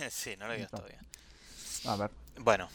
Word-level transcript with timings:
sí, 0.10 0.36
no 0.38 0.46
lo 0.46 0.54
digas 0.54 0.70
todavía. 0.70 1.00
A 1.86 1.96
ver, 1.96 2.10
Bueno, 2.40 2.68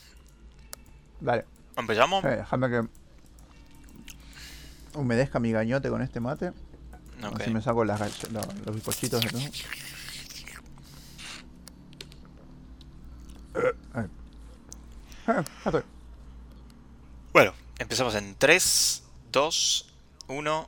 dale. 1.20 1.46
¿empezamos? 1.78 2.24
Eh, 2.26 2.38
déjame 2.38 2.70
que 2.70 2.88
humedezca 4.98 5.40
mi 5.40 5.52
gañote 5.52 5.90
con 5.90 6.02
este 6.02 6.20
mate. 6.20 6.50
Ok. 7.24 7.42
Así 7.42 7.50
me 7.52 7.62
saco 7.62 7.84
las 7.86 8.00
gall- 8.00 8.32
lo- 8.32 8.42
los 8.66 8.76
bizcochitos 8.76 9.22
de 9.22 9.30
todo. 9.30 9.42
Eh. 13.56 13.74
Eh. 15.28 15.84
Bueno, 17.34 17.54
empezamos 17.80 18.16
en 18.16 18.36
3, 18.36 19.04
2, 19.32 19.94
1. 20.28 20.68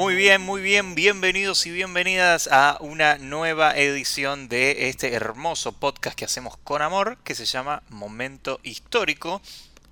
Muy 0.00 0.14
bien, 0.14 0.40
muy 0.40 0.62
bien, 0.62 0.94
bienvenidos 0.94 1.66
y 1.66 1.70
bienvenidas 1.72 2.48
a 2.50 2.78
una 2.80 3.18
nueva 3.18 3.76
edición 3.76 4.48
de 4.48 4.88
este 4.88 5.12
hermoso 5.12 5.72
podcast 5.72 6.18
que 6.18 6.24
hacemos 6.24 6.56
con 6.56 6.80
amor, 6.80 7.18
que 7.22 7.34
se 7.34 7.44
llama 7.44 7.82
Momento 7.90 8.60
Histórico. 8.62 9.42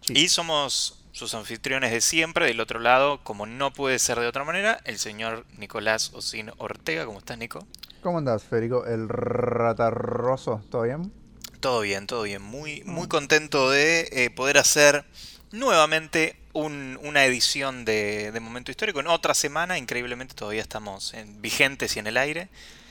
Sí. 0.01 0.15
Y 0.17 0.29
somos 0.31 1.05
sus 1.13 1.35
anfitriones 1.35 1.93
de 1.93 2.01
siempre, 2.01 2.47
del 2.47 2.61
otro 2.61 2.81
lado, 2.81 3.23
como 3.23 3.45
no 3.45 3.75
puede 3.75 3.99
ser 3.99 4.19
de 4.19 4.27
otra 4.27 4.45
manera, 4.45 4.81
el 4.87 4.99
señor 4.99 5.45
Nicolás 5.59 6.11
Osino 6.15 6.55
Ortega. 6.57 7.05
¿Cómo 7.05 7.19
estás, 7.19 7.37
Nico? 7.37 7.67
¿Cómo 8.03 8.17
andás, 8.17 8.45
Federico? 8.45 8.87
El 8.87 9.11
ratarroso, 9.11 10.63
¿todo 10.71 10.85
bien? 10.85 11.13
Todo 11.61 11.83
bien, 11.83 12.07
todo 12.07 12.23
bien. 12.23 12.41
Muy, 12.41 12.83
muy 12.87 13.09
contento 13.09 13.69
de 13.69 14.09
eh, 14.11 14.31
poder 14.31 14.57
hacer 14.57 15.05
nuevamente 15.53 16.41
un- 16.59 16.99
una 17.03 17.25
edición 17.25 17.85
de, 17.85 18.31
de 18.33 18.41
Momento 18.41 18.71
Histórico. 18.71 19.01
En 19.01 19.07
otra 19.09 19.35
semana, 19.35 19.79
increíblemente, 19.79 20.35
todavía 20.35 20.63
estamos 20.63 21.15
en- 21.15 21.41
vigentes 21.43 21.97
y 21.97 21.99
en 21.99 22.07
el 22.07 22.17
aire. 22.17 22.49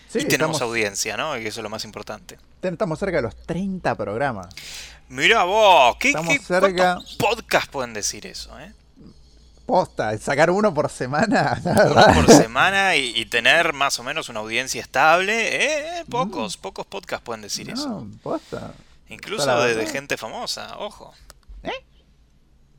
Sí, 0.10 0.20
y 0.20 0.26
tenemos 0.26 0.56
estamos, 0.58 0.62
audiencia, 0.62 1.18
¿no? 1.18 1.38
Y 1.38 1.46
eso 1.48 1.60
es 1.60 1.64
lo 1.64 1.70
más 1.70 1.84
importante. 1.84 2.38
estamos 2.62 2.98
cerca 3.00 3.18
de 3.18 3.24
los 3.24 3.36
30 3.46 3.96
programas. 3.96 4.48
Mira 5.10 5.44
vos, 5.44 5.96
¿qué, 6.00 6.14
cerca. 6.46 6.96
¿cuántos 6.96 7.16
podcasts 7.16 7.70
pueden 7.70 7.94
decir 7.94 8.26
eso? 8.26 8.58
Eh? 8.60 8.72
Posta, 9.66 10.18
sacar 10.18 10.50
uno 10.50 10.74
por 10.74 10.90
semana. 10.90 11.62
Uno 11.66 12.14
por 12.14 12.32
semana 12.34 12.96
y, 12.96 13.12
y 13.18 13.26
tener 13.26 13.74
más 13.74 14.00
o 14.00 14.04
menos 14.04 14.30
una 14.30 14.40
audiencia 14.40 14.82
estable. 14.82 15.56
Eh, 16.00 16.06
pocos, 16.10 16.56
pocos 16.56 16.86
podcasts 16.86 17.24
pueden 17.26 17.42
decir 17.42 17.70
eso. 17.70 17.90
No, 17.90 18.08
posta. 18.24 18.74
Incluso 19.10 19.62
de, 19.62 19.76
de 19.76 19.86
gente 19.88 20.16
famosa, 20.16 20.78
ojo. 20.78 21.14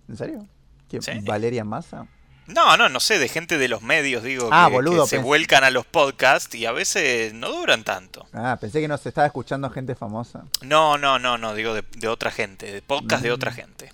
¿En 0.08 0.16
serio? 0.16 0.46
¿Quién? 0.88 1.02
Sí. 1.02 1.12
¿Valeria 1.22 1.64
Massa? 1.64 2.06
No, 2.46 2.78
no, 2.78 2.88
no 2.88 2.98
sé, 2.98 3.18
de 3.18 3.28
gente 3.28 3.58
de 3.58 3.68
los 3.68 3.82
medios, 3.82 4.22
digo, 4.22 4.48
Ah, 4.50 4.68
que, 4.68 4.74
boludo, 4.76 5.04
que 5.04 5.10
se 5.10 5.18
vuelcan 5.18 5.64
a 5.64 5.70
los 5.70 5.84
podcasts 5.84 6.54
y 6.54 6.64
a 6.64 6.72
veces 6.72 7.34
no 7.34 7.50
duran 7.50 7.84
tanto. 7.84 8.26
Ah, 8.32 8.56
pensé 8.58 8.80
que 8.80 8.88
nos 8.88 9.04
estaba 9.04 9.26
escuchando 9.26 9.68
gente 9.68 9.94
famosa. 9.94 10.44
No, 10.62 10.96
no, 10.96 11.18
no, 11.18 11.36
no, 11.36 11.54
digo 11.54 11.74
de, 11.74 11.84
de 11.98 12.08
otra 12.08 12.30
gente, 12.30 12.72
de 12.72 12.80
podcast 12.80 13.22
de 13.22 13.28
Mm. 13.30 13.34
otra 13.34 13.52
gente. 13.52 13.88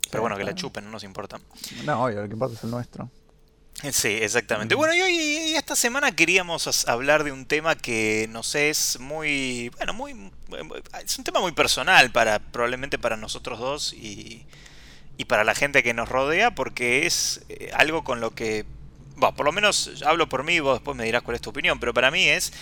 Sí, 0.00 0.08
Pero 0.10 0.22
bueno, 0.22 0.36
que 0.36 0.42
la 0.42 0.54
chupen, 0.56 0.84
no 0.84 0.90
nos 0.90 1.04
importa. 1.04 1.38
No, 1.84 2.02
obvio, 2.04 2.22
lo 2.22 2.26
que 2.26 2.32
importa 2.32 2.56
es 2.56 2.64
el 2.64 2.70
nuestro. 2.72 3.08
Sí, 3.92 4.08
exactamente. 4.20 4.74
Mm. 4.74 4.78
Bueno, 4.78 4.94
y 4.96 5.00
hoy 5.02 5.12
y 5.12 5.54
esta 5.54 5.76
semana 5.76 6.10
queríamos 6.10 6.88
hablar 6.88 7.22
de 7.22 7.30
un 7.30 7.46
tema 7.46 7.76
que 7.76 8.26
nos 8.30 8.56
es 8.56 8.98
muy, 8.98 9.70
bueno, 9.76 9.94
muy, 9.94 10.32
es 11.04 11.16
un 11.18 11.22
tema 11.22 11.38
muy 11.38 11.52
personal 11.52 12.10
para, 12.10 12.40
probablemente 12.40 12.98
para 12.98 13.16
nosotros 13.16 13.60
dos 13.60 13.92
y, 13.92 14.44
y 15.18 15.26
para 15.26 15.44
la 15.44 15.54
gente 15.54 15.82
que 15.82 15.92
nos 15.92 16.08
rodea, 16.08 16.52
porque 16.52 17.06
es 17.06 17.44
eh, 17.50 17.70
algo 17.74 18.04
con 18.04 18.20
lo 18.20 18.30
que, 18.30 18.64
bueno, 19.16 19.36
por 19.36 19.44
lo 19.44 19.52
menos 19.52 20.02
hablo 20.06 20.28
por 20.28 20.44
mí, 20.44 20.60
vos 20.60 20.76
después 20.76 20.96
me 20.96 21.04
dirás 21.04 21.22
cuál 21.22 21.34
es 21.34 21.42
tu 21.42 21.50
opinión, 21.50 21.78
pero 21.80 21.92
para 21.92 22.10
mí 22.10 22.26
es 22.26 22.52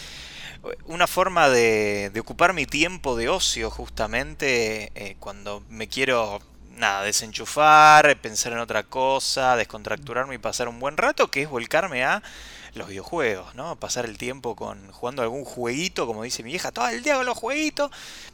una 0.86 1.06
forma 1.06 1.48
de, 1.48 2.10
de 2.12 2.20
ocupar 2.20 2.54
mi 2.54 2.66
tiempo 2.66 3.14
de 3.14 3.28
ocio 3.28 3.70
justamente 3.70 4.90
eh, 4.94 5.16
cuando 5.20 5.62
me 5.68 5.86
quiero 5.86 6.40
nada 6.76 7.02
desenchufar 7.04 8.18
pensar 8.20 8.52
en 8.52 8.58
otra 8.58 8.82
cosa 8.82 9.56
descontracturarme 9.56 10.34
y 10.34 10.38
pasar 10.38 10.68
un 10.68 10.78
buen 10.80 10.96
rato 10.96 11.28
que 11.28 11.42
es 11.42 11.48
volcarme 11.48 12.04
a 12.04 12.22
los 12.74 12.88
videojuegos 12.88 13.54
no 13.54 13.76
pasar 13.76 14.06
el 14.06 14.18
tiempo 14.18 14.56
con 14.56 14.90
jugando 14.92 15.22
algún 15.22 15.44
jueguito 15.44 16.06
como 16.06 16.22
dice 16.22 16.42
mi 16.42 16.50
vieja 16.50 16.72
todo 16.72 16.88
el 16.88 17.02
día 17.02 17.16
con 17.16 17.26
los 17.26 17.38
jueguitos 17.38 17.90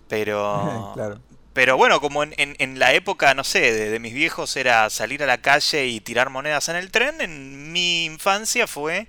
pero 0.09 0.93
claro. 0.95 1.21
Pero 1.53 1.77
bueno, 1.77 2.01
como 2.01 2.23
en, 2.23 2.35
en- 2.39 2.57
en 2.59 2.79
la 2.79 2.93
época, 2.95 3.35
no 3.35 3.45
sé, 3.45 3.61
de, 3.61 3.91
de 3.91 3.99
mis 3.99 4.15
viejos 4.15 4.57
era 4.57 4.89
salir 4.91 5.23
a 5.23 5.27
la 5.27 5.39
calle 5.39 5.87
y 5.87 6.01
tirar 6.01 6.31
monedas 6.31 6.69
en 6.69 6.77
el 6.77 6.91
tren, 6.91 7.21
en 7.21 7.73
mi 7.73 8.05
infancia 8.07 8.67
fue 8.67 9.07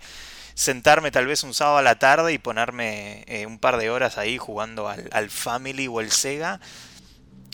sentarme 0.56 1.09
tal 1.12 1.26
vez 1.26 1.44
un 1.44 1.54
sábado 1.54 1.78
a 1.78 1.81
la 1.81 1.98
tarde 1.98 2.31
y 2.34 2.38
ponerme 2.38 3.24
eh, 3.28 3.46
un 3.48 3.58
par 3.59 3.78
de 3.78 3.90
horas 3.90 4.18
ahí 4.18 4.38
jugando 4.38 4.88
al, 4.88 5.09
al 5.12 5.30
Family 5.30 5.88
o 5.88 6.00
el 6.00 6.12
Sega. 6.12 6.59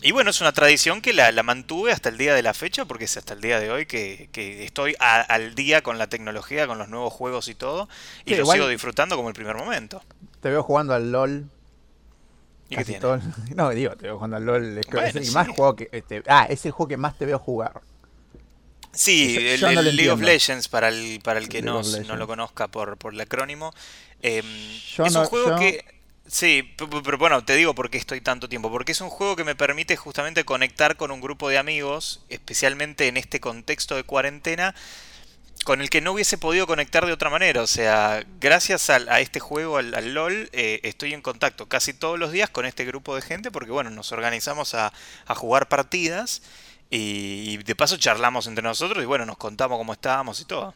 Y 0.01 0.11
bueno, 0.11 0.29
es 0.31 0.39
una 0.39 0.53
tradición 0.53 1.01
que 1.01 1.11
la, 1.13 1.31
la 1.33 1.43
mantuve 1.43 1.91
hasta 1.91 2.07
el 2.09 2.17
día 2.17 2.33
de 2.33 2.41
la 2.41 2.53
fecha, 2.53 2.85
porque 2.85 3.03
es 3.05 3.17
hasta 3.17 3.33
el 3.33 3.41
día 3.41 3.59
de 3.59 3.69
hoy 3.69 3.85
que, 3.85 4.29
que 4.31 4.63
estoy 4.63 4.95
a- 4.99 5.19
al 5.21 5.55
día 5.55 5.81
con 5.81 5.97
la 5.97 6.07
tecnología, 6.07 6.67
con 6.67 6.77
los 6.77 6.87
nuevos 6.87 7.11
juegos 7.13 7.47
y 7.49 7.55
todo, 7.55 7.89
y 8.25 8.29
Sí, 8.31 8.35
lo 8.37 8.43
igual- 8.43 8.57
sigo 8.57 8.67
disfrutando 8.69 9.17
como 9.17 9.27
el 9.27 9.35
primer 9.35 9.55
momento. 9.57 10.01
Te 10.41 10.49
veo 10.49 10.63
jugando 10.63 10.93
al 10.93 11.11
LOL. 11.11 11.49
¿Y 12.69 12.75
qué 12.75 12.83
casi 12.83 12.93
todo 12.99 13.15
el- 13.15 13.21
No, 13.55 13.69
digo, 13.71 13.95
te 13.95 14.03
veo 14.03 14.15
jugando 14.15 14.37
al 14.37 14.45
LOL. 14.45 14.77
Es, 14.77 14.85
que 14.85 14.91
Bueno, 14.93 15.07
es 15.09 15.15
el 15.15 15.25
sí. 15.25 15.31
más 15.33 15.47
juego 15.47 15.75
que. 15.75 15.89
este, 15.91 16.23
ah, 16.27 16.45
es 16.49 16.65
el 16.65 16.71
juego 16.71 16.87
que 16.87 16.97
más 16.97 17.17
te 17.17 17.25
veo 17.25 17.39
jugar. 17.39 17.81
Sí, 18.91 19.37
el, 19.37 19.61
no 19.61 19.81
League 19.81 20.09
of. 20.09 20.19
Legends, 20.19 20.67
para 20.67 20.89
el, 20.89 21.19
para 21.23 21.39
el 21.39 21.47
que 21.47 21.61
no, 21.61 21.81
no 21.83 22.15
lo 22.15 22.27
conozca 22.27 22.67
por, 22.67 22.97
por 22.97 23.13
el 23.13 23.21
acrónimo. 23.21 23.71
em, 24.21 24.43
Yo 24.95 25.05
es 25.05 25.13
no- 25.13 25.21
un 25.21 25.25
juego 25.27 25.49
yo- 25.51 25.55
que... 25.57 25.99
Sí, 26.27 26.61
p- 26.77 26.85
p- 26.85 27.01
pero 27.03 27.17
bueno, 27.17 27.43
te 27.43 27.55
digo 27.55 27.73
por 27.73 27.89
qué 27.89 27.97
estoy 27.97 28.21
tanto 28.21 28.47
tiempo. 28.49 28.69
Porque 28.71 28.91
es 28.91 29.01
un 29.01 29.09
juego 29.09 29.35
que 29.35 29.43
me 29.43 29.55
permite 29.55 29.95
justamente 29.95 30.43
conectar 30.43 30.95
con 30.95 31.09
un 31.11 31.21
grupo 31.21 31.49
de 31.49 31.57
amigos, 31.57 32.23
especialmente 32.29 33.07
en 33.07 33.17
este 33.17 33.39
contexto 33.39 33.95
de 33.95 34.03
cuarentena, 34.03 34.75
con 35.69 35.81
el 35.81 35.91
que 35.91 36.01
no 36.01 36.13
hubiese 36.13 36.39
podido 36.39 36.65
conectar 36.65 37.05
de 37.05 37.11
otra 37.13 37.29
manera. 37.29 37.61
O 37.61 37.67
sea, 37.67 38.25
gracias 38.41 38.89
al- 38.89 39.07
a, 39.07 39.19
este 39.19 39.39
juego, 39.39 39.77
al, 39.77 39.93
al 39.93 40.15
LOL, 40.15 40.49
eh, 40.51 40.79
estoy 40.81 41.13
en 41.13 41.21
contacto 41.21 41.67
casi 41.67 41.93
todos 41.93 42.17
los 42.17 42.31
días 42.31 42.49
con 42.49 42.65
este 42.65 42.85
grupo 42.85 43.13
de 43.15 43.21
gente 43.21 43.51
porque, 43.51 43.69
bueno, 43.71 43.91
nos 43.91 44.11
organizamos 44.11 44.73
a, 44.73 44.91
a 45.27 45.35
jugar 45.35 45.67
partidas 45.69 46.41
y, 46.89 47.51
y 47.51 47.57
de 47.57 47.75
paso 47.75 47.97
charlamos 47.97 48.47
entre 48.47 48.63
nosotros 48.63 49.03
y, 49.03 49.05
bueno, 49.05 49.27
nos 49.27 49.37
contamos 49.37 49.77
cómo 49.77 49.93
estábamos 49.93 50.41
y 50.41 50.45
todo. 50.45 50.73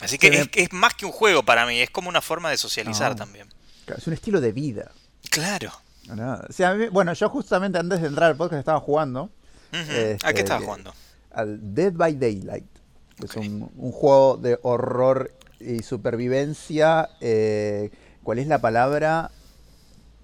Así 0.00 0.16
que 0.16 0.32
Se 0.32 0.62
es, 0.62 0.72
más 0.72 0.94
que 0.94 1.04
un 1.04 1.10
juego 1.12 1.42
para 1.42 1.66
mí, 1.66 1.80
es 1.80 1.90
como 1.90 2.08
una 2.08 2.20
forma 2.20 2.50
de 2.50 2.56
socializar 2.56 3.10
No. 3.10 3.16
también. 3.16 3.48
Es 3.96 4.06
un 4.06 4.12
estilo 4.14 4.40
de 4.40 4.52
vida. 4.52 4.92
Claro. 5.30 5.72
¿no? 6.06 6.34
O 6.48 6.52
sea, 6.52 6.70
a 6.70 6.74
mí- 6.74 6.86
bueno, 6.88 7.12
yo 7.14 7.28
justamente 7.28 7.78
antes 7.78 8.00
de 8.00 8.06
entrar 8.06 8.30
al 8.30 8.36
podcast 8.36 8.60
estaba 8.60 8.78
jugando. 8.78 9.28
Este, 9.72 10.18
¿A 10.22 10.32
qué 10.32 10.40
estabas 10.42 10.60
que- 10.62 10.66
jugando? 10.66 10.94
al 11.32 11.74
Dead 11.74 11.92
by 11.92 12.14
Daylight. 12.16 12.64
Que 13.32 13.40
es 13.40 13.46
un, 13.46 13.70
un 13.76 13.92
juego 13.92 14.36
de 14.36 14.58
horror 14.62 15.30
y 15.60 15.82
supervivencia. 15.82 17.08
eh, 17.20 17.90
¿Cuál 18.22 18.38
es 18.38 18.46
la 18.46 18.60
palabra? 18.60 19.30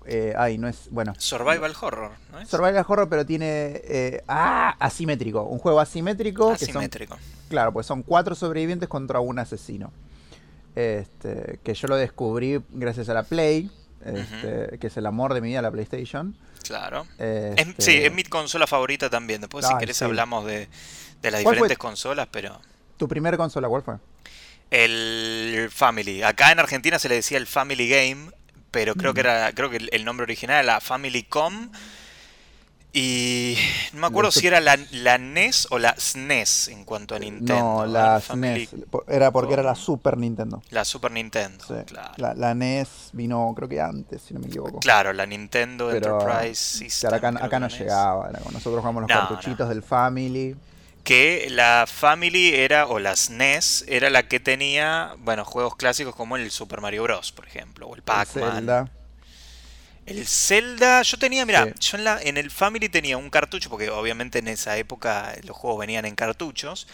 Eh, 0.07 0.33
ay, 0.37 0.57
no 0.59 0.67
es. 0.69 0.89
Bueno. 0.91 1.13
Survival 1.19 1.75
Horror, 1.81 2.13
¿no 2.33 2.41
es? 2.41 2.49
Survival 2.49 2.85
Horror, 2.89 3.09
pero 3.09 3.27
tiene. 3.27 3.81
eh, 3.85 4.25
¡Ah! 4.29 4.75
Asimétrico. 4.79 5.43
Un 5.45 5.59
juego 5.59 5.79
asimétrico. 5.81 6.51
Que 6.53 6.59
son, 6.59 6.69
Asimétrico. 6.69 7.19
claro, 7.49 7.73
pues 7.73 7.87
son 7.87 8.03
cuatro 8.03 8.35
sobrevivientes 8.35 8.89
contra 8.89 9.21
un 9.21 9.39
asesino. 9.39 9.93
Este, 10.75 11.59
que 11.63 11.75
yo 11.75 11.89
lo 11.89 11.97
descubrí 11.97 12.61
gracias 12.71 13.09
a 13.09 13.15
la 13.15 13.23
Play. 13.25 13.71
este, 14.05 14.79
Que 14.79 14.87
es 14.87 14.97
el 14.97 15.05
amor 15.07 15.35
de 15.35 15.41
mi 15.43 15.49
vida, 15.49 15.61
la 15.63 15.71
PlayStation. 15.71 16.35
Claro. 16.65 17.07
Es- 17.19 17.59
Este, 17.59 17.83
sí, 17.83 17.97
es 17.99 18.13
mi 18.13 18.25
consola 18.25 18.67
favorita 18.67 19.11
también. 19.11 19.41
Después, 19.43 19.67
si 19.67 19.77
querés, 19.79 19.97
sí. 19.99 20.05
hablamos 20.05 20.47
de, 20.47 20.69
de 21.21 21.31
las 21.31 21.41
diferentes 21.41 21.79
consolas, 21.79 22.29
pero. 22.31 22.59
¿Tu 23.01 23.09
primer 23.09 23.37
consola 23.39 23.67
cuál 23.67 23.81
fue? 23.83 23.95
El 24.71 25.69
Family. 25.73 26.23
Acá 26.23 26.53
en 26.53 26.59
Argentina 26.61 26.99
se 26.99 27.09
le 27.09 27.15
decía 27.17 27.39
el 27.39 27.47
Family 27.47 27.89
Game, 27.89 28.31
pero 28.71 28.95
creo 28.95 29.13
Mm. 29.13 29.15
que 29.15 29.21
era, 29.21 29.53
creo 29.55 29.71
que 29.71 29.89
el, 29.91 30.05
nombre 30.05 30.25
original 30.25 30.57
era 30.57 30.75
la 30.75 30.81
Family 30.81 31.23
Com. 31.23 31.71
Y 32.93 33.57
no 33.95 34.01
me 34.01 34.07
acuerdo 34.09 34.33
si 34.33 34.47
era 34.49 34.61
la, 34.61 34.77
la 34.91 35.17
NES 35.17 35.69
o 35.71 35.79
la 35.79 35.95
SNES 35.97 36.69
en 36.69 36.85
cuanto 36.85 37.15
a 37.15 37.21
Nintendo. 37.21 37.55
no, 37.55 37.87
la 37.87 38.21
Family- 38.21 38.67
SNES. 38.67 38.85
po- 38.91 39.05
Era 39.09 39.31
porque 39.31 39.55
era 39.55 39.63
la. 39.63 39.77
Super 39.77 40.19
Nintendo. 40.19 40.61
La 40.71 40.85
Super 40.85 41.13
Nintendo, 41.13 41.65
Sí. 41.67 41.75
claro. 41.87 42.13
La, 42.17 42.35
la 42.35 42.53
NES 42.55 43.11
vino, 43.13 43.53
creo 43.57 43.69
que 43.69 43.81
antes, 43.81 44.23
si 44.23 44.35
no 44.35 44.41
me 44.41 44.49
equivoco. 44.49 44.81
Claro, 44.81 45.13
la 45.13 45.25
Nintendo 45.25 45.89
Pero 45.91 46.21
Enterprise 46.21 46.57
System. 46.57 47.11
Claro, 47.19 47.39
acá, 47.39 47.61
no 47.61 47.67
NES. 47.69 47.79
llegaba. 47.79 48.29
nosotros 48.53 48.81
jugamos 48.81 49.03
los 49.03 49.09
No, 49.09 49.19
cartuchitos 49.21 49.69
no. 49.69 49.75
del 49.75 49.83
Family. 49.85 50.57
Que 51.05 51.49
la 51.51 51.87
Family 51.87 52.55
era, 52.55 52.87
o 52.87 52.99
la 52.99 53.17
SNES, 53.17 53.85
era 53.89 54.11
la 54.11 54.29
que 54.29 54.39
tenía, 54.41 55.15
bueno, 55.19 55.45
juegos 55.45 55.77
clásicos 55.77 56.15
como 56.15 56.37
el 56.37 56.51
Super 56.51 56.81
Mario 56.81 57.03
Bros, 57.05 57.33
por 57.33 57.47
ejemplo, 57.47 57.87
o 57.87 57.95
el 57.97 58.03
Pac-Man. 58.03 58.91
El 60.07 60.27
Zelda, 60.27 61.03
yo 61.03 61.19
tenía, 61.19 61.47
mira, 61.47 61.65
Sí. 61.67 61.91
yo 61.91 61.99
en, 61.99 62.05
la, 62.05 62.21
en 62.21 62.37
el 62.37 62.51
Family 62.51 62.89
tenía 62.89 63.17
un 63.17 63.31
cartucho, 63.31 63.71
porque 63.71 63.91
obviamente 63.91 64.39
en 64.41 64.49
esa 64.49 64.77
época 64.77 65.35
los 65.45 65.57
juegos 65.57 65.81
venían 65.81 66.05
en 66.05 66.17
cartuchos, 66.17 66.87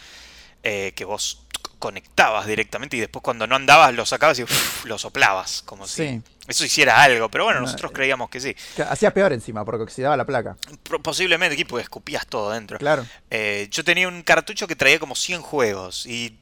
eh, 0.62 0.93
que 0.94 1.05
vos 1.05 1.43
conectabas 1.79 2.47
directamente 2.47 2.97
y 2.97 3.00
después 3.00 3.23
cuando 3.23 3.47
no 3.47 3.56
andabas 3.56 3.94
lo 3.94 4.05
sacabas 4.06 4.38
y 4.38 4.43
uf, 4.44 4.85
lo 4.85 4.99
soplabas, 4.99 5.62
como 5.62 5.87
si 5.87 6.09
Sí. 6.09 6.23
Eso 6.49 6.65
hiciera 6.65 7.03
algo, 7.03 7.29
pero 7.31 7.45
bueno, 7.45 7.61
No, 7.61 7.67
nosotros 7.67 7.91
eh. 7.91 7.95
creíamos 7.95 8.31
que 8.31 8.41
sí. 8.41 8.55
Hacía 8.89 9.13
peor 9.13 9.33
encima, 9.33 9.65
porque 9.65 9.83
oxidaba 9.85 10.17
la 10.17 10.25
placa. 10.25 10.57
Posiblemente, 11.03 11.55
aquí 11.55 11.65
porque 11.65 11.83
escupías 11.83 12.27
todo 12.27 12.51
dentro. 12.53 12.79
Claro. 12.79 13.05
Eh, 13.31 13.69
yo 13.71 13.85
tenía 13.85 14.09
un 14.09 14.23
cartucho 14.23 14.67
que 14.67 14.77
traía 14.77 14.99
como 14.99 15.15
100 15.15 15.43
juegos 15.43 16.07
y 16.07 16.37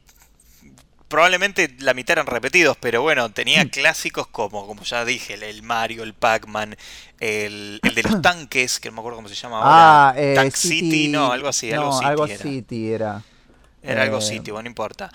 probablemente 1.07 1.75
la 1.79 1.93
mitad 1.93 2.13
eran 2.13 2.27
repetidos, 2.27 2.77
pero 2.79 3.01
bueno, 3.01 3.31
tenía 3.31 3.69
clásicos 3.69 4.27
como, 4.27 4.65
como 4.67 4.83
ya 4.83 5.05
dije, 5.05 5.35
el, 5.35 5.43
el 5.43 5.63
Mario, 5.63 6.03
el 6.03 6.13
Pac-Man, 6.13 6.75
el, 7.19 7.79
el 7.83 7.95
de 7.95 8.03
los 8.03 8.21
tanques, 8.21 8.79
que 8.79 8.89
no 8.89 8.95
me 8.95 8.99
acuerdo 9.01 9.17
cómo 9.17 9.29
se 9.29 9.35
llama 9.35 9.57
ahora. 9.57 10.09
Ah, 10.09 10.13
eh, 10.17 10.33
Tank 10.35 10.53
City, 10.55 11.07
no, 11.07 11.31
algo 11.31 11.47
así, 11.47 11.71
algo 11.71 11.93
City 11.93 12.05
algo 12.05 12.25
era. 12.25 12.37
City 12.37 12.91
era. 12.91 13.21
Era 13.81 14.01
algo 14.03 14.17
Eh, 14.17 14.21
City, 14.21 14.51
bueno, 14.51 14.63
no 14.63 14.69
importa. 14.69 15.11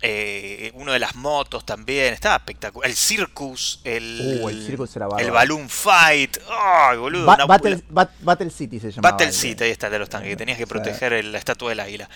Eh, 0.00 0.70
uno 0.74 0.92
de 0.92 1.00
las 1.00 1.16
motos 1.16 1.66
también, 1.66 2.14
estaba 2.14 2.36
espectacular. 2.36 2.88
El 2.88 2.96
Circus, 2.96 3.80
el, 3.82 4.38
Uh, 4.42 4.48
el 4.48 4.64
Circus 4.64 4.94
era 4.94 5.06
el 5.06 5.10
bárbaro. 5.10 5.32
Balloon 5.34 5.68
Fight. 5.68 6.36
¡Ay, 6.48 6.98
boludo! 6.98 7.26
Ba- 7.26 7.34
una- 7.34 7.46
Battle, 7.46 7.82
Bat- 7.90 8.10
Battle 8.20 8.50
City 8.50 8.78
se 8.78 8.92
llamaba. 8.92 9.10
Battle 9.12 9.32
City, 9.32 9.64
ahí 9.64 9.70
está, 9.70 9.90
de 9.90 9.98
los 9.98 10.08
tanques, 10.08 10.30
que 10.30 10.36
tenías 10.36 10.56
que 10.56 10.66
proteger 10.68 11.12
el- 11.14 11.32
la 11.32 11.38
estatua 11.38 11.70
del 11.70 11.80
águila. 11.80 12.08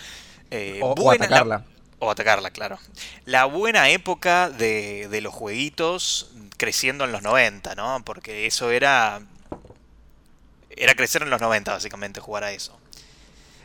Eh, 0.49 0.79
O, 0.81 0.91
o 0.91 0.95
buena- 0.95 1.27
la- 1.27 1.35
atacarla. 1.35 1.65
o 1.99 2.09
atacarla, 2.11 2.51
claro. 2.51 2.79
La 3.25 3.45
buena 3.45 3.89
época 3.89 4.49
de, 4.49 5.07
de 5.09 5.19
los 5.21 5.33
jueguitos 5.33 6.31
creciendo 6.57 7.03
en 7.03 7.11
los 7.11 7.21
90, 7.21 7.75
¿no? 7.75 8.01
Porque 8.05 8.45
eso 8.45 8.71
era... 8.71 9.21
Era 10.75 10.95
crecer 10.95 11.21
en 11.21 11.29
los 11.29 11.39
90, 11.41 11.71
básicamente, 11.73 12.19
jugar 12.19 12.45
a 12.45 12.51
eso. 12.51 12.77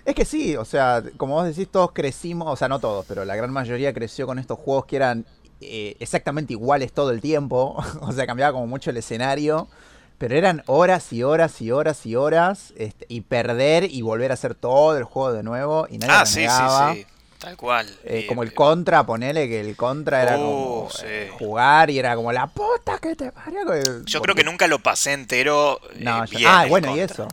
Es 0.08 0.14
que 0.14 0.24
sí, 0.24 0.56
o 0.56 0.64
sea, 0.64 1.02
como 1.18 1.34
vos 1.34 1.44
decís, 1.44 1.68
todos 1.70 1.92
crecimos, 1.92 2.48
o 2.50 2.56
sea, 2.56 2.66
no 2.66 2.78
todos, 2.78 3.04
pero 3.06 3.26
la 3.26 3.36
gran 3.36 3.50
mayoría 3.52 3.92
creció 3.92 4.26
con 4.26 4.38
estos 4.38 4.58
juegos 4.58 4.86
que 4.86 4.96
eran 4.96 5.26
eh, 5.60 5.96
exactamente 6.00 6.54
iguales 6.54 6.92
todo 6.94 7.10
el 7.10 7.20
tiempo. 7.20 7.76
o 8.00 8.12
sea, 8.12 8.26
cambiaba 8.26 8.52
como 8.54 8.66
mucho 8.66 8.88
el 8.88 8.96
escenario. 8.96 9.68
Pero 10.16 10.34
eran 10.34 10.62
horas 10.66 11.12
y 11.12 11.22
horas 11.22 11.60
y 11.60 11.70
horas 11.72 12.06
y 12.06 12.16
horas. 12.16 12.72
este, 12.78 13.04
y 13.10 13.20
perder 13.20 13.84
y 13.84 14.00
volver 14.00 14.30
a 14.30 14.34
hacer 14.34 14.54
todo 14.54 14.96
el 14.96 15.04
juego 15.04 15.34
de 15.34 15.42
nuevo. 15.42 15.86
Y 15.90 15.98
nadie 15.98 16.14
Ah, 16.16 16.24
sí, 16.24 16.36
renegaba. 16.36 16.94
sí, 16.94 17.00
sí. 17.02 17.06
Tal 17.38 17.56
cual. 17.58 17.86
Eh, 18.02 18.24
como 18.26 18.42
el 18.42 18.48
eh, 18.48 18.54
contra, 18.54 19.04
ponele 19.04 19.46
que 19.46 19.60
el 19.60 19.76
contra 19.76 20.22
era 20.22 20.38
Uh, 20.38 20.40
como 20.40 20.90
sí. 20.90 21.02
eh, 21.04 21.30
jugar 21.38 21.90
y 21.90 21.98
era 21.98 22.16
como 22.16 22.32
la 22.32 22.46
puta 22.46 22.98
que 22.98 23.14
te 23.14 23.30
parió. 23.30 23.60
Yo 24.06 24.22
creo 24.22 24.34
que 24.34 24.42
nunca 24.42 24.66
lo 24.68 24.78
pasé 24.78 25.12
entero 25.12 25.78
No, 25.98 26.24
yo- 26.24 26.38
bien. 26.38 26.50
ah, 26.50 26.64
bueno, 26.66 26.96
y 26.96 27.00
eso. 27.00 27.28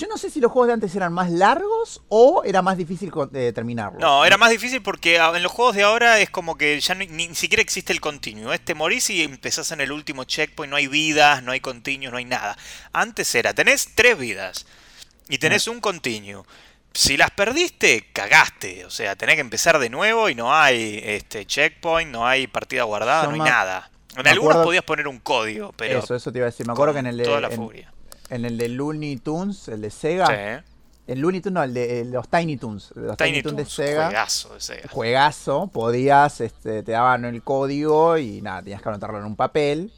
Yo 0.00 0.06
no 0.06 0.16
sé 0.16 0.30
si 0.30 0.40
los 0.40 0.50
juegos 0.50 0.68
de 0.68 0.72
antes 0.72 0.96
eran 0.96 1.12
más 1.12 1.30
largos 1.30 2.00
o 2.08 2.42
era 2.42 2.62
más 2.62 2.78
difícil 2.78 3.12
eh, 3.34 3.52
terminarlos. 3.54 4.00
No, 4.00 4.24
era 4.24 4.38
más 4.38 4.48
difícil 4.48 4.80
porque 4.80 5.18
ah, 5.18 5.30
en 5.36 5.42
los 5.42 5.52
juegos 5.52 5.76
de 5.76 5.82
ahora 5.82 6.18
es 6.20 6.30
como 6.30 6.56
que 6.56 6.80
ya 6.80 6.94
ni, 6.94 7.06
ni 7.06 7.34
siquiera 7.34 7.60
existe 7.60 7.92
el 7.92 8.00
continuo. 8.00 8.54
Este 8.54 8.74
morís 8.74 9.10
y 9.10 9.22
empezás 9.22 9.72
en 9.72 9.82
el 9.82 9.92
último 9.92 10.24
checkpoint, 10.24 10.70
no 10.70 10.76
hay 10.76 10.86
vidas, 10.86 11.42
no 11.42 11.52
hay 11.52 11.60
continuo, 11.60 12.10
no 12.10 12.16
hay 12.16 12.24
nada. 12.24 12.56
Antes 12.94 13.34
era, 13.34 13.52
tenés 13.52 13.94
tres 13.94 14.16
vidas 14.18 14.64
y 15.28 15.36
tenés 15.36 15.68
un 15.68 15.82
continuo. 15.82 16.46
Si 16.94 17.18
las 17.18 17.30
perdiste, 17.30 18.08
cagaste. 18.14 18.86
O 18.86 18.90
sea, 18.90 19.16
tenés 19.16 19.34
que 19.34 19.42
empezar 19.42 19.78
de 19.78 19.90
nuevo 19.90 20.30
y 20.30 20.34
no 20.34 20.54
hay 20.54 20.98
este 21.04 21.44
checkpoint, 21.44 22.10
no 22.10 22.26
hay 22.26 22.46
partida 22.46 22.84
guardada, 22.84 23.24
Yo 23.24 23.36
no 23.36 23.44
hay 23.44 23.50
nada. 23.50 23.90
En 24.16 24.26
algunos 24.26 24.52
acuerdo- 24.54 24.64
podías 24.64 24.84
poner 24.84 25.08
un 25.08 25.18
código, 25.20 25.72
pero 25.76 25.98
eso, 25.98 26.14
eso 26.14 26.32
te 26.32 26.38
iba 26.38 26.46
a 26.46 26.50
decir. 26.50 26.66
Me 26.66 26.72
acuerdo 26.72 26.94
que 26.94 27.00
en 27.00 27.06
el 27.06 27.22
toda 27.22 27.42
la 27.42 27.48
en, 27.48 27.56
furia. 27.56 27.92
En 28.30 28.44
el 28.44 28.56
de 28.56 28.68
Looney 28.68 29.16
Tunes, 29.18 29.68
el 29.68 29.80
de 29.82 29.90
Sega, 29.90 30.26
Sí. 30.26 30.64
el 31.06 31.18
Looney 31.20 31.40
Tunes, 31.40 31.54
no, 31.54 31.62
el 31.62 31.74
de 31.74 32.04
los 32.06 32.28
Tiny 32.28 32.56
Toons, 32.56 32.92
los 32.94 33.16
Tiny, 33.16 33.30
Tiny 33.32 33.42
Toons 33.42 33.56
de 33.58 33.64
Sega, 33.66 34.04
juegazo 34.06 34.54
de 34.54 34.60
Sega. 34.60 34.88
juegazo, 34.90 35.66
podías, 35.68 36.40
este, 36.40 36.82
te 36.82 36.92
daban 36.92 37.24
el 37.24 37.42
código 37.42 38.16
y 38.18 38.40
nada, 38.42 38.62
tenías 38.62 38.80
que 38.82 38.88
anotarlo 38.88 39.18
en 39.18 39.24
un 39.24 39.36
papel 39.36 39.92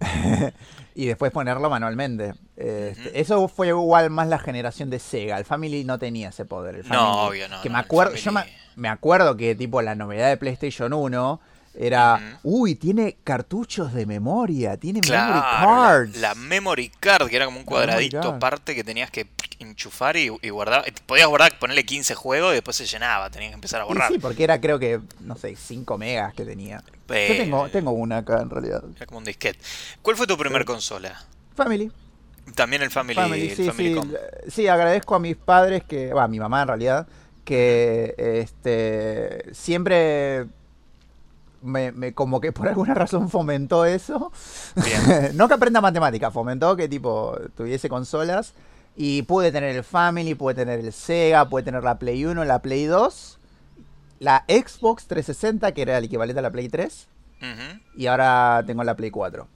y 0.94 1.06
después 1.06 1.32
ponerlo 1.32 1.70
manualmente. 1.70 2.34
Este. 2.56 3.20
Eso 3.20 3.48
fue 3.48 3.68
igual 3.68 4.10
más 4.10 4.28
la 4.28 4.38
generación 4.38 4.90
de 4.90 4.98
Sega. 4.98 5.38
El 5.38 5.44
Family 5.44 5.84
no 5.84 5.98
tenía 5.98 6.28
ese 6.28 6.44
poder. 6.44 6.76
El 6.76 6.88
No, 6.88 7.26
obvio, 7.26 7.48
no, 7.48 7.60
Que 7.62 7.68
no, 7.68 7.74
me 7.74 7.80
acuerdo, 7.80 8.14
yo 8.14 8.32
me, 8.32 8.44
me 8.76 8.88
acuerdo 8.88 9.36
que 9.36 9.54
tipo 9.54 9.82
la 9.82 9.94
novedad 9.94 10.28
de 10.28 10.36
PlayStation 10.36 10.92
1 10.92 11.40
era, 11.74 12.38
uy, 12.42 12.74
tiene 12.76 13.16
cartuchos 13.24 13.92
de 13.92 14.06
memoria, 14.06 14.76
tiene 14.76 15.00
memory 15.02 15.40
cards. 15.40 16.16
la, 16.16 16.28
la 16.28 16.34
memory 16.34 16.88
card, 17.00 17.28
que 17.28 17.36
era 17.36 17.46
como 17.46 17.58
un 17.58 17.64
cuadradito 17.64 18.28
aparte 18.28 18.74
que 18.74 18.84
tenías 18.84 19.10
que 19.10 19.26
enchufar 19.58 20.16
y, 20.16 20.30
y 20.42 20.48
guardar. 20.50 20.84
Podías 21.06 21.26
guardar, 21.28 21.58
ponerle 21.58 21.84
15 21.84 22.14
juegos 22.14 22.52
y 22.52 22.54
después 22.54 22.76
se 22.76 22.86
llenaba, 22.86 23.30
tenías 23.30 23.50
que 23.50 23.54
empezar 23.56 23.80
a 23.80 23.84
Y 23.84 23.88
borrar. 23.88 24.12
sí, 24.12 24.18
porque 24.18 24.44
era 24.44 24.60
creo 24.60 24.78
que, 24.78 25.00
no 25.20 25.36
sé, 25.36 25.56
5 25.56 25.98
megas 25.98 26.34
que 26.34 26.44
tenía. 26.44 26.82
Yo 26.86 27.14
Eh, 27.14 27.36
tengo, 27.38 27.68
tengo 27.68 27.90
una 27.92 28.18
acá 28.18 28.40
en 28.42 28.50
realidad. 28.50 28.82
Era 28.96 29.06
como 29.06 29.18
un 29.18 29.24
disquete. 29.24 29.58
¿Cuál 30.02 30.16
fue 30.16 30.26
tu 30.26 30.36
primer 30.36 30.64
consola? 30.64 31.24
Family. 31.56 31.90
También 32.54 32.82
el 32.82 32.90
Family, 32.90 33.14
Family, 33.14 33.48
el 33.48 33.56
sí, 33.56 33.64
Family 33.64 33.94
sí. 33.94 34.50
Sí, 34.50 34.68
agradezco 34.68 35.14
a 35.14 35.18
mis 35.18 35.34
padres 35.36 35.82
que, 35.84 36.06
bueno, 36.08 36.22
a 36.22 36.28
mi 36.28 36.38
mamá 36.38 36.62
en 36.62 36.68
realidad, 36.68 37.06
que 37.44 38.14
este 38.18 39.54
siempre 39.54 40.46
me, 41.64 41.90
me- 41.92 42.14
como 42.14 42.40
que 42.40 42.52
por 42.52 42.68
alguna 42.68 42.94
razón 42.94 43.28
fomentó 43.28 43.84
eso. 43.84 44.30
Bien. 44.76 45.30
no 45.36 45.48
que 45.48 45.54
aprenda 45.54 45.80
matemática, 45.80 46.30
fomentó 46.30 46.76
que 46.76 46.88
tipo 46.88 47.36
tuviese 47.56 47.88
consolas 47.88 48.54
y 48.96 49.22
pude 49.22 49.50
tener 49.50 49.74
el 49.74 49.82
Family, 49.84 50.34
pude 50.34 50.54
tener 50.54 50.78
el 50.80 50.92
Sega, 50.92 51.48
pude 51.48 51.62
tener 51.64 51.82
la 51.82 51.98
Play 51.98 52.24
1, 52.24 52.44
la 52.44 52.60
Play 52.60 52.84
2, 52.84 53.38
la 54.20 54.44
Xbox 54.48 55.06
360 55.06 55.72
que 55.72 55.82
era 55.82 55.98
el 55.98 56.04
equivalente 56.04 56.38
a 56.38 56.42
la 56.42 56.50
Play 56.52 56.68
3 56.68 57.08
Ujú. 57.42 57.80
y 57.96 58.06
ahora 58.06 58.62
tengo 58.66 58.84
la 58.84 58.94
Play 58.94 59.10
4. 59.10 59.48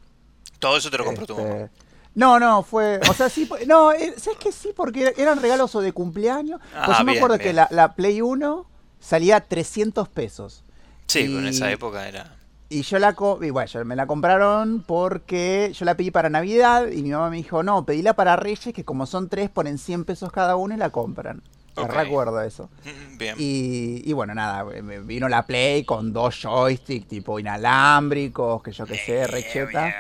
Todo 0.59 0.77
eso 0.77 0.91
te 0.91 0.99
lo 0.99 1.05
compró 1.05 1.25
tu 1.27 1.37
mamá. 1.37 1.49
Este, 1.51 1.71
No, 2.17 2.41
no, 2.41 2.65
fue. 2.65 2.99
O 3.09 3.15
sea, 3.15 3.29
sí. 3.29 3.49
No, 3.69 3.93
eh, 3.93 4.15
¿sabes 4.17 4.41
que 4.41 4.51
sí? 4.51 4.71
Porque 4.75 5.15
eran 5.17 5.41
regalos 5.41 5.73
o 5.77 5.81
de 5.81 5.93
cumpleaños. 5.93 6.61
Ah, 6.75 6.83
Pues 6.87 6.99
yo 6.99 7.05
me 7.05 7.13
bien, 7.13 7.23
acuerdo 7.23 7.39
que 7.39 7.45
bien. 7.53 7.57
la, 7.57 7.69
la 7.71 7.95
Play 7.95 8.21
1 8.23 8.67
salía 8.99 9.41
300 9.41 10.09
pesos. 10.09 10.65
Sí, 11.09 11.25
pero 11.27 11.39
en 11.41 11.47
esa 11.47 11.71
y- 11.71 11.75
época 11.75 12.09
era. 12.09 12.35
Y 12.71 12.83
yo 12.83 12.99
la. 12.99 13.15
co- 13.15 13.43
Y 13.43 13.49
bueno, 13.49 13.85
me 13.87 13.97
la 13.97 14.07
compraron 14.07 14.85
porque 14.87 15.73
yo 15.75 15.87
la 15.87 15.97
pedí 15.97 16.11
para 16.11 16.29
Navidad 16.29 16.89
y 16.89 17.03
mi 17.03 17.11
mamá 17.11 17.31
me 17.31 17.39
dijo, 17.39 17.63
no, 17.63 17.87
pedíla 17.87 18.13
para 18.13 18.37
Reyes, 18.37 18.75
que 18.75 18.85
como 18.85 19.07
son 19.07 19.31
tres, 19.31 19.49
ponen 19.49 19.79
100 19.79 20.05
pesos 20.05 20.31
cada 20.31 20.55
uno 20.57 20.75
y 20.75 20.77
la 20.77 20.91
compran. 20.91 21.43
Me 21.77 21.85
Ok. 21.85 21.93
recuerdo 21.95 22.43
eso. 22.43 22.69
Mm, 22.85 23.17
Bien. 23.19 23.35
Y, 23.39 24.03
y 24.05 24.13
bueno, 24.13 24.35
nada, 24.35 24.65
me 24.83 24.99
vino 25.01 25.29
la 25.31 25.47
Play 25.47 25.85
con 25.85 26.13
dos 26.13 26.43
joysticks 26.43 27.09
tipo 27.09 27.39
inalámbricos, 27.39 28.63
que 28.63 28.73
yo 28.73 28.85
qué 28.87 28.99
sé, 28.99 29.27
recheta. 29.27 29.95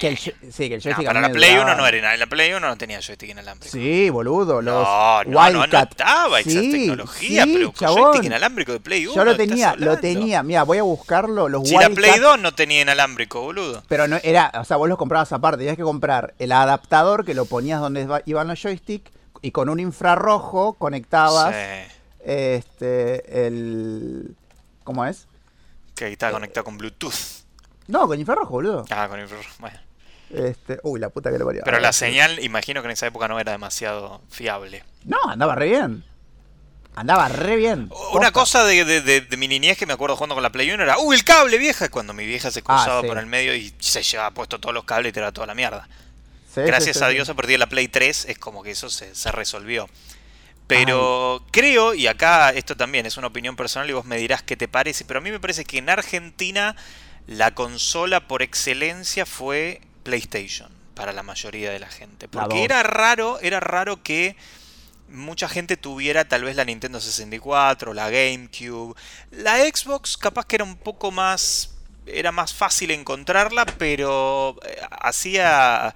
Que 0.00 0.08
el, 0.08 0.18
sí, 0.18 0.32
que 0.32 0.64
el 0.66 0.78
No, 0.78 0.82
joystick 0.82 0.98
a 1.06 1.08
para 1.12 1.20
la 1.20 1.28
Play 1.30 1.50
duraba- 1.54 1.72
1 1.72 1.76
no 1.76 1.86
era 1.86 1.98
ina- 1.98 2.16
La 2.16 2.26
Play 2.26 2.52
1 2.52 2.60
no 2.68 2.76
tenía 2.76 3.00
joystick 3.00 3.30
inalámbrico. 3.30 3.72
Sí, 3.72 4.10
boludo, 4.10 4.60
los 4.60 4.74
no, 4.74 5.24
no, 5.24 5.30
no, 5.30 5.50
no 5.50 5.60
Wildcat. 5.60 5.90
estaba 5.92 6.40
esa 6.40 6.50
Sí, 6.50 6.70
tecnología, 6.72 7.44
sí, 7.44 7.52
pero 7.54 7.72
chabón. 7.72 8.02
joystick 8.04 8.24
inalámbrico 8.24 8.72
de 8.72 8.80
Play 8.80 9.06
1. 9.06 9.14
Yo 9.14 9.24
lo 9.24 9.30
¿estás 9.32 9.46
tenía, 9.48 9.74
lo 9.76 9.98
tenía. 9.98 10.42
Mira, 10.42 10.62
voy 10.64 10.78
a 10.78 10.82
buscarlo, 10.82 11.48
los 11.48 11.66
Si 11.68 11.74
la 11.74 11.86
Wildcat. 11.88 11.94
Play 11.96 12.18
2 12.20 12.38
no 12.40 12.54
tenía 12.54 12.82
inalámbrico, 12.82 13.40
boludo. 13.40 13.82
Pero 13.88 14.08
no 14.08 14.18
era, 14.22 14.50
o 14.60 14.64
sea, 14.64 14.76
vos 14.76 14.88
los 14.88 14.98
comprabas 14.98 15.32
aparte, 15.32 15.58
tenías 15.58 15.76
que 15.76 15.82
comprar 15.84 16.34
el 16.38 16.52
adaptador 16.52 17.24
que 17.24 17.34
lo 17.34 17.44
ponías 17.46 17.80
donde 17.80 18.06
iban 18.26 18.48
los 18.48 18.60
joysticks 18.60 19.10
y 19.42 19.50
con 19.52 19.68
un 19.68 19.78
infrarrojo 19.80 20.74
conectabas 20.74 21.54
Sí, 21.54 21.92
este 22.24 23.46
el 23.46 24.34
¿cómo 24.84 25.04
es? 25.06 25.26
que 25.94 26.08
estaba 26.08 26.32
conectado 26.32 26.64
con 26.64 26.76
Bluetooth. 26.76 27.43
No, 27.86 28.06
con 28.06 28.18
infrarrojo, 28.18 28.50
boludo. 28.50 28.84
Ah, 28.90 29.08
con 29.08 29.20
infrarrojo. 29.20 29.50
Bueno. 29.58 29.78
Este, 30.30 30.80
uy, 30.82 30.98
la 31.00 31.10
puta 31.10 31.30
que 31.30 31.38
le 31.38 31.44
parió. 31.44 31.62
Pero 31.64 31.76
Ahora 31.76 31.88
la 31.88 31.92
señal, 31.92 32.42
imagino 32.42 32.80
que 32.82 32.86
en 32.86 32.92
esa 32.92 33.06
época 33.06 33.28
no 33.28 33.38
era 33.38 33.52
demasiado 33.52 34.20
fiable. 34.30 34.82
No, 35.04 35.18
andaba 35.28 35.54
re 35.54 35.68
bien. 35.68 36.04
Andaba 36.96 37.28
re 37.28 37.56
bien. 37.56 37.90
Una 38.12 38.30
Posta. 38.30 38.32
cosa 38.32 38.64
de, 38.64 38.84
de- 38.84 39.00
de- 39.00 39.20
de 39.20 39.36
mi 39.36 39.48
niñez 39.48 39.76
que 39.76 39.84
me 39.86 39.92
acuerdo 39.92 40.16
jugando 40.16 40.34
con 40.34 40.42
la 40.42 40.50
Play 40.50 40.70
1 40.70 40.82
era, 40.82 40.98
¡Uy, 40.98 41.16
el 41.16 41.24
cable, 41.24 41.58
vieja! 41.58 41.88
Cuando 41.88 42.14
mi 42.14 42.24
vieja 42.24 42.50
se 42.50 42.62
cruzaba 42.62 42.98
Ah, 42.98 43.02
sí. 43.02 43.08
por 43.08 43.18
el 43.18 43.26
medio 43.26 43.54
y 43.54 43.74
se 43.80 44.02
llevaba 44.02 44.30
puesto 44.30 44.58
todos 44.60 44.74
los 44.74 44.84
cables 44.84 45.10
y 45.10 45.12
te 45.12 45.20
era 45.20 45.32
toda 45.32 45.46
la 45.48 45.54
mierda. 45.54 45.88
Sí, 46.54 46.60
Gracias 46.62 46.96
sí, 46.98 47.04
a. 47.04 47.08
Dios 47.08 47.28
a 47.28 47.34
partir 47.34 47.54
de 47.54 47.58
la 47.58 47.68
Play 47.68 47.88
3 47.88 48.26
es 48.26 48.38
como 48.38 48.62
que 48.62 48.70
eso 48.70 48.88
se, 48.90 49.14
se 49.14 49.30
resolvió. 49.32 49.88
Pero 50.66 51.44
creo, 51.50 51.94
y 51.94 52.06
acá 52.06 52.50
esto 52.50 52.76
también 52.76 53.04
es 53.06 53.16
una 53.16 53.26
opinión 53.26 53.54
personal 53.56 53.88
y 53.90 53.92
vos 53.92 54.04
me 54.06 54.16
dirás 54.16 54.42
qué 54.42 54.56
te 54.56 54.66
parece, 54.68 55.04
pero 55.04 55.18
a 55.18 55.22
mí 55.22 55.30
me 55.30 55.38
parece 55.40 55.64
que 55.64 55.78
en 55.78 55.90
Argentina 55.90 56.74
la 57.26 57.54
consola 57.54 58.26
por 58.28 58.42
excelencia 58.42 59.26
fue 59.26 59.80
PlayStation 60.02 60.70
para 60.94 61.12
la 61.12 61.22
mayoría 61.22 61.70
de 61.70 61.78
la 61.78 61.88
gente. 61.88 62.28
Porque 62.28 62.64
era 62.64 62.82
raro, 62.82 63.38
era 63.40 63.60
raro 63.60 64.02
que 64.02 64.36
mucha 65.08 65.48
gente 65.48 65.76
tuviera 65.76 66.26
tal 66.26 66.44
vez 66.44 66.56
la 66.56 66.64
Nintendo 66.64 67.00
64, 67.00 67.94
la 67.94 68.10
GameCube. 68.10 68.94
La 69.30 69.56
Xbox 69.58 70.16
capaz 70.16 70.46
que 70.46 70.56
era 70.56 70.64
un 70.64 70.76
poco 70.76 71.10
más 71.10 71.70
era 72.06 72.32
más 72.32 72.52
fácil 72.52 72.90
encontrarla, 72.90 73.64
pero 73.64 74.56
eh, 74.66 74.78
hacía 74.90 75.94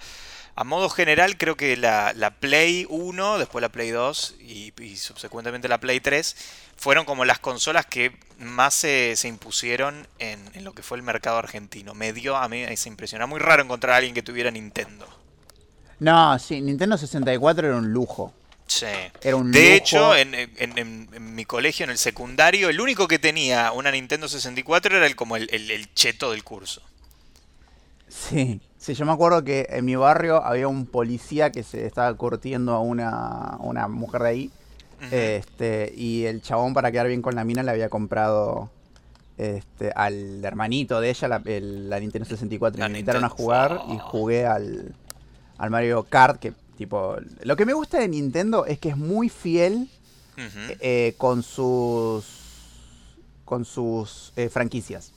a 0.58 0.64
modo 0.64 0.88
general 0.88 1.38
creo 1.38 1.56
que 1.56 1.76
la, 1.76 2.34
Play 2.40 2.84
1, 2.90 3.38
después 3.38 3.62
la 3.62 3.68
Play 3.68 3.90
2 3.90 4.34
y, 4.40 4.72
subsecuentemente 4.96 5.68
la 5.68 5.78
Play 5.78 6.00
3 6.00 6.34
fueron 6.76 7.04
como 7.04 7.24
las 7.24 7.38
consolas 7.38 7.86
que 7.86 8.18
más 8.40 8.74
se, 8.74 9.14
impusieron 9.22 10.08
en, 10.18 10.40
en, 10.54 10.64
lo 10.64 10.72
que 10.72 10.82
fue 10.82 10.96
el 10.96 11.04
mercado 11.04 11.38
argentino. 11.38 11.94
Me 11.94 12.12
dio 12.12 12.36
a 12.36 12.48
mí 12.48 12.62
esa 12.62 12.88
impresión. 12.88 13.20
Era 13.20 13.26
muy 13.28 13.38
raro 13.38 13.62
encontrar 13.62 13.94
a 13.94 13.96
alguien 13.98 14.14
que 14.14 14.22
tuviera 14.22 14.50
Nintendo. 14.50 15.06
No, 16.00 16.36
sí, 16.40 16.60
Nintendo 16.60 16.98
64 16.98 17.68
era 17.68 17.76
un 17.76 17.92
lujo. 17.92 18.34
Sí. 18.66 18.86
Era 19.22 19.36
un 19.36 19.52
de 19.52 19.76
hecho, 19.76 20.16
en, 20.16 21.36
mi 21.36 21.44
colegio, 21.44 21.84
en 21.84 21.90
el 21.90 21.98
secundario, 21.98 22.68
el 22.68 22.80
único 22.80 23.06
que 23.06 23.20
tenía 23.20 23.70
una 23.70 23.92
Nintendo 23.92 24.28
64 24.28 24.96
era 24.96 25.06
el, 25.06 25.14
como 25.14 25.36
el, 25.36 25.94
cheto 25.94 26.32
del 26.32 26.42
curso. 26.42 26.82
Sí, 28.08 28.60
sí, 28.78 28.94
yo 28.94 29.04
me 29.04 29.12
acuerdo 29.12 29.44
que 29.44 29.66
en 29.70 29.84
mi 29.84 29.96
barrio 29.96 30.42
había 30.42 30.68
un 30.68 30.86
policía 30.86 31.52
que 31.52 31.62
se 31.62 31.86
estaba 31.86 32.12
curtiendo 32.14 32.72
a 32.72 32.80
una, 32.80 33.56
una 33.60 33.88
mujer 33.88 34.22
de 34.22 34.28
ahí. 34.28 34.50
este, 35.10 35.92
y 35.96 36.24
el 36.24 36.42
chabón, 36.42 36.74
para 36.74 36.90
quedar 36.90 37.06
bien 37.06 37.22
con 37.22 37.34
la 37.34 37.44
mina, 37.44 37.62
le 37.62 37.70
había 37.70 37.88
comprado 37.88 38.70
este, 39.36 39.92
al 39.94 40.44
hermanito 40.44 41.00
de 41.00 41.10
ella 41.10 41.28
la, 41.28 42.00
Nintendo 42.00 42.28
64. 42.28 42.78
y 42.78 42.82
me 42.82 42.98
invitaron 42.98 43.24
a 43.24 43.28
jugar 43.28 43.82
y 43.88 43.98
jugué 43.98 44.46
al, 44.46 44.94
al 45.58 45.70
Mario 45.70 46.04
Kart, 46.04 46.40
que 46.40 46.52
tipo, 46.76 47.16
lo 47.42 47.56
que 47.56 47.64
me 47.64 47.72
gusta 47.72 47.98
de 47.98 48.08
Nintendo 48.08 48.66
es 48.66 48.78
que 48.78 48.88
es 48.88 48.96
muy 48.96 49.28
fiel 49.28 49.88
eh, 50.80 51.14
con 51.18 51.42
sus 51.42 52.24
con 53.44 53.64
sus 53.64 54.32
eh, 54.36 54.48
franquicias. 54.48 55.12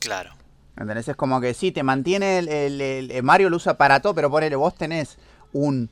Claro. 0.00 0.35
¿Entendés? 0.76 1.08
Es 1.08 1.16
como 1.16 1.40
que 1.40 1.54
sí, 1.54 1.72
te 1.72 1.82
mantiene 1.82 2.38
el, 2.38 3.22
Mario 3.22 3.50
lo 3.50 3.56
usa 3.56 3.76
para 3.76 4.00
todo, 4.00 4.14
pero 4.14 4.30
ponele, 4.30 4.56
vos 4.56 4.74
tenés 4.74 5.16
un 5.52 5.88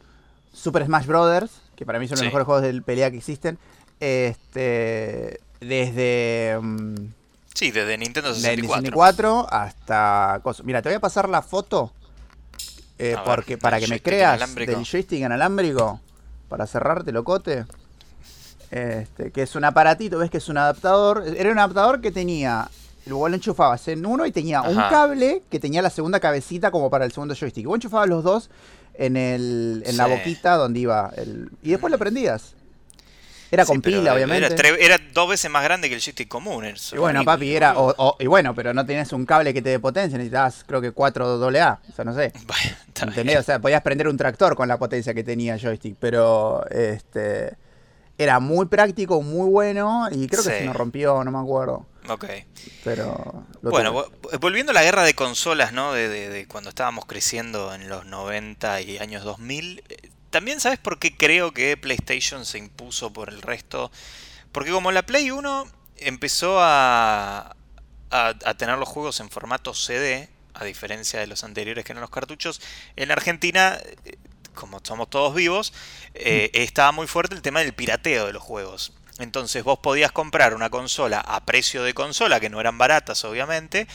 Super 0.53 0.85
Smash 0.85 1.07
Brothers, 1.07 1.53
que 1.75 1.87
para 1.87 1.99
mí 1.99 2.07
son 2.07 2.19
los 2.19 2.27
mejores 2.27 2.45
juegos 2.45 2.63
de 2.63 2.83
pelea 2.83 3.11
que 3.11 3.17
existen, 3.17 3.59
este 4.01 5.41
desde 5.61 6.59
mm, 6.61 6.95
Sí, 7.55 7.71
desde 7.71 7.97
Nintendo 7.97 8.35
64. 8.35 8.81
64 8.81 9.47
hasta 9.51 10.43
Mira, 10.65 10.83
te 10.83 10.89
voy 10.89 10.97
a 10.97 11.01
pasar 11.01 11.29
la 11.29 11.41
foto 11.41 11.93
eh, 12.99 13.17
porque 13.25 13.59
para 13.59 13.81
que 13.81 13.89
me 13.89 14.01
creas 14.01 14.55
del 14.55 14.85
joystick 14.85 15.21
inalámbrico, 15.21 16.01
para 16.49 16.67
cerrarte 16.67 17.11
locote, 17.11 17.67
este, 18.71 19.33
que 19.33 19.43
es 19.43 19.57
un 19.57 19.65
aparatito, 19.65 20.19
ves 20.19 20.31
que 20.31 20.39
es 20.39 20.49
un 20.49 20.59
adaptador, 20.59 21.25
era 21.37 21.51
un 21.51 21.59
adaptador 21.59 22.01
que 22.01 22.13
tenía, 22.13 22.69
luego 23.07 23.29
lo 23.29 23.35
enchufabas 23.35 23.87
en 23.89 24.05
uno 24.07 24.27
y 24.27 24.33
tenía 24.33 24.63
un 24.63 24.77
cable 24.77 25.43
que 25.51 25.61
tenía 25.61 25.83
la 25.83 25.91
segunda 25.91 26.21
cabecita 26.21 26.71
como 26.71 26.91
para 26.91 27.05
el 27.05 27.13
segundo 27.13 27.35
joystick. 27.35 27.67
Vos 27.67 27.77
enchufabas 27.77 28.09
los 28.09 28.25
dos 28.25 28.51
en, 28.95 29.17
el, 29.17 29.83
en 29.87 29.97
la 29.97 30.07
boquita 30.07 30.57
donde 30.57 30.81
iba 30.81 31.13
el, 31.17 31.51
y 31.63 31.71
después 31.71 31.91
lo 31.91 31.99
prendías. 31.99 32.55
Era 33.51 33.65
con 33.67 33.81
pila, 33.81 34.15
obviamente. 34.15 34.57
Era, 34.81 34.99
dos 35.13 35.29
veces 35.29 35.51
más 35.51 35.63
grande 35.63 35.89
que 35.89 35.95
el 35.95 36.01
joystick 36.01 36.29
común. 36.29 36.65
Y 36.93 36.97
bueno, 36.97 37.25
papi, 37.25 37.55
era. 37.55 37.75
y 38.19 38.27
bueno, 38.27 38.55
pero 38.55 38.75
no 38.75 38.85
tenías 38.85 39.13
un 39.13 39.25
cable 39.25 39.55
que 39.55 39.63
te 39.63 39.71
dé 39.71 39.79
potencia, 39.79 40.19
necesitabas, 40.19 40.65
creo 40.67 40.81
que 40.81 40.91
4 40.91 41.45
AA. 41.45 41.81
O 41.89 41.93
sea, 41.95 42.05
no 42.05 42.15
sé. 42.15 42.33
¿Entendés? 43.01 43.39
O 43.39 43.43
sea, 43.43 43.61
podías 43.61 43.83
prender 43.83 44.09
un 44.09 44.17
tractor 44.17 44.57
con 44.57 44.67
la 44.67 44.79
potencia 44.79 45.15
que 45.15 45.23
tenía 45.23 45.55
el 45.55 45.61
joystick, 45.61 45.97
pero. 46.01 46.65
este 46.71 47.57
Era 48.19 48.41
muy 48.41 48.67
práctico, 48.67 49.23
muy 49.23 49.49
bueno, 49.49 50.09
y 50.11 50.27
creo 50.27 50.43
que 50.43 50.51
se 50.51 50.65
nos 50.65 50.75
rompió, 50.75 51.23
no 51.23 51.31
me 51.31 51.39
acuerdo. 51.39 51.87
Ok. 52.09 52.27
Pero. 52.85 53.47
Bueno, 53.63 54.07
volviendo 54.41 54.71
a 54.71 54.75
la 54.75 54.83
guerra 54.83 55.05
de 55.05 55.15
consolas, 55.15 55.73
¿no? 55.73 55.93
De, 55.93 56.09
de, 56.09 56.47
cuando 56.47 56.71
estábamos 56.71 57.07
creciendo 57.07 57.75
en 57.75 57.89
los 57.89 58.05
90 58.07 58.83
y 58.83 58.99
años 58.99 59.25
2000 59.25 59.83
también 60.35 60.59
sabes 60.59 60.81
por 60.81 60.99
qué 60.99 61.17
creo 61.17 61.53
que 61.53 61.77
PlayStation 61.77 62.45
se 62.45 62.59
impuso 62.59 63.13
por 63.13 63.29
el 63.29 63.41
resto. 63.41 63.93
Porque 64.51 64.73
como 64.73 64.91
la 64.91 65.07
Play 65.07 65.31
1 65.31 65.65
empezó 65.99 66.59
a, 66.61 67.55
a, 68.11 68.55
tener 68.55 68.77
los 68.79 68.89
juegos 68.89 69.21
en 69.21 69.31
formato 69.31 69.75
CD, 69.75 70.29
a 70.55 70.65
diferencia 70.65 71.21
de 71.21 71.29
los 71.29 71.45
anteriores 71.45 71.85
que 71.85 71.93
eran 71.93 72.01
los 72.01 72.11
cartuchos, 72.11 72.61
en 72.97 73.13
Argentina, 73.13 73.79
eh, 74.05 74.17
como 74.55 74.81
somos 74.83 75.09
todos 75.09 75.37
vivos, 75.37 75.73
eh, 76.15 76.51
mm. 76.53 76.59
estaba 76.59 76.91
muy 76.91 77.07
fuerte 77.07 77.37
el 77.37 77.43
tema 77.43 77.61
del 77.61 77.73
pirateo 77.73 78.27
de 78.27 78.33
los 78.33 78.43
juegos. 78.43 78.93
Entonces 79.19 79.63
vos 79.63 79.79
podías 79.79 80.11
comprar 80.11 80.55
una 80.55 80.71
consola 80.71 81.21
a 81.21 81.45
precio 81.45 81.85
de 81.85 81.95
consola, 81.95 82.41
que 82.41 82.51
no 82.51 82.61
eran 82.61 82.79
baratas 82.79 83.25
obviamente, 83.25 83.87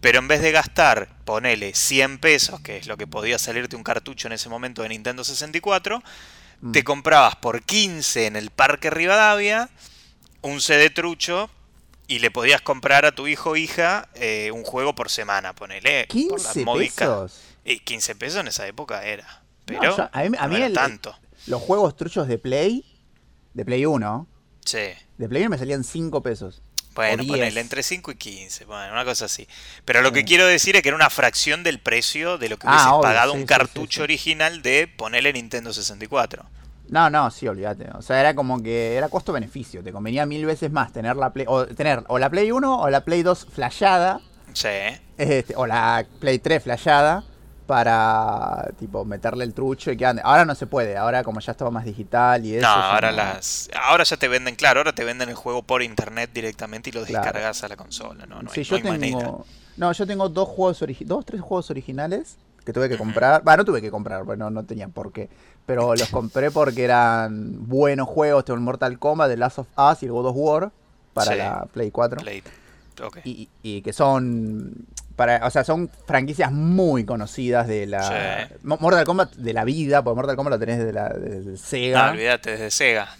pero 0.00 0.18
en 0.18 0.28
vez 0.28 0.42
de 0.42 0.50
gastar, 0.50 1.08
ponele 1.24 1.74
100 1.74 2.18
pesos, 2.18 2.60
que 2.60 2.78
es 2.78 2.86
lo 2.86 2.96
que 2.96 3.06
podía 3.06 3.38
salirte 3.38 3.76
un 3.76 3.84
cartucho 3.84 4.26
en 4.26 4.32
ese 4.32 4.48
momento 4.48 4.82
de 4.82 4.88
Nintendo 4.88 5.22
64, 5.22 6.02
mm. 6.60 6.72
te 6.72 6.82
comprabas 6.82 7.36
por 7.36 7.62
15 7.62 8.26
en 8.26 8.36
el 8.36 8.50
Parque 8.50 8.90
Rivadavia 8.90 9.70
un 10.42 10.60
CD 10.60 10.90
trucho 10.90 11.48
y 12.06 12.18
le 12.18 12.30
podías 12.30 12.60
comprar 12.60 13.06
a 13.06 13.12
tu 13.12 13.26
hijo 13.26 13.50
o 13.50 13.56
hija 13.56 14.08
eh, 14.14 14.50
un 14.52 14.62
juego 14.62 14.94
por 14.94 15.10
semana, 15.10 15.54
ponele. 15.54 16.06
15 16.08 16.64
pesos. 16.64 17.40
Y 17.64 17.78
15 17.78 18.14
pesos 18.16 18.40
en 18.40 18.48
esa 18.48 18.66
época 18.66 19.04
era. 19.04 19.42
Pero 19.64 20.10
a 20.12 20.48
mí, 20.48 20.72
tanto. 20.74 21.16
los 21.46 21.62
juegos 21.62 21.96
truchos 21.96 22.28
de 22.28 22.36
Play, 22.36 22.84
de 23.54 23.64
Play 23.64 23.86
1, 23.86 24.26
sí. 24.64 24.88
de 25.18 25.28
Play 25.28 25.42
1 25.42 25.50
me 25.50 25.58
salían 25.58 25.84
5 25.84 26.22
pesos. 26.22 26.62
Bueno, 26.94 27.24
ponele 27.26 27.60
entre 27.60 27.82
5 27.82 28.12
y 28.12 28.14
15, 28.14 28.66
bueno, 28.66 28.92
una 28.92 29.04
cosa 29.04 29.24
así. 29.24 29.48
Pero 29.84 30.00
lo 30.00 30.12
que 30.12 30.24
quiero 30.24 30.46
decir 30.46 30.76
es 30.76 30.82
que 30.82 30.88
era 30.88 30.96
una 30.96 31.10
fracción 31.10 31.64
del 31.64 31.80
precio 31.80 32.38
de 32.38 32.48
lo 32.48 32.56
que 32.56 32.68
hubiese 32.68 32.84
ah, 32.86 33.00
pagado 33.02 33.32
un 33.32 33.46
cartucho 33.46 34.04
original 34.04 34.62
de 34.62 34.86
ponerle 34.86 35.32
Nintendo 35.32 35.72
64. 35.72 36.44
No, 36.90 37.10
no, 37.10 37.30
sí, 37.32 37.48
olvídate. 37.48 37.88
O 37.94 38.02
sea, 38.02 38.20
era 38.20 38.34
como 38.34 38.62
que 38.62 38.94
era 38.94 39.08
costo-beneficio. 39.08 39.82
Te 39.82 39.90
convenía 39.90 40.24
mil 40.26 40.46
veces 40.46 40.70
más 40.70 40.92
tener 40.92 41.16
la 41.16 41.32
Play, 41.32 41.46
o 41.48 41.66
tener 41.66 42.04
o 42.06 42.18
la 42.18 42.30
Play 42.30 42.52
1 42.52 42.78
o 42.80 42.90
la 42.90 43.04
Play 43.04 43.24
2 43.24 43.48
flashada. 43.52 44.20
Sí. 44.52 44.68
Este, 45.18 45.56
o 45.56 45.66
la 45.66 46.06
Play 46.20 46.38
3 46.38 46.62
flashada 46.62 47.24
para 47.66 48.70
tipo 48.78 49.04
meterle 49.04 49.44
el 49.44 49.54
trucho 49.54 49.90
y 49.90 49.96
que 49.96 50.06
ande. 50.06 50.22
Ahora 50.24 50.44
no 50.44 50.54
se 50.54 50.66
puede, 50.66 50.96
ahora 50.96 51.24
como 51.24 51.40
ya 51.40 51.52
estaba 51.52 51.70
más 51.70 51.84
digital 51.84 52.44
y 52.44 52.56
eso. 52.56 52.66
No, 52.66 52.72
ahora 52.72 53.12
las 53.12 53.70
ahora 53.74 54.04
ya 54.04 54.16
te 54.16 54.28
venden, 54.28 54.54
claro, 54.54 54.80
ahora 54.80 54.92
te 54.92 55.04
venden 55.04 55.28
el 55.28 55.34
juego 55.34 55.62
por 55.62 55.82
internet 55.82 56.30
directamente 56.32 56.90
y 56.90 56.92
lo 56.92 57.04
descargas 57.04 57.64
a 57.64 57.68
la 57.68 57.76
consola, 57.76 58.26
no, 58.26 58.42
no, 58.42 58.50
sí, 58.50 58.62
yo 58.62 58.80
tengo, 58.80 59.44
No, 59.76 59.92
yo 59.92 60.06
tengo 60.06 60.28
dos 60.28 60.48
juegos 60.48 60.84
dos, 61.00 61.24
tres 61.24 61.40
juegos 61.40 61.70
originales 61.70 62.36
que 62.64 62.72
tuve 62.72 62.88
que 62.88 62.96
comprar. 62.96 63.42
Bueno, 63.42 63.58
no 63.58 63.64
tuve 63.64 63.80
que 63.80 63.90
comprar, 63.90 64.24
bueno, 64.24 64.50
no 64.50 64.64
tenía 64.64 64.88
por 64.88 65.12
qué. 65.12 65.28
Pero 65.66 65.94
los 65.94 66.08
compré 66.10 66.50
porque 66.50 66.84
eran 66.84 67.68
buenos 67.68 68.08
juegos. 68.08 68.44
Tengo 68.44 68.56
el 68.56 68.62
Mortal 68.64 68.98
Kombat, 68.98 69.30
The 69.30 69.36
Last 69.36 69.58
of 69.58 69.68
Us 69.76 70.02
y 70.02 70.06
el 70.06 70.12
God 70.12 70.26
of 70.26 70.36
War 70.36 70.72
para 71.12 71.36
la 71.36 71.66
Play 71.72 71.90
4. 71.90 72.22
Y, 73.24 73.48
y, 73.62 73.82
que 73.82 73.92
son 73.92 74.86
para, 75.16 75.46
o 75.46 75.50
sea, 75.50 75.64
son 75.64 75.90
franquicias 76.06 76.50
muy 76.50 77.04
conocidas 77.04 77.68
de 77.68 77.86
la. 77.86 78.48
Mortal 78.62 79.04
Kombat 79.04 79.34
de 79.34 79.52
la 79.52 79.64
vida, 79.64 80.02
porque 80.02 80.16
Mortal 80.16 80.36
Kombat 80.36 80.54
lo 80.54 80.58
tenés 80.58 80.78
desde, 80.78 80.92
la, 80.92 81.56
Sega. 81.56 82.06
No, 82.06 82.12
olvídate, 82.12 82.52
desde 82.52 82.70
Sega. 82.70 83.16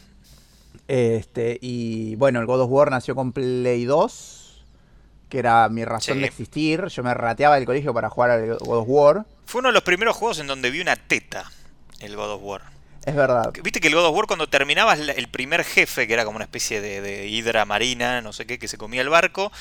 Este, 0.88 1.58
y 1.60 2.16
bueno, 2.16 2.40
el 2.40 2.46
God 2.46 2.62
of 2.62 2.70
War 2.70 2.90
nació 2.90 3.14
con 3.14 3.32
Play 3.32 3.84
2, 3.84 4.64
que 5.28 5.38
era 5.38 5.68
mi 5.68 5.84
razón 5.84 6.20
de 6.20 6.26
existir. 6.26 6.86
Yo 6.86 7.02
me 7.02 7.14
rateaba 7.14 7.56
del 7.56 7.64
colegio 7.64 7.94
para 7.94 8.10
jugar 8.10 8.30
al 8.30 8.58
God 8.58 8.78
of 8.78 8.86
War. 8.88 9.24
Fue 9.46 9.60
uno 9.60 9.68
de 9.68 9.74
los 9.74 9.82
primeros 9.82 10.16
juegos 10.16 10.38
en 10.40 10.46
donde 10.46 10.70
vi 10.70 10.80
una 10.80 10.96
teta, 10.96 11.50
el 12.00 12.16
God 12.16 12.32
of 12.32 12.42
War. 12.42 12.74
Es 13.04 13.14
verdad. 13.14 13.52
Viste 13.62 13.80
que 13.80 13.88
el 13.88 13.94
God 13.94 14.06
of 14.06 14.16
War 14.16 14.26
cuando 14.26 14.48
terminabas 14.48 14.98
el 14.98 15.28
primer 15.28 15.62
jefe, 15.62 16.06
que 16.06 16.14
era 16.14 16.24
como 16.24 16.36
una 16.36 16.44
especie 16.44 16.80
de, 16.80 17.28
hidra 17.28 17.64
marina, 17.66 18.22
no 18.22 18.32
sé 18.32 18.46
qué, 18.46 18.58
que 18.58 18.66
se 18.66 18.78
comía 18.78 19.02
el 19.02 19.10
barco, 19.10 19.52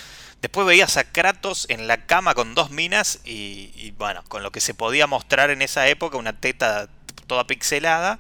después 0.44 0.68
veías 0.68 0.98
a 0.98 1.06
Kratos 1.06 1.66
en 1.70 1.88
la 1.88 2.06
cama 2.06 2.36
con 2.36 2.54
dos 2.54 2.70
minas 2.70 3.20
y, 3.24 3.92
bueno, 3.98 4.24
con 4.28 4.44
lo 4.44 4.52
que 4.52 4.60
se 4.60 4.74
podía 4.74 5.08
mostrar 5.08 5.50
en 5.50 5.62
esa 5.62 5.88
época, 5.88 6.18
una 6.18 6.34
teta 6.34 6.88
toda 7.26 7.48
pixelada. 7.48 8.20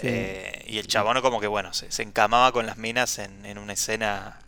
Eh, 0.00 0.66
y 0.68 0.78
el 0.78 0.86
chabón 0.86 1.18
como 1.22 1.40
que 1.40 1.46
bueno, 1.46 1.72
se, 1.72 2.02
encamaba 2.02 2.52
con 2.52 2.66
las 2.66 2.76
minas 2.76 3.18
en, 3.18 3.46
en 3.46 3.56
una 3.56 3.72
escena 3.72 4.38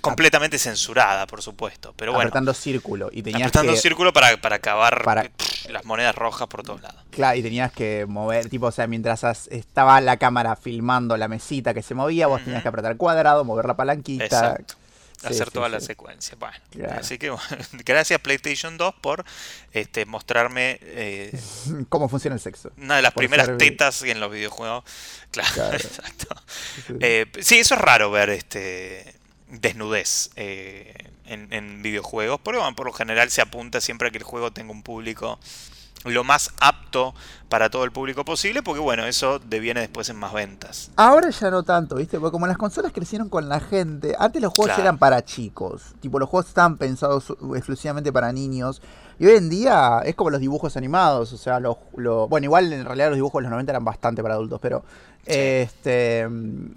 completamente 0.00 0.58
censurada, 0.58 1.26
por 1.26 1.42
supuesto. 1.42 1.92
Pero 1.96 2.12
bueno. 2.12 2.28
Apretando 2.28 2.54
círculo. 2.54 3.10
Y 3.12 3.22
tenías 3.22 3.48
apretando 3.48 3.76
círculo 3.76 4.14
para, 4.14 4.34
para 4.40 4.56
acabar 4.56 5.30
las 5.68 5.84
monedas 5.84 6.14
rojas 6.14 6.48
por 6.48 6.62
todos 6.62 6.80
lados. 6.80 7.02
Claro, 7.10 7.36
y 7.36 7.42
tenías 7.42 7.72
que 7.72 8.06
mover, 8.08 8.48
tipo, 8.48 8.66
o 8.68 8.72
sea, 8.72 8.86
mientras 8.86 9.22
estaba 9.48 10.00
la 10.00 10.16
cámara 10.16 10.56
filmando 10.56 11.18
la 11.18 11.28
mesita 11.28 11.74
que 11.74 11.82
se 11.82 11.94
movía, 11.94 12.26
vos 12.26 12.42
tenías 12.42 12.62
que 12.62 12.68
apretar 12.68 12.96
cuadrado, 12.96 13.44
mover 13.44 13.66
la 13.66 13.76
palanquita. 13.76 14.24
Exacto. 14.24 14.76
Hacer 15.24 15.50
toda 15.50 15.68
la 15.68 15.80
secuencia. 15.80 16.36
Bueno, 16.38 16.56
así 16.92 17.18
que 17.18 17.34
gracias 17.84 18.20
PlayStation 18.20 18.76
2 18.76 18.94
por 19.00 19.24
este, 19.72 20.06
mostrarme 20.06 20.78
eh, 20.82 21.38
cómo 21.88 22.08
funciona 22.08 22.34
el 22.34 22.40
sexo. 22.40 22.72
Una 22.76 22.96
de 22.96 23.02
las 23.02 23.12
primeras 23.12 23.56
tetas 23.58 24.02
en 24.02 24.20
los 24.20 24.30
videojuegos. 24.30 24.84
Claro, 25.34 25.72
exacto. 25.72 26.28
Eh, 27.00 27.26
sí, 27.40 27.58
eso 27.58 27.74
es 27.74 27.80
raro 27.80 28.08
ver 28.12 28.30
este 28.30 29.16
desnudez 29.48 30.30
eh, 30.36 30.94
en, 31.26 31.82
videojuegos. 31.82 32.38
Porque 32.40 32.60
por 32.76 32.86
lo 32.86 32.92
general 32.92 33.32
se 33.32 33.40
apunta 33.40 33.80
siempre 33.80 34.06
a 34.06 34.10
que 34.12 34.18
el 34.18 34.22
juego 34.22 34.52
tenga 34.52 34.70
un 34.70 34.84
público 34.84 35.40
lo 36.12 36.24
más 36.24 36.50
apto 36.60 37.14
para 37.48 37.70
todo 37.70 37.84
el 37.84 37.92
público 37.92 38.24
posible, 38.24 38.62
porque 38.62 38.80
bueno, 38.80 39.04
eso 39.06 39.38
deviene 39.38 39.80
después 39.80 40.08
en 40.08 40.16
más 40.16 40.32
ventas. 40.32 40.90
Ahora 40.96 41.30
ya 41.30 41.50
no 41.50 41.62
tanto, 41.62 41.96
¿viste? 41.96 42.18
Porque 42.18 42.32
como 42.32 42.46
las 42.46 42.58
consolas 42.58 42.92
crecieron 42.92 43.28
con 43.28 43.48
la 43.48 43.60
gente, 43.60 44.14
antes 44.18 44.42
los 44.42 44.52
juegos 44.52 44.78
eran 44.78 44.98
para 44.98 45.24
chicos, 45.24 45.94
tipo 46.00 46.18
los 46.18 46.28
juegos 46.28 46.48
estaban 46.48 46.76
pensados 46.76 47.32
exclusivamente 47.54 48.12
para 48.12 48.32
niños, 48.32 48.82
y 49.18 49.26
hoy 49.26 49.36
en 49.36 49.48
día 49.48 50.00
es 50.04 50.16
como 50.16 50.30
los 50.30 50.40
dibujos 50.40 50.76
animados, 50.76 51.32
o 51.32 51.36
sea, 51.36 51.60
los, 51.60 51.76
bueno, 52.28 52.44
igual 52.44 52.72
en 52.72 52.84
realidad 52.84 53.08
los 53.08 53.16
dibujos 53.16 53.40
de 53.40 53.42
los 53.44 53.50
90 53.52 53.72
eran 53.72 53.84
bastante 53.84 54.22
para 54.22 54.34
adultos, 54.34 54.58
pero 54.60 54.84
este 55.24 56.28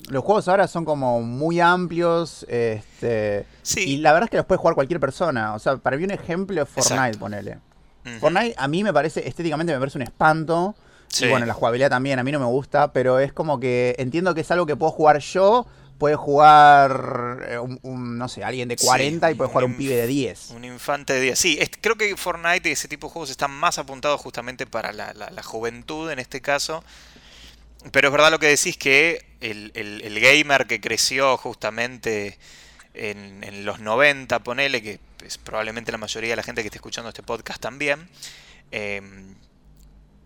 los 0.10 0.24
juegos 0.24 0.48
ahora 0.48 0.68
son 0.68 0.86
como 0.86 1.22
muy 1.22 1.60
amplios, 1.60 2.46
este, 2.48 3.46
y 3.76 3.98
la 3.98 4.14
verdad 4.14 4.26
es 4.26 4.32
que 4.32 4.38
los 4.38 4.46
puede 4.46 4.60
jugar 4.60 4.76
cualquier 4.76 5.00
persona, 5.00 5.56
o 5.56 5.60
sea, 5.60 5.78
para 5.78 5.98
mí 5.98 6.04
un 6.04 6.12
ejemplo 6.12 6.62
es 6.62 6.70
Fortnite, 6.70 7.18
ponele. 7.18 7.58
Fortnite 8.20 8.56
a 8.58 8.68
mí 8.68 8.84
me 8.84 8.94
parece, 8.94 9.28
estéticamente 9.28 9.74
me 9.74 9.80
parece 9.80 9.98
un 9.98 10.04
espanto. 10.04 10.76
Y 11.20 11.28
bueno, 11.28 11.46
la 11.46 11.54
jugabilidad 11.54 11.90
también, 11.90 12.20
a 12.20 12.24
mí 12.24 12.32
no 12.32 12.40
me 12.40 12.46
gusta, 12.46 12.92
pero 12.92 13.20
es 13.20 13.32
como 13.32 13.60
que 13.60 13.96
entiendo 13.98 14.36
que 14.36 14.42
es 14.42 14.52
algo 14.52 14.66
que 14.66 14.76
puedo 14.76 14.92
jugar 14.92 15.20
yo, 15.20 15.66
puede 15.98 16.16
jugar 16.16 17.48
eh, 17.50 17.60
un, 17.60 18.18
no 18.18 18.28
sé, 18.28 18.44
alguien 18.44 18.68
de 18.68 18.76
40 18.76 19.32
y 19.32 19.36
puede 19.36 19.50
jugar 19.50 19.66
un, 19.66 19.76
pibe 19.76 19.96
de 19.96 20.08
10. 20.08 20.52
Un 20.52 20.66
infante 20.66 21.14
de 21.14 21.22
10. 21.22 21.40
Sí, 21.40 21.60
creo 21.82 21.96
que 21.96 22.16
Fortnite 22.16 22.70
y 22.70 22.74
ese 22.74 22.88
tipo 22.88 23.08
de 23.08 23.14
juegos 23.14 23.30
están 23.30 23.52
más 23.52 23.78
apuntados 23.78 24.22
justamente 24.22 24.66
para 24.66 24.94
la, 24.94 25.44
juventud 25.44 26.10
en 26.12 26.20
este 26.20 26.42
caso. 26.42 26.84
Pero 27.92 28.10
es 28.10 28.12
verdad 28.12 28.32
lo 28.32 28.40
que 28.40 28.48
decís 28.48 28.78
que 28.78 29.26
el, 29.40 30.20
gamer 30.20 30.68
que 30.68 30.82
creció 30.82 31.38
justamente 31.38 32.38
en, 32.94 33.66
los 33.66 33.80
90, 33.80 34.40
ponele, 34.40 34.82
que 34.82 35.00
es 35.28 35.38
probablemente 35.38 35.92
la 35.92 35.98
mayoría 35.98 36.32
de 36.32 36.36
la 36.36 36.44
gente 36.44 36.62
que 36.62 36.68
está 36.68 36.78
escuchando 36.78 37.10
este 37.10 37.24
podcast 37.24 37.62
también, 37.62 38.10
eh, 38.72 39.02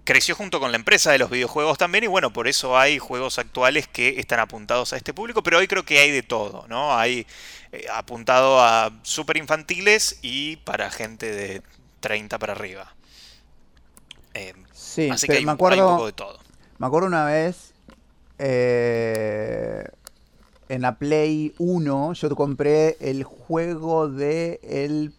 creció 0.03 0.35
junto 0.35 0.59
con 0.59 0.71
la 0.71 0.77
empresa 0.77 1.11
de 1.11 1.19
los 1.19 1.29
videojuegos 1.29 1.77
también 1.77 2.03
y 2.03 2.07
bueno, 2.07 2.33
por 2.33 2.47
eso 2.47 2.77
hay 2.77 2.99
juegos 2.99 3.39
actuales 3.39 3.87
que 3.87 4.19
están 4.19 4.39
apuntados 4.39 4.93
a 4.93 4.97
este 4.97 5.13
público, 5.13 5.43
pero 5.43 5.57
hoy 5.57 5.67
creo 5.67 5.83
que 5.83 5.99
hay 5.99 6.11
de 6.11 6.23
todo, 6.23 6.65
¿no? 6.67 6.97
Hay 6.97 7.25
eh, 7.71 7.85
apuntado 7.93 8.59
a 8.61 8.91
super 9.03 9.37
infantiles 9.37 10.19
y 10.21 10.57
para 10.57 10.89
gente 10.89 11.31
de 11.31 11.61
30 11.99 12.39
para 12.39 12.53
arriba. 12.53 12.93
Eh, 14.33 14.53
sí, 14.73 15.09
así 15.09 15.27
que 15.27 15.41
me 15.41 15.51
acuerdo, 15.51 15.87
un 15.87 15.95
poco 15.95 16.05
de 16.07 16.13
todo. 16.13 16.39
Me 16.77 16.87
acuerdo 16.87 17.07
una 17.07 17.25
vez 17.25 17.73
eh, 18.39 19.87
en 20.71 20.81
la 20.81 20.97
Play 20.97 21.53
1 21.57 22.13
yo 22.13 22.35
compré 22.35 22.95
el 23.01 23.23
juego 23.23 24.07
de 24.07 24.59
el 24.63 25.13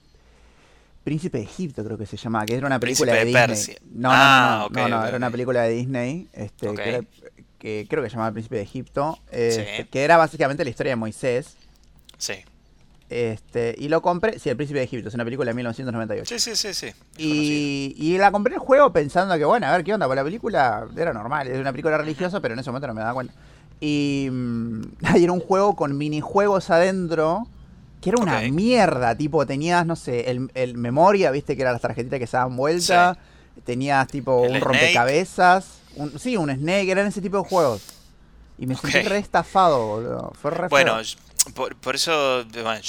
Príncipe 1.04 1.38
de 1.38 1.44
Egipto 1.44 1.84
creo 1.84 1.98
que 1.98 2.06
se 2.06 2.16
llamaba, 2.16 2.46
que 2.46 2.54
era 2.54 2.66
una 2.66 2.80
película 2.80 3.12
de, 3.12 3.24
Disney. 3.24 3.76
No, 3.92 4.08
no, 4.08 4.08
no, 4.08 4.12
ah, 4.12 4.68
no, 4.70 4.88
no, 4.88 5.06
era 5.06 5.16
una 5.16 5.30
película 5.30 5.62
de 5.62 5.70
Disney, 5.70 6.28
este, 6.32 6.72
que, 7.58 7.86
creo 7.88 8.02
que 8.02 8.08
se 8.08 8.14
llamaba 8.14 8.32
Príncipe 8.32 8.56
de 8.56 8.62
Egipto, 8.62 9.18
este, 9.30 9.88
que 9.90 10.04
era 10.04 10.16
básicamente 10.16 10.64
la 10.64 10.70
historia 10.70 10.92
de 10.92 10.96
Moisés. 10.96 11.56
Sí. 12.18 12.34
Este, 13.10 13.74
y 13.76 13.88
lo 13.88 14.00
compré, 14.00 14.38
sí, 14.38 14.48
El 14.48 14.56
Príncipe 14.56 14.78
de 14.78 14.84
Egipto, 14.84 15.08
es 15.08 15.14
una 15.14 15.24
película 15.24 15.50
de 15.50 15.54
1998. 15.54 16.38
Sí, 16.38 16.38
sí, 16.38 16.56
sí, 16.56 16.72
sí. 16.72 16.94
Y, 17.18 17.94
y, 17.98 18.16
la 18.16 18.30
compré 18.30 18.54
el 18.54 18.60
juego 18.60 18.92
pensando 18.92 19.36
que, 19.36 19.44
bueno, 19.44 19.66
a 19.66 19.72
ver 19.72 19.84
qué 19.84 19.92
onda, 19.92 20.06
porque 20.06 20.20
la 20.20 20.24
película 20.24 20.86
era 20.96 21.12
normal, 21.12 21.48
es 21.48 21.58
una 21.58 21.72
película 21.72 21.98
religiosa, 21.98 22.40
pero 22.40 22.54
en 22.54 22.60
ese 22.60 22.70
momento 22.70 22.86
no 22.86 22.94
me 22.94 23.00
daba 23.00 23.12
cuenta. 23.12 23.34
Y 23.82 24.28
mm, 24.30 24.82
ahí 25.02 25.24
era 25.24 25.32
un 25.32 25.40
juego 25.40 25.74
con 25.74 25.98
minijuegos 25.98 26.70
adentro 26.70 27.48
que 28.00 28.10
era 28.10 28.20
una 28.20 28.40
mierda, 28.40 29.14
tipo, 29.16 29.46
tenías, 29.46 29.86
no 29.86 29.94
sé, 29.94 30.28
el, 30.28 30.74
memoria, 30.76 31.30
viste, 31.30 31.54
que 31.54 31.62
eran 31.62 31.74
las 31.74 31.82
tarjetitas 31.82 32.18
que 32.18 32.26
se 32.26 32.36
daban 32.36 32.56
vuelta, 32.56 33.16
tenías 33.64 34.08
tipo 34.08 34.40
un 34.40 34.60
rompecabezas, 34.60 35.66
un, 35.94 36.18
sí, 36.18 36.36
un 36.36 36.50
Snake, 36.52 36.90
eran 36.90 37.06
ese 37.06 37.20
tipo 37.20 37.36
de 37.36 37.48
juegos. 37.48 37.80
Y 38.58 38.66
me 38.66 38.74
sentí 38.74 39.02
re 39.02 39.18
estafado, 39.18 39.86
boludo. 39.86 40.32
Fue 40.34 40.50
re 40.50 40.66
Bueno, 40.66 40.96
por, 41.54 41.94
eso, 41.94 42.44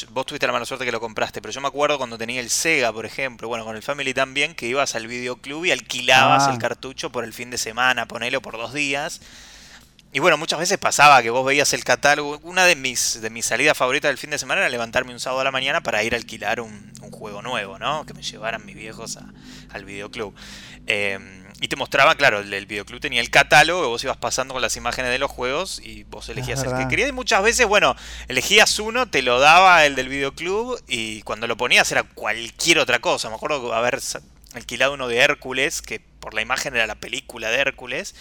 vos 0.09 0.25
tuviste 0.25 0.47
la 0.47 0.53
mala 0.53 0.65
suerte 0.65 0.83
que 0.83 0.91
lo 0.91 0.99
compraste, 0.99 1.43
pero 1.43 1.53
yo 1.53 1.61
me 1.61 1.67
acuerdo 1.67 1.99
cuando 1.99 2.17
tenía 2.17 2.41
el 2.41 2.49
Sega, 2.49 2.91
por 2.91 3.05
ejemplo, 3.05 3.47
bueno, 3.47 3.65
con 3.65 3.75
el 3.75 3.83
Family 3.83 4.15
también, 4.15 4.55
que 4.55 4.65
ibas 4.65 4.95
al 4.95 5.05
videoclub 5.05 5.65
y 5.65 5.71
alquilabas 5.71 6.47
el 6.47 6.55
ah. 6.55 6.59
cartucho 6.59 7.11
por 7.11 7.23
el 7.23 7.33
fin 7.33 7.51
de 7.51 7.59
semana, 7.59 8.07
ponelo 8.07 8.41
por 8.41 8.57
dos 8.57 8.73
días 8.73 9.21
y 10.13 10.19
bueno, 10.19 10.37
muchas 10.37 10.59
veces 10.59 10.77
pasaba 10.77 11.23
que 11.23 11.31
vos 11.31 11.43
veías 11.43 11.73
el 11.73 11.83
catálogo. 11.83 12.39
Una 12.43 12.65
de 12.65 12.75
mis, 12.75 13.19
de 13.19 13.31
mis 13.31 13.47
salidas 13.47 13.75
favoritas 13.75 14.09
del 14.09 14.19
fin 14.19 14.29
de 14.29 14.37
semana 14.37 14.61
era 14.61 14.69
levantarme 14.69 15.11
un 15.11 15.19
sábado 15.19 15.41
a 15.41 15.43
la 15.43 15.51
mañana 15.51 15.81
para 15.81 16.03
ir 16.03 16.13
a 16.13 16.17
alquilar 16.17 16.61
un, 16.61 16.93
juego 17.11 17.41
nuevo, 17.41 17.79
¿no? 17.79 18.05
Que 18.05 18.13
me 18.13 18.21
llevaran 18.21 18.63
mis 18.63 18.75
viejos 18.75 19.17
al 19.69 19.85
videoclub. 19.85 20.35
Em, 20.85 21.43
y 21.61 21.67
te 21.67 21.75
mostraba, 21.75 22.13
claro, 22.15 22.41
el, 22.41 22.53
el, 22.53 22.65
videoclub 22.67 22.99
tenía 22.99 23.21
el 23.21 23.31
catálogo, 23.31 23.89
vos 23.89 24.03
ibas 24.03 24.17
pasando 24.17 24.53
con 24.53 24.61
las 24.61 24.77
imágenes 24.77 25.09
de 25.09 25.17
los 25.17 25.31
juegos 25.31 25.79
y 25.83 26.03
vos 26.03 26.29
elegías 26.29 26.61
el 26.63 26.77
que 26.77 26.87
querías. 26.87 27.09
Y 27.09 27.13
muchas 27.13 27.41
veces, 27.41 27.65
bueno, 27.65 27.95
elegías 28.27 28.77
uno, 28.77 29.09
te 29.09 29.23
lo 29.23 29.39
daba 29.39 29.83
el 29.85 29.95
del 29.95 30.09
videoclub 30.09 30.79
y 30.87 31.23
cuando 31.23 31.47
lo 31.47 31.57
ponías 31.57 31.91
era 31.91 32.03
cualquier 32.03 32.77
otra 32.77 32.99
cosa. 32.99 33.29
Me 33.29 33.35
acuerdo 33.35 33.73
haber 33.73 33.99
alquilado 34.53 34.93
uno 34.93 35.07
de 35.07 35.17
Hércules, 35.17 35.81
que 35.81 35.99
por 35.99 36.35
la 36.35 36.41
imagen 36.41 36.75
era 36.75 36.85
la 36.85 36.95
película 36.95 37.49
de 37.49 37.57
Hércules 37.57 38.13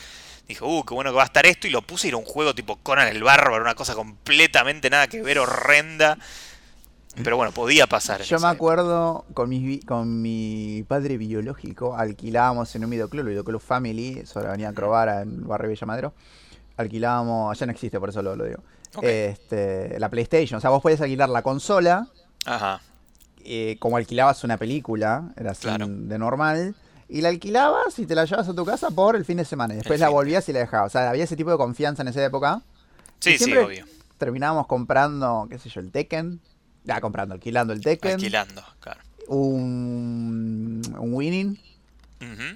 Dije, 0.49 0.65
uh, 0.65 0.85
qué 0.85 0.95
bueno 0.95 1.11
que 1.11 1.17
va 1.17 1.23
a 1.23 1.27
estar 1.27 1.47
esto. 1.47 1.67
Y 1.67 1.71
lo 1.71 1.83
puse 1.83 2.07
y 2.07 2.11
era 2.11 2.17
un 2.17 2.25
juego 2.25 2.55
tipo 2.55 2.77
Conan 2.83 3.09
el 3.09 3.23
Bárbaro, 3.23 3.63
una 3.63 3.75
cosa 3.75 3.95
completamente 3.95 4.91
nada 4.91 5.07
que 5.07 5.23
ver, 5.23 5.39
horrenda. 5.39 6.19
Pero 7.23 7.37
bueno, 7.37 7.53
podía 7.53 7.87
pasar. 7.87 8.23
Yo 8.23 8.39
me 8.41 8.49
acuerdo 8.49 9.27
con 9.35 9.51
mi, 9.51 9.81
con 9.81 10.23
mi 10.23 10.83
padre 10.89 11.19
biológico, 11.19 11.95
alquilábamos 11.95 12.75
en 12.75 12.85
un 12.85 12.91
videoclub, 12.91 13.21
el 13.21 13.29
videoclub 13.29 13.61
Family, 13.61 14.25
sobre 14.25 14.45
la 14.45 14.51
avenida 14.53 14.73
Crovara, 14.73 15.21
en 15.21 15.47
Barrio 15.47 15.71
Villa 15.71 15.87
Madero. 15.87 16.15
Alquilábamos, 16.79 17.59
ya 17.59 17.67
no 17.67 17.73
existe, 17.73 18.01
por 18.01 18.09
eso 18.09 18.23
lo, 18.23 18.35
lo 18.35 18.45
digo. 18.45 18.63
Este, 19.03 19.99
la 19.99 20.09
PlayStation, 20.09 20.57
o 20.57 20.61
sea, 20.61 20.71
vos 20.71 20.83
podías 20.83 21.03
alquilar 21.03 21.29
la 21.29 21.43
consola. 21.43 22.09
Ajá. 22.47 22.81
Eh, 23.45 23.77
como 23.79 23.99
alquilabas 23.99 24.43
una 24.45 24.57
película, 24.57 25.33
era 25.37 25.51
así 25.51 25.69
de 25.69 26.19
normal 26.19 26.75
y 27.13 27.21
la 27.21 27.29
alquilabas 27.29 27.99
y 27.99 28.07
te 28.07 28.15
la 28.15 28.25
llevas 28.25 28.49
a 28.49 28.55
tu 28.55 28.65
casa 28.65 28.91
por 28.91 29.17
el 29.17 29.27
fin 29.27 29.37
de 29.37 29.45
semana. 29.45 29.75
Y 29.75 29.77
después 29.77 30.01
la 30.01 30.09
volvías 30.09 30.49
y 30.49 30.53
la 30.55 30.61
dejabas. 30.61 30.87
O 30.87 30.99
sea, 30.99 31.11
había 31.11 31.25
ese 31.25 31.37
tipo 31.37 31.51
de 31.51 31.59
confianza 31.59 32.01
en 32.01 32.09
esa 32.09 32.25
época. 32.25 32.63
Sí, 33.21 33.37
sí, 33.37 33.55
obvio. 33.55 33.85
Terminábamos 34.17 34.67
comprando, 34.67 35.47
qué 35.51 35.59
sé 35.59 35.69
yo, 35.69 35.81
el 35.81 35.91
Tekken. 35.91 36.41
Ya, 36.85 37.03
comprando, 37.03 37.35
alquilando 37.35 37.75
el 37.75 37.83
Tekken. 37.83 38.13
Alquilando, 38.13 38.65
claro. 38.81 39.01
Un, 39.29 40.81
un 40.99 41.15
Winning. 41.15 41.61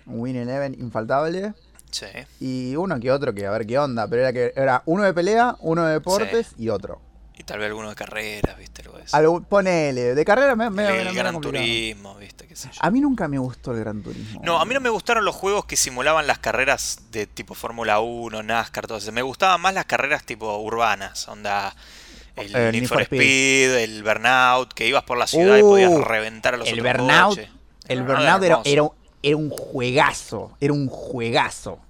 Un 0.07 0.21
Winning 0.21 0.43
Eleven 0.43 0.75
infaltable. 0.81 1.53
Sí. 1.91 2.07
Y 2.41 2.77
uno 2.77 2.99
que 2.99 3.13
otro 3.13 3.35
que 3.35 3.47
a 3.47 3.51
ver 3.51 3.67
qué 3.67 3.79
onda. 3.79 4.09
Pero 4.09 4.23
era 4.23 4.33
que 4.33 4.55
era 4.57 4.83
uno 4.87 5.03
de 5.03 5.13
pelea, 5.13 5.57
uno 5.61 5.85
de 5.85 5.93
deportes 5.93 6.55
y 6.57 6.71
otro. 6.71 7.03
Y 7.39 7.45
tal 7.45 7.59
vez 7.59 7.69
alguno 7.69 7.91
de 7.91 7.95
carreras, 7.95 8.57
¿viste? 8.59 8.77
Algo 9.13 9.43
ponele, 9.43 10.15
de 10.15 10.25
carrera 10.25 10.57
me, 10.57 10.71
me 10.71 11.03
El, 11.03 11.15
Gran 11.15 11.41
Turismo, 11.41 12.15
¿viste? 12.17 12.47
¿Qué 12.47 12.57
sé 12.57 12.71
yo? 12.73 12.79
A 12.81 12.91
mí 12.91 13.01
nunca 13.01 13.29
me 13.29 13.39
gustó 13.39 13.73
el 13.73 13.81
Gran 13.81 14.03
Turismo. 14.03 14.41
No, 14.43 14.59
a 14.59 14.65
mí 14.65 14.75
no 14.75 14.81
me 14.81 14.89
gustaron 14.89 15.25
los 15.25 15.35
juegos 15.35 15.67
que 15.67 15.77
simulaban 15.77 16.27
las 16.27 16.39
carreras 16.39 16.99
de 17.13 17.27
tipo 17.27 17.55
Fórmula 17.55 18.01
1, 18.01 18.43
NASCAR, 18.43 18.87
todo 18.87 18.99
eso. 18.99 19.13
Me 19.13 19.23
gustaban 19.23 19.61
más 19.61 19.75
las 19.75 19.85
carreras 19.85 20.25
tipo 20.25 20.57
urbanas, 20.59 21.29
onda. 21.29 21.75
El 22.37 22.55
eh, 22.55 22.73
Need 22.73 22.89
for 22.89 23.03
Speed, 23.03 23.77
el 23.77 24.03
Burnout, 24.03 24.73
que 24.75 24.87
ibas 24.87 25.05
por 25.05 25.17
la 25.17 25.27
ciudad 25.27 25.57
y 25.57 25.63
podías 25.63 25.93
uh, 25.93 26.03
reventar 26.03 26.55
a 26.55 26.57
los 26.59 26.69
el 26.69 26.81
otros 26.81 26.97
Burnout, 26.99 27.39
El 27.89 28.03
Burnout 28.03 28.43
era, 28.43 28.61
era, 29.23 29.37
un 29.37 29.51
juegazo, 29.51 30.53
era 30.61 30.73
un 30.73 30.89
juegazo. 30.89 31.81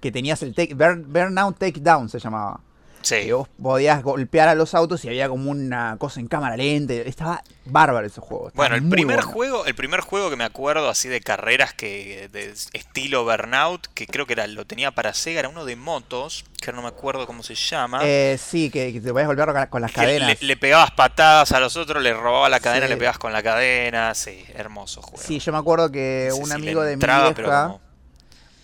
Que 0.00 0.10
tenías 0.10 0.42
el 0.42 0.54
take, 0.54 0.74
Burnout 0.74 1.58
Takedown 1.58 2.08
se 2.08 2.18
llamaba. 2.18 2.60
Sí. 3.02 3.30
vos 3.32 3.48
podías 3.60 4.02
golpear 4.02 4.48
a 4.48 4.54
los 4.54 4.74
autos 4.74 5.04
y 5.04 5.08
había 5.08 5.28
como 5.28 5.50
una 5.50 5.96
cosa 5.98 6.20
en 6.20 6.28
cámara 6.28 6.56
lenta. 6.56 6.94
Estaba 6.94 7.42
bárbaro 7.64 8.06
ese 8.06 8.20
juego. 8.20 8.50
bueno, 8.54 8.74
el 8.74 8.88
primer 8.88 9.20
juego, 9.20 9.64
el 9.66 9.74
primer 9.74 10.00
juego 10.00 10.30
que 10.30 10.36
me 10.36 10.44
acuerdo 10.44 10.88
así 10.88 11.08
de 11.08 11.20
carreras 11.20 11.72
que 11.72 12.28
de 12.32 12.52
estilo 12.72 13.24
Burnout, 13.24 13.86
que 13.94 14.06
creo 14.06 14.26
que 14.26 14.34
era 14.34 14.46
lo 14.46 14.66
tenía 14.66 14.90
para 14.90 15.14
Sega, 15.14 15.40
era 15.40 15.48
uno 15.48 15.64
de 15.64 15.76
motos, 15.76 16.44
que 16.60 16.72
no 16.72 16.82
me 16.82 16.88
acuerdo 16.88 17.26
cómo 17.26 17.42
se 17.42 17.54
llama. 17.54 18.00
Eh, 18.02 18.38
sí, 18.38 18.70
que, 18.70 18.92
te 18.92 19.12
podías 19.12 19.26
golpear 19.26 19.68
con 19.68 19.82
las 19.82 19.92
cadenas. 19.92 20.42
Le, 20.42 20.56
pegabas 20.56 20.90
patadas 20.90 21.52
a 21.52 21.60
los 21.60 21.76
otros, 21.76 22.02
le 22.02 22.12
robabas 22.12 22.50
la 22.50 22.60
cadena, 22.60 22.86
le 22.86 22.96
pegabas 22.96 23.18
con 23.18 23.32
la 23.32 23.42
cadena. 23.42 24.14
Sí, 24.14 24.44
hermoso 24.54 25.02
juego. 25.02 25.22
Sí, 25.22 25.38
yo 25.38 25.52
me 25.52 25.58
acuerdo 25.58 25.90
que 25.90 26.30
un 26.34 26.52
amigo 26.52 26.82
de 26.82 26.96
mi 26.96 27.04
vieja, 27.04 27.78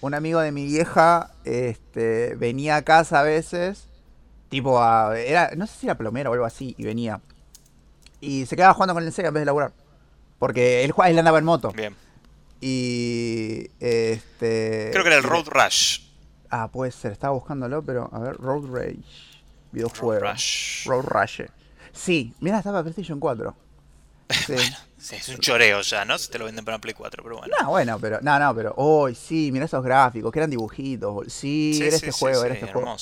un 0.00 0.14
amigo 0.14 0.40
de 0.40 0.52
mi 0.52 0.66
vieja, 0.66 1.30
este, 1.44 2.34
venía 2.36 2.76
a 2.76 2.82
casa 2.82 3.20
a 3.20 3.22
veces 3.22 3.85
Tipo, 4.48 4.80
era, 5.12 5.50
no 5.56 5.66
sé 5.66 5.74
si 5.80 5.86
era 5.86 5.96
plomero 5.98 6.30
o 6.30 6.32
algo 6.34 6.44
así, 6.46 6.74
y 6.78 6.84
venía. 6.84 7.20
Y 8.20 8.46
se 8.46 8.56
quedaba 8.56 8.74
jugando 8.74 8.94
con 8.94 9.02
el 9.04 9.12
Sega 9.12 9.28
en 9.28 9.34
vez 9.34 9.40
de 9.42 9.46
laburar. 9.46 9.72
Porque 10.38 10.84
él, 10.84 10.92
él 11.06 11.18
andaba 11.18 11.38
en 11.38 11.44
moto. 11.44 11.70
Bien. 11.72 11.94
Y. 12.60 13.70
Este. 13.80 14.88
Creo 14.92 15.02
que 15.02 15.08
era 15.08 15.16
el 15.16 15.22
Road 15.22 15.46
Rush. 15.48 16.00
Ah, 16.50 16.68
puede 16.68 16.92
ser, 16.92 17.12
estaba 17.12 17.34
buscándolo, 17.34 17.82
pero 17.82 18.08
a 18.12 18.18
ver, 18.20 18.36
Road 18.36 18.66
Rage. 18.72 18.96
Videojuego. 19.72 20.20
Road 20.20 20.32
Rush. 20.32 20.86
Road 20.86 21.04
Rush. 21.04 21.40
Sí, 21.92 22.34
mira, 22.40 22.58
estaba 22.58 22.82
PlayStation 22.82 23.18
4. 23.18 23.54
Sí. 24.30 24.52
Bueno, 24.54 24.76
sí, 24.98 25.16
es 25.16 25.28
un 25.28 25.38
choreo 25.38 25.80
ya, 25.82 26.04
¿no? 26.04 26.16
Si 26.18 26.30
te 26.30 26.38
lo 26.38 26.44
venden 26.44 26.64
para 26.64 26.78
Play 26.78 26.94
4, 26.94 27.22
pero 27.22 27.38
bueno. 27.38 27.54
No, 27.60 27.70
bueno, 27.70 27.98
pero. 28.00 28.20
No, 28.22 28.38
no, 28.38 28.54
pero. 28.54 28.74
Oh, 28.76 29.08
sí, 29.12 29.50
mira 29.52 29.64
esos 29.64 29.82
gráficos, 29.84 30.30
que 30.32 30.38
eran 30.38 30.50
dibujitos. 30.50 31.12
bol- 31.12 31.30
Sí, 31.30 31.74
Sí, 31.74 31.84
era 31.86 31.96
este 31.96 32.12
juego, 32.12 32.44
era 32.44 32.54
este 32.54 32.72
juego. 32.72 32.96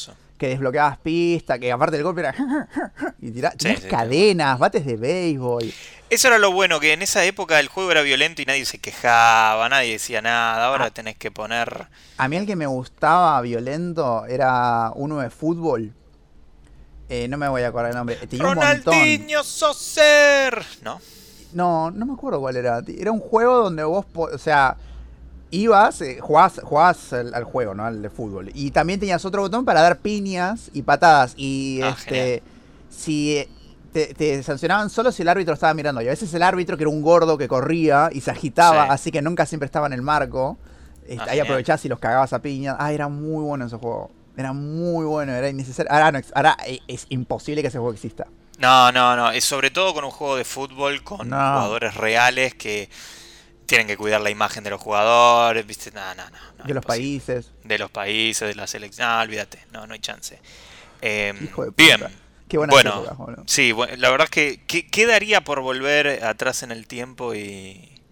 Que 0.45 0.51
desbloqueabas 0.51 0.99
pistas, 0.99 1.59
que 1.59 1.73
aparte 1.73 1.97
del 1.97 2.05
golpe 2.05 2.21
era. 2.21 2.35
Y 3.19 3.31
tirá, 3.31 3.55
Sí, 3.59 3.75
cadenas, 3.89 4.59
bates 4.59 4.85
de 4.85 4.97
béisbol. 4.97 5.73
Eso 6.11 6.29
era 6.29 6.37
lo 6.37 6.53
bueno, 6.53 6.81
que 6.81 6.93
en 6.93 7.01
esa 7.01 7.25
época 7.25 7.59
el 7.61 7.69
juego 7.69 7.91
era 7.91 8.03
violento 8.03 8.43
y 8.43 8.45
nadie 8.45 8.67
se 8.67 8.77
quejaba, 8.79 9.67
nadie 9.71 9.93
decía 9.93 10.21
nada. 10.21 10.67
Ahora 10.67 10.85
Ah. 10.87 10.91
tenés 10.91 11.17
que 11.17 11.31
poner. 11.31 11.87
A 12.19 12.29
mí 12.29 12.37
el 12.37 12.45
que 12.45 12.57
me 12.57 12.67
gustaba 12.67 13.41
violento 13.41 14.27
era 14.27 14.91
uno 14.97 15.21
de 15.21 15.31
fútbol. 15.31 15.95
Eh, 17.09 17.27
no 17.29 17.39
me 17.39 17.49
voy 17.49 17.63
a 17.63 17.69
acordar 17.69 17.93
el 17.93 17.97
nombre. 17.97 18.17
Tenía 18.17 18.47
un. 18.47 18.55
Ronaldinho 18.57 19.43
Soser. 19.43 20.63
¿No? 20.83 21.01
No, 21.55 21.91
no 21.91 22.05
me 22.05 22.13
acuerdo 22.13 22.39
cuál 22.41 22.57
era. 22.57 22.83
Era 22.87 23.13
un 23.13 23.21
juego 23.21 23.63
donde 23.63 23.83
vos, 23.85 24.05
o 24.15 24.37
sea, 24.37 24.77
ibas, 25.57 26.01
eh, 26.01 26.19
jugabas, 26.21 26.61
jugabas 26.63 27.13
al, 27.13 27.35
al 27.35 27.45
juego, 27.45 27.75
¿no? 27.75 27.85
Al 27.85 28.03
de 28.03 28.11
fútbol. 28.11 28.51
Y 28.55 28.71
también 28.71 29.01
tenías 29.01 29.25
otro 29.25 29.43
botón 29.43 29.65
para 29.65 29.81
dar 29.83 29.99
piñas 29.99 30.71
y 30.73 30.83
patadas. 30.83 31.35
Y 31.37 31.81
Ah, 31.83 31.95
este, 31.99 32.43
si 32.91 33.37
eh, 33.39 33.49
te, 33.93 34.15
te 34.15 34.43
sancionaban 34.43 34.91
solo 34.91 35.13
si 35.13 35.23
el 35.23 35.29
árbitro 35.29 35.55
estaba 35.55 35.73
mirando. 35.75 36.01
Y 36.03 36.07
a 36.07 36.11
veces 36.11 36.33
el 36.35 36.43
árbitro, 36.43 36.77
que 36.77 36.83
era 36.85 36.91
un 36.91 37.03
gordo 37.03 37.39
que 37.39 37.49
corría 37.49 38.09
y 38.13 38.21
se 38.21 38.31
agitaba, 38.31 38.85
Sí. 38.85 38.89
así 38.93 39.11
que 39.13 39.23
nunca 39.23 39.47
siempre 39.47 39.67
estaba 39.67 39.87
en 39.87 39.93
el 39.93 40.03
marco. 40.03 40.57
Este, 41.07 41.23
Ah, 41.23 41.33
ahí 41.33 41.41
aprovechabas 41.41 41.85
y 41.85 41.89
los 41.89 41.99
cagabas 41.99 42.33
a 42.33 42.41
piñas. 42.41 42.77
Ah, 42.79 42.93
era 42.93 43.09
muy 43.09 43.43
bueno 43.45 43.67
ese 43.67 43.77
juego. 43.77 44.11
Era 44.37 44.53
muy 44.53 45.05
bueno, 45.07 45.33
era 45.33 45.49
innecesario. 45.49 45.93
Ahora, 45.93 46.11
no 46.11 46.21
ahora 46.35 46.57
eh, 46.67 46.81
es 46.89 47.07
imposible 47.11 47.63
que 47.63 47.69
ese 47.69 47.79
juego 47.79 47.93
exista. 47.93 48.27
No, 48.59 48.91
no, 48.93 49.15
no. 49.17 49.31
Es 49.31 49.45
sobre 49.45 49.71
todo 49.71 49.95
con 49.95 50.05
un 50.05 50.11
juego 50.11 50.37
de 50.37 50.45
fútbol 50.45 51.03
con 51.05 51.29
No. 51.29 51.37
jugadores 51.37 51.95
reales 51.97 52.55
que 52.55 52.89
tienen 53.67 53.87
que 53.87 53.97
cuidar 53.97 54.21
la 54.21 54.31
imagen 54.31 54.65
de 54.65 54.71
los 54.71 54.81
jugadores, 54.81 55.67
¿viste? 55.67 55.91
No, 55.93 56.15
no, 56.15 56.25
no. 56.31 56.39
no, 56.59 56.65
de 56.65 56.75
los 56.75 56.85
países. 56.85 57.53
De 57.63 57.79
los 57.79 57.91
países, 57.91 58.49
de 58.49 58.55
la 58.55 58.67
selección. 58.67 59.09
No, 59.09 59.21
olvídate. 59.21 59.67
No, 59.73 59.87
no 59.87 59.95
hay 59.95 60.01
chance. 60.01 60.41
Eh, 61.03 61.35
Hijo 61.41 61.65
de 61.65 61.73
puta. 61.73 62.07
bien. 62.07 62.21
Qué 62.49 62.59
buena 62.59 62.73
bueno, 62.73 63.05
época, 63.05 63.43
sí, 63.47 63.73
la 63.97 64.11
verdad 64.11 64.27
es 64.27 64.31
que 64.31 64.65
¿qué, 64.67 64.87
qué 64.87 65.07
daría 65.07 65.43
por 65.43 65.61
volver 65.61 66.25
atrás 66.25 66.63
en 66.63 66.71
el 66.73 66.87
tiempo 66.87 67.35
y, 67.35 68.03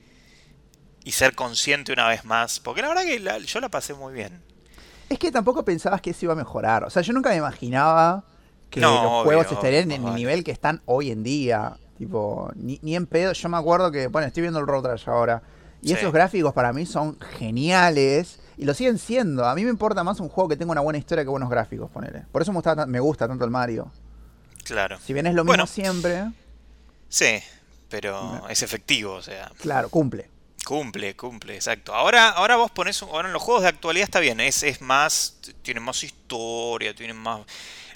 y 1.04 1.12
ser 1.12 1.34
consciente 1.34 1.92
una 1.92 2.08
vez 2.08 2.24
más? 2.24 2.60
Porque 2.60 2.82
la 2.82 2.88
verdad 2.88 3.04
que 3.04 3.18
la- 3.20 3.38
yo 3.38 3.60
la 3.60 3.68
pasé 3.68 3.94
muy 3.94 4.12
bien. 4.14 4.42
Es 5.08 5.18
que 5.18 5.30
tampoco 5.30 5.64
pensabas 5.64 6.00
que 6.00 6.10
eso 6.10 6.24
iba 6.26 6.32
a 6.32 6.36
mejorar. 6.36 6.84
O 6.84 6.90
sea, 6.90 7.02
yo 7.02 7.12
nunca 7.12 7.30
me 7.30 7.36
imaginaba 7.36 8.24
que 8.70 8.80
No, 8.80 9.02
los 9.02 9.12
obvio, 9.12 9.22
juegos 9.24 9.52
estarían 9.52 9.84
obvio, 9.86 9.96
en 9.96 10.06
el 10.08 10.14
nivel 10.14 10.44
que 10.44 10.50
están 10.52 10.82
hoy 10.86 11.10
en 11.10 11.22
día. 11.22 11.76
Tipo, 12.06 12.50
ni, 12.56 12.80
ni 12.82 12.96
en 12.96 13.06
pedo. 13.06 13.32
Yo 13.32 13.48
me 13.48 13.56
acuerdo 13.56 13.92
que, 13.92 14.08
bueno, 14.08 14.26
estoy 14.26 14.40
viendo 14.40 14.58
el 14.58 14.66
Road 14.66 14.86
Rash 14.86 15.08
ahora. 15.08 15.40
Y 15.80 15.88
Sí. 15.88 15.94
esos 15.94 16.12
gráficos 16.12 16.52
para 16.52 16.72
mí 16.72 16.84
son 16.84 17.16
geniales. 17.38 18.40
Y 18.56 18.64
lo 18.64 18.74
siguen 18.74 18.98
siendo. 18.98 19.44
A 19.46 19.54
mí 19.54 19.62
me 19.62 19.70
importa 19.70 20.02
más 20.02 20.18
un 20.18 20.28
juego 20.28 20.48
que 20.48 20.56
tenga 20.56 20.72
una 20.72 20.80
buena 20.80 20.98
historia 20.98 21.22
que 21.22 21.30
buenos 21.30 21.48
gráficos, 21.48 21.88
ponele. 21.92 22.24
Por 22.32 22.42
eso 22.42 22.50
me 22.50 22.56
gusta, 22.56 22.86
me 22.86 22.98
gusta 22.98 23.28
tanto 23.28 23.44
el 23.44 23.52
Mario. 23.52 23.88
Claro. 24.64 24.98
Si 25.04 25.12
bien 25.12 25.28
es 25.28 25.34
lo 25.34 25.44
Bueno. 25.44 25.62
mismo 25.62 25.72
siempre, 25.72 26.24
Sí, 27.08 27.38
pero 27.88 28.48
es 28.48 28.62
efectivo, 28.64 29.12
o 29.14 29.22
sea, 29.22 29.52
claro, 29.60 29.88
cumple. 29.90 30.28
cumple, 30.64 31.14
cumple, 31.14 31.54
exacto. 31.54 31.94
Ahora, 31.94 32.30
ahora 32.30 32.56
vos 32.56 32.70
pones, 32.72 33.00
ahora 33.02 33.28
en 33.28 33.32
los 33.34 33.42
juegos 33.42 33.62
de 33.62 33.68
actualidad 33.68 34.04
está 34.04 34.18
bien, 34.18 34.40
es, 34.40 34.62
es 34.64 34.80
más, 34.80 35.36
tienen 35.62 35.82
más 35.84 36.02
historia, 36.02 36.94
tienen 36.94 37.16
más... 37.16 37.42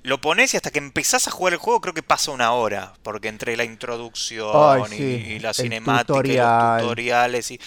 Lo 0.06 0.20
pones 0.20 0.54
y 0.54 0.56
hasta 0.56 0.70
que 0.70 0.78
empezás 0.78 1.26
a 1.26 1.32
jugar 1.32 1.52
el 1.54 1.58
juego 1.58 1.80
creo 1.80 1.92
que 1.92 2.02
pasa 2.04 2.30
una 2.30 2.52
hora, 2.52 2.92
porque 3.02 3.26
entre 3.26 3.56
la 3.56 3.64
introducción 3.64 4.48
Ay, 4.54 4.82
y, 4.92 4.96
sí, 4.96 5.02
y 5.32 5.38
la 5.40 5.52
cinemática 5.52 6.22
y 6.24 6.36
los 6.36 6.82
tutoriales 6.82 7.50
y... 7.50 7.60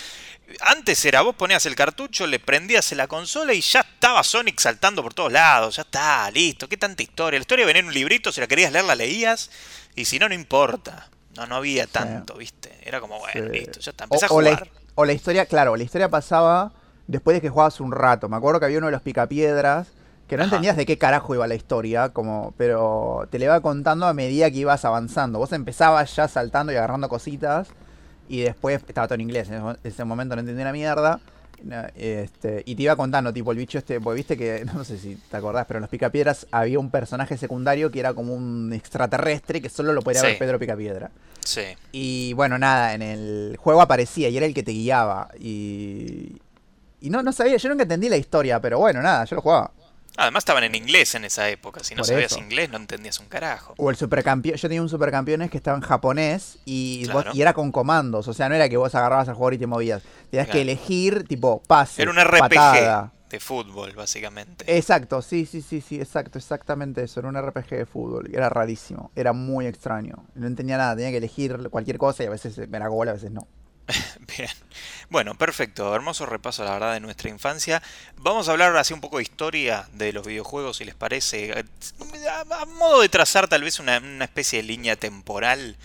Antes 0.62 1.04
era, 1.04 1.21
vos 1.21 1.36
ponías 1.36 1.65
el 1.65 1.75
cartucho, 1.75 2.25
le 2.25 2.39
prendías 2.39 2.91
en 2.93 2.97
la 2.97 3.08
consola 3.08 3.54
y 3.54 3.60
ya 3.60 3.82
estaba 3.82 4.23
Sonic 4.23 4.58
saltando 4.60 5.04
por 5.04 5.13
todos 5.13 5.32
lados, 5.34 5.75
ya 5.75 5.82
está, 5.82 6.32
listo, 6.32 6.69
qué 6.69 6.78
tanta 6.78 7.04
historia. 7.04 7.38
La 7.38 7.41
historia 7.41 7.65
venía 7.65 7.82
en 7.82 7.88
un 7.88 7.93
librito, 7.93 8.32
si 8.32 8.39
la 8.39 8.47
querías 8.47 8.71
leer 8.71 8.86
la 8.86 8.95
leías 8.95 9.52
y 9.95 10.06
si 10.06 10.17
no, 10.17 10.28
no 10.30 10.34
importa. 10.34 11.10
No, 11.36 11.45
no 11.45 11.58
había 11.58 11.88
tanto, 11.88 12.36
¿viste? 12.36 12.71
Era 12.84 12.99
como, 13.02 13.19
bueno, 13.19 13.47
Sí. 13.52 13.60
listo, 13.60 13.80
ya 13.82 13.91
está, 13.91 14.06
O, 14.06 14.15
empecé 14.15 14.25
a 14.25 14.30
o 14.30 14.41
la, 14.41 14.49
jugar. 14.52 14.69
o 14.95 15.06
la 15.06 15.13
historia, 15.13 15.45
claro, 15.45 15.75
la 15.75 15.84
historia 15.84 16.10
pasaba 16.10 16.71
después 17.06 17.36
de 17.36 17.41
que 17.41 17.49
jugabas 17.49 17.80
un 17.82 17.91
rato. 17.91 18.28
Me 18.30 18.38
acuerdo 18.38 18.60
que 18.62 18.65
había 18.65 18.78
uno 18.80 18.88
de 18.88 18.93
los 18.93 19.02
picapiedras 19.04 19.88
que 20.29 20.37
no 20.37 20.43
Ajá. 20.43 20.49
entendías 20.55 20.77
de 20.77 20.85
qué 20.85 20.97
carajo 20.97 21.33
iba 21.35 21.45
la 21.47 21.55
historia, 21.55 22.09
como, 22.09 22.53
pero 22.55 23.27
te 23.29 23.39
le 23.39 23.45
iba 23.45 23.59
contando 23.59 24.05
a 24.05 24.13
medida 24.13 24.49
que 24.49 24.57
ibas 24.59 24.85
avanzando. 24.85 25.39
Vos 25.39 25.51
empezabas 25.51 26.15
ya 26.15 26.27
saltando 26.29 26.71
y 26.71 26.77
agarrando 26.77 27.09
cositas 27.09 27.67
y 28.29 28.41
después 28.41 28.81
estaba 28.87 29.07
todo 29.07 29.15
en 29.15 29.21
inglés. 29.21 29.49
En 29.49 29.75
ese- 29.83 30.05
momento 30.05 30.35
no 30.35 30.41
entendía 30.41 30.63
una 30.63 30.71
mierda. 30.71 31.19
Este, 31.95 32.63
y 32.65 32.75
te 32.75 32.83
iba 32.83 32.95
contando, 32.95 33.33
tipo, 33.33 33.51
el 33.51 33.57
bicho 33.57 33.77
este, 33.77 33.99
porque 33.99 34.15
viste 34.17 34.37
que, 34.37 34.63
no 34.73 34.83
sé 34.83 34.97
si 34.97 35.15
te 35.15 35.37
acordás, 35.37 35.65
pero 35.67 35.79
en 35.79 35.81
los 35.81 35.89
Picapiedras 35.89 36.47
había 36.51 36.79
un 36.79 36.89
personaje 36.89 37.37
secundario 37.37 37.91
que 37.91 37.99
era 37.99 38.13
como 38.13 38.33
un 38.33 38.71
extraterrestre 38.73 39.61
que 39.61 39.69
solo 39.69 39.91
lo 39.93 40.01
podía 40.01 40.21
Sí. 40.21 40.27
ver 40.27 40.37
Pedro 40.39 40.59
Picapiedra. 40.59 41.11
Sí. 41.43 41.61
Y 41.91 42.33
bueno, 42.33 42.57
nada, 42.59 42.93
en 42.93 43.01
el 43.01 43.57
juego 43.59 43.81
aparecía 43.81 44.29
y 44.29 44.37
era 44.37 44.45
el 44.45 44.53
que 44.53 44.63
te 44.63 44.71
guiaba. 44.71 45.29
Y. 45.39 46.37
Y 47.01 47.09
no, 47.09 47.23
no 47.23 47.31
sabía, 47.31 47.55
yo 47.55 47.69
nunca 47.69 47.83
entendí 47.83 48.09
la 48.09 48.17
historia, 48.17 48.59
pero 48.59 48.77
bueno, 48.79 49.01
nada, 49.01 49.23
yo 49.23 49.37
lo 49.37 49.41
jugaba. 49.41 49.71
Además 50.17 50.41
estaban 50.41 50.63
en 50.65 50.75
inglés 50.75 51.15
en 51.15 51.23
esa 51.23 51.47
época. 51.49 51.81
Si 51.83 51.95
no 51.95 51.99
Por 51.99 52.07
sabías 52.07 52.31
eso. 52.33 52.41
inglés 52.41 52.69
no 52.69 52.77
entendías 52.77 53.19
un 53.19 53.27
carajo. 53.27 53.73
O 53.77 53.89
el 53.89 53.95
supercampeón, 53.95 54.57
yo 54.57 54.67
tenía 54.67 54.81
un 54.81 54.89
supercampeones 54.89 55.49
que 55.49 55.57
estaba 55.57 55.77
en 55.77 55.83
japonés 55.83 56.57
y, 56.65 57.07
vos- 57.11 57.25
y 57.33 57.41
era 57.41 57.53
con 57.53 57.71
comandos, 57.71 58.27
o 58.27 58.33
sea, 58.33 58.49
no 58.49 58.55
era 58.55 58.67
que 58.67 58.77
vos 58.77 58.93
agarrabas 58.95 59.29
al 59.29 59.35
jugador 59.35 59.53
y 59.53 59.57
te 59.59 59.67
movías. 59.67 60.01
Tenías 60.29 60.47
Claro. 60.47 60.51
que 60.57 60.61
elegir, 60.61 61.23
tipo, 61.25 61.61
pase, 61.67 62.01
Era 62.01 62.11
un 62.11 62.17
RPG 62.19 62.39
patada. 62.39 63.11
de 63.29 63.39
fútbol, 63.39 63.93
básicamente. 63.93 64.65
Exacto, 64.75 65.21
sí, 65.21 65.45
sí, 65.45 65.61
sí, 65.61 65.79
sí, 65.81 66.01
exacto, 66.01 66.37
exactamente 66.37 67.03
eso. 67.03 67.19
Era 67.19 67.29
un 67.29 67.37
RPG 67.37 67.69
de 67.77 67.85
fútbol. 67.85 68.29
Era 68.33 68.49
rarísimo, 68.49 69.11
era 69.15 69.33
muy 69.33 69.67
extraño. 69.67 70.25
No 70.35 70.47
entendía 70.47 70.77
nada, 70.77 70.95
tenía 70.95 71.11
que 71.11 71.17
elegir 71.17 71.69
cualquier 71.69 71.97
cosa 71.99 72.23
y 72.23 72.25
a 72.25 72.31
veces 72.31 72.57
era 72.57 72.87
gol, 72.87 73.07
a 73.09 73.13
veces 73.13 73.31
no. 73.31 73.47
Bien. 74.38 74.49
Bueno, 75.10 75.36
perfecto. 75.36 75.93
Hermoso 75.93 76.25
repaso, 76.25 76.63
la 76.63 76.73
verdad, 76.73 76.93
de 76.93 76.99
nuestra 76.99 77.30
infancia. 77.30 77.82
Vamos 78.17 78.47
a 78.47 78.52
hablar 78.52 78.75
así 78.78 78.93
un 78.93 79.02
poco 79.02 79.17
de 79.17 79.23
historia 79.23 79.88
de 79.93 80.13
los 80.13 80.25
videojuegos, 80.25 80.78
si 80.78 80.86
les 80.86 80.95
parece. 80.95 81.65
A, 82.52 82.65
modo 82.65 83.02
de 83.02 83.10
trazar 83.10 83.47
tal 83.47 83.63
vez 83.63 83.80
una, 83.80 83.97
especie 84.23 84.62
de 84.62 84.63
línea 84.63 84.95
temporal 84.95 85.75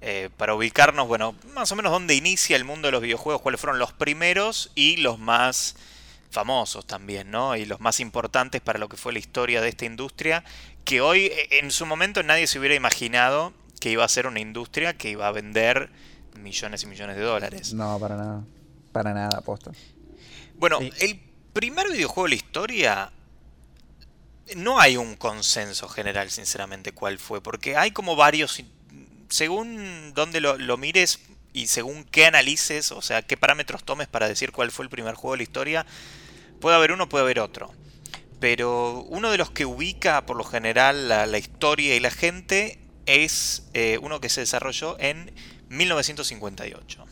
eh, 0.00 0.30
para 0.36 0.54
ubicarnos, 0.54 1.06
bueno, 1.06 1.34
más 1.54 1.70
o 1.72 1.76
menos 1.76 1.92
dónde 1.92 2.14
inicia 2.14 2.56
el 2.56 2.64
mundo 2.64 2.88
de 2.88 2.92
los 2.92 3.02
videojuegos, 3.02 3.42
cuáles 3.42 3.60
fueron 3.60 3.78
los 3.78 3.92
primeros 3.92 4.70
y 4.74 4.96
los 4.98 5.18
más 5.18 5.76
famosos 6.30 6.86
también, 6.86 7.30
¿no? 7.30 7.56
Y 7.56 7.64
los 7.64 7.80
más 7.80 8.00
importantes 8.00 8.60
para 8.60 8.78
lo 8.78 8.88
que 8.88 8.96
fue 8.96 9.12
la 9.12 9.20
historia 9.20 9.60
de 9.60 9.68
esta 9.68 9.84
industria, 9.84 10.44
que 10.84 11.00
hoy 11.00 11.26
eh, 11.26 11.60
en 11.60 11.70
su 11.70 11.86
momento 11.86 12.22
nadie 12.22 12.46
se 12.46 12.58
hubiera 12.58 12.74
imaginado 12.74 13.52
que 13.80 13.90
iba 13.90 14.04
a 14.04 14.08
ser 14.08 14.26
una 14.26 14.40
industria 14.40 14.94
que 14.96 15.10
iba 15.10 15.28
a 15.28 15.32
vender 15.32 15.90
millones 16.38 16.82
y 16.82 16.86
millones 16.86 17.16
de 17.16 17.22
dólares. 17.22 17.72
No, 17.74 17.98
para 17.98 18.16
nada. 18.16 18.44
Para 18.92 19.12
nada, 19.14 19.38
aposta. 19.38 19.72
Bueno, 20.56 20.78
Sí. 20.80 20.90
el 21.00 21.20
primer 21.52 21.88
videojuego 21.90 22.24
de 22.24 22.28
la 22.30 22.34
historia 22.36 23.12
no 24.56 24.78
hay 24.78 24.96
un 24.96 25.16
consenso 25.16 25.88
general, 25.88 26.30
sinceramente, 26.30 26.92
cuál 26.92 27.18
fue, 27.18 27.42
porque 27.42 27.76
hay 27.76 27.90
como 27.92 28.14
varios, 28.14 28.62
según 29.28 30.12
dónde 30.14 30.40
lo, 30.40 30.58
lo 30.58 30.76
mires 30.76 31.20
y 31.52 31.68
según 31.68 32.04
qué 32.04 32.26
analices, 32.26 32.92
o 32.92 33.00
sea, 33.00 33.22
qué 33.22 33.36
parámetros 33.36 33.84
tomes 33.84 34.06
para 34.08 34.28
decir 34.28 34.52
cuál 34.52 34.70
fue 34.70 34.84
el 34.84 34.90
primer 34.90 35.14
juego 35.14 35.32
de 35.32 35.38
la 35.38 35.42
historia, 35.44 35.86
puede 36.60 36.76
haber 36.76 36.92
uno, 36.92 37.08
puede 37.08 37.24
haber 37.24 37.40
otro. 37.40 37.72
Pero 38.40 39.02
uno 39.08 39.30
de 39.30 39.38
los 39.38 39.50
que 39.50 39.64
ubica 39.64 40.26
por 40.26 40.36
lo 40.36 40.44
general 40.44 41.08
la, 41.08 41.26
la 41.26 41.38
historia 41.38 41.96
y 41.96 42.00
la 42.00 42.10
gente 42.10 42.78
es 43.06 43.64
eh, 43.72 43.98
uno 44.02 44.20
que 44.20 44.28
se 44.28 44.40
desarrolló 44.40 44.98
en 44.98 45.32
1958. 45.76 47.02
Ujú. 47.02 47.10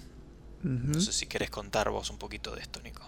No 0.65 1.01
sé 1.01 1.13
si 1.13 1.27
querés 1.27 1.51
contar 1.51 1.91
vos 1.91 2.11
un 2.11 2.19
poquito 2.19 2.55
de 2.55 2.63
esto, 2.63 2.81
Nico. 2.83 3.03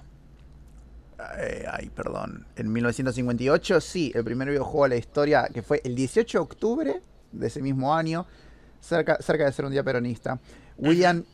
Eh, 1.39 1.65
ay, 1.71 1.91
perdón. 1.91 2.47
En 2.57 2.73
1958, 2.73 3.81
sí, 3.81 4.13
el 4.15 4.25
primer 4.25 4.49
videojuego 4.49 4.85
de 4.85 4.89
la 4.91 4.97
historia, 4.97 5.49
que 5.53 5.63
fue 5.63 5.81
el 5.85 5.95
18 5.95 6.39
de 6.39 6.43
octubre 6.43 7.03
de 7.33 7.47
ese 7.47 7.63
mismo 7.63 7.95
año, 7.95 8.27
cerca, 8.81 9.19
cerca 9.21 9.45
de 9.45 9.53
ser 9.53 9.65
un 9.65 9.73
día 9.73 9.83
peronista. 9.83 10.39
William 10.77 11.25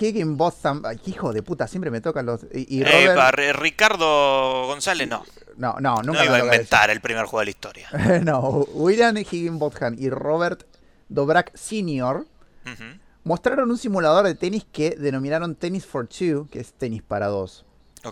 Higginbotham, 0.00 0.82
ay, 0.84 1.00
hijo 1.06 1.32
de 1.32 1.42
puta, 1.42 1.66
siempre 1.66 1.90
me 1.90 2.00
tocan 2.00 2.26
los. 2.26 2.46
Y, 2.52 2.82
Robert. 2.82 3.58
Ricardo 3.58 4.66
González 4.66 5.08
no. 5.08 5.24
no, 5.56 5.76
no, 5.80 5.96
nunca 6.02 6.20
no 6.20 6.24
iba 6.24 6.36
a 6.36 6.44
inventar 6.44 6.90
el 6.90 7.00
primer 7.00 7.26
juego 7.26 7.40
de 7.40 7.44
la 7.46 7.50
historia. 7.50 7.88
no, 8.24 8.40
William 8.72 9.16
Higginbotham 9.16 9.96
y 9.98 10.08
Robert 10.10 10.64
Dobrak 11.08 11.56
Sr. 11.56 12.26
Ujú. 12.64 13.05
Mostraron 13.26 13.72
un 13.72 13.76
simulador 13.76 14.24
de 14.24 14.36
tenis 14.36 14.64
que 14.70 14.90
denominaron 14.90 15.56
Tennis 15.56 15.84
for 15.84 16.06
Two, 16.06 16.46
que 16.48 16.60
es 16.60 16.72
tenis 16.72 17.02
para 17.02 17.26
dos. 17.26 17.64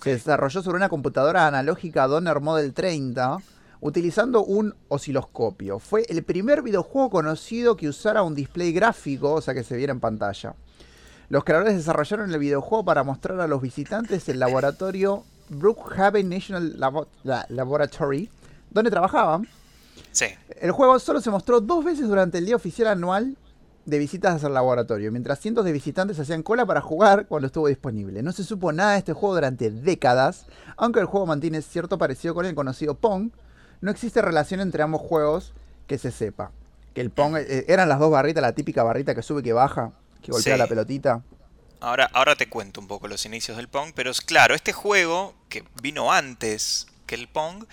Se 0.02 0.10
desarrolló 0.10 0.60
sobre 0.60 0.76
una 0.76 0.88
computadora 0.88 1.46
analógica 1.46 2.08
Donner 2.08 2.40
Model 2.40 2.74
30, 2.74 3.38
utilizando 3.80 4.42
un 4.42 4.74
osciloscopio. 4.88 5.78
Fue 5.78 6.04
el 6.08 6.24
primer 6.24 6.62
videojuego 6.62 7.10
conocido 7.10 7.76
que 7.76 7.88
usara 7.88 8.24
un 8.24 8.34
display 8.34 8.72
gráfico, 8.72 9.34
o 9.34 9.40
sea 9.40 9.54
que 9.54 9.62
se 9.62 9.76
viera 9.76 9.92
en 9.92 10.00
pantalla. 10.00 10.56
Los 11.28 11.44
creadores 11.44 11.76
desarrollaron 11.76 12.32
el 12.32 12.38
videojuego 12.40 12.84
para 12.84 13.04
mostrar 13.04 13.40
a 13.40 13.46
los 13.46 13.62
visitantes 13.62 14.28
el 14.28 14.40
laboratorio 14.40 15.22
Brookhaven 15.48 16.28
National 16.28 16.76
Laboratory, 17.50 18.28
donde 18.68 18.90
trabajaban. 18.90 19.46
Sí. 20.10 20.26
El 20.60 20.72
juego 20.72 20.98
solo 20.98 21.20
se 21.20 21.30
mostró 21.30 21.60
dos 21.60 21.84
veces 21.84 22.08
durante 22.08 22.38
el 22.38 22.46
día 22.46 22.56
oficial 22.56 22.88
anual 22.88 23.36
de 23.86 23.98
visitas 23.98 24.42
al 24.44 24.54
laboratorio, 24.54 25.12
mientras 25.12 25.40
cientos 25.40 25.64
de 25.64 25.72
visitantes 25.72 26.18
hacían 26.18 26.42
cola 26.42 26.64
para 26.66 26.80
jugar 26.80 27.26
cuando 27.26 27.46
estuvo 27.46 27.68
disponible. 27.68 28.22
No 28.22 28.32
se 28.32 28.44
supo 28.44 28.72
nada 28.72 28.92
de 28.92 28.98
este 28.98 29.12
juego 29.12 29.34
durante 29.34 29.70
décadas, 29.70 30.46
aunque 30.76 31.00
el 31.00 31.06
juego 31.06 31.26
mantiene 31.26 31.60
cierto 31.62 31.98
parecido 31.98 32.34
con 32.34 32.46
el 32.46 32.54
conocido 32.54 32.94
Pong, 32.94 33.30
no 33.80 33.90
existe 33.90 34.22
relación 34.22 34.60
entre 34.60 34.82
ambos 34.82 35.02
juegos 35.02 35.52
que 35.86 35.98
se 35.98 36.10
sepa. 36.10 36.50
Que 36.94 37.00
el 37.02 37.10
Pong 37.10 37.36
eh, 37.36 37.64
eran 37.68 37.88
las 37.88 37.98
dos 37.98 38.10
barritas, 38.10 38.40
la 38.40 38.52
típica 38.52 38.82
barrita 38.82 39.14
que 39.14 39.22
sube 39.22 39.40
y 39.40 39.44
que 39.44 39.52
baja, 39.52 39.92
que 40.22 40.32
golpea 40.32 40.54
Sí. 40.54 40.58
la 40.58 40.66
pelotita. 40.66 41.22
Ahora, 41.80 42.08
ahora 42.14 42.34
te 42.36 42.48
cuento 42.48 42.80
un 42.80 42.86
poco 42.86 43.08
los 43.08 43.26
inicios 43.26 43.58
del 43.58 43.68
Pong, 43.68 43.90
pero 43.94 44.10
es 44.10 44.22
claro, 44.22 44.54
este 44.54 44.72
juego 44.72 45.34
que 45.50 45.64
vino 45.82 46.10
antes 46.12 46.86
que 47.06 47.14
el 47.16 47.28
Pong, 47.28 47.64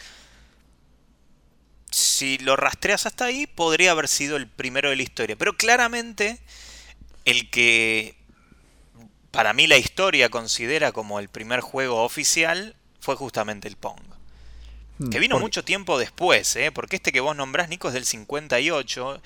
si 1.91 2.37
lo 2.39 2.55
rastreas 2.55 3.05
hasta 3.05 3.25
ahí, 3.25 3.47
podría 3.47 3.91
haber 3.91 4.07
sido 4.07 4.37
el 4.37 4.47
primero 4.47 4.89
de 4.89 4.95
la 4.95 5.03
historia. 5.03 5.35
Pero 5.35 5.53
claramente, 5.57 6.39
el 7.25 7.49
que 7.49 8.15
para 9.31 9.53
mí 9.53 9.67
la 9.67 9.77
historia 9.77 10.29
considera 10.29 10.91
como 10.91 11.19
el 11.19 11.29
primer 11.29 11.61
juego 11.61 12.03
oficial 12.03 12.75
fue 12.99 13.15
justamente 13.15 13.67
el 13.67 13.75
Pong. 13.77 13.99
Hmm, 14.99 15.09
Que 15.09 15.19
vino 15.19 15.39
mucho 15.39 15.63
tiempo 15.63 15.97
después, 15.99 16.55
¿eh? 16.55 16.71
porque 16.71 16.95
este 16.97 17.11
que 17.11 17.19
vos 17.19 17.35
nombrás, 17.35 17.69
Nico, 17.69 17.87
es 17.89 17.93
del 17.93 18.05
58. 18.05 19.21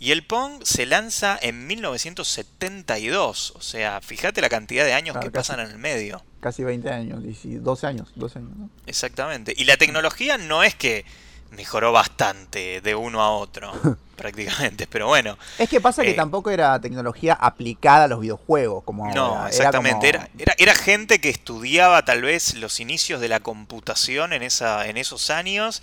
Y 0.00 0.10
el 0.10 0.26
Pong 0.26 0.62
se 0.64 0.86
lanza 0.86 1.38
en 1.40 1.66
1972. 1.68 3.52
O 3.56 3.60
sea, 3.62 4.00
fíjate 4.00 4.40
la 4.40 4.48
cantidad 4.48 4.84
de 4.84 4.92
años 4.92 5.14
Claro, 5.14 5.28
que 5.28 5.32
casi. 5.32 5.50
pasan 5.52 5.64
en 5.66 5.72
el 5.72 5.78
medio. 5.78 6.22
Casi 6.40 6.62
20 6.64 6.90
años, 6.90 7.22
10 7.22 7.62
12 7.62 7.86
años, 7.86 8.12
12 8.16 8.38
años, 8.40 8.56
¿no? 8.56 8.70
Exactamente. 8.86 9.54
Y 9.56 9.64
la 9.64 9.76
tecnología 9.76 10.36
no 10.36 10.62
es 10.64 10.74
que 10.74 11.04
mejoró 11.54 11.92
bastante 11.92 12.80
de 12.80 12.94
uno 12.94 13.22
a 13.22 13.30
otro, 13.30 13.72
prácticamente. 14.16 14.86
Pero 14.86 15.06
bueno, 15.08 15.38
Es 15.58 15.68
que 15.68 15.80
pasa 15.80 16.04
que 16.04 16.12
Eh, 16.12 16.14
tampoco 16.14 16.50
era 16.50 16.80
tecnología 16.80 17.34
aplicada 17.34 18.04
a 18.04 18.08
los 18.08 18.20
videojuegos, 18.20 18.84
como 18.84 19.06
no, 19.06 19.10
ahora. 19.10 19.48
exactamente. 19.48 20.08
Era 20.08 20.08
Era, 20.08 20.18
como- 20.18 20.30
era, 20.38 20.54
era 20.58 20.74
gente 20.74 21.20
que 21.20 21.28
estudiaba 21.28 22.04
tal 22.04 22.22
vez 22.22 22.54
los 22.54 22.80
inicios 22.80 23.20
de 23.20 23.28
la 23.28 23.40
computación 23.40 24.32
en, 24.32 24.42
esa, 24.42 24.86
en 24.88 24.96
esos 24.96 25.30
años. 25.30 25.82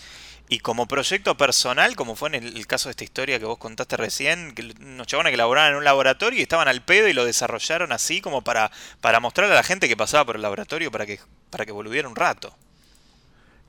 Y 0.50 0.60
como 0.60 0.86
proyecto 0.88 1.38
personal, 1.38 1.96
como 1.96 2.16
fue 2.18 2.28
en 2.30 2.36
el, 2.36 2.58
el 2.58 2.68
caso 2.68 2.90
de 2.90 2.92
esta 2.92 3.06
historia 3.06 3.40
que 3.40 3.46
vos 3.46 3.58
contaste 3.58 3.96
recién, 3.96 4.54
que 4.54 4.74
unos 4.82 5.08
chabones 5.08 5.32
que 5.32 5.38
laboraban 5.38 5.72
en 5.72 5.78
un 5.78 5.86
laboratorio 5.86 6.40
y 6.40 6.42
estaban 6.42 6.68
al 6.68 6.84
pedo 6.84 7.08
y 7.08 7.14
lo 7.14 7.24
desarrollaron 7.24 7.94
así 7.94 8.20
como 8.20 8.42
para, 8.44 8.70
para 9.00 9.22
mostrarle 9.22 9.54
a 9.54 9.58
la 9.58 9.64
gente 9.64 9.88
que 9.88 9.96
pasaba 9.96 10.26
por 10.26 10.36
el 10.36 10.42
laboratorio 10.42 10.92
para 10.92 11.06
que, 11.06 11.20
para 11.50 11.66
que 11.66 11.72
boludiera 11.72 12.10
un 12.10 12.18
rato. 12.18 12.54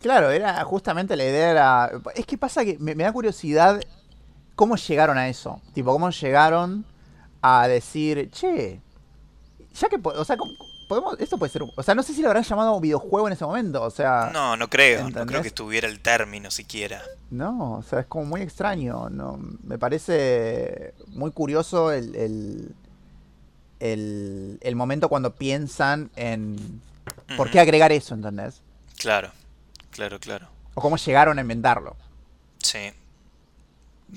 Claro, 0.03 0.31
era 0.31 0.63
justamente 0.65 1.17
la 1.17 1.25
idea 1.25 1.51
era... 1.51 1.91
Es 2.15 2.27
que 2.27 2.37
pasa 2.37 2.65
que 2.65 2.77
me, 2.79 2.95
me 2.95 3.05
da 3.05 3.13
curiosidad 3.13 3.81
cómo 4.57 4.77
llegaron 4.77 5.17
a 5.17 5.29
eso. 5.29 5.61
Tipo, 5.73 5.93
cómo 5.93 6.11
llegaron 6.11 6.85
a 7.41 7.67
decir, 7.69 8.31
che, 8.31 8.81
ya 9.75 9.89
que... 9.89 10.01
O 10.03 10.25
sea, 10.25 10.37
¿cómo- 10.37 10.53
podemos, 10.89 11.19
esto 11.21 11.39
puede 11.39 11.51
ser... 11.53 11.63
un- 11.63 11.71
O 11.77 11.83
sea, 11.83 11.95
no 11.95 12.03
sé 12.03 12.13
si 12.15 12.21
lo 12.21 12.29
habrán 12.29 12.43
llamado 12.43 12.79
videojuego 12.81 13.27
en 13.29 13.33
ese 13.33 13.45
momento. 13.47 13.83
O 13.83 13.91
sea... 13.91 14.31
No, 14.33 14.57
no 14.57 14.69
creo, 14.69 15.09
no 15.09 15.25
creo 15.27 15.41
que 15.43 15.49
estuviera 15.49 15.89
el 15.89 16.01
término 16.01 16.51
siquiera. 16.51 17.01
No, 17.31 17.75
o 17.79 17.83
sea, 17.83 18.01
es 18.01 18.07
como 18.07 18.27
muy 18.27 18.43
extraño. 18.43 19.09
No, 19.09 19.39
me 19.63 19.79
parece 19.79 20.93
muy 21.09 21.31
curioso 21.31 21.93
el, 21.93 22.15
el, 22.17 22.75
el, 23.81 24.59
el 24.61 24.77
momento 24.77 25.09
cuando 25.09 25.35
piensan 25.35 26.11
en 26.17 26.81
por 27.37 27.51
qué 27.51 27.59
agregar 27.61 27.91
eso, 27.93 28.15
¿entendés? 28.15 28.61
Claro, 28.99 29.31
claro, 29.93 30.19
claro. 30.19 30.49
O 30.75 30.81
cómo 30.81 30.97
llegaron 30.97 31.39
a 31.39 31.43
inventarlo. 31.43 31.97
Sí. 32.59 32.93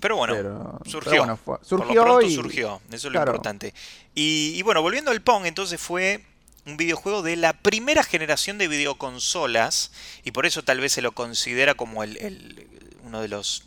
Pero 0.01 0.17
bueno, 0.17 0.33
Pero- 0.33 0.79
surgió. 0.85 1.09
pero 1.11 1.21
bueno, 1.21 1.37
fue- 1.37 1.57
Por 1.57 1.65
surgió 1.67 1.95
lo 1.95 2.03
pronto 2.17 2.21
y- 2.25 2.35
surgió, 2.35 2.81
eso 2.91 3.07
es 3.07 3.13
lo 3.13 3.19
importante. 3.19 3.73
Y, 4.13 4.53
y 4.55 4.61
bueno, 4.61 4.81
volviendo 4.81 5.11
al 5.11 5.21
Pong, 5.21 5.45
entonces 5.45 5.79
fue 5.79 6.23
un 6.65 6.75
videojuego 6.77 7.21
de 7.21 7.35
la 7.37 7.53
primera 7.53 8.03
generación 8.03 8.57
de 8.57 8.67
videoconsolas 8.67 9.91
y 10.23 10.31
por 10.31 10.45
eso 10.45 10.63
tal 10.63 10.79
vez 10.81 10.91
se 10.93 11.01
lo 11.01 11.11
considera 11.13 11.75
como 11.75 12.03
el, 12.03 12.17
el- 12.17 12.67
uno 13.03 13.21
de 13.21 13.27
los 13.27 13.63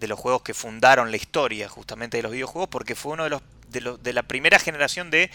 de 0.00 0.08
los 0.08 0.18
juegos 0.18 0.42
que 0.42 0.52
fundaron 0.52 1.12
la 1.12 1.16
historia 1.16 1.68
justamente 1.68 2.16
de 2.16 2.24
los 2.24 2.32
videojuegos 2.32 2.68
porque 2.68 2.96
fue 2.96 3.12
uno 3.12 3.22
de 3.24 3.30
los 3.30 3.42
de, 3.70 3.96
de 4.02 4.12
la 4.12 4.24
primera 4.24 4.58
generación 4.58 5.10
de 5.10 5.30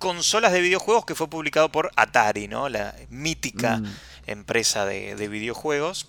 consolas 0.00 0.52
de 0.52 0.60
videojuegos 0.60 1.06
que 1.06 1.14
fue 1.14 1.28
publicado 1.30 1.70
por 1.70 1.92
Atari, 1.94 2.48
¿no? 2.48 2.68
La 2.68 2.94
mítica 3.10 3.76
Mm. 3.78 3.86
Empresa 4.30 4.86
de, 4.86 5.14
de 5.14 5.28
videojuegos. 5.28 6.08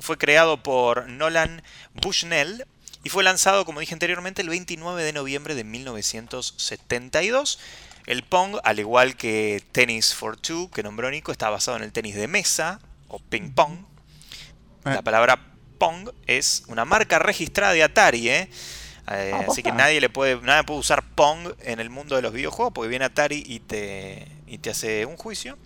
Fue 0.00 0.18
creado 0.18 0.62
por 0.62 1.08
Nolan 1.08 1.62
Bushnell 1.94 2.64
y 3.04 3.10
fue 3.10 3.24
lanzado, 3.24 3.64
como 3.64 3.80
dije 3.80 3.94
anteriormente, 3.94 4.42
el 4.42 4.48
29 4.48 5.02
de 5.02 5.12
noviembre 5.12 5.54
de 5.54 5.64
1972. 5.64 7.58
El 8.06 8.22
Pong, 8.22 8.56
al 8.64 8.78
igual 8.78 9.16
que 9.16 9.62
Tennis 9.72 10.14
for 10.14 10.36
Two, 10.36 10.70
que 10.70 10.82
nombró 10.82 11.10
Nico, 11.10 11.30
está 11.30 11.50
basado 11.50 11.76
en 11.76 11.82
el 11.82 11.92
tenis 11.92 12.14
de 12.14 12.26
mesa 12.26 12.80
o 13.08 13.18
ping 13.18 13.52
pong. 13.52 13.78
Eh. 14.84 14.94
La 14.94 15.02
palabra 15.02 15.38
Pong 15.78 16.10
es 16.26 16.64
una 16.68 16.84
marca 16.84 17.18
registrada 17.18 17.72
de 17.72 17.82
Atari, 17.82 18.28
¿eh? 18.28 18.50
Eh, 19.10 19.30
Ah, 19.34 19.44
así 19.48 19.62
que 19.62 19.72
nadie 19.72 20.00
le 20.00 20.10
puede, 20.10 20.40
nadie 20.40 20.64
puede 20.64 20.80
usar 20.80 21.02
Pong 21.14 21.54
en 21.60 21.80
el 21.80 21.88
mundo 21.88 22.16
de 22.16 22.22
los 22.22 22.32
videojuegos 22.32 22.72
porque 22.74 22.88
viene 22.88 23.04
Atari 23.06 23.42
y 23.46 23.60
te, 23.60 24.26
y 24.46 24.58
te 24.58 24.70
hace 24.70 25.06
un 25.06 25.16
juicio. 25.16 25.56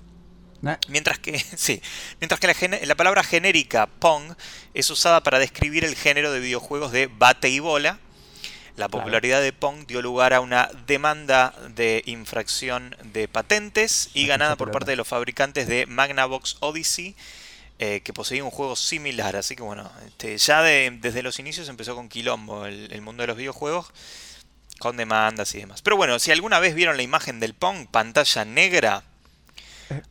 Eh, 0.66 0.76
Mientras 0.88 1.18
que, 1.18 1.38
sí, 1.56 1.80
mientras 2.20 2.38
que 2.40 2.80
la, 2.86 2.94
palabra 2.94 3.22
genérica 3.24 3.86
Pong 3.86 4.34
es 4.74 4.90
usada 4.90 5.22
para 5.22 5.38
describir 5.38 5.84
el 5.84 5.96
género 5.96 6.32
de 6.32 6.40
videojuegos 6.40 6.92
de 6.92 7.06
bate 7.08 7.48
y 7.48 7.58
bola. 7.58 7.98
La 8.76 8.86
Claro. 8.88 8.90
popularidad 8.92 9.42
de 9.42 9.52
Pong 9.52 9.86
dio 9.86 10.00
lugar 10.00 10.32
a 10.32 10.40
una 10.40 10.70
demanda 10.86 11.54
de 11.74 12.02
infracción 12.06 12.96
de 13.04 13.28
patentes 13.28 14.08
y 14.14 14.26
ganada 14.26 14.56
por 14.56 14.70
parte 14.70 14.90
de 14.92 14.96
los 14.96 15.06
fabricantes 15.06 15.66
de 15.68 15.84
Magnavox 15.84 16.56
Odyssey, 16.60 17.14
eh, 17.78 18.00
que 18.02 18.14
poseía 18.14 18.42
un 18.42 18.50
juego 18.50 18.74
similar. 18.74 19.36
Así 19.36 19.56
que 19.56 19.62
bueno, 19.62 19.90
este, 20.06 20.38
ya 20.38 20.62
de- 20.62 20.96
desde 21.02 21.22
los 21.22 21.38
inicios 21.38 21.68
empezó 21.68 21.94
con 21.94 22.08
quilombo 22.08 22.64
el, 22.64 22.90
el 22.92 23.02
mundo 23.02 23.22
de 23.24 23.26
los 23.26 23.36
videojuegos, 23.36 23.90
con 24.78 24.96
demandas 24.96 25.54
y 25.54 25.58
demás. 25.58 25.82
Pero 25.82 25.98
bueno, 25.98 26.18
si 26.18 26.30
alguna 26.32 26.58
vez 26.58 26.74
vieron 26.74 26.96
la 26.96 27.02
imagen 27.02 27.40
del 27.40 27.52
Pong, 27.52 27.86
pantalla 27.90 28.44
negra, 28.46 29.04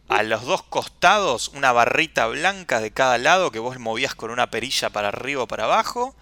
a 0.08 0.24
los 0.24 0.46
dos 0.46 0.63
costados 0.63 1.50
una 1.50 1.72
barrita 1.72 2.28
blanca 2.28 2.80
de 2.80 2.91
cada 2.91 3.17
lado 3.17 3.52
que 3.52 3.60
vos 3.60 3.78
movías 3.80 4.15
con 4.15 4.32
una 4.32 4.52
perilla 4.52 4.89
para 4.89 5.10
arriba 5.10 5.44
o 5.44 5.48
para 5.48 5.65
abajo. 5.65 6.15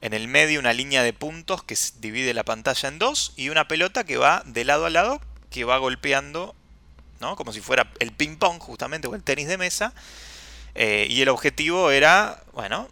En 0.00 0.12
el 0.12 0.28
medio 0.28 0.60
una 0.60 0.72
línea 0.72 1.02
de 1.02 1.12
puntos 1.12 1.62
que 1.62 1.76
divide 2.00 2.34
la 2.34 2.44
pantalla 2.44 2.88
en 2.88 2.98
dos 2.98 3.32
y 3.36 3.48
una 3.48 3.66
pelota 3.66 4.04
que 4.04 4.18
va 4.18 4.42
de 4.44 4.64
lado 4.64 4.86
a 4.86 4.90
lado 4.90 5.20
que 5.50 5.64
va 5.64 5.78
golpeando, 5.78 6.54
¿no? 7.20 7.34
Como 7.36 7.52
si 7.52 7.60
fuera 7.60 7.90
el 7.98 8.12
ping 8.12 8.36
pong 8.36 8.58
justamente 8.58 9.08
o 9.08 9.14
el 9.14 9.22
tenis 9.22 9.48
de 9.48 9.58
mesa. 9.58 9.94
Eh, 10.74 11.06
y 11.08 11.22
el 11.22 11.30
objetivo 11.30 11.90
era, 11.90 12.42
bueno, 12.52 12.88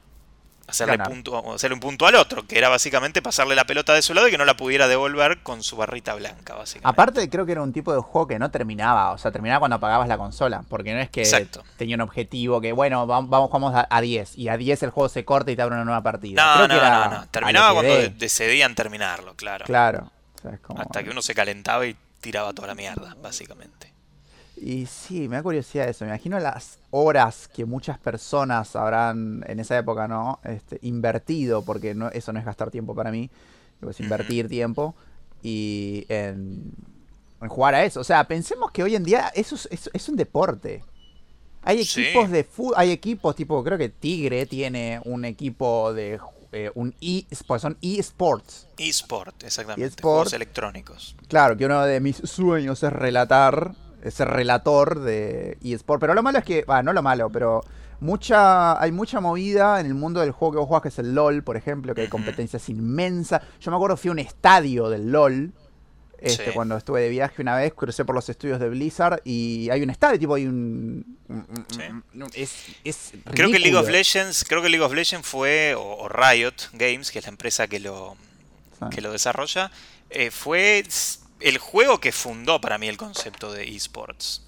hacerle, 0.67 0.97
Ganar. 0.97 1.09
punto, 1.09 1.55
hacerle 1.55 1.75
un 1.75 1.81
punto 1.81 2.07
al 2.07 2.15
otro, 2.15 2.47
que 2.47 2.57
era 2.59 2.69
básicamente 2.69 3.21
pasarle 3.23 3.55
la 3.55 3.65
pelota 3.65 3.95
de 3.95 4.03
su 4.03 4.15
lado 4.15 4.29
y 4.29 4.31
que 4.31 4.39
no 4.39 4.45
la 4.45 4.57
pudiera 4.57 4.89
devolver 4.89 5.43
con 5.43 5.63
su 5.63 5.77
barrita 5.77 6.15
blanca, 6.15 6.55
básicamente. 6.55 6.89
Aparte, 6.89 7.29
creo 7.31 7.47
que 7.47 7.53
era 7.53 7.63
un 7.63 7.73
tipo 7.73 7.93
de 7.95 8.01
juego 8.01 8.27
que 8.27 8.39
no 8.39 8.51
terminaba. 8.51 9.13
O 9.13 9.19
sea, 9.19 9.31
terminaba 9.33 9.61
cuando 9.61 9.77
apagabas 9.77 10.09
la 10.09 10.19
consola. 10.19 10.65
Porque 10.69 10.93
no 10.95 11.01
es 11.01 11.11
que 11.11 11.23
Exacto. 11.23 11.63
tenía 11.77 11.95
un 11.97 12.01
objetivo 12.03 12.61
que, 12.61 12.73
bueno, 12.73 13.07
vamos, 13.07 13.31
vamos 13.31 13.49
jugamos 13.49 13.75
a, 13.75 13.87
a 13.89 14.01
10. 14.01 14.37
Y 14.39 14.49
a 14.49 14.57
10 14.57 14.83
el 14.83 14.91
juego 14.91 15.09
se 15.09 15.25
corta 15.25 15.51
y 15.51 15.57
te 15.57 15.63
abre 15.63 15.75
una 15.77 15.85
nueva 15.85 16.03
partida. 16.03 16.45
No, 16.45 16.55
Creo 16.67 16.69
no, 16.69 16.75
que 16.81 16.87
era 16.87 17.09
no, 17.09 17.27
Terminaba 17.31 17.73
cuando 17.75 17.95
de- 17.95 18.09
decidían 18.11 18.75
terminarlo, 18.75 19.35
claro. 19.37 19.65
Claro. 19.67 20.11
O 20.37 20.41
sea, 20.43 20.51
es 20.53 20.61
como- 20.61 20.81
Hasta 20.81 21.03
que 21.05 21.11
uno 21.11 21.23
se 21.23 21.35
calentaba 21.35 21.87
y 21.87 21.97
tiraba 22.21 22.53
toda 22.53 22.69
la 22.69 22.75
mierda, 22.75 23.15
básicamente. 23.23 23.93
Y 24.57 24.87
sí, 24.87 25.29
me 25.29 25.37
da 25.37 25.43
curiosidad 25.43 25.89
eso. 25.89 26.05
Me 26.05 26.11
imagino 26.11 26.39
las 26.39 26.79
horas 26.91 27.49
que 27.49 27.65
muchas 27.65 27.99
personas 27.99 28.75
habrán 28.77 29.45
en 29.49 29.59
esa 29.61 29.77
época, 29.77 30.07
¿no? 30.09 30.39
Este, 30.45 30.79
invertido, 30.83 31.63
porque 31.63 31.95
no, 31.95 32.09
eso 32.11 32.33
no 32.33 32.39
es 32.39 32.45
gastar 32.45 32.71
tiempo 32.71 32.95
para 32.95 33.11
mí, 33.11 33.31
es 33.89 34.01
invertir 34.01 34.49
tiempo 34.49 34.95
y 35.43 36.07
en, 36.09 36.73
en 37.43 37.49
jugar 37.49 37.75
a 37.75 37.85
eso. 37.85 38.01
O 38.01 38.05
sea, 38.05 38.27
pensemos 38.27 38.71
que 38.71 38.83
hoy 38.83 38.95
en 38.95 39.05
día 39.05 39.31
eso 39.35 39.57
es, 39.57 39.69
es- 39.71 39.91
es 39.93 40.09
un 40.09 40.17
deporte. 40.17 40.85
Hay 41.63 41.85
Sí. 41.85 42.03
equipos 42.03 42.31
de 42.31 42.45
fútbol, 42.45 42.75
hay 42.77 42.91
equipos 42.93 43.35
tipo, 43.35 43.63
creo 43.65 43.77
que 43.79 43.89
Tigre 43.89 44.47
tiene 44.47 45.01
un 45.05 45.25
equipo 45.25 45.93
de 45.93 46.21
eh, 46.53 46.71
un 46.77 46.95
e, 47.01 47.25
pues 47.49 47.63
son 47.63 47.77
eSports. 47.83 48.69
eSport, 48.79 49.43
exactamente. 49.43 49.87
eSport. 49.87 50.03
Juegos 50.03 50.33
electrónicos. 50.35 51.17
Claro, 51.27 51.57
que 51.57 51.67
uno 51.67 51.83
de 51.85 51.99
mis 52.01 52.17
sueños 52.19 52.81
es 52.85 52.93
relatar, 52.93 53.75
es 54.05 54.15
ser 54.15 54.29
relator 54.29 55.01
de 55.01 55.59
eSport. 55.63 56.01
Pero 56.01 56.15
lo 56.15 56.23
malo 56.23 56.39
es 56.39 56.45
que, 56.45 56.63
va, 56.65 56.83
no 56.83 56.93
lo 56.93 57.03
malo, 57.03 57.31
pero 57.31 57.63
mucha, 58.01 58.81
hay 58.81 58.93
mucha 58.93 59.21
movida 59.21 59.81
en 59.81 59.87
el 59.87 59.95
mundo 59.95 60.21
del 60.21 60.31
juego 60.33 60.53
que 60.53 60.59
vos 60.59 60.67
jugás, 60.69 60.83
que 60.83 60.89
es 60.89 60.99
el 60.99 61.15
LOL, 61.15 61.43
por 61.43 61.57
ejemplo, 61.57 61.95
que 61.95 62.03
hay 62.03 62.09
competencias 62.09 62.69
inmensas. 62.69 63.43
Yo 63.61 63.71
me 63.71 63.77
acuerdo 63.77 63.97
fui 63.97 64.11
a 64.11 64.13
un 64.13 64.19
estadio 64.21 64.89
del 64.89 65.11
LOL. 65.11 65.53
Este, 66.19 66.47
Sí. 66.47 66.51
Cuando 66.55 66.77
estuve 66.77 67.03
de 67.03 67.11
viaje 67.11 67.43
una 67.43 67.55
vez, 67.57 67.75
crucé 67.75 68.03
por 68.05 68.15
los 68.15 68.27
estudios 68.31 68.59
de 68.59 68.71
Blizzard 68.71 69.21
y 69.25 69.69
hay 69.71 69.83
un 69.83 69.91
estadio, 69.91 70.19
tipo, 70.19 70.35
hay 70.35 70.47
un. 70.47 71.19
Sí. 71.69 71.83
es, 72.41 72.55
es 72.83 73.13
Creo 73.35 73.51
que 73.51 73.59
League 73.59 73.77
of. 73.77 73.89
Legends, 73.91 74.45
creo 74.49 74.63
que 74.63 74.71
League 74.71 74.83
of 74.85 74.95
Legends 74.95 75.27
fue, 75.27 75.75
o, 75.75 75.83
o 75.83 76.09
Riot 76.09 76.55
Games, 76.73 77.11
que 77.11 77.19
es 77.19 77.25
la 77.27 77.31
empresa 77.31 77.67
que 77.67 77.79
lo, 77.81 78.17
Ah. 78.81 78.89
que 78.91 79.01
lo 79.03 79.13
desarrolla, 79.13 79.71
eh, 80.11 80.31
fue 80.31 80.83
el 81.41 81.59
juego 81.59 82.01
que 82.01 82.13
fundó 82.13 82.61
para 82.61 82.79
mí 82.79 82.89
el 82.89 82.97
concepto 82.97 83.53
de 83.53 83.65
esports. 83.65 84.43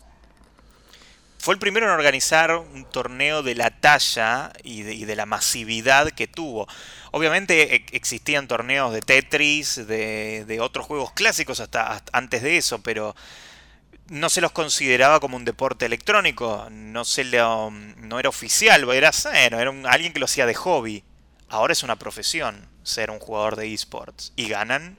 Fue 1.39 1.55
el 1.55 1.61
primero 1.61 1.87
en 1.87 1.93
organizar 1.93 2.57
un 2.57 2.85
torneo 2.87 3.43
de 3.43 3.55
la 3.55 3.71
talla 3.71 4.53
y 4.65 4.83
de, 4.83 5.15
la 5.15 5.27
masividad 5.27 6.11
que 6.11 6.27
tuvo. 6.27 6.67
Obviamente 7.13 7.77
e- 7.77 7.87
existían 7.93 8.49
torneos 8.49 8.93
de 8.93 9.01
Tetris, 9.01 9.87
de, 9.87 10.59
otros 10.61 10.87
juegos 10.87 11.13
clásicos 11.13 11.61
hasta, 11.61 12.03
antes 12.13 12.43
de 12.43 12.57
eso, 12.57 12.83
pero 12.83 13.15
no 14.09 14.29
se 14.29 14.41
los 14.41 14.53
consideraba 14.53 15.21
como 15.21 15.37
un 15.37 15.45
deporte 15.45 15.87
electrónico, 15.87 16.69
no 16.71 17.05
era 18.19 18.29
oficial, 18.29 18.89
era, 18.91 19.11
era 19.31 19.73
alguien 19.89 20.13
que 20.13 20.19
lo 20.19 20.25
hacía 20.25 20.47
de 20.47 20.55
hobby. 20.55 21.05
Ahora 21.49 21.75
es 21.75 21.85
una 21.85 21.97
profesión 21.97 22.69
ser 22.83 23.11
un 23.11 23.21
jugador 23.21 23.55
de 23.55 23.73
esports 23.73 24.33
y 24.35 24.49
ganan 24.49 24.99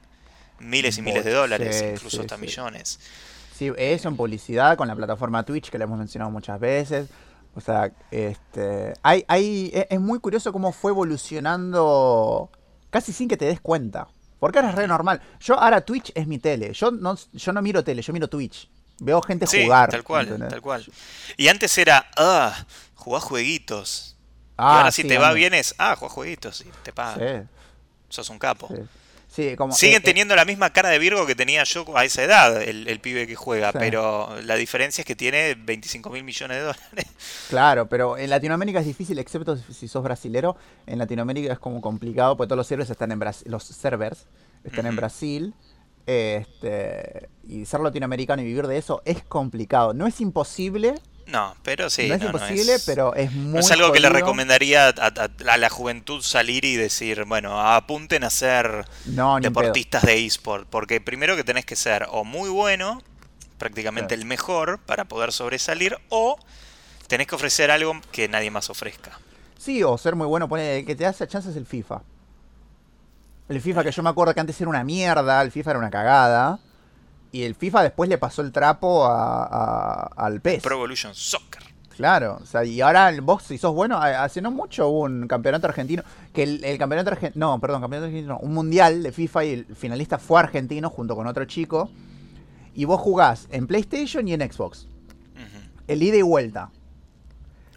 miles 0.60 0.98
y 0.98 1.02
miles 1.02 1.24
de 1.26 1.32
dólares, 1.34 1.76
sí, 1.80 1.86
incluso 1.86 2.18
sí, 2.18 2.22
hasta 2.22 2.36
sí. 2.36 2.42
millones. 2.42 3.00
Sí, 3.56 3.72
eso 3.78 4.08
en 4.10 4.16
publicidad 4.18 4.78
con 4.78 4.88
la 4.88 4.96
plataforma 4.96 5.44
Twitch 5.44 5.70
que 5.70 5.78
le 5.78 5.86
hemos 5.86 5.98
mencionado 5.98 6.30
muchas 6.32 6.60
veces. 6.60 7.08
O 7.56 7.62
sea, 7.62 7.92
este, 8.12 8.94
hay, 9.02 9.26
hay, 9.28 9.72
e- 9.74 9.88
es 9.90 10.00
muy 10.00 10.20
curioso 10.20 10.54
cómo 10.54 10.72
fue 10.72 10.92
evolucionando 10.92 12.52
casi 12.90 13.12
sin 13.14 13.28
que 13.28 13.38
te 13.38 13.46
des 13.46 13.60
cuenta. 13.62 14.08
Porque 14.40 14.60
ahora 14.60 14.70
es 14.70 14.76
re 14.76 14.88
normal. 14.88 15.20
Yo 15.40 15.60
ahora 15.60 15.82
Twitch 15.82 16.12
es 16.14 16.28
mi 16.28 16.38
tele. 16.38 16.72
Yo 16.74 16.92
no, 16.92 17.18
yo 17.34 17.52
no 17.54 17.62
miro 17.64 17.84
tele, 17.84 18.02
yo 18.04 18.14
miro 18.14 18.28
Twitch. 18.28 18.70
Veo 19.00 19.22
gente 19.22 19.48
Sí, 19.48 19.64
jugar. 19.64 19.90
tal 19.90 20.04
cual, 20.04 20.26
¿entendés? 20.28 20.50
tal 20.50 20.62
cual. 20.62 20.86
Y 21.38 21.48
antes 21.48 21.76
era, 21.80 22.08
ah, 22.16 22.56
jugás 22.94 23.24
jueguitos. 23.24 24.16
y 24.16 24.54
Ah, 24.58 24.78
ahora 24.80 24.92
si 24.92 25.02
sí, 25.04 25.08
te 25.08 25.18
va 25.18 25.34
bien 25.34 25.54
es, 25.56 25.74
ah, 25.80 25.96
jugás 25.96 26.14
jueguitos 26.14 26.62
y 26.62 26.70
te 26.84 26.94
pagan. 26.94 27.20
Sí, 27.20 27.48
Sos 28.10 28.30
un 28.30 28.38
capo. 28.40 28.70
Sí. 29.38 29.50
Sí, 29.52 29.56
como, 29.56 29.72
Siguen 29.74 29.96
eh, 29.96 29.98
eh, 29.98 30.02
teniendo 30.02 30.36
la 30.36 30.46
misma 30.46 30.72
cara 30.72 30.90
de 30.90 31.00
Virgo 31.00 31.26
que 31.28 31.36
tenía 31.36 31.64
yo 31.64 31.86
a 31.96 32.04
esa 32.06 32.24
edad, 32.24 32.62
el, 32.62 32.88
el 32.88 33.00
pibe 33.00 33.28
que 33.28 33.36
juega, 33.36 33.72
Sí. 33.72 33.78
pero 33.80 34.30
la 34.42 34.56
diferencia 34.56 35.04
es 35.04 35.06
que 35.06 35.16
tiene 35.16 35.56
25 35.56 36.10
mil 36.10 36.24
millones 36.24 36.58
de 36.58 36.64
dólares. 36.64 37.08
Claro, 37.50 37.88
pero 37.88 38.18
en 38.18 38.30
Latinoamérica 38.30 38.80
es 38.80 38.86
difícil, 38.86 39.18
excepto 39.20 39.56
si- 39.58 39.88
sos 39.88 40.04
brasilero. 40.04 40.58
En 40.86 40.98
Latinoamérica 40.98 41.54
es 41.54 41.60
como 41.60 41.80
complicado, 41.82 42.36
porque 42.36 42.48
todos 42.50 42.58
los 42.58 42.68
servers 42.68 42.90
están 42.90 43.12
en 43.12 43.20
Brasil, 43.20 43.48
los 43.50 43.64
servers 43.64 44.26
están 44.64 44.86
en. 44.86 44.96
Brasil. 44.96 45.54
Este, 46.06 47.28
y 47.48 47.66
ser 47.66 47.82
latinoamericano 47.82 48.42
y 48.42 48.46
vivir 48.46 48.66
de 48.68 48.78
eso 48.78 49.02
es 49.06 49.22
complicado. 49.24 49.94
No 49.94 50.08
es 50.08 50.20
imposible, 50.22 50.96
No, 51.28 51.56
pero 51.62 51.90
sí. 51.90 52.08
no 52.08 52.16
es 52.16 52.22
no, 52.22 52.32
no 52.32 52.38
imposible, 52.38 52.76
es- 52.76 52.84
pero 52.86 53.14
es 53.14 53.32
muy 53.34 53.54
No 53.54 53.60
es 53.60 53.70
algo 53.72 53.92
que 53.92 54.00
le 54.00 54.10
recomendaría 54.10 54.88
a, 54.88 54.92
a- 54.92 55.52
a 55.52 55.58
la 55.58 55.70
juventud 55.70 56.22
salir 56.22 56.64
y 56.66 56.76
decir, 56.78 57.26
bueno, 57.26 57.60
apunten 57.62 58.24
a 58.24 58.30
ser 58.30 58.86
No, 59.06 59.40
deportistas 59.40 60.04
de 60.04 60.26
eSport, 60.26 60.68
porque 60.70 61.02
primero 61.02 61.36
que 61.36 61.44
tenés 61.44 61.66
que 61.66 61.76
ser 61.76 62.08
o 62.12 62.24
muy 62.24 62.50
bueno, 62.50 63.02
prácticamente 63.58 64.10
Claro. 64.16 64.22
el 64.22 64.28
mejor 64.28 64.80
para 64.80 65.06
poder 65.06 65.34
sobresalir, 65.34 65.98
o 66.10 66.38
tenés 67.08 67.28
que 67.28 67.36
ofrecer 67.36 67.72
algo 67.72 68.00
que 68.12 68.28
nadie 68.30 68.50
más 68.50 68.70
ofrezca. 68.70 69.20
Sí, 69.58 69.84
o 69.84 69.98
ser 69.98 70.16
muy 70.16 70.28
bueno, 70.28 70.48
el 70.56 70.86
que 70.86 70.96
te 70.96 71.06
hace 71.06 71.28
chance 71.28 71.50
es 71.50 71.56
el 71.58 71.66
FIFA. 71.66 72.02
El 73.50 73.62
FIFA 73.62 73.84
que 73.84 73.92
yo 73.92 74.04
me 74.04 74.10
acuerdo 74.10 74.34
que 74.34 74.40
antes 74.40 74.60
era 74.62 74.70
una 74.70 74.84
mierda, 74.84 75.42
el 75.42 75.52
FIFA 75.52 75.72
era 75.72 75.80
una 75.80 75.90
cagada. 75.90 76.60
Y 77.38 77.44
el 77.44 77.54
FIFA 77.54 77.84
después 77.84 78.10
le 78.10 78.18
pasó 78.18 78.42
el 78.42 78.52
trapo 78.52 79.06
a- 79.06 79.44
a- 79.44 80.12
al 80.16 80.42
PES. 80.42 80.64
Pro 80.64 80.76
Evolution 80.76 81.14
Soccer. 81.14 81.62
Claro, 81.96 82.40
o 82.42 82.46
sea, 82.46 82.64
y 82.64 82.82
ahora 82.82 83.12
vos, 83.22 83.44
si 83.44 83.58
sos 83.60 83.74
bueno, 83.76 83.98
hace 84.00 84.42
no 84.42 84.50
mucho 84.52 84.88
hubo 84.88 85.02
un 85.02 85.28
campeonato 85.28 85.68
argentino, 85.68 86.04
que 86.34 86.44
el, 86.44 86.64
el 86.64 86.78
campeonato 86.78 87.10
argentino, 87.12 87.48
no, 87.54 87.60
perdón, 87.60 87.82
campeonato 87.82 88.06
argentino, 88.08 88.34
no, 88.36 88.40
un 88.40 88.54
mundial 88.54 89.02
de 89.04 89.12
FIFA 89.12 89.46
y 89.46 89.50
el 89.54 89.66
finalista 89.76 90.18
fue 90.20 90.40
argentino 90.40 90.90
junto 90.92 91.16
con 91.16 91.26
otro 91.28 91.46
chico, 91.46 91.90
y 92.76 92.86
vos 92.86 93.02
jugás 93.02 93.48
en 93.52 93.66
PlayStation 93.68 94.28
y 94.28 94.34
en 94.34 94.42
Xbox, 94.52 94.88
el 95.88 96.02
ida 96.04 96.18
y 96.18 96.22
vuelta, 96.24 96.70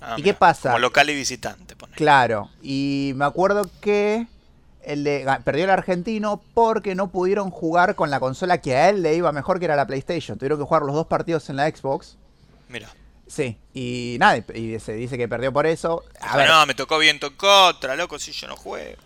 Ah, 0.03 0.15
¿Y 0.19 0.23
qué 0.23 0.33
pasa? 0.33 0.71
Como 0.71 0.79
local 0.81 1.11
y 1.11 1.15
visitante, 1.15 1.77
pone. 1.77 1.95
claro, 1.95 2.49
y 2.63 3.13
me 3.17 3.25
acuerdo 3.27 3.69
que 3.83 4.27
el 4.83 5.05
de- 5.05 5.27
perdió 5.45 5.65
el 5.65 5.71
argentino 5.71 6.43
porque 6.55 6.95
no 6.95 7.11
pudieron 7.11 7.51
jugar 7.51 7.95
con 7.95 8.11
la 8.11 8.21
consola 8.21 8.59
que 8.59 8.77
a 8.77 8.89
él 8.91 9.03
le 9.03 9.15
iba 9.15 9.31
mejor, 9.33 9.59
que 9.59 9.65
era 9.67 9.77
la 9.77 9.87
PlayStation, 9.87 10.39
tuvieron 10.39 10.59
que 10.59 10.65
jugar 10.65 10.83
los 10.83 10.95
dos 10.95 11.07
partidos 11.07 11.49
en 11.51 11.57
la 11.57 11.69
Xbox, 11.69 12.17
Mira. 12.69 12.89
sí, 13.27 13.59
y 13.75 14.17
nada, 14.21 14.39
y 14.55 14.79
se 14.81 14.93
dice 14.95 15.17
que 15.19 15.29
perdió 15.29 15.53
por 15.53 15.67
eso, 15.67 16.03
a 16.21 16.37
ver, 16.37 16.49
no, 16.49 16.65
me 16.67 16.75
tocó 16.75 16.99
bien, 16.99 17.21
tocó 17.21 17.67
otra, 17.69 17.97
loco, 17.97 18.19
si 18.19 18.33
yo 18.33 18.49
no 18.49 18.57
juego. 18.57 18.97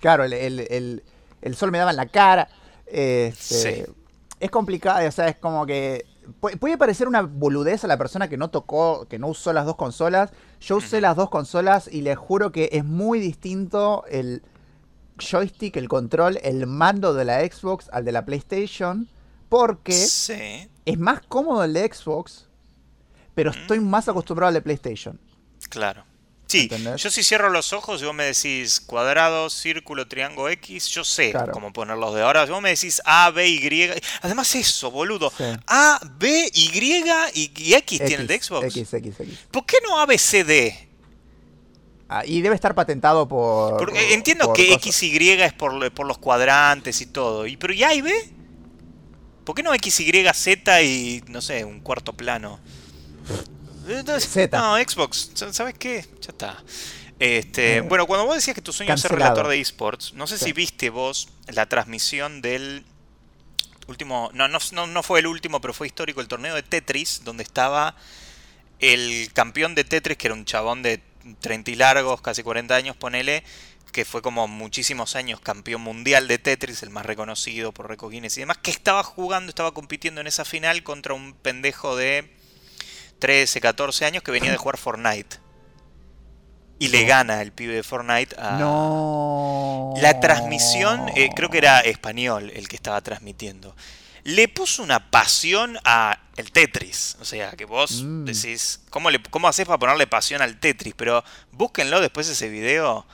Claro, 0.00 0.24
el, 0.24 0.32
el- 0.32 0.60
el- 0.60 1.02
el 1.42 1.56
sol 1.56 1.70
me 1.70 1.78
daba 1.78 1.90
en 1.90 1.96
la 1.96 2.06
cara. 2.06 2.48
este, 2.86 3.84
Sí. 3.86 3.92
Es 4.40 4.50
complicado, 4.50 5.06
o 5.06 5.12
sea, 5.12 5.28
es 5.28 5.36
como 5.36 5.66
que. 5.66 6.06
pu- 6.40 6.58
Puede 6.58 6.78
parecer 6.78 7.06
una 7.08 7.20
boludez 7.22 7.84
a 7.84 7.86
la 7.86 7.98
persona 7.98 8.28
que 8.28 8.36
no 8.38 8.48
tocó, 8.48 9.06
que 9.08 9.18
no 9.18 9.26
usó 9.28 9.52
las 9.52 9.66
dos 9.66 9.76
consolas. 9.76 10.30
Yo 10.60 10.76
usé 10.76 11.00
las 11.02 11.14
dos 11.16 11.28
consolas 11.28 11.88
y 11.92 12.00
les 12.00 12.16
juro 12.16 12.50
que 12.52 12.70
es 12.72 12.82
muy 12.84 13.20
distinto 13.20 14.04
el 14.08 14.42
joystick, 15.20 15.76
el 15.76 15.88
control, 15.88 16.38
el 16.42 16.66
mando 16.66 17.14
de 17.14 17.24
la 17.24 17.40
Xbox 17.40 17.88
al 17.92 18.04
de 18.04 18.12
la 18.12 18.24
PlayStation. 18.24 19.08
Porque 19.48 19.92
Sí, 19.92 20.68
es 20.84 20.98
más 20.98 21.20
cómodo 21.28 21.64
el 21.64 21.72
de 21.72 21.92
Xbox, 21.92 22.46
pero 23.34 23.50
estoy 23.50 23.80
más 23.80 24.08
acostumbrado 24.08 24.48
al 24.48 24.54
de 24.54 24.62
PlayStation. 24.62 25.18
claro. 25.68 26.04
Sí, 26.46 26.62
¿Entendés? 26.62 27.00
yo 27.00 27.10
si 27.12 27.22
cierro 27.22 27.48
los 27.48 27.72
ojos 27.72 28.02
y 28.02 28.06
vos 28.06 28.12
me 28.14 28.24
decís 28.24 28.80
cuadrado, 28.80 29.48
círculo, 29.50 30.08
triángulo, 30.08 30.48
X, 30.48 30.88
yo 30.88 31.04
sé 31.04 31.30
Claro. 31.30 31.52
cómo 31.52 31.72
ponerlos 31.72 32.12
de 32.12 32.22
ahora. 32.22 32.44
Si 32.44 32.50
vos 32.50 32.60
me 32.60 32.70
decís 32.70 33.00
A, 33.04 33.30
B, 33.30 33.48
Y. 33.48 33.88
Además, 34.20 34.52
eso, 34.56 34.90
boludo. 34.90 35.32
Sí. 35.38 35.44
A, 35.68 36.00
B, 36.18 36.50
Y 36.52 36.70
y, 37.34 37.52
y 37.56 37.74
X, 37.74 38.00
tiene 38.04 38.22
el 38.22 38.26
de 38.26 38.42
Xbox. 38.42 38.66
X, 38.66 38.94
X, 38.94 39.20
X. 39.20 39.38
¿Por 39.52 39.64
qué 39.64 39.76
no 39.86 40.00
A, 40.00 40.06
B, 40.06 40.18
C, 40.18 40.42
D? 40.42 40.89
Ah, 42.12 42.24
y 42.26 42.40
debe 42.40 42.56
estar 42.56 42.74
patentado 42.74 43.28
por. 43.28 43.76
Porque 43.78 44.14
entiendo 44.14 44.46
por 44.46 44.56
que 44.56 44.66
cosas. 44.66 44.82
X, 44.86 45.02
Y 45.04 45.30
es 45.30 45.52
por, 45.52 45.92
por 45.92 46.06
los 46.06 46.18
cuadrantes 46.18 47.00
y 47.00 47.06
todo. 47.06 47.46
¿Y, 47.46 47.56
pero 47.56 47.72
¿y 47.72 47.84
A 47.84 47.94
y 47.94 48.00
B? 48.00 48.12
¿Por 49.44 49.54
qué 49.54 49.62
no 49.62 49.72
X, 49.74 50.00
Y, 50.00 50.12
Z 50.34 50.82
y, 50.82 51.22
no 51.28 51.40
sé, 51.40 51.64
un 51.64 51.78
cuarto 51.80 52.12
plano? 52.12 52.58
Z. 54.18 54.58
No, 54.58 54.76
Xbox, 54.76 55.30
¿sabes 55.52 55.78
qué? 55.78 56.04
Ya 56.20 56.30
está. 56.30 56.62
Este, 57.20 57.76
Eh, 57.76 57.80
bueno, 57.82 58.06
cuando 58.06 58.26
vos 58.26 58.34
decías 58.34 58.54
que 58.54 58.62
tu 58.62 58.72
sueño 58.72 58.94
es 58.94 59.00
ser 59.00 59.12
relator 59.12 59.46
de 59.46 59.60
esports, 59.60 60.12
no 60.14 60.26
sé 60.26 60.38
Sí. 60.38 60.46
si 60.46 60.52
viste 60.52 60.90
vos 60.90 61.28
la 61.48 61.66
transmisión 61.66 62.40
del 62.42 62.84
último, 63.86 64.30
no, 64.32 64.48
no, 64.48 64.86
no 64.86 65.02
fue 65.02 65.20
el 65.20 65.26
último, 65.26 65.60
pero 65.60 65.74
fue 65.74 65.86
histórico, 65.86 66.20
el 66.20 66.28
torneo 66.28 66.54
de 66.54 66.62
Tetris, 66.62 67.22
donde 67.24 67.42
estaba 67.42 67.94
el 68.78 69.30
campeón 69.32 69.74
de 69.74 69.84
Tetris, 69.84 70.16
que 70.16 70.28
era 70.28 70.34
un 70.34 70.44
chabón 70.44 70.82
de 70.82 71.02
30 71.40 71.70
y 71.70 71.74
largos, 71.76 72.20
casi 72.20 72.42
40 72.42 72.74
años, 72.74 72.96
ponele, 72.96 73.44
que 73.92 74.04
fue 74.04 74.22
como 74.22 74.48
muchísimos 74.48 75.16
años 75.16 75.40
campeón 75.40 75.82
mundial 75.82 76.28
de 76.28 76.38
Tetris, 76.38 76.82
el 76.82 76.90
más 76.90 77.06
reconocido 77.06 77.72
por 77.72 77.88
récord 77.88 78.12
Guinness 78.12 78.36
y 78.36 78.40
demás, 78.40 78.58
que 78.58 78.70
estaba 78.70 79.02
jugando, 79.02 79.50
estaba 79.50 79.72
compitiendo 79.72 80.20
en 80.20 80.26
esa 80.26 80.44
final 80.44 80.82
contra 80.82 81.14
un 81.14 81.34
pendejo 81.34 81.96
de 81.96 82.30
13, 83.18 83.60
14 83.60 84.04
años 84.06 84.22
que 84.22 84.30
venía 84.30 84.50
de 84.50 84.56
jugar 84.56 84.78
Fortnite. 84.78 85.38
Y 86.78 86.88
le 86.88 87.04
gana 87.04 87.42
el 87.42 87.52
pibe 87.52 87.74
de 87.74 87.82
Fortnite 87.82 88.34
a... 88.38 88.52
No. 88.58 89.92
La 89.98 90.18
transmisión, 90.18 91.10
eh, 91.14 91.28
creo 91.36 91.50
que 91.50 91.58
era 91.58 91.80
español 91.80 92.50
el 92.54 92.68
que 92.68 92.76
estaba 92.76 93.02
transmitiendo. 93.02 93.76
Le 94.34 94.48
puso 94.48 94.82
una 94.82 95.10
pasión 95.10 95.76
a 95.84 96.18
el 96.36 96.52
Tetris. 96.52 97.16
O 97.20 97.24
sea, 97.24 97.52
que 97.52 97.64
vos 97.64 98.02
Mm. 98.02 98.24
decís, 98.24 98.80
¿cómo, 98.90 99.10
le, 99.10 99.20
¿cómo 99.30 99.48
haces 99.48 99.66
para 99.66 99.78
ponerle 99.78 100.06
pasión 100.06 100.42
al 100.42 100.58
Tetris? 100.60 100.94
Pero 100.96 101.24
búsquenlo 101.52 102.00
después 102.00 102.28
ese 102.28 102.48
video. 102.48 103.06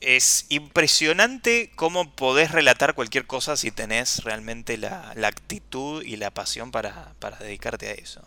Es 0.00 0.46
impresionante 0.48 1.70
cómo 1.76 2.10
podés 2.14 2.50
relatar 2.50 2.94
cualquier 2.94 3.26
cosa 3.26 3.56
si 3.56 3.70
tenés 3.70 4.24
realmente 4.24 4.76
la, 4.76 5.12
la 5.14 5.28
actitud 5.28 6.02
y 6.02 6.16
la 6.16 6.30
pasión 6.32 6.72
para, 6.72 7.12
para 7.20 7.38
dedicarte 7.38 7.88
a 7.88 7.92
eso. 7.92 8.20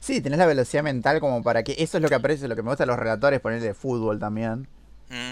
Sí, 0.00 0.20
tenés 0.20 0.38
la 0.38 0.46
velocidad 0.46 0.82
mental 0.82 1.20
como 1.20 1.42
para 1.42 1.62
que. 1.62 1.72
Eso 1.78 1.96
es 1.96 2.02
lo 2.02 2.08
que 2.08 2.14
aprecio, 2.16 2.46
lo 2.48 2.56
que 2.56 2.62
me 2.62 2.68
gusta 2.68 2.82
de 2.84 2.88
los 2.88 2.98
relatores, 2.98 3.40
ponerle 3.40 3.68
de 3.68 3.74
fútbol 3.74 4.18
también. 4.18 4.68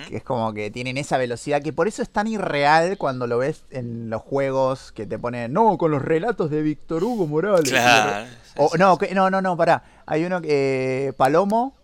Que 0.08 0.16
es 0.18 0.22
como 0.22 0.52
que 0.52 0.70
tienen 0.70 0.98
esa 0.98 1.16
velocidad 1.16 1.62
que 1.62 1.72
por 1.72 1.88
eso 1.88 2.02
es 2.02 2.10
tan 2.10 2.26
irreal 2.26 2.98
cuando 2.98 3.26
lo 3.26 3.38
ves 3.38 3.64
en 3.70 4.10
los 4.10 4.20
juegos 4.20 4.92
que 4.92 5.06
te 5.06 5.18
ponen. 5.18 5.52
No, 5.52 5.78
con 5.78 5.90
los 5.90 6.02
relatos 6.02 6.50
de 6.50 6.60
Víctor 6.62 7.02
Hugo 7.02 7.26
Morales. 7.26 7.70
Claro. 7.70 8.26
O, 8.56 8.76
no, 8.76 8.98
que- 8.98 9.14
no, 9.14 9.30
no, 9.30 9.40
no, 9.40 9.56
pará. 9.56 9.82
Hay 10.06 10.24
uno 10.24 10.40
que. 10.42 11.14
Palomo. 11.16 11.74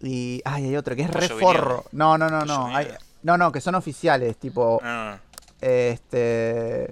Y. 0.00 0.40
Ay, 0.44 0.66
hay 0.68 0.76
otro 0.76 0.96
que 0.96 1.02
es 1.02 1.10
reforro. 1.10 1.84
No, 1.92 2.16
no, 2.16 2.28
no, 2.30 2.44
no. 2.44 2.74
hay- 2.74 2.88
no, 3.22 3.36
no, 3.36 3.50
que 3.52 3.60
son 3.60 3.74
oficiales, 3.74 4.36
tipo. 4.36 4.80
Ah, 4.82 5.18
Este. 5.60 6.88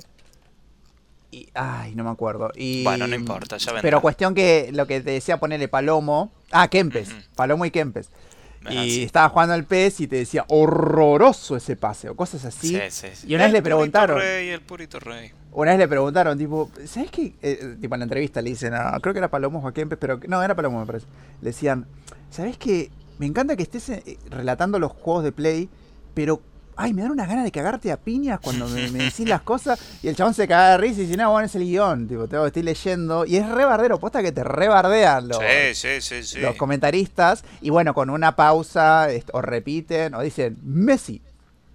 Y, 1.30 1.48
ay, 1.54 1.94
no 1.96 2.04
me 2.04 2.10
acuerdo. 2.10 2.50
Y, 2.54 2.84
Bueno, 2.84 3.06
no 3.08 3.14
importa, 3.16 3.56
ya 3.56 3.72
vendrá. 3.72 3.82
Pero 3.82 4.00
cuestión 4.00 4.34
que 4.34 4.70
lo 4.72 4.86
que 4.86 5.00
te 5.00 5.10
decía 5.10 5.38
ponerle 5.40 5.66
Palomo. 5.68 6.30
Ah, 6.52 6.68
Kempes. 6.68 7.10
Palomo 7.34 7.64
y 7.64 7.70
Kempes. 7.72 8.08
Ah, 8.66 8.72
y 8.72 8.90
sí. 8.90 9.02
estaba 9.02 9.28
jugando 9.28 9.54
al 9.54 9.64
PES 9.64 10.00
y 10.00 10.06
te 10.06 10.16
decía 10.16 10.44
horroroso 10.48 11.56
ese 11.56 11.76
pase 11.76 12.08
o 12.08 12.16
cosas 12.16 12.44
así. 12.44 12.68
sí, 12.68 12.80
sí, 12.90 13.08
sí. 13.14 13.26
Y 13.28 13.34
una 13.34 13.44
vez 13.44 13.52
le 13.52 13.62
preguntaron. 13.62 14.18
Rey, 14.18 14.48
el 14.48 14.60
purito 14.62 14.98
rey. 15.00 15.32
Una 15.52 15.70
vez 15.72 15.78
le 15.78 15.88
preguntaron, 15.88 16.36
tipo, 16.38 16.70
¿sabes 16.86 17.10
qué? 17.10 17.34
Eh, 17.42 17.76
tipo 17.80 17.94
en 17.94 18.00
la 18.00 18.04
entrevista 18.04 18.40
le 18.42 18.50
dicen, 18.50 18.74
a- 18.74 18.98
creo 19.00 19.12
que 19.12 19.18
era 19.18 19.28
Palomo 19.30 19.60
o 19.60 19.68
a 19.68 19.72
Kempes, 19.72 19.98
pero 20.00 20.18
no, 20.26 20.42
era 20.42 20.54
Palomo 20.54 20.80
me 20.80 20.86
parece. 20.86 21.06
Le 21.40 21.50
decían, 21.50 21.86
¿sabes 22.30 22.56
qué? 22.58 22.90
Me 23.18 23.26
encanta 23.26 23.54
que 23.56 23.62
estés 23.62 23.88
eh, 23.90 24.18
relatando 24.30 24.78
los 24.78 24.90
juegos 24.92 25.22
de 25.24 25.32
Play, 25.32 25.68
pero, 26.14 26.40
ay, 26.76 26.92
me 26.94 27.02
dan 27.02 27.10
unas 27.12 27.28
ganas 27.28 27.44
de 27.44 27.52
cagarte 27.52 27.90
a 27.92 27.96
piñas 27.96 28.40
cuando 28.40 28.68
me, 28.68 28.88
me 28.90 28.98
decís 29.04 29.28
las 29.28 29.42
cosas. 29.42 29.80
Y 30.02 30.08
el 30.08 30.16
chabón 30.16 30.34
se 30.34 30.46
caga 30.48 30.70
de 30.72 30.78
risa 30.78 31.00
y 31.00 31.06
dice, 31.06 31.16
no, 31.16 31.30
bueno, 31.30 31.46
es 31.46 31.54
el 31.54 31.62
guion, 31.64 32.08
tipo, 32.08 32.28
que 32.28 32.46
estoy 32.46 32.62
leyendo. 32.62 33.24
Y 33.24 33.36
es 33.36 33.48
re 33.48 33.64
bardero, 33.64 33.98
posta 33.98 34.22
que 34.22 34.32
te 34.32 34.44
re 34.44 34.68
bardean 34.68 35.28
los, 35.28 35.38
Sí, 35.38 35.74
sí, 35.74 36.00
sí, 36.00 36.22
sí. 36.22 36.38
los 36.40 36.56
comentaristas. 36.56 37.44
Y 37.60 37.70
bueno, 37.70 37.94
con 37.94 38.10
una 38.10 38.36
pausa, 38.36 39.08
o 39.32 39.40
repiten, 39.42 40.14
o 40.14 40.20
dicen, 40.22 40.58
Messi, 40.62 41.20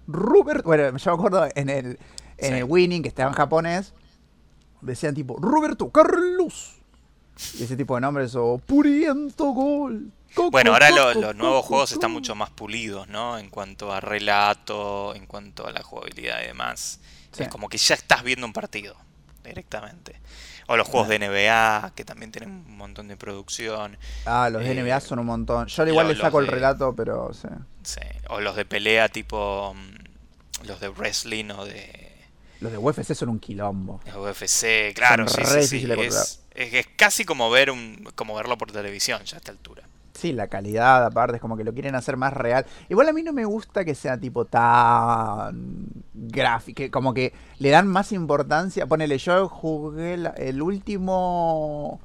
Robert, 0.06 0.64
bueno, 0.64 0.96
yo 0.96 1.10
me 1.10 1.14
acuerdo 1.16 1.48
en 1.54 1.68
el, 1.68 1.98
en 2.38 2.54
el 2.54 2.64
Winning, 2.64 3.02
que 3.02 3.08
estaba 3.08 3.30
en 3.30 3.36
japonés, 3.36 3.92
decían 4.80 5.14
tipo, 5.14 5.36
Roberto 5.38 5.90
Carlos. 5.90 6.76
Y 7.58 7.62
ese 7.62 7.76
tipo 7.76 7.94
de 7.94 8.02
nombres, 8.02 8.34
o 8.34 8.60
Puriento 8.64 9.46
Gol. 9.52 10.10
Bueno, 10.50 10.72
ahora 10.72 10.90
los 10.90 11.34
nuevos 11.36 11.64
juegos 11.64 11.92
están 11.92 12.10
mucho 12.12 12.34
más 12.34 12.50
pulidos, 12.50 13.08
¿no? 13.08 13.38
En 13.38 13.50
cuanto 13.50 13.92
a 13.92 14.00
relato, 14.00 15.14
en 15.14 15.26
cuanto 15.26 15.66
a 15.66 15.72
la 15.72 15.82
jugabilidad 15.82 16.42
y 16.42 16.46
demás. 16.46 17.00
Sí. 17.32 17.42
Es 17.44 17.48
como 17.48 17.68
que 17.68 17.78
ya 17.78 17.94
estás 17.94 18.22
viendo 18.22 18.46
un 18.46 18.52
partido 18.52 18.96
directamente. 19.44 20.20
O 20.66 20.76
los 20.76 20.86
juegos 20.86 21.08
de 21.08 21.18
NBA, 21.18 21.92
que 21.96 22.04
también 22.04 22.30
tienen 22.30 22.50
un 22.50 22.76
montón 22.76 23.08
de 23.08 23.16
producción. 23.16 23.98
Ah, 24.24 24.48
los 24.50 24.62
de 24.62 24.70
Eh, 24.70 24.82
NBA 24.82 25.00
son 25.00 25.18
un 25.18 25.26
montón. 25.26 25.66
Yo 25.66 25.86
igual 25.86 26.06
le 26.08 26.16
saco 26.16 26.40
los 26.40 26.48
el 26.48 26.54
relato, 26.54 26.94
pero 26.94 27.32
sí. 27.34 27.48
sí. 27.82 28.00
O 28.28 28.40
los 28.40 28.54
de 28.54 28.64
pelea 28.64 29.08
tipo 29.08 29.74
mm, 29.74 30.66
los 30.68 30.78
de 30.80 30.88
wrestling 30.90 31.50
o 31.50 31.64
de 31.64 32.08
Los 32.60 32.70
de 32.70 32.78
UFC 32.78 33.14
son 33.14 33.30
un 33.30 33.40
quilombo. 33.40 34.00
de 34.04 34.12
UFC. 34.16 34.94
Claro, 34.94 35.26
Son 35.26 35.44
sí, 35.44 35.66
sí, 35.66 35.80
sí. 35.86 35.92
Es, 35.98 36.40
es- 36.54 36.74
es 36.74 36.86
casi 36.96 37.24
como 37.24 37.50
ver 37.50 37.70
un 37.70 38.08
como 38.14 38.34
verlo 38.36 38.56
por 38.58 38.70
televisión 38.70 39.24
ya 39.24 39.36
a 39.36 39.38
esta 39.38 39.50
altura. 39.50 39.82
Sí, 40.20 40.32
la 40.34 40.48
calidad 40.48 41.06
aparte 41.06 41.36
es 41.36 41.40
como 41.40 41.56
que 41.56 41.64
lo 41.64 41.72
quieren 41.72 41.94
hacer 41.94 42.16
más 42.18 42.34
real. 42.34 42.66
Igual 42.90 43.08
a 43.08 43.12
mí 43.14 43.22
no 43.22 43.32
me 43.32 43.44
gusta 43.46 43.84
que 43.86 43.94
sea 43.94 44.18
tipo 44.18 44.44
tan 44.44 45.88
gráfico, 46.12 46.82
como 46.90 47.14
que 47.14 47.32
le 47.58 47.70
dan 47.70 47.86
más 47.88 48.12
importancia. 48.12 48.86
Ponele, 48.86 49.16
yo 49.16 49.48
jugué 49.48 50.18
la- 50.18 50.30
el 50.30 50.60
último, 50.60 52.00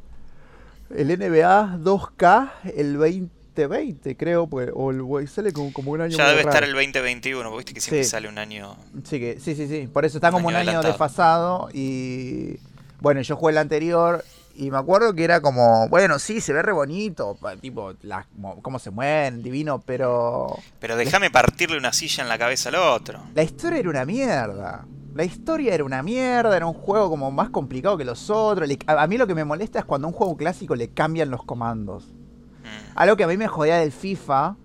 el 0.95 1.11
NBA 1.11 1.77
2K, 1.79 2.51
el 2.75 2.93
2020 2.97 4.15
creo, 4.15 4.47
pues, 4.47 4.69
o 4.73 4.91
el 5.19 5.27
sale 5.27 5.51
como, 5.51 5.73
como 5.73 5.91
un 5.91 6.01
año 6.01 6.17
Ya 6.17 6.29
debe 6.29 6.41
estar 6.41 6.63
el 6.63 6.71
2021, 6.73 7.49
porque 7.49 7.57
viste 7.57 7.73
que 7.73 7.81
siempre 7.81 8.03
Sí. 8.05 8.09
sale 8.09 8.29
un 8.29 8.37
año. 8.37 8.75
Sí, 9.03 9.19
que, 9.19 9.39
sí, 9.41 9.55
sí, 9.55 9.67
sí. 9.67 9.87
Por 9.91 10.05
eso 10.05 10.17
está 10.19 10.29
Un 10.29 10.35
como 10.35 10.47
un 10.47 10.55
año 10.55 10.69
año 10.69 10.79
adelantado. 10.79 10.93
desfasado 10.93 11.69
y... 11.73 12.57
Bueno, 13.01 13.21
yo 13.21 13.35
jugué 13.35 13.51
el 13.51 13.57
anterior 13.59 14.23
y 14.55 14.71
me 14.71 14.77
acuerdo 14.77 15.13
que 15.13 15.23
era 15.23 15.41
como, 15.41 15.87
bueno, 15.89 16.17
sí, 16.19 16.41
se 16.41 16.53
ve 16.53 16.61
re 16.61 16.71
bonito, 16.71 17.37
tipo, 17.61 17.93
mo- 18.37 18.61
cómo 18.61 18.79
se 18.79 18.89
mueven, 18.91 19.43
divino, 19.43 19.79
pero... 19.85 20.57
Pero 20.79 20.95
déjame 20.95 21.29
partirle 21.29 21.77
una 21.77 21.93
silla 21.93 22.23
en 22.23 22.29
la 22.29 22.37
cabeza 22.37 22.69
al 22.69 22.75
otro. 22.75 23.19
La 23.33 23.43
historia 23.43 23.79
era 23.79 23.89
una 23.89 24.05
mierda. 24.05 24.85
La 25.13 25.23
historia 25.23 25.73
era 25.73 25.83
una 25.85 26.03
mierda, 26.03 26.55
era 26.57 26.65
un 26.65 26.73
juego 26.73 27.09
como 27.09 27.31
más 27.31 27.49
complicado 27.49 27.97
que 27.97 28.03
los 28.03 28.29
otros. 28.29 28.69
A 28.87 29.07
mí 29.07 29.17
lo 29.17 29.27
que 29.27 29.35
me 29.35 29.45
molesta 29.45 29.79
es 29.79 29.85
cuando 29.85 30.07
a 30.07 30.11
un 30.11 30.15
juego 30.15 30.35
clásico 30.35 30.75
le 30.75 30.89
cambian 30.89 31.29
los 31.31 31.43
comandos. 31.43 32.05
Mm. 32.05 32.97
Algo 32.97 33.15
que 33.15 33.23
a 33.23 33.27
mí 33.27 33.37
me 33.37 33.47
jodía 33.47 33.77
del 33.77 33.91
FIFA 33.93 34.55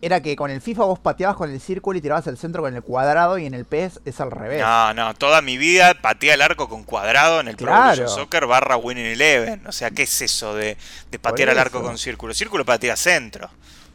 era 0.00 0.20
que 0.22 0.36
con 0.36 0.50
el 0.50 0.60
FIFA 0.60 0.84
vos 0.84 0.98
pateabas 0.98 1.36
con 1.36 1.50
el 1.50 1.60
círculo 1.60 1.98
y 1.98 2.00
tirabas 2.00 2.26
al 2.28 2.38
centro 2.38 2.62
con 2.62 2.74
el 2.74 2.82
cuadrado 2.82 3.38
y 3.38 3.46
en 3.46 3.54
el 3.54 3.64
PES 3.64 4.00
es 4.04 4.20
al 4.20 4.30
revés. 4.30 4.60
No, 4.60 4.94
no, 4.94 5.14
toda 5.14 5.42
mi 5.42 5.58
vida 5.58 5.94
pateé 5.94 6.34
el 6.34 6.42
arco 6.42 6.68
con 6.68 6.84
cuadrado 6.84 7.40
en 7.40 7.48
el 7.48 7.56
Pro 7.56 7.66
Claro. 7.66 7.92
Evolution 7.94 8.08
Soccer 8.08 8.46
barra 8.46 8.76
Winning 8.76 9.06
Eleven. 9.06 9.66
O 9.66 9.72
sea, 9.72 9.90
¿qué 9.90 10.04
es 10.04 10.22
eso 10.22 10.54
de, 10.54 10.76
de 11.10 11.18
patear 11.18 11.50
al 11.50 11.58
arco 11.58 11.82
con 11.82 11.98
círculo? 11.98 12.32
Círculo 12.34 12.64
patea 12.64 12.96
centro. 12.96 13.50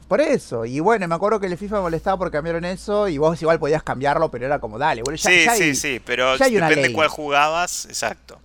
Por 0.07 0.19
eso, 0.19 0.65
y 0.65 0.79
bueno, 0.79 1.07
me 1.07 1.15
acuerdo 1.15 1.39
que 1.39 1.47
el 1.47 1.57
FIFA 1.57 1.77
me 1.77 1.81
molestaba 1.83 2.17
porque 2.17 2.37
cambiaron 2.37 2.65
eso 2.65 3.07
y 3.07 3.17
vos 3.17 3.41
igual 3.41 3.57
podías 3.57 3.81
cambiarlo, 3.81 4.29
pero 4.29 4.45
era 4.45 4.59
como, 4.59 4.77
dale, 4.77 5.01
boludo, 5.01 5.17
ya, 5.17 5.29
sí, 5.29 5.45
ya 5.45 5.55
sí, 5.55 5.63
hay, 5.63 5.75
sí, 5.75 6.01
pero 6.05 6.35
ya 6.35 6.49
depende 6.49 6.91
cuál 6.93 7.07
jugabas, 7.07 7.85
exacto. 7.85 8.39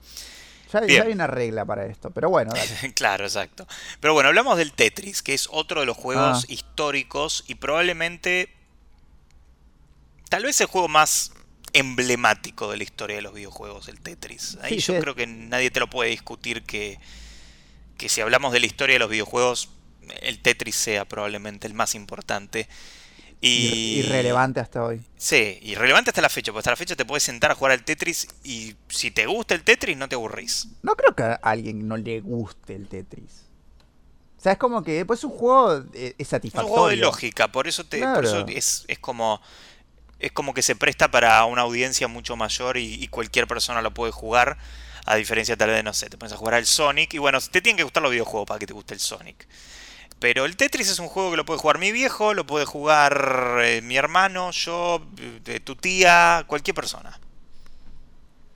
Ya- 0.72 0.86
ya 0.86 1.02
hay 1.04 1.12
una 1.12 1.26
regla 1.26 1.64
para 1.64 1.86
esto. 1.86 2.10
Pero 2.10 2.30
bueno, 2.30 2.52
dale. 2.54 2.92
claro, 2.94 3.24
exacto. 3.24 3.66
Pero 4.00 4.12
bueno, 4.14 4.28
hablamos 4.28 4.56
del 4.58 4.72
Tetris, 4.72 5.22
que 5.22 5.34
es 5.34 5.48
otro 5.50 5.80
de 5.80 5.86
los 5.86 5.96
juegos 5.96 6.44
Ah. 6.44 6.46
históricos 6.52 7.44
y 7.48 7.54
probablemente 7.56 8.54
tal 10.28 10.44
vez 10.44 10.60
el 10.60 10.66
juego 10.66 10.88
más 10.88 11.32
emblemático 11.72 12.70
de 12.70 12.76
la 12.78 12.82
historia 12.82 13.16
de 13.16 13.22
los 13.22 13.34
videojuegos, 13.34 13.88
el 13.88 14.00
Tetris. 14.00 14.58
Ahí 14.62 14.80
Sí, 14.80 14.86
yo 14.92 14.94
sí. 14.94 15.00
creo 15.00 15.14
que 15.14 15.26
nadie 15.26 15.70
te 15.70 15.80
lo 15.80 15.88
puede 15.90 16.10
discutir 16.10 16.62
que, 16.64 16.98
que 17.96 18.08
si 18.08 18.20
hablamos 18.20 18.52
de 18.52 18.60
la 18.60 18.66
historia 18.66 18.94
de 18.94 19.00
los 19.00 19.10
videojuegos, 19.10 19.70
el 20.22 20.40
Tetris 20.40 20.76
sea 20.76 21.04
probablemente 21.04 21.66
el 21.66 21.74
más 21.74 21.94
importante. 21.94 22.68
Y, 23.40 24.00
Ir- 24.00 24.06
Irrelevante 24.06 24.60
hasta 24.60 24.82
hoy. 24.84 25.00
Sí, 25.16 25.58
irrelevante 25.62 26.10
hasta 26.10 26.20
la 26.22 26.28
fecha, 26.28 26.50
porque 26.52 26.60
hasta 26.60 26.70
la 26.70 26.76
fecha 26.76 26.96
te 26.96 27.04
puedes 27.04 27.22
sentar 27.22 27.50
a 27.52 27.54
jugar 27.54 27.72
al 27.72 27.84
Tetris 27.84 28.26
y 28.42 28.74
si 28.88 29.10
te 29.10 29.26
gusta 29.26 29.54
el 29.54 29.62
Tetris 29.62 29.96
no 29.96 30.08
te 30.08 30.16
aburrís. 30.16 30.68
No 30.82 30.96
creo 30.96 31.14
que 31.14 31.22
a 31.22 31.34
alguien 31.42 31.86
no 31.86 31.96
le 31.96 32.20
guste 32.20 32.74
el 32.74 32.88
Tetris. 32.88 33.44
O 34.36 34.40
sea, 34.40 34.52
es 34.52 34.58
como 34.58 34.82
que 34.84 35.04
pues, 35.04 35.20
es 35.20 35.24
un 35.24 35.30
juego 35.32 35.84
eh, 35.94 36.14
es 36.18 36.26
Es 36.26 36.26
un 36.26 36.30
satisfactorio. 36.30 36.68
juego 36.72 36.88
de 36.88 36.96
lógica, 36.96 37.50
por 37.50 37.66
eso, 37.68 37.84
te, 37.84 38.00
por 38.00 38.24
eso 38.24 38.46
es, 38.48 38.84
es 38.88 38.98
como 38.98 39.40
es 40.20 40.32
como 40.32 40.52
que 40.52 40.62
se 40.62 40.74
presta 40.74 41.10
para 41.10 41.44
una 41.44 41.62
audiencia 41.62 42.08
mucho 42.08 42.34
mayor 42.36 42.76
y, 42.76 42.94
y 42.94 43.06
cualquier 43.08 43.46
persona 43.46 43.82
lo 43.82 43.94
puede 43.94 44.12
jugar. 44.12 44.58
A 45.06 45.14
diferencia 45.14 45.56
tal 45.56 45.68
vez 45.68 45.76
de, 45.78 45.82
no 45.84 45.94
sé, 45.94 46.10
te 46.10 46.18
pones 46.18 46.34
a 46.34 46.36
jugar 46.36 46.54
al 46.54 46.66
Sonic 46.66 47.14
y 47.14 47.18
bueno, 47.18 47.40
te 47.40 47.62
tienen 47.62 47.76
que 47.78 47.82
gustar 47.82 48.02
los 48.02 48.12
videojuegos 48.12 48.46
para 48.46 48.58
que 48.58 48.66
te 48.66 48.74
guste 48.74 48.94
el 48.94 49.00
Sonic. 49.00 49.46
Pero 50.20 50.44
el 50.44 50.56
Tetris 50.56 50.88
es 50.88 50.98
un 50.98 51.08
juego 51.08 51.30
que 51.30 51.36
lo 51.36 51.44
puede 51.44 51.60
jugar 51.60 51.78
mi 51.78 51.92
viejo, 51.92 52.34
lo 52.34 52.44
puede 52.46 52.64
jugar 52.64 53.58
eh, 53.62 53.80
mi 53.82 53.96
hermano, 53.96 54.50
yo, 54.50 55.00
eh, 55.46 55.60
tu 55.60 55.76
tía, 55.76 56.44
cualquier 56.48 56.74
persona. 56.74 57.18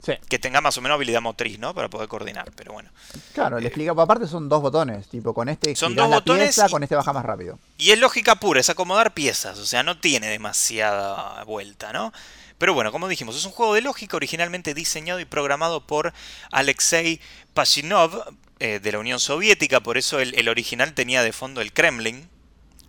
Sí, 0.05 0.11
Que 0.27 0.37
tenga 0.37 0.59
más 0.59 0.77
o 0.77 0.81
menos 0.81 0.95
habilidad 0.95 1.21
motriz, 1.21 1.57
¿no? 1.59 1.73
Para 1.73 1.89
poder 1.89 2.09
coordinar, 2.09 2.51
pero 2.57 2.73
bueno. 2.73 2.89
claro, 3.33 3.57
le 3.61 3.67
explica. 3.67 3.91
Aparte 3.93 4.27
son 4.27 4.49
dos 4.49 4.61
botones, 4.61 5.07
tipo 5.07 5.33
con 5.33 5.47
este 5.47 5.71
Eh, 5.71 5.75
Son 5.77 5.95
dos 5.95 6.09
la 6.09 6.17
botones 6.17 6.47
pieza, 6.47 6.67
y- 6.67 6.71
con 6.71 6.83
este 6.83 6.95
baja 6.95 7.13
más 7.13 7.23
rápido. 7.23 7.57
Y 7.77 7.91
es 7.91 7.99
lógica 7.99 8.35
pura, 8.35 8.59
es 8.59 8.69
acomodar 8.69 9.13
piezas, 9.13 9.57
o 9.59 9.65
sea, 9.65 9.81
no 9.83 9.97
tiene 9.97 10.27
demasiada 10.27 11.41
vuelta, 11.45 11.93
¿no? 11.93 12.11
Pero 12.57 12.73
bueno, 12.73 12.91
como 12.91 13.07
dijimos, 13.07 13.37
es 13.37 13.45
un 13.45 13.53
juego 13.53 13.73
de 13.75 13.81
lógica 13.81 14.17
originalmente 14.17 14.73
diseñado 14.73 15.21
y 15.21 15.25
programado 15.25 15.79
por 15.87 16.11
Alexei 16.51 17.21
Pashinov 17.53 18.25
eh, 18.63 18.79
de 18.79 18.91
la 18.93 18.99
Unión 18.99 19.19
Soviética, 19.19 19.81
por 19.81 19.97
eso 19.97 20.21
el, 20.21 20.33
el 20.35 20.47
original 20.47 20.93
tenía 20.93 21.21
de 21.21 21.33
fondo 21.33 21.59
el 21.59 21.73
Kremlin, 21.73 22.29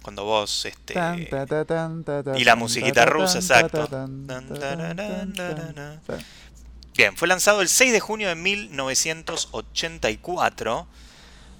cuando 0.02 0.22
vos... 0.22 0.66
Este, 0.66 0.94
Tan, 0.94 1.28
ta, 1.28 1.46
ta, 1.46 1.64
tan, 1.64 2.04
ta, 2.04 2.22
ta, 2.22 2.38
y 2.38 2.44
la 2.44 2.54
musiquita 2.54 2.94
ta, 2.94 3.06
ta, 3.06 3.10
rusa, 3.10 3.38
exacto. 3.38 3.88
Bien, 6.96 7.16
fue 7.16 7.26
lanzado 7.26 7.60
el 7.60 7.68
6 7.68 7.92
de 7.92 7.98
junio 7.98 8.28
de 8.28 8.36
1984, 8.36 10.86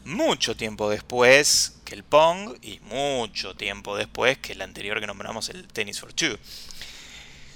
mucho 0.05 0.57
tiempo 0.57 0.89
después 0.91 1.81
que 1.85 1.97
el 1.97 2.05
Pong 2.05 2.57
y 2.63 2.79
mucho 2.85 3.57
tiempo 3.57 3.97
después 3.97 4.39
que 4.39 4.53
el 4.53 4.63
anterior 4.63 5.01
que 5.01 5.09
nombramos, 5.09 5.49
el 5.49 5.67
Tennis 5.67 5.99
for 5.99 6.13
Two. 6.13 6.39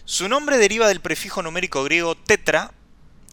Su 0.04 0.28
nombre 0.28 0.58
deriva 0.58 0.88
del 0.88 0.98
prefijo 0.98 1.40
numérico 1.40 1.84
griego 1.84 2.16
tetra. 2.16 2.72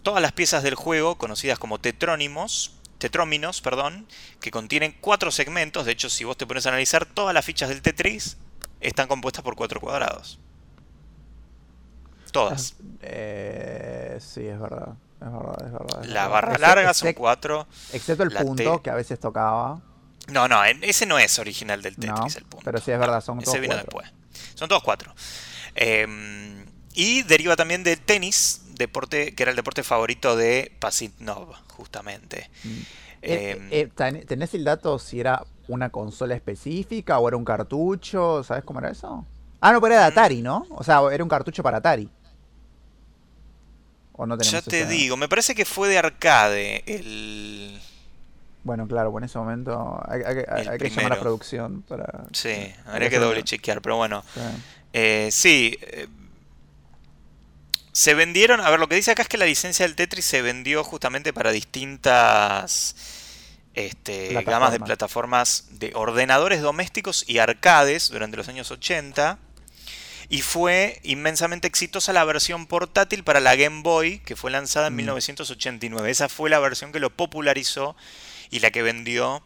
Todas 0.04 0.22
las 0.22 0.32
piezas 0.32 0.62
del 0.62 0.76
juego, 0.76 1.18
conocidas 1.18 1.58
como 1.58 1.80
tetrónimos, 1.80 2.76
tetróminos, 3.10 3.62
perdón, 3.62 4.08
que 4.42 4.50
contienen 4.52 4.96
cuatro 5.00 5.32
segmentos. 5.32 5.86
De 5.86 5.92
hecho, 5.92 6.10
si 6.10 6.24
vos 6.24 6.38
te 6.38 6.48
pones 6.48 6.66
a 6.66 6.70
analizar, 6.70 7.06
todas 7.06 7.34
las 7.34 7.46
fichas 7.46 7.70
del 7.70 7.82
Tetris 7.82 8.38
están 8.82 9.08
compuestas 9.08 9.44
por 9.44 9.56
cuatro 9.56 9.80
cuadrados. 9.80 10.40
Todas. 12.32 12.76
Eh, 13.02 14.18
sí, 14.20 14.46
es 14.46 14.60
verdad. 14.60 14.94
Es 15.22 15.32
verdad, 15.32 15.66
es 15.66 15.72
verdad. 15.72 16.04
es 16.04 16.08
La 16.10 16.28
verdad. 16.28 16.30
barra 16.30 16.58
larga 16.58 16.94
son 16.94 17.14
cuatro. 17.14 17.68
Excepto 17.94 18.24
el 18.24 18.32
punto, 18.32 18.78
T. 18.78 18.82
que 18.84 18.90
a 18.90 18.96
veces 18.96 19.20
tocaba. 19.20 19.80
No, 20.28 20.48
no, 20.48 20.64
ese 20.66 21.06
no 21.06 21.18
es 21.20 21.38
original 21.40 21.82
del 21.82 21.94
No, 21.98 22.16
Tetris, 22.16 22.36
el 22.38 22.44
punto. 22.46 22.64
pero 22.66 22.80
sí 22.80 22.92
es 22.92 23.00
verdad, 23.00 23.22
son 23.22 23.38
Ese 23.38 23.46
todos 23.46 23.62
vino 23.62 23.76
cuatro. 23.76 24.00
después. 24.02 24.54
Son 24.56 24.68
todos 24.68 24.84
cuatro. 24.84 25.14
Eh, 25.76 26.66
y 26.96 27.22
deriva 27.24 27.56
también 27.56 27.84
del 27.84 28.00
tenis, 28.00 28.64
deporte, 28.76 29.34
que 29.34 29.44
era 29.44 29.50
el 29.52 29.56
deporte 29.56 29.84
favorito 29.84 30.36
de 30.36 30.72
Pasitnov, 30.80 31.54
justamente. 31.70 32.50
Mm. 32.64 32.70
Eh, 33.22 33.90
eh, 33.98 34.24
¿Tenés 34.28 34.54
el 34.54 34.64
dato 34.64 35.00
si 35.00 35.20
era 35.20 35.44
una 35.68 35.90
consola 35.90 36.36
específica 36.36 37.18
o 37.20 37.28
era 37.28 37.38
un 37.38 37.46
cartucho? 37.46 38.44
¿Sabes 38.44 38.64
cómo 38.64 38.80
era 38.80 38.92
eso? 38.92 39.26
Ah, 39.62 39.72
no, 39.72 39.82
pero 39.82 39.96
era 39.96 40.04
de 40.04 40.12
mm. 40.12 40.14
Atari, 40.14 40.42
¿no? 40.42 40.68
O 40.70 40.84
sea, 40.84 41.02
era 41.12 41.24
un 41.24 41.30
cartucho 41.30 41.64
para 41.64 41.78
Atari. 41.78 42.10
¿O 44.14 44.26
no 44.26 44.38
ya 44.38 44.62
te 44.62 44.86
digo, 44.86 45.18
me 45.18 45.28
parece 45.28 45.56
que 45.56 45.66
fue 45.66 45.90
de 45.90 45.98
arcade 45.98 46.84
el... 46.86 47.82
Bueno, 48.64 48.88
claro, 48.88 49.12
pues 49.12 49.24
en 49.24 49.26
ese 49.26 49.38
momento 49.38 50.02
hay, 50.08 50.22
que 50.80 50.90
llamar 50.90 51.14
a 51.14 51.20
producción 51.20 51.82
para... 51.84 52.26
Sí, 52.32 52.74
habría 52.86 53.10
que 53.10 53.20
doble 53.20 53.44
chequear, 53.44 53.82
pero 53.82 53.98
bueno. 53.98 54.24
sí, 54.34 55.78
eh, 55.82 56.08
se 57.96 58.14
vendieron, 58.14 58.60
a 58.60 58.70
ver, 58.70 58.78
lo 58.82 58.90
que 58.90 58.98
dice 58.98 59.12
acá 59.12 59.22
es 59.22 59.30
que 59.30 59.38
la 59.38 59.46
licencia 59.46 59.88
del 59.88 59.96
Tetris 59.96 60.26
se 60.26 60.42
vendió 60.42 60.84
justamente 60.84 61.32
para 61.32 61.54
distintas 61.54 62.94
este, 63.74 64.34
gamas 64.44 64.74
de 64.74 64.82
plataformas 64.82 65.68
de 65.70 65.94
ordenadores 65.96 66.62
domésticos 66.62 67.24
y 67.26 67.38
arcades 67.38 68.10
durante 68.10 68.36
los 68.36 68.50
años 68.50 68.70
80. 68.70 69.40
Y 70.28 70.42
fue 70.42 71.00
inmensamente 71.04 71.70
exitosa 71.70 72.12
la 72.12 72.26
versión 72.26 72.68
portátil 72.68 73.24
para 73.24 73.40
la 73.40 73.56
Game 73.56 73.82
Boy, 73.82 74.20
que 74.20 74.36
fue 74.36 74.52
lanzada 74.52 74.88
en 74.88 74.98
1989. 74.98 76.06
Mm. 76.06 76.12
Esa 76.12 76.28
fue 76.28 76.50
la 76.50 76.60
versión 76.60 76.92
que 76.92 77.00
lo 77.00 77.16
popularizó 77.16 77.96
y 78.50 78.60
la 78.60 78.72
que 78.72 78.84
vendió 78.84 79.42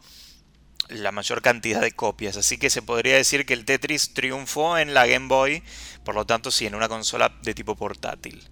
la 0.88 1.12
mayor 1.12 1.42
cantidad 1.42 1.80
de 1.80 1.92
copias. 1.92 2.36
Así 2.36 2.58
que 2.58 2.70
se 2.70 2.82
podría 2.82 3.16
decir 3.16 3.46
que 3.46 3.54
el 3.54 3.64
Tetris 3.64 4.14
triunfó 4.14 4.78
en 4.78 4.94
la 4.94 5.06
Game 5.06 5.28
Boy, 5.28 5.62
por 6.04 6.14
lo 6.14 6.26
tanto 6.26 6.50
sí, 6.50 6.66
en 6.66 6.74
una 6.74 6.88
consola 6.88 7.32
de 7.42 7.54
tipo 7.54 7.76
portátil. 7.76 8.42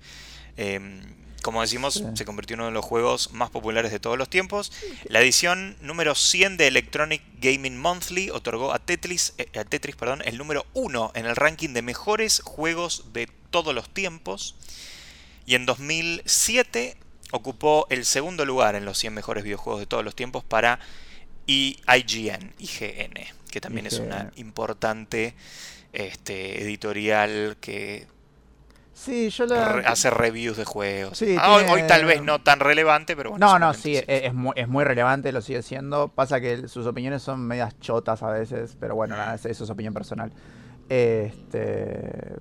Em, 0.57 1.01
como 1.43 1.61
decimos, 1.61 2.03
se 2.14 2.24
convirtió 2.24 2.55
en 2.55 2.61
uno 2.61 2.66
de 2.68 2.74
los 2.74 2.85
juegos 2.85 3.33
más 3.33 3.51
populares 3.51 3.93
de 3.93 4.01
todos 4.01 4.18
los 4.18 4.29
tiempos. 4.29 4.72
La 5.05 5.20
edición 5.20 5.76
número 5.81 6.14
100 6.14 6.57
de 6.57 6.66
Electronic 6.66 7.22
Gaming 7.41 7.79
Monthly 7.79 8.31
otorgó 8.31 8.72
a 8.72 8.79
Tetris, 8.79 9.35
eh, 9.39 9.49
a 9.59 9.64
Tetris 9.64 9.97
perdón, 9.97 10.22
el 10.24 10.37
número 10.37 10.66
1 10.74 11.12
en 11.14 11.26
el 11.26 11.37
ranking 11.37 11.70
de 11.70 11.83
mejores 11.83 12.41
juegos 12.45 13.12
de 13.12 13.29
todos 13.51 13.74
los 13.74 13.89
tiempos. 13.89 14.57
Y 15.47 15.55
en 15.55 15.64
2007 15.64 16.97
ocupó 17.31 17.87
el 17.91 18.05
segundo 18.05 18.45
lugar 18.45 18.74
en 18.74 18.85
los 18.85 18.99
100 18.99 19.14
mejores 19.14 19.45
videojuegos 19.45 19.81
de 19.81 19.87
todos 19.87 20.05
los 20.05 20.16
tiempos 20.16 20.45
para 20.45 20.81
y 21.49 21.80
IGN, 21.88 22.53
IGN, 22.59 23.14
que 23.51 23.61
también 23.61 23.86
es 23.86 23.99
una 23.99 24.30
importante 24.36 25.34
este, 25.94 26.62
editorial 26.62 27.57
que 27.59 28.07
sí, 28.92 29.30
yo 29.30 29.46
hace 29.86 30.11
reviews 30.11 30.59
de 30.59 30.66
juegos. 30.66 31.24
Ah, 31.38 31.64
hoy, 31.70 31.82
tal 31.88 32.05
vez 32.05 32.20
no 32.20 32.42
tan 32.42 32.61
relevante, 32.61 33.16
pero 33.16 33.30
bueno. 33.30 33.46
No, 33.46 33.59
no, 33.59 33.72
sí, 33.72 33.99
es, 34.07 34.34
muy, 34.34 34.53
es, 34.57 34.68
muy, 34.68 34.84
relevante, 34.84 35.32
lo 35.32 35.40
sigue 35.40 35.62
siendo. 35.62 36.09
Pasa 36.09 36.38
que 36.38 36.68
sus 36.68 36.86
opiniones 36.86 37.22
son 37.22 37.40
medias 37.40 37.80
chotas 37.80 38.22
a 38.22 38.30
veces, 38.30 38.76
pero 38.78 38.94
bueno, 38.94 39.16
nada, 39.16 39.34
eso 39.34 39.49
es 39.49 39.70
opinión 39.70 39.94
personal. 39.94 40.30
Este, 40.90 42.36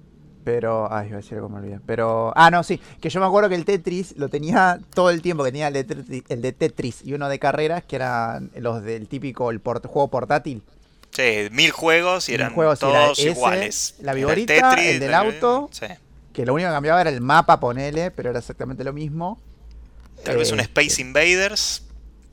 pero, 0.47 0.87
ay, 0.89 1.07
iba 1.09 1.17
a 1.17 1.21
decir 1.21 1.33
algo, 1.33 1.49
me 1.49 1.57
olvidé. 1.57 1.81
Pero, 1.85 2.31
ah, 2.33 2.49
no, 2.49 2.63
sí, 2.63 2.79
que 3.01 3.09
yo 3.09 3.19
me 3.19 3.25
acuerdo 3.25 3.49
que 3.49 3.55
el 3.55 3.65
Tetris 3.65 4.15
lo 4.15 4.29
tenía 4.29 4.79
todo 4.93 5.09
el 5.09 5.21
tiempo, 5.21 5.43
que 5.43 5.51
tenía 5.51 5.67
el 5.67 6.41
de 6.41 6.53
Tetris, 6.53 7.01
y 7.03 7.11
uno 7.11 7.27
de 7.27 7.37
carreras, 7.37 7.83
que 7.83 7.97
eran 7.97 8.49
los 8.55 8.81
del 8.81 9.09
típico 9.09 9.51
el 9.51 9.59
juego 9.59 10.07
portátil. 10.07 10.63
Sí, 11.11 11.49
mil 11.51 11.71
juegos 11.71 12.29
y 12.29 12.35
eran 12.35 12.55
todos 12.55 13.19
iguales. 13.19 13.95
La 13.99 14.13
viborita, 14.13 14.75
el, 14.75 15.01
del 15.01 15.13
auto, 15.13 15.69
que 16.31 16.45
lo 16.45 16.53
único 16.53 16.69
que 16.69 16.73
cambiaba 16.75 17.01
era 17.01 17.09
el 17.09 17.19
mapa, 17.19 17.59
ponele, 17.59 18.11
pero 18.11 18.29
era 18.29 18.39
exactamente 18.39 18.85
lo 18.85 18.93
mismo. 18.93 19.41
Tal 20.23 20.37
vez 20.37 20.53
un 20.53 20.61
Space 20.61 21.01
eh, 21.01 21.05
Invaders. 21.05 21.83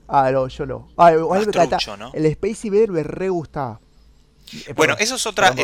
Ah, 0.06 0.30
no, 0.30 0.46
yo 0.46 0.66
lo. 0.66 0.86
Ah. 0.96 1.10
El 2.12 2.26
Space 2.26 2.68
Invaders 2.68 2.92
me 2.92 3.02
re 3.02 3.28
gustaba. 3.28 3.80
Bueno, 4.74 4.97
eso 4.99 5.16
es 5.16 5.26
otra, 5.26 5.55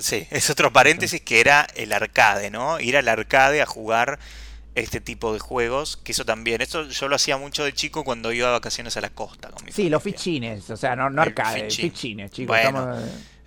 sí, 0.00 0.26
es 0.30 0.50
otro 0.50 0.72
paréntesis 0.72 1.20
que 1.20 1.40
era 1.40 1.66
el 1.74 1.92
arcade, 1.92 2.50
¿no? 2.50 2.80
Ir 2.80 2.96
al 2.96 3.08
arcade 3.08 3.62
a 3.62 3.66
jugar 3.66 4.18
este 4.76 5.00
tipo 5.00 5.32
de 5.32 5.38
juegos, 5.38 5.96
que 5.96 6.12
eso 6.12 6.24
también, 6.24 6.60
eso 6.60 6.84
yo 6.84 7.08
lo 7.08 7.16
hacía 7.16 7.38
mucho 7.38 7.64
de 7.64 7.72
chico 7.72 8.04
cuando 8.04 8.30
iba 8.32 8.48
a 8.48 8.52
vacaciones 8.52 8.96
a 8.96 9.00
la 9.00 9.10
costa. 9.10 9.50
sí, 9.72 9.88
los 9.88 10.02
fichines, 10.02 10.68
o 10.70 10.76
sea, 10.76 10.94
no, 10.94 11.08
no 11.10 11.22
arcade, 11.22 11.70
fichines, 11.70 12.30
chicos. 12.30 12.56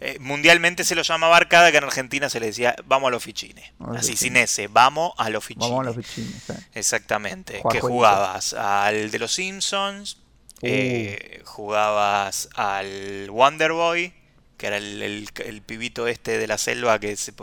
Eh, 0.02 0.18
mundialmente 0.20 0.86
se 0.86 0.96
lo 0.96 1.02
llamaba 1.02 1.36
arcade, 1.36 1.72
que 1.72 1.78
en 1.78 1.84
Argentina 1.84 2.30
se 2.30 2.40
le 2.40 2.48
decía 2.48 2.74
vamos 2.86 3.10
a 3.10 3.12
los 3.12 3.22
fichines. 3.22 3.72
Así, 3.96 4.16
sin 4.16 4.38
ese, 4.38 4.68
vamos 4.68 5.12
a 5.18 5.30
los 5.30 5.44
fichines. 5.44 5.70
Vamos 5.70 5.82
a 5.82 5.90
los 5.92 5.96
fichines, 6.06 6.42
Exactamente. 6.74 7.62
que 7.70 7.82
jugabas 7.82 8.54
al 8.54 9.12
de 9.12 9.20
los 9.20 9.34
Simpsons, 9.34 10.18
uh. 10.62 10.64
eh, 10.64 11.42
jugabas 11.44 12.50
al 12.56 13.30
Wonder 13.30 13.74
Boy, 13.74 14.14
que 14.60 14.68
era 14.68 14.78
el, 14.78 15.64
pibito 15.66 16.06
este 16.08 16.38
de 16.38 16.46
la 16.46 16.58
selva 16.58 17.00
que 17.00 17.16
se 17.16 17.34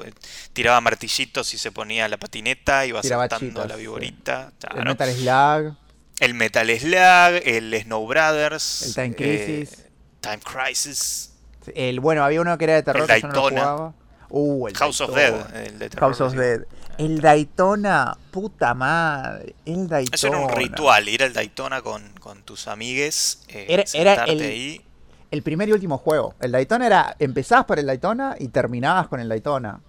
tiraba 0.53 0.81
martillitos 0.83 1.55
y 1.55 1.59
se 1.59 1.73
ponía 1.73 2.07
la 2.09 2.19
patineta, 2.19 2.85
iba 2.85 3.03
saltando 3.03 3.63
a 3.63 3.67
la 3.67 3.75
viborita. 3.75 4.53
El 4.77 4.85
Metal 4.85 5.11
Slug. 5.11 5.77
El 6.21 6.35
Metal 6.35 6.79
Slug, 6.79 7.43
el 7.45 7.83
Snow 7.83 8.07
Brothers. 8.07 8.83
El 8.83 8.95
Time 8.95 9.15
Crisis. 9.17 9.79
Eh, 9.79 9.91
Time 10.21 10.41
Crisis. 10.41 11.33
El, 11.75 12.01
bueno, 12.01 12.23
había 12.23 12.43
uno 12.43 12.57
que 12.59 12.65
era 12.65 12.75
de 12.75 12.83
terror 12.83 13.11
el 13.11 13.23
Daytona. 13.23 13.95
Uh, 14.29 14.69
el 14.69 14.77
House 14.77 15.01
of 15.01 15.15
Dead. 15.15 15.57
El 15.57 15.79
de 15.79 15.89
terror, 15.89 16.11
House 16.11 16.21
of 16.21 16.35
Dead. 16.35 16.61
El 16.99 17.23
Daytona, 17.23 18.17
puta 18.31 18.75
madre. 18.75 19.55
El 19.65 19.89
Daytona. 19.89 20.15
Eso 20.15 20.27
era 20.27 20.39
un 20.39 20.51
ritual, 20.51 21.09
ir 21.09 21.23
al 21.23 21.33
Daytona 21.33 21.81
con, 21.81 22.13
tus 22.45 22.69
amigues. 22.69 23.43
Eh, 23.49 23.67
era, 23.71 23.85
era 23.95 24.25
el, 24.25 24.41
ahí 24.43 24.86
el 25.31 25.43
primer 25.43 25.69
y 25.69 25.73
último 25.73 25.99
juego. 25.99 26.35
El 26.41 26.53
Daytona 26.53 26.87
era, 26.87 27.17
empezabas 27.19 27.67
por 27.67 27.79
el 27.79 27.87
Daytona 27.87 28.37
y 28.39 28.49
terminabas 28.49 29.09
con 29.09 29.21
el 29.21 29.29
Daytona. 29.29 29.81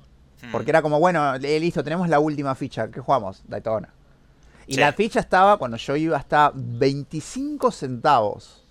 Hmm. 0.42 0.52
Porque 0.52 0.72
era 0.72 0.82
como, 0.82 1.00
bueno, 1.00 1.38
listo, 1.38 1.84
tenemos 1.84 2.10
la 2.10 2.20
última 2.20 2.56
ficha. 2.56 2.90
¿Qué 2.90 3.00
jugamos? 3.00 3.44
Daytona. 3.48 3.94
Y 4.68 4.76
la 4.76 4.92
ficha 4.92 5.22
estaba, 5.22 5.58
cuando 5.58 5.78
yo 5.78 5.96
iba, 5.96 6.18
hasta 6.18 6.52
25 6.54 7.72
centavos. 7.72 8.64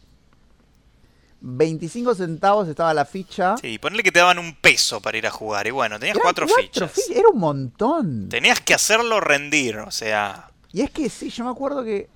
25 1.40 2.14
centavos 2.14 2.68
estaba 2.68 2.92
la 2.92 3.04
ficha. 3.04 3.56
Sí, 3.56 3.78
ponle 3.78 4.02
que 4.02 4.12
te 4.12 4.18
daban 4.18 4.38
un 4.38 4.54
peso 4.56 5.00
para 5.00 5.16
ir 5.16 5.26
a 5.26 5.30
jugar. 5.30 5.66
Y 5.66 5.70
bueno, 5.70 5.98
tenías 5.98 6.18
cuatro, 6.20 6.46
fichas. 6.48 7.08
Era 7.08 7.28
un 7.32 7.38
montón. 7.38 8.28
Tenías 8.28 8.60
que 8.60 8.74
hacerlo 8.74 9.20
rendir, 9.20 9.78
o 9.78 9.90
sea. 9.90 10.50
Y 10.72 10.82
es 10.82 10.90
que 10.90 11.08
sí, 11.08 11.30
yo 11.30 11.44
me 11.44 11.50
acuerdo 11.50 11.82
que. 11.82 12.08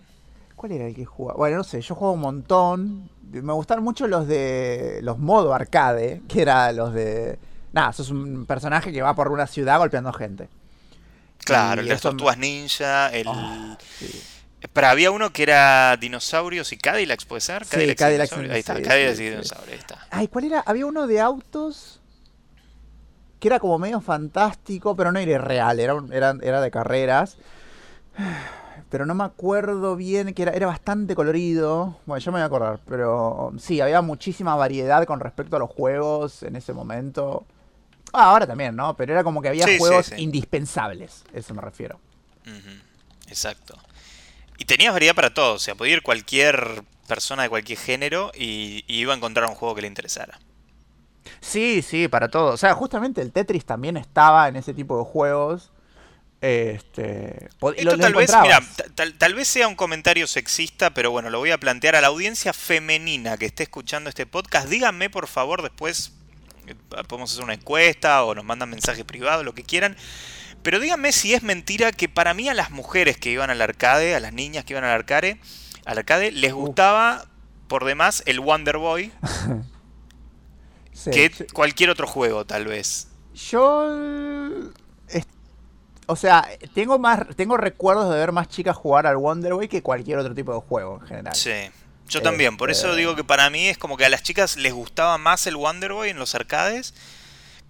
¿Cuál 0.56 0.72
era 0.72 0.86
el 0.86 0.94
que 0.94 1.06
jugaba? 1.06 1.38
Bueno, 1.38 1.58
no 1.58 1.64
sé, 1.64 1.80
yo 1.80 1.94
jugaba 1.94 2.12
un 2.12 2.20
montón 2.20 3.10
me 3.30 3.52
gustaron 3.52 3.84
mucho 3.84 4.06
los 4.06 4.26
de 4.26 5.00
los 5.02 5.18
modo 5.18 5.54
arcade, 5.54 6.22
que 6.28 6.42
era 6.42 6.72
los 6.72 6.92
de... 6.92 7.38
Nada, 7.72 7.92
sos 7.92 8.10
un 8.10 8.46
personaje 8.46 8.92
que 8.92 9.02
va 9.02 9.14
por 9.14 9.30
una 9.30 9.46
ciudad 9.46 9.78
golpeando 9.78 10.12
gente. 10.12 10.48
Claro, 11.38 11.80
el 11.80 11.86
de 11.86 11.92
las 11.94 12.02
tortugas 12.02 12.36
ninja, 12.38 13.08
el... 13.08 13.26
Ah, 13.28 13.78
pero 14.72 14.88
había 14.88 15.10
uno 15.10 15.32
que 15.32 15.44
era 15.44 15.96
dinosaurios 15.96 16.72
y 16.72 16.76
Cadillacs, 16.76 17.24
¿puede 17.24 17.40
ser? 17.40 17.64
sí, 17.64 17.94
Cadillacs 17.94 18.32
Ahí 18.32 18.58
está, 18.58 18.80
Cadillacs 18.82 19.20
y 19.20 19.30
dinosaurios, 19.30 19.72
ahí 19.72 19.78
está. 19.78 20.06
Ay, 20.10 20.28
¿cuál 20.28 20.44
era? 20.44 20.60
Había 20.60 20.84
uno 20.84 21.06
de 21.06 21.20
autos 21.20 22.00
que 23.38 23.48
era 23.48 23.58
como 23.58 23.78
medio 23.78 24.02
fantástico, 24.02 24.94
pero 24.94 25.12
no 25.12 25.18
era 25.18 25.38
real, 25.38 25.80
era, 25.80 25.94
era, 26.12 26.36
era 26.42 26.60
de 26.60 26.70
carreras 26.70 27.38
pero 28.90 29.06
no 29.06 29.14
me 29.14 29.24
acuerdo 29.24 29.94
bien, 29.94 30.34
que 30.34 30.42
era, 30.42 30.52
era 30.52 30.66
bastante 30.66 31.14
colorido. 31.14 31.96
Bueno, 32.06 32.18
yo 32.18 32.32
me 32.32 32.38
voy 32.38 32.42
a 32.42 32.46
acordar, 32.46 32.80
pero 32.86 33.52
sí, 33.58 33.80
había 33.80 34.02
muchísima 34.02 34.56
variedad 34.56 35.04
con 35.06 35.20
respecto 35.20 35.56
a 35.56 35.58
los 35.60 35.70
juegos 35.70 36.42
en 36.42 36.56
ese 36.56 36.72
momento. 36.72 37.46
Ah, 38.12 38.32
ahora 38.32 38.48
también, 38.48 38.74
¿no? 38.74 38.96
Pero 38.96 39.12
era 39.12 39.22
como 39.22 39.40
que 39.40 39.48
había 39.48 39.66
juegos 39.78 40.12
indispensables, 40.16 41.24
eso 41.32 41.54
me 41.54 41.62
refiero. 41.62 42.00
Exacto. 43.28 43.78
Y 44.58 44.64
tenías 44.64 44.92
variedad 44.92 45.14
para 45.14 45.32
todo, 45.32 45.54
o 45.54 45.58
sea, 45.58 45.76
podía 45.76 45.94
ir 45.94 46.02
cualquier 46.02 46.82
persona 47.06 47.44
de 47.44 47.48
cualquier 47.48 47.78
género 47.78 48.32
y, 48.34 48.84
y 48.88 48.98
iba 48.98 49.14
a 49.14 49.16
encontrar 49.16 49.48
un 49.48 49.54
juego 49.54 49.76
que 49.76 49.82
le 49.82 49.86
interesara. 49.86 50.40
Sí, 51.40 51.80
sí, 51.82 52.08
para 52.08 52.28
todo. 52.28 52.52
O 52.52 52.56
sea, 52.56 52.74
justamente 52.74 53.22
el 53.22 53.30
Tetris 53.30 53.64
también 53.64 53.96
estaba 53.96 54.48
en 54.48 54.56
ese 54.56 54.74
tipo 54.74 54.98
de 54.98 55.04
juegos 55.04 55.70
este, 56.40 57.50
Esto 57.76 57.98
tal 57.98 58.14
vez, 58.14 58.30
mira, 58.40 58.62
tal, 59.18 59.34
vez 59.34 59.46
sea 59.46 59.68
un 59.68 59.74
comentario 59.74 60.26
sexista, 60.26 60.94
pero 60.94 61.10
bueno, 61.10 61.28
lo 61.28 61.38
voy 61.38 61.50
a 61.50 61.58
plantear 61.58 61.96
a 61.96 62.00
la 62.00 62.06
audiencia 62.06 62.54
femenina 62.54 63.36
que 63.36 63.44
esté 63.44 63.64
escuchando 63.64 64.08
este 64.08 64.24
podcast. 64.24 64.68
Díganme, 64.68 65.10
por 65.10 65.26
favor, 65.26 65.60
después 65.60 66.12
eh, 66.66 66.74
podemos 67.08 67.32
hacer 67.32 67.44
una 67.44 67.52
encuesta 67.52 68.24
o 68.24 68.34
nos 68.34 68.44
mandan 68.44 68.70
mensaje 68.70 69.04
privado, 69.04 69.44
lo 69.44 69.54
que 69.54 69.64
quieran. 69.64 69.96
Pero 70.62 70.80
díganme 70.80 71.12
si 71.12 71.34
es 71.34 71.42
mentira 71.42 71.92
que 71.92 72.08
para 72.08 72.32
mí 72.32 72.48
a 72.48 72.54
las 72.54 72.70
mujeres 72.70 73.18
que 73.18 73.30
iban 73.30 73.50
al 73.50 73.60
arcade, 73.60 74.14
a 74.14 74.20
las 74.20 74.32
niñas 74.32 74.64
que 74.64 74.72
iban 74.72 74.84
al 74.84 74.92
arcade, 74.92 75.38
al 75.84 75.98
arcade 75.98 76.32
les 76.32 76.54
gustaba 76.54 77.26
por 77.68 77.84
demás 77.84 78.22
el 78.26 78.40
Wonder 78.40 78.78
Boy 78.78 79.12
que 81.12 81.30
cualquier 81.52 81.90
otro 81.90 82.06
juego, 82.06 82.46
tal 82.46 82.66
vez. 82.66 83.08
Yo 83.34 84.72
o 86.10 86.16
sea, 86.16 86.46
tengo 86.74 86.98
más 86.98 87.20
tengo 87.36 87.56
recuerdos 87.56 88.10
de 88.12 88.18
ver 88.18 88.32
más 88.32 88.48
chicas 88.48 88.76
jugar 88.76 89.06
al 89.06 89.16
Wonder 89.16 89.54
Boy 89.54 89.68
que 89.68 89.82
cualquier 89.82 90.18
otro 90.18 90.34
tipo 90.34 90.52
de 90.54 90.60
juego 90.60 90.98
en 91.00 91.06
general. 91.06 91.34
Sí. 91.34 91.52
Yo 92.08 92.22
también, 92.22 92.56
por 92.56 92.70
eso 92.72 92.88
Este, 92.88 92.98
digo 92.98 93.14
que 93.14 93.22
para 93.22 93.48
mí 93.50 93.68
es 93.68 93.78
como 93.78 93.96
que 93.96 94.04
a 94.04 94.08
las 94.08 94.22
chicas 94.24 94.56
les 94.56 94.72
gustaba 94.72 95.16
más 95.18 95.46
el 95.46 95.56
Wonder 95.56 95.92
Boy 95.92 96.10
en 96.10 96.18
los 96.18 96.34
arcades 96.34 96.92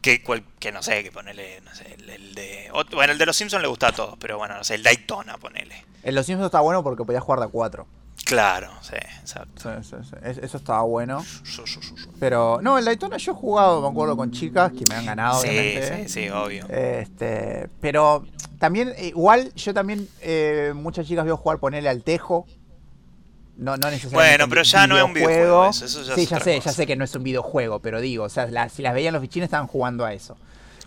que, 0.00 0.22
cual- 0.22 0.44
que 0.58 0.72
no 0.72 0.82
sé, 0.82 1.02
que 1.04 1.12
ponele, 1.12 1.60
no 1.60 1.74
sé, 1.74 1.94
el, 1.98 2.08
el 2.08 2.34
de... 2.34 2.70
Bueno, 2.92 3.12
el 3.12 3.18
de 3.18 3.26
los 3.26 3.36
Simpsons 3.36 3.60
le 3.60 3.68
gusta 3.68 3.88
a 3.88 3.92
todos, 3.92 4.16
pero 4.18 4.38
bueno, 4.38 4.56
no 4.56 4.64
sé, 4.64 4.76
el 4.76 4.82
Daytona, 4.82 5.36
ponele. 5.36 5.84
En 6.02 6.14
Los 6.14 6.24
Simpsons 6.24 6.46
está 6.46 6.60
bueno 6.60 6.82
porque 6.82 7.04
podías 7.04 7.22
jugar 7.22 7.40
de 7.40 7.44
a 7.46 7.48
4. 7.48 7.86
Claro, 8.30 8.70
sí, 8.80 8.94
exacto. 9.20 9.72
Eso 10.22 10.56
estaba 10.56 10.82
bueno. 10.82 11.24
Pero, 12.20 12.60
no, 12.62 12.78
el 12.78 12.84
Daytona 12.84 13.16
yo 13.16 13.32
he 13.32 13.34
jugado, 13.34 13.82
me 13.82 13.88
acuerdo, 13.88 14.16
con 14.16 14.30
chicas 14.30 14.70
que 14.70 14.84
me 14.88 14.94
han 14.94 15.04
ganado, 15.06 15.40
Sí, 15.42 15.48
obviamente. 15.48 16.08
sí, 16.08 16.22
sí, 16.26 16.28
obvio. 16.30 16.64
Este, 16.68 17.68
pero 17.80 18.24
también, 18.60 18.92
eh, 18.96 19.08
igual, 19.08 19.52
yo 19.54 19.74
también, 19.74 20.08
eh, 20.20 20.72
muchas 20.76 21.08
chicas 21.08 21.24
veo 21.24 21.36
jugar, 21.36 21.58
ponerle 21.58 21.88
al 21.88 22.04
tejo. 22.04 22.46
No, 23.56 23.76
no 23.76 23.90
necesariamente. 23.90 24.12
Bueno, 24.14 24.48
pero 24.48 24.62
ya 24.62 24.86
no 24.86 24.96
es 24.96 25.02
un 25.04 25.12
videojuego 25.12 25.68
eso, 25.70 25.84
eso 25.86 26.02
ya 26.04 26.14
sí, 26.14 26.22
es 26.22 26.28
ya 26.30 26.38
sé, 26.40 26.54
cosa. 26.56 26.70
ya 26.70 26.72
sé 26.76 26.86
que 26.86 26.94
no 26.96 27.04
es 27.04 27.14
un 27.16 27.24
videojuego, 27.24 27.80
pero 27.80 28.00
digo, 28.00 28.24
o 28.24 28.28
sea, 28.28 28.46
la- 28.46 28.68
si 28.68 28.80
las 28.80 28.94
veían 28.94 29.12
los 29.12 29.20
fichines 29.20 29.48
estaban 29.48 29.66
jugando 29.66 30.04
a 30.04 30.14
eso. 30.14 30.36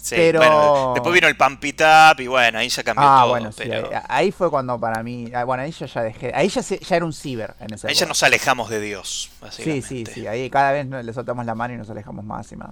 Sí, 0.03 0.15
pero- 0.17 0.39
bueno, 0.39 0.91
después 0.95 1.13
vino 1.13 1.27
el 1.29 1.37
Pump 1.37 1.63
It 1.63 1.79
Up 1.81 2.19
y 2.19 2.27
bueno, 2.27 2.59
ahí 2.59 2.67
ya 2.67 2.83
cambió 2.83 3.05
Ah, 3.07 3.19
todo. 3.21 3.29
bueno, 3.29 3.51
sí, 3.53 3.63
ahí, 3.71 3.83
ahí 4.09 4.31
fue 4.33 4.49
cuando 4.49 4.77
para 4.77 5.01
mí, 5.01 5.31
ah, 5.33 5.45
bueno, 5.45 5.63
ahí 5.63 5.71
yo 5.71 5.85
ya 5.85 6.01
dejé, 6.01 6.33
ahí 6.35 6.49
ya, 6.49 6.61
se- 6.61 6.77
ya 6.79 6.97
era 6.97 7.05
un 7.05 7.13
ciber 7.13 7.55
en 7.61 7.73
ese 7.73 7.87
ahí 7.87 7.93
ya 7.93 8.05
nos 8.05 8.21
alejamos 8.21 8.69
de 8.69 8.81
Dios, 8.81 9.31
Sí, 9.51 9.81
sí, 9.81 10.03
sí, 10.05 10.27
ahí 10.27 10.49
cada 10.49 10.73
vez 10.73 10.85
le 10.87 11.13
soltamos 11.13 11.45
la 11.45 11.55
mano 11.55 11.73
y 11.73 11.77
nos 11.77 11.89
alejamos 11.89 12.25
más 12.25 12.51
y 12.51 12.57
más. 12.57 12.71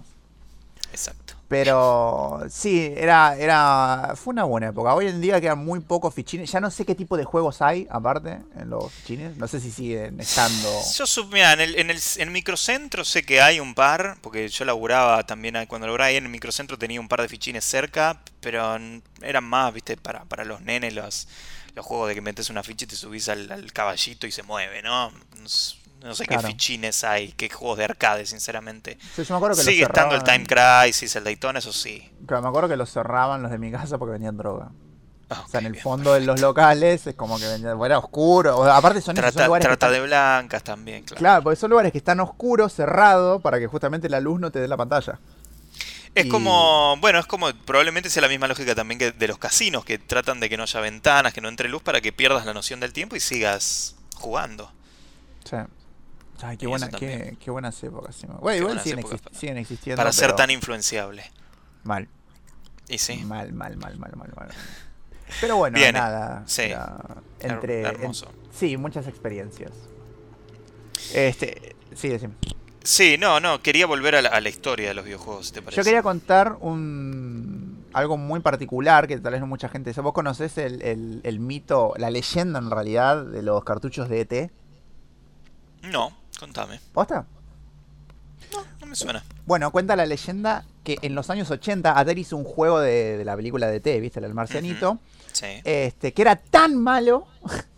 Exacto. 0.92 1.36
Pero 1.52 2.44
sí, 2.50 2.94
era, 2.96 3.36
era, 3.38 4.14
fue 4.16 4.32
una 4.32 4.46
buena 4.46 4.70
época. 4.70 4.96
Hoy 4.96 5.08
en 5.08 5.20
día 5.20 5.42
quedan 5.42 5.60
muy 5.60 5.82
pocos 5.82 6.14
fichines. 6.14 6.50
Ya 6.50 6.62
no 6.62 6.72
sé 6.72 6.86
qué 6.86 6.96
tipo 6.96 7.18
de 7.18 7.26
juegos 7.26 7.62
hay, 7.62 7.86
aparte, 7.92 8.40
en 8.56 8.70
los 8.70 8.90
fichines. 8.90 9.36
No 9.36 9.50
sé 9.50 9.60
si 9.60 9.70
siguen 9.70 10.18
estando. 10.22 10.70
Yo 10.96 11.06
sub- 11.06 11.36
en 11.36 11.60
el, 11.60 11.76
en 11.78 11.90
el 11.90 12.00
en 12.20 12.32
microcentro 12.32 13.04
sé 13.04 13.24
que 13.24 13.42
hay 13.42 13.60
un 13.60 13.76
par, 13.76 14.16
porque 14.22 14.48
yo 14.48 14.64
laburaba 14.64 15.26
también 15.26 15.58
ahí- 15.58 15.68
cuando 15.68 15.88
laburaba 15.88 16.08
ahí 16.08 16.16
en 16.16 16.24
el 16.24 16.30
microcentro 16.32 16.78
tenía 16.78 17.02
un 17.02 17.10
par 17.10 17.22
de 17.22 17.28
fichines 17.28 17.66
cerca, 17.66 18.22
pero 18.40 18.78
eran 19.22 19.44
más, 19.44 19.74
viste, 19.74 19.98
para, 19.98 20.24
para 20.24 20.46
los 20.46 20.62
nenes 20.62 20.94
los, 20.94 21.28
los 21.76 21.86
juegos 21.86 22.08
de 22.08 22.16
que 22.16 22.22
metes 22.22 22.50
una 22.50 22.64
ficha 22.64 22.86
y 22.86 22.88
te 22.88 22.96
subís 22.96 23.28
al, 23.28 23.52
al 23.52 23.74
caballito 23.74 24.26
y 24.26 24.32
se 24.32 24.44
mueve, 24.44 24.82
¿no? 24.82 25.12
No 26.04 26.14
sé 26.16 26.26
Claro. 26.26 26.42
qué 26.44 26.48
fichines 26.50 27.04
hay, 27.04 27.32
qué 27.34 27.50
juegos 27.50 27.78
de 27.80 27.86
arcade, 27.86 28.26
sinceramente. 28.26 28.98
Sí, 29.16 29.24
yo 29.24 29.34
me 29.34 29.38
acuerdo 29.38 29.56
que 29.58 29.64
Sigue 29.64 29.84
estando 29.84 30.16
el 30.16 30.24
Time 30.24 30.46
Crisis, 30.46 31.16
el 31.16 31.24
Daytona, 31.24 31.60
eso 31.60 31.72
sí. 31.74 32.12
Claro, 32.26 32.42
me 32.44 32.50
acuerdo 32.50 32.70
que 32.70 32.76
los 32.78 32.90
cerraban 32.92 33.42
los 33.44 33.52
de 33.52 33.58
mi 33.58 33.72
casa 33.72 33.98
porque 33.98 34.14
vendían 34.14 34.38
droga. 34.38 34.70
Ah, 35.30 35.44
O 35.46 35.50
sea, 35.50 35.62
en 35.62 35.68
el 35.68 35.72
bien, 35.72 35.84
fondo 35.84 36.14
de 36.14 36.20
los 36.22 36.42
locales 36.42 37.08
es 37.08 37.16
como 37.16 37.40
que 37.40 37.46
bueno, 37.48 37.86
era 37.86 38.00
oscuro. 38.00 38.58
O, 38.58 38.64
aparte 38.66 39.00
son 39.00 39.16
esos, 39.16 39.26
son 39.26 39.34
Trata, 39.34 39.46
lugares 39.48 39.64
que 39.66 39.70
trata 39.70 39.86
están- 39.88 40.02
de 40.02 40.08
blancas 40.08 40.64
también, 40.64 41.04
claro. 41.04 41.20
Claro, 41.20 41.44
porque 41.44 41.56
son 41.56 41.70
lugares 41.70 41.92
que 41.94 42.00
están 42.00 42.20
oscuros, 42.20 42.74
cerrados, 42.74 43.42
para 43.42 43.58
que 43.58 43.68
justamente 43.68 44.10
la 44.10 44.20
luz 44.20 44.42
no 44.42 44.52
te 44.52 44.60
dé 44.60 44.68
la 44.68 44.76
pantalla. 44.76 45.20
Es 46.14 46.26
Y- 46.26 46.30
como, 46.30 46.98
bueno, 46.98 47.20
es 47.20 47.26
como, 47.28 47.48
probablemente 47.66 48.10
sea 48.10 48.22
la 48.22 48.28
misma 48.28 48.48
lógica 48.50 48.76
también 48.76 49.00
que 49.00 49.14
de 49.14 49.28
los 49.30 49.38
casinos, 49.38 49.86
que 49.86 49.98
tratan 49.98 50.42
de 50.42 50.50
que 50.50 50.58
no 50.58 50.64
haya 50.64 50.82
ventanas, 50.82 51.34
que 51.34 51.40
no 51.40 51.48
entre 51.48 51.70
luz 51.70 51.82
para 51.82 52.02
que 52.02 52.12
pierdas 52.12 52.46
la 52.46 52.54
noción 52.54 52.82
del 52.82 52.92
tiempo 52.92 53.16
y 53.16 53.22
sigas 53.22 53.96
jugando. 54.16 54.70
Sí. 55.50 55.56
Ay, 56.44 56.58
qué, 56.58 56.68
buena, 56.68 56.90
qué, 56.90 57.38
qué 57.40 57.52
buenas 57.52 57.82
épocas. 57.84 58.16
sí. 58.16 58.28
Bueno, 58.40 58.58
igual 58.62 58.80
siguen, 58.82 59.00
épocas 59.00 59.22
existiendo. 59.44 59.98
Para 59.98 60.12
ser 60.12 60.28
pero 60.28 60.36
tan 60.36 60.52
influenciable. 60.52 61.24
Mal. 61.84 62.08
Y 62.90 62.98
sí. 62.98 63.24
Mal, 63.26 63.54
mal, 63.54 63.78
mal, 63.78 63.98
mal, 63.98 64.12
mal, 64.16 64.34
mal. 64.36 64.50
Pero 65.40 65.56
bueno, 65.58 65.78
Bien, 65.78 65.94
nada. 65.94 66.44
sí. 66.46 66.64
era 66.64 66.98
entre, 67.40 67.82
hermoso. 67.82 68.26
en- 68.28 68.54
sí, 68.54 68.78
muchas 68.78 69.08
experiencias. 69.08 69.72
Este, 71.14 71.76
sí, 71.96 72.10
decime. 72.10 72.34
Sí, 72.84 73.18
no, 73.20 73.40
no, 73.40 73.62
quería 73.62 73.86
volver 73.86 74.16
a 74.16 74.22
la, 74.24 74.30
a 74.30 74.42
la 74.42 74.50
historia 74.50 74.88
de 74.90 74.94
los 74.96 75.06
videojuegos, 75.06 75.52
¿te 75.52 75.62
parece? 75.62 75.80
Yo 75.80 75.84
quería 75.86 76.02
contar 76.02 76.58
un 76.62 77.86
algo 77.94 78.18
muy 78.18 78.40
particular 78.40 79.08
que 79.08 79.18
tal 79.20 79.34
vez 79.34 79.42
no 79.42 79.48
mucha 79.48 79.70
gente 79.70 79.94
sabe. 79.94 80.06
¿Vos 80.06 80.14
conocés 80.14 80.58
el, 80.58 80.82
el- 80.82 81.22
el 81.24 81.40
mito, 81.40 81.94
la 81.98 82.10
leyenda 82.10 82.58
en 82.60 82.72
realidad 82.72 83.24
de 83.26 83.42
los 83.44 83.64
cartuchos 83.64 84.10
de 84.10 84.22
ET? 84.22 84.52
No, 85.84 86.12
contame. 86.42 86.80
¿Posta? 86.94 87.26
No, 88.52 88.64
no 88.82 88.86
me 88.88 88.96
suena. 88.96 89.24
Bueno, 89.46 89.72
cuenta 89.72 89.96
la 89.96 90.06
leyenda 90.06 90.66
que 90.84 90.98
en 91.04 91.16
los 91.16 91.30
años 91.30 91.50
80 91.50 91.98
Atari 91.98 92.22
hizo 92.22 92.36
un 92.36 92.44
juego 92.44 92.80
de, 92.82 93.18
de 93.18 93.24
la 93.24 93.36
película 93.38 93.68
de 93.68 93.78
ET, 93.78 94.02
¿viste? 94.02 94.20
El 94.20 94.34
marcianito. 94.34 95.00
Sí. 95.32 95.46
Este, 95.64 96.12
que 96.14 96.22
era 96.22 96.36
tan 96.36 96.76
malo 96.76 97.28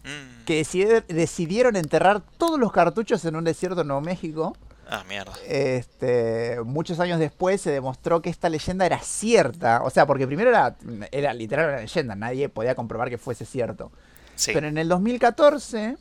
Mm. 0.05 0.43
que 0.45 0.61
decidi- 0.61 1.05
decidieron 1.07 1.78
enterrar 1.78 2.22
todos 2.38 2.59
los 2.59 2.74
cartuchos 2.74 3.24
en 3.24 3.38
un 3.38 3.43
desierto 3.45 3.82
en 3.82 3.88
Nuevo 3.88 4.01
México. 4.01 4.57
Ah, 4.89 5.03
mierda. 5.07 5.32
Este, 5.47 6.57
muchos 6.66 6.99
años 6.99 7.20
después 7.20 7.61
se 7.61 7.72
demostró 7.72 8.22
que 8.22 8.30
esta 8.30 8.49
leyenda 8.49 8.86
era 8.86 8.99
cierta. 8.99 9.82
O 9.84 9.89
sea, 9.89 10.05
porque 10.05 10.28
primero 10.28 10.49
era, 10.49 10.76
era 11.11 11.34
literal 11.34 11.70
una 11.70 11.78
leyenda, 11.80 12.16
nadie 12.16 12.49
podía 12.49 12.76
comprobar 12.76 13.09
que 13.09 13.18
fuese 13.18 13.45
cierto. 13.45 13.91
Sí. 14.36 14.51
Pero 14.53 14.68
en 14.68 14.78
el 14.78 14.89
2014 14.89 15.95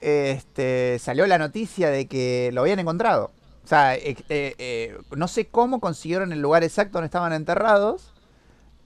este, 0.00 0.98
salió 0.98 1.26
la 1.26 1.38
noticia 1.38 1.90
de 1.90 2.06
que 2.06 2.50
lo 2.52 2.62
habían 2.62 2.78
encontrado. 2.78 3.32
O 3.64 3.68
sea, 3.68 3.94
eh, 3.96 4.16
eh, 4.28 4.54
eh, 4.58 4.98
no 5.14 5.28
sé 5.28 5.46
cómo 5.48 5.80
consiguieron 5.80 6.32
el 6.32 6.40
lugar 6.40 6.64
exacto 6.64 6.92
donde 6.94 7.06
estaban 7.06 7.32
enterrados 7.32 8.12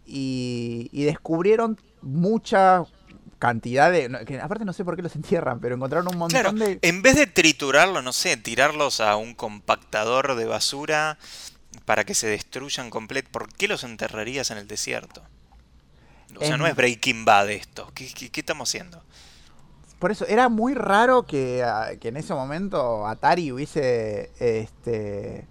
y, 0.07 0.89
y 0.93 1.05
descubrieron 1.05 1.79
mucha 2.03 2.85
cantidad 3.39 3.91
de... 3.93 4.25
que 4.27 4.41
aparte 4.41 4.65
no 4.65 4.73
sé 4.73 4.85
por 4.85 4.97
qué 4.97 5.03
los 5.03 5.15
entierran, 5.17 5.61
pero 5.61 5.75
encontraron 5.75 6.09
un 6.09 6.19
montón 6.19 6.41
Claro, 6.41 6.53
de... 6.53 6.79
en 6.83 7.03
vez 7.03 7.17
de 7.17 7.27
triturarlo, 7.27 8.03
no 8.03 8.13
sé, 8.13 8.37
tirarlos 8.37 9.01
a 9.01 9.17
un 9.17 9.35
compactador 9.35 10.35
de 10.35 10.47
basura 10.47 11.19
para 11.85 12.05
que 12.05 12.15
se 12.15 12.27
destruyan 12.27 12.91
completo, 12.91 13.29
¿por 13.33 13.53
qué 13.53 13.69
los 13.69 13.85
enterrarías 13.85 14.51
en 14.51 14.59
el 14.59 14.67
desierto? 14.69 15.23
O 16.37 16.41
sea, 16.41 16.55
En- 16.55 16.59
no 16.61 16.67
es 16.67 16.75
Breaking 16.75 17.25
Bad 17.25 17.51
esto. 17.51 17.91
¿Qué, 17.95 18.13
qué, 18.13 18.31
qué 18.31 18.41
estamos 18.41 18.69
haciendo? 18.69 19.03
Por 20.03 20.11
eso, 20.11 20.27
era 20.27 20.49
muy 20.49 20.75
raro 20.75 21.27
que, 21.27 21.63
ah, 21.63 21.91
que 22.01 22.09
en 22.09 22.17
ese 22.17 22.35
momento 22.35 23.07
Atari 23.07 23.53
hubiese... 23.53 24.33
Este, 24.41 25.47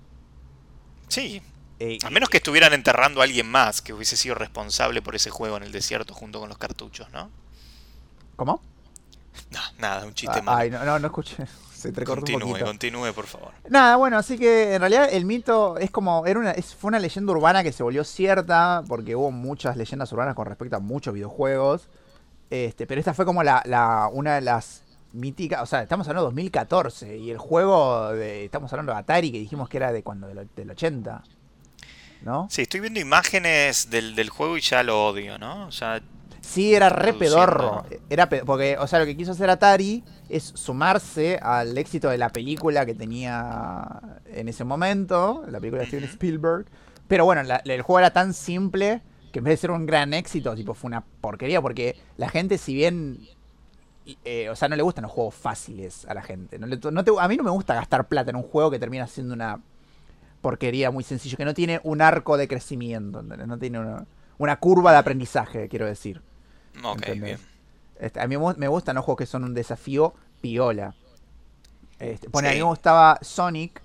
Sí, 1.08 1.42
eh, 1.80 1.98
a 2.04 2.10
menos 2.10 2.28
que 2.28 2.36
estuvieran 2.36 2.74
enterrando 2.74 3.22
a 3.22 3.24
alguien 3.24 3.50
más 3.50 3.82
que 3.82 3.94
hubiese 3.94 4.18
sido 4.18 4.36
responsable 4.36 5.02
por 5.02 5.16
ese 5.16 5.30
juego 5.30 5.56
en 5.56 5.64
el 5.64 5.72
desierto 5.72 6.14
junto 6.14 6.42
con 6.42 6.50
los 6.50 6.58
cartuchos, 6.58 7.10
¿no? 7.12 7.32
¿Cómo? 8.36 8.62
No, 9.52 9.62
nada, 9.80 10.06
un 10.06 10.14
chiste 10.16 10.40
Ah, 10.40 10.42
malo. 10.42 10.58
Ay, 10.58 10.70
no, 10.70 10.84
no, 10.84 11.00
no 11.00 11.08
escuché. 11.08 11.38
Se 11.74 11.94
Continúe, 11.94 12.60
continúe, 12.60 13.14
por 13.14 13.28
favor. 13.28 13.54
Nada, 13.70 13.96
bueno, 13.96 14.18
así 14.18 14.38
que 14.38 14.76
en 14.76 14.82
realidad 14.82 15.08
el 15.14 15.24
mito 15.24 15.78
es 15.78 15.92
como, 15.92 16.26
era 16.26 16.42
una, 16.42 16.54
fue 16.56 16.90
una 16.90 17.00
leyenda 17.00 17.32
urbana 17.32 17.64
que 17.64 17.72
se 17.72 17.84
volvió 17.84 18.04
cierta, 18.04 18.84
porque 18.86 19.16
hubo 19.16 19.32
muchas 19.32 19.78
leyendas 19.78 20.12
urbanas 20.12 20.36
con 20.36 20.46
respecto 20.46 20.76
a 20.76 20.80
muchos 20.80 21.14
videojuegos. 21.14 21.88
Este, 22.52 22.86
pero 22.86 23.00
esta 23.00 23.14
fue 23.16 23.26
como 23.26 23.42
la, 23.42 23.64
la- 23.66 24.08
una 24.14 24.36
de 24.36 24.42
las 24.42 24.84
míticas, 25.14 25.62
o 25.64 25.66
sea, 25.66 25.82
estamos 25.82 26.08
hablando 26.08 26.26
de 26.26 26.34
2014, 26.34 27.18
y 27.18 27.32
el 27.32 27.38
juego 27.40 28.12
de, 28.12 28.46
estamos 28.46 28.72
hablando 28.72 28.92
de 28.94 29.00
Atari, 29.00 29.32
que 29.32 29.40
dijimos 29.40 29.68
que 29.70 29.78
era 29.78 29.92
de 29.92 30.04
cuando, 30.04 30.28
del, 30.28 30.48
del 30.56 30.70
80. 30.72 31.24
¿No? 32.24 32.48
Sí, 32.52 32.62
estoy 32.62 32.82
viendo 32.82 33.00
imágenes 33.00 33.90
del, 33.90 34.14
del 34.16 34.30
juego 34.30 34.56
y 34.58 34.62
ya 34.62 34.84
lo 34.84 35.08
odio, 35.08 35.40
¿no? 35.40 35.70
Ya, 35.72 36.02
Sí, 36.42 36.74
era 36.76 36.90
re 36.90 37.14
pedorro. 37.14 37.86
Era 38.10 38.28
pe- 38.28 38.44
porque, 38.44 38.76
o 38.78 38.86
sea, 38.88 39.00
lo 39.00 39.06
que 39.06 39.16
quiso 39.16 39.32
hacer 39.32 39.50
Atari 39.50 40.04
es 40.28 40.44
sumarse 40.56 41.40
al 41.42 41.78
éxito 41.78 42.10
de 42.10 42.18
la 42.18 42.30
película 42.30 42.86
que 42.86 42.94
tenía 42.96 43.88
en 44.26 44.50
ese 44.50 44.64
momento, 44.64 45.44
la 45.48 45.60
película 45.60 45.82
de 45.84 45.88
Steven. 45.88 46.10
Spielberg. 46.10 46.66
Pero 47.08 47.26
bueno, 47.26 47.44
la- 47.44 47.62
el 47.66 47.82
juego 47.84 48.00
era 48.00 48.12
tan 48.12 48.34
simple 48.34 49.02
que 49.32 49.40
en 49.40 49.46
vez 49.46 49.54
de 49.54 49.58
ser 49.58 49.72
un 49.72 49.86
gran 49.86 50.14
éxito, 50.14 50.56
tipo, 50.56 50.74
fue 50.74 50.90
una 50.90 51.02
porquería 51.22 51.62
porque 51.62 51.98
la 52.18 52.30
gente, 52.30 52.58
si 52.58 52.74
bien. 52.76 53.20
eh, 54.26 54.50
o 54.50 54.56
sea, 54.56 54.68
no 54.68 54.76
le 54.76 54.84
gustan 54.84 55.04
los 55.04 55.12
juegos 55.12 55.36
fáciles 55.36 56.06
a 56.06 56.14
la 56.14 56.22
gente. 56.24 56.58
No 56.60 56.68
le- 56.68 56.80
no 56.92 57.04
te- 57.04 57.12
a 57.20 57.28
mí 57.28 57.38
no 57.38 57.44
me 57.44 57.52
gusta 57.52 57.76
gastar 57.76 58.08
plata 58.08 58.32
en 58.32 58.36
un 58.38 58.44
juego 58.44 58.72
que 58.72 58.80
termina 58.80 59.08
siendo 59.08 59.34
una 59.34 59.60
porquería 60.42 60.92
muy 60.92 61.04
sencillo, 61.04 61.38
que 61.38 61.46
no 61.46 61.54
tiene 61.54 61.82
un 61.84 62.02
arco 62.02 62.38
de 62.38 62.48
crecimiento, 62.48 63.20
¿entendés? 63.22 63.48
no 63.48 63.60
tiene 63.60 63.80
una, 63.80 64.06
una 64.40 64.58
curva 64.58 64.92
de 64.92 65.00
aprendizaje, 65.00 65.70
quiero 65.70 65.86
decir. 65.88 66.22
ok, 66.84 67.08
bien. 67.22 67.40
Este, 68.00 68.20
a 68.20 68.28
mí 68.28 68.38
me 68.58 68.68
gustan 68.68 68.96
los 68.96 69.06
juegos 69.06 69.20
que 69.20 69.26
son 69.28 69.44
un 69.44 69.54
desafío 69.54 70.14
piola. 70.42 70.96
Este, 72.00 72.28
a 72.50 72.52
mí 72.54 72.58
me 72.60 72.64
gustaba 72.64 73.20
Sonic, 73.22 73.82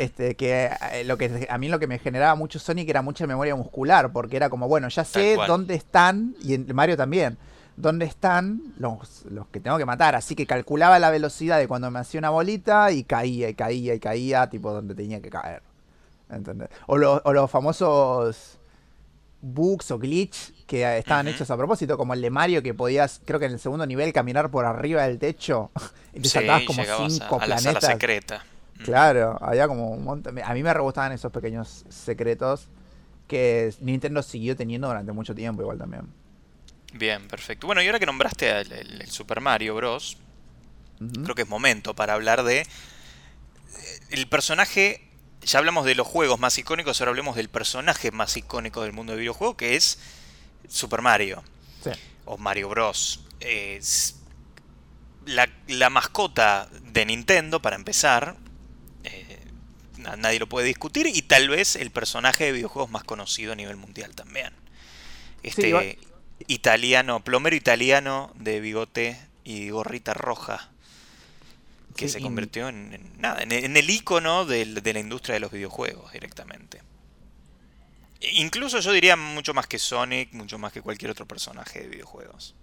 Este, 0.00 0.34
que 0.36 0.70
eh, 0.92 1.04
lo 1.04 1.16
que 1.18 1.46
a 1.50 1.58
mí 1.58 1.68
lo 1.68 1.78
que 1.78 1.86
me 1.86 1.98
generaba 1.98 2.34
mucho 2.34 2.58
Sonic 2.58 2.88
era 2.88 3.02
mucha 3.02 3.26
memoria 3.26 3.54
muscular, 3.56 4.12
porque 4.12 4.36
era 4.36 4.48
como, 4.50 4.68
bueno, 4.68 4.88
ya 4.88 5.04
sé 5.04 5.34
dónde 5.48 5.74
están, 5.74 6.34
y 6.42 6.54
en 6.54 6.66
Mario 6.74 6.96
también, 6.96 7.36
dónde 7.76 8.04
están 8.06 8.60
los, 8.78 9.24
los 9.30 9.48
que 9.48 9.60
tengo 9.60 9.78
que 9.78 9.84
matar. 9.84 10.14
Así 10.14 10.34
que 10.36 10.46
calculaba 10.46 10.98
la 10.98 11.10
velocidad 11.10 11.58
de 11.58 11.66
cuando 11.68 11.90
me 11.90 11.98
hacía 11.98 12.18
una 12.18 12.30
bolita 12.30 12.90
y 12.92 13.04
caía, 13.04 13.48
y 13.48 13.54
caía, 13.54 13.94
y 13.94 14.00
caía, 14.00 14.48
tipo 14.48 14.72
donde 14.72 14.94
tenía 14.94 15.20
que 15.20 15.30
caer. 15.30 15.62
¿Entendés? 16.30 16.68
O, 16.86 16.96
lo- 16.96 17.20
o 17.24 17.32
los 17.32 17.50
famosos 17.50 18.58
bugs 19.42 19.90
o 19.90 19.98
glitch 19.98 20.52
que 20.66 20.98
estaban 20.98 21.28
hechos 21.28 21.50
a 21.50 21.56
propósito, 21.56 21.98
como 21.98 22.14
el 22.14 22.22
de 22.22 22.30
Mario 22.30 22.62
que 22.62 22.72
podías, 22.72 23.20
creo 23.26 23.38
que 23.38 23.44
en 23.46 23.52
el 23.52 23.58
segundo 23.58 23.84
nivel, 23.86 24.12
caminar 24.12 24.50
por 24.50 24.64
arriba 24.64 25.02
del 25.06 25.18
techo 25.18 25.70
y 26.14 26.20
te 26.20 26.28
Sí, 26.28 26.64
como 26.66 26.82
llegabas 26.82 27.12
cinco 27.12 27.36
a, 27.40 27.42
a 27.44 27.46
la 27.46 27.58
sala 27.58 27.72
planetas. 27.80 27.90
secreta. 27.92 28.44
Claro, 28.82 29.38
había 29.40 29.68
como 29.68 29.90
un 29.90 30.04
montón. 30.04 30.38
A 30.42 30.52
mí 30.54 30.62
me 30.62 30.74
re 30.74 30.80
gustaban 30.80 31.12
esos 31.12 31.30
pequeños 31.32 31.84
secretos 31.88 32.68
que 33.28 33.72
Nintendo 33.80 34.22
siguió 34.22 34.56
teniendo 34.56 34.88
durante 34.88 35.12
mucho 35.12 35.34
tiempo, 35.34 35.62
igual 35.62 35.78
también. 35.78 36.02
Bien, 36.92 37.26
perfecto. 37.28 37.66
Bueno, 37.66 37.82
y 37.82 37.86
ahora 37.86 37.98
que 37.98 38.06
nombraste 38.06 38.50
al- 38.52 38.72
el, 38.72 39.00
el 39.02 39.10
Super 39.10 39.40
Mario 39.40 39.74
Bros., 39.76 40.18
creo 41.22 41.34
que 41.34 41.42
es 41.42 41.48
momento 41.48 41.94
para 41.94 42.14
hablar 42.14 42.42
de 42.44 42.60
eh, 42.60 42.66
el 44.10 44.28
personaje. 44.28 45.08
Ya 45.42 45.58
hablamos 45.58 45.84
de 45.84 45.94
los 45.94 46.06
juegos 46.06 46.38
más 46.40 46.56
icónicos, 46.58 47.00
ahora 47.00 47.10
hablemos 47.10 47.36
del 47.36 47.48
personaje 47.48 48.10
más 48.10 48.36
icónico 48.36 48.82
del 48.82 48.92
mundo 48.92 49.12
del 49.12 49.20
videojuego, 49.20 49.56
que 49.56 49.76
es 49.76 49.98
Super 50.68 51.02
Mario 51.02 51.42
Sí. 51.82 51.90
o 52.24 52.38
Mario 52.38 52.68
Bros. 52.70 53.20
Es 53.40 54.16
la, 55.26 55.48
la 55.68 55.90
mascota 55.90 56.68
de 56.92 57.04
Nintendo, 57.06 57.60
para 57.60 57.76
empezar, 57.76 58.36
nadie 60.16 60.38
lo 60.38 60.48
puede 60.48 60.66
discutir, 60.66 61.06
y 61.06 61.22
tal 61.22 61.48
vez 61.48 61.76
el 61.76 61.90
personaje 61.90 62.44
de 62.44 62.52
videojuegos 62.52 62.90
más 62.90 63.04
conocido 63.04 63.52
a 63.52 63.56
nivel 63.56 63.76
mundial 63.76 64.14
también. 64.14 64.52
Este 65.42 65.98
italiano, 66.46 67.22
plomero 67.24 67.54
italiano 67.56 68.32
de 68.36 68.60
bigote 68.60 69.18
y 69.44 69.68
gorrita 69.70 70.14
roja, 70.14 70.70
que 71.96 72.06
Sí, 72.06 72.14
se 72.14 72.20
convirtió 72.20 72.68
en, 72.68 72.92
en 72.94 73.20
nada, 73.20 73.42
en, 73.42 73.52
en 73.52 73.76
el 73.76 73.88
icono 73.90 74.44
del- 74.46 74.82
de 74.82 74.92
la 74.92 75.00
industria 75.00 75.34
de 75.34 75.40
los 75.40 75.52
videojuegos 75.52 76.12
directamente. 76.12 76.82
Incluso 78.32 78.80
yo 78.80 78.92
diría 78.92 79.16
mucho 79.16 79.52
más 79.54 79.66
que 79.66 79.78
Sonic, 79.78 80.32
mucho 80.32 80.58
más 80.58 80.72
que 80.72 80.80
cualquier 80.80 81.10
otro 81.10 81.26
personaje 81.26 81.80
de 81.82 81.88
videojuegos. 81.88 82.54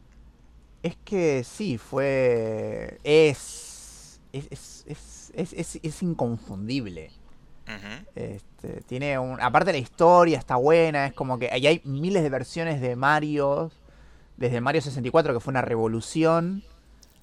Es 0.84 0.96
que 1.06 1.44
sí, 1.44 1.78
fue. 1.78 3.00
Es. 3.04 4.20
Es, 4.34 4.48
es, 4.50 4.84
es, 4.88 5.54
es, 5.54 5.76
es- 5.84 6.02
Este, 8.16 8.82
tiene 8.86 9.18
un. 9.18 9.40
Aparte 9.42 9.72
la 9.72 9.78
historia 9.78 10.38
está 10.38 10.56
buena, 10.58 11.06
es 11.08 11.14
como 11.14 11.40
que 11.40 11.50
ahí 11.52 11.68
hay 11.68 11.82
miles 11.86 12.24
de 12.24 12.30
versiones 12.30 12.82
de 12.82 12.96
Mario. 12.96 13.72
Desde 14.38 14.60
Mario 14.60 14.82
64, 14.82 15.34
que 15.34 15.40
fue 15.40 15.52
una 15.52 15.62
revolución, 15.62 16.64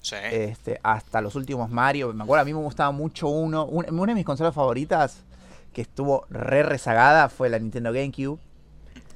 Sí. 0.01 0.15
este, 0.31 0.79
hasta 0.83 1.19
los 1.21 1.35
últimos 1.35 1.69
Mario. 1.69 2.13
Me 2.13 2.23
acuerdo, 2.23 2.41
a 2.43 2.45
mí 2.45 2.53
me 2.53 2.59
gustaba 2.59 2.91
mucho 2.91 3.27
uno. 3.27 3.65
un- 3.65 3.85
una 3.93 4.11
de 4.13 4.15
mis 4.15 4.25
consolas 4.25 4.55
favoritas, 4.55 5.23
que 5.73 5.81
estuvo 5.81 6.25
re 6.29 6.63
rezagada, 6.63 7.27
fue 7.29 7.49
la 7.49 7.59
Nintendo 7.59 7.91
GameCube. 7.91 8.39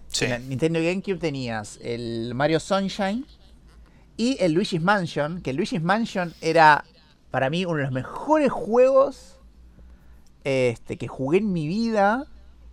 sí. 0.10 0.26
En 0.26 0.32
la 0.32 0.40
Nintendo 0.40 0.80
GameCube 0.80 1.18
tenías 1.18 1.80
el 1.82 2.34
Mario 2.36 2.60
Sunshine 2.60 3.26
y 4.18 4.38
el 4.40 4.52
Luigi's 4.52 4.82
Mansion, 4.82 5.42
que 5.42 5.50
el 5.52 5.56
Luigi's 5.56 5.82
Mansion 5.82 6.34
era 6.42 6.84
para 7.32 7.50
mí 7.50 7.66
uno 7.66 7.78
de 7.78 7.84
los 7.84 7.92
mejores 7.92 8.52
juegos 8.52 9.33
este, 10.44 10.98
que 10.98 11.08
jugué 11.08 11.40
en 11.40 11.54
mi 11.54 11.68
vida. 11.68 12.26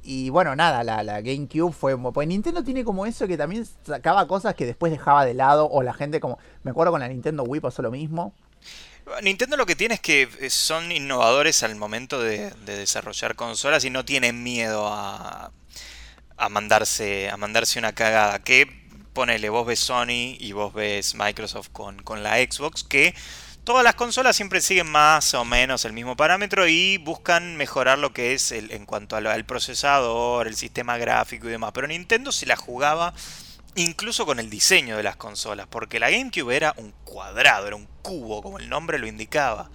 Y 0.02 0.30
bueno, 0.30 0.56
nada, 0.56 0.82
la, 0.82 1.20
GameCube 1.20 1.72
fue... 1.72 1.98
Pues 2.12 2.26
Nintendo 2.26 2.64
tiene 2.64 2.84
como 2.84 3.04
eso 3.06 3.28
que 3.28 3.36
también 3.36 3.66
sacaba 3.84 4.26
cosas 4.26 4.54
que 4.54 4.64
después 4.64 4.90
dejaba 4.90 5.24
de 5.24 5.34
lado 5.34 5.68
o 5.70 5.82
la 5.82 5.92
gente 5.92 6.20
como... 6.20 6.38
Me 6.62 6.70
acuerdo 6.70 6.92
con 6.92 7.00
la 7.00 7.08
Nintendo 7.08 7.42
Wii 7.42 7.60
pasó 7.60 7.82
lo 7.82 7.90
mismo. 7.90 8.32
Nintendo 9.22 9.56
lo 9.56 9.66
que 9.66 9.76
tiene 9.76 9.94
es 9.94 10.00
que 10.00 10.28
eh, 10.40 10.50
son 10.50 10.92
innovadores 10.92 11.62
al 11.62 11.74
momento 11.76 12.20
de, 12.20 12.50
de 12.64 12.76
desarrollar 12.76 13.34
consolas 13.34 13.84
y 13.84 13.90
no 13.90 14.04
tienen 14.04 14.42
miedo 14.42 14.86
a, 14.86 15.50
a 16.36 16.48
mandarse 16.48 17.28
a 17.30 17.36
mandarse 17.36 17.78
una 17.78 17.92
cagada. 17.92 18.38
Que 18.40 18.66
ponele, 19.12 19.48
vos 19.50 19.66
ves 19.66 19.80
Sony 19.80 20.36
y 20.38 20.52
vos 20.52 20.72
ves 20.72 21.14
Microsoft 21.14 21.68
con, 21.72 22.02
con 22.02 22.22
la 22.22 22.36
Xbox, 22.36 22.84
que 22.84 23.14
todas 23.70 23.84
las 23.84 23.94
consolas 23.94 24.34
siempre 24.34 24.60
siguen 24.60 24.90
más 24.90 25.32
o 25.32 25.44
menos 25.44 25.84
el 25.84 25.92
mismo 25.92 26.16
parámetro 26.16 26.66
y 26.66 26.98
buscan 26.98 27.56
mejorar 27.56 28.00
lo 28.00 28.12
que 28.12 28.34
es 28.34 28.50
el, 28.50 28.72
en 28.72 28.84
cuanto 28.84 29.14
al, 29.14 29.28
al 29.28 29.44
procesador, 29.44 30.48
el 30.48 30.56
sistema 30.56 30.98
gráfico 30.98 31.46
y 31.46 31.52
demás. 31.52 31.70
Pero 31.72 31.86
Nintendo 31.86 32.32
se 32.32 32.46
la 32.46 32.56
jugaba 32.56 33.14
incluso 33.76 34.26
con 34.26 34.40
el 34.40 34.50
diseño 34.50 34.96
de 34.96 35.04
las 35.04 35.14
consolas, 35.14 35.68
porque 35.70 36.00
la 36.00 36.10
GameCube 36.10 36.56
era 36.56 36.74
un 36.78 36.92
cuadrado, 37.04 37.68
era 37.68 37.76
un 37.76 37.86
cubo, 38.02 38.42
como 38.42 38.58
el 38.58 38.68
nombre 38.68 38.98
lo 38.98 39.06
indicaba. 39.06 39.70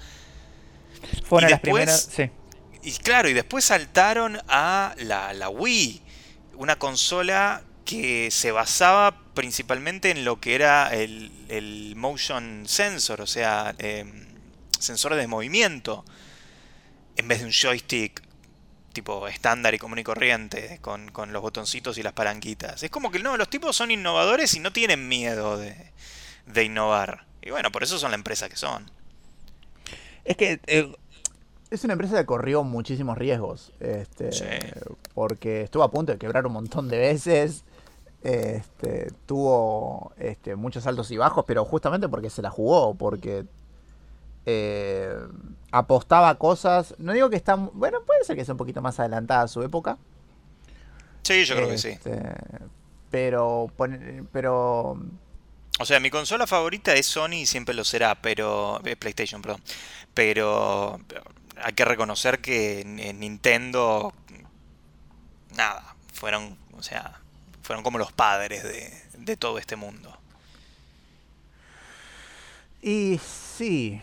Fue 1.26 1.38
una 1.38 1.48
Y 1.48 1.48
de 1.48 1.52
las 1.52 1.62
primeras... 1.62 2.10
Sí. 2.14 2.30
Y 2.84 2.91
claro, 2.98 3.30
y 3.30 3.34
después 3.34 3.64
saltaron 3.64 4.41
a 4.50 4.93
la, 4.98 5.32
la 5.32 5.48
Wii, 5.48 6.04
una 6.56 6.78
consola 6.78 7.64
que 7.86 8.30
se 8.30 8.52
basaba 8.52 9.22
principalmente 9.36 10.10
en 10.10 10.26
lo 10.26 10.40
que 10.40 10.56
era 10.56 10.94
el, 10.96 11.32
el 11.50 11.96
motion 11.96 12.64
sensor, 12.66 13.22
o 13.22 13.28
sea, 13.28 13.76
em, 13.78 14.26
sensor 14.80 15.14
de 15.16 15.28
movimiento, 15.28 16.04
en 17.18 17.28
vez 17.28 17.40
de 17.40 17.46
un 17.46 17.52
joystick 17.52 18.24
tipo 18.94 19.28
estándar 19.28 19.76
y 19.76 19.78
común 19.78 20.00
y 20.00 20.04
corriente, 20.04 20.80
con, 20.82 21.12
con 21.12 21.34
los 21.34 21.42
botoncitos 21.42 21.98
y 21.98 22.04
las 22.04 22.14
palanquitas. 22.14 22.82
Es 22.82 22.90
como 22.90 23.12
que 23.12 23.20
no, 23.20 23.36
los 23.38 23.50
tipos 23.50 23.76
son 23.76 23.92
innovadores 23.92 24.54
y 24.56 24.60
no 24.62 24.72
tienen 24.72 25.08
miedo 25.10 25.58
de, 25.58 25.92
de 26.46 26.64
innovar. 26.64 27.26
Y 27.42 27.52
bueno, 27.52 27.72
por 27.72 27.84
eso 27.84 28.00
son 28.00 28.12
la 28.12 28.16
empresa 28.16 28.50
que 28.50 28.56
son. 28.56 28.90
Es 30.24 30.38
que 30.38 30.60
eh, 30.66 30.96
es 31.70 31.84
una 31.84 31.94
empresa 31.94 32.18
que 32.18 32.26
corrió 32.26 32.64
muchísimos 32.64 33.18
riesgos. 33.18 33.74
Este, 33.80 34.32
Sí. 34.32 34.46
Porque 35.14 35.62
estuvo 35.62 35.84
a 35.84 35.92
punto 35.92 36.14
de 36.14 36.18
quebrar 36.18 36.48
un 36.48 36.54
montón 36.54 36.88
de 36.88 36.98
veces. 36.98 37.64
Este, 38.28 39.11
tuvo 39.28 40.11
este, 40.17 40.55
muchos 40.55 40.88
altos 40.88 41.11
y 41.11 41.17
bajos, 41.17 41.45
pero 41.45 41.63
justamente 41.63 42.09
porque 42.09 42.32
se 42.32 42.41
la 42.41 42.49
jugó, 42.49 42.95
porque 42.95 43.45
eh, 44.47 45.15
apostaba 45.71 46.34
cosas. 46.39 46.95
No 46.97 47.13
digo 47.13 47.30
que 47.30 47.36
está. 47.36 47.53
Bueno, 47.55 47.99
puede 48.03 48.23
ser 48.23 48.36
que 48.36 48.43
sea 48.43 48.55
un 48.55 48.57
poquito 48.57 48.82
más 48.82 48.99
adelantada 48.99 49.43
a 49.43 49.47
su 49.47 49.61
época. 49.61 49.99
Sí, 51.21 51.45
yo 51.45 51.55
creo 51.55 51.69
que 51.69 51.78
sí. 51.78 51.89
Este, 51.89 52.19
Pero, 53.11 53.71
pero 54.32 54.97
O 55.80 55.86
sea, 55.86 55.99
mi 55.99 56.09
consola 56.09 56.47
favorita 56.47 56.93
es 56.95 57.05
Sony 57.05 57.34
y 57.41 57.45
siempre 57.45 57.76
lo 57.76 57.84
será, 57.84 58.15
pero. 58.15 58.82
eh, 58.86 58.95
PlayStation, 58.95 59.41
perdón. 59.43 59.61
Pero. 60.15 60.99
hay 61.63 61.73
que 61.73 61.86
reconocer 61.86 62.39
que 62.41 62.82
en- 62.82 62.97
en 62.99 63.19
Nintendo. 63.19 64.13
Nada. 65.55 65.95
Fueron. 66.13 66.57
O 66.76 66.82
sea. 66.82 67.21
Fueron 67.66 67.84
como 67.84 67.97
los 67.97 68.11
padres 68.11 68.63
de, 68.63 68.93
de 69.18 69.38
todo 69.38 69.57
este 69.57 69.76
mundo. 69.76 70.16
Y 72.82 73.20
sí. 73.57 74.01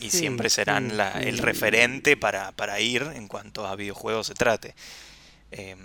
Y 0.00 0.10
sí, 0.10 0.18
siempre 0.18 0.50
serán 0.50 0.90
sí, 0.90 0.96
la- 0.96 1.12
sí. 1.20 1.28
el 1.28 1.38
referente 1.38 2.16
para, 2.16 2.52
para 2.52 2.80
ir 2.80 3.02
en 3.14 3.28
cuanto 3.28 3.66
a 3.66 3.76
videojuegos 3.76 4.26
se 4.28 4.34
trate. 4.34 4.74
Eh, 5.52 5.76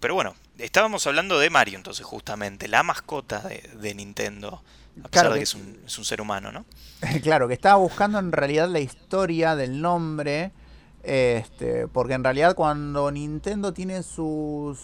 pero 0.00 0.14
bueno, 0.14 0.34
estábamos 0.58 1.06
hablando 1.06 1.38
de 1.38 1.48
Mario 1.50 1.76
entonces, 1.76 2.04
justamente, 2.04 2.68
la 2.68 2.82
mascota 2.82 3.40
de, 3.40 3.58
de 3.80 3.94
Nintendo. 3.94 4.62
A 5.02 5.08
pesar 5.08 5.10
Claro 5.10 5.30
de 5.30 5.34
que- 5.34 5.38
que 5.40 5.44
es 5.44 5.54
un, 5.54 5.80
es 5.86 5.98
un 5.98 6.04
ser 6.04 6.20
humano, 6.20 6.52
¿no? 6.52 6.64
Claro, 7.22 7.48
que 7.48 7.54
estaba 7.54 7.76
buscando 7.76 8.18
en 8.18 8.32
realidad 8.32 8.68
la 8.68 8.80
historia 8.80 9.56
del 9.56 9.80
nombre. 9.80 10.52
Este, 11.02 11.86
porque 11.88 12.14
en 12.14 12.24
realidad 12.24 12.54
cuando 12.54 13.10
Nintendo 13.10 13.74
tiene 13.74 14.02
sus 14.02 14.78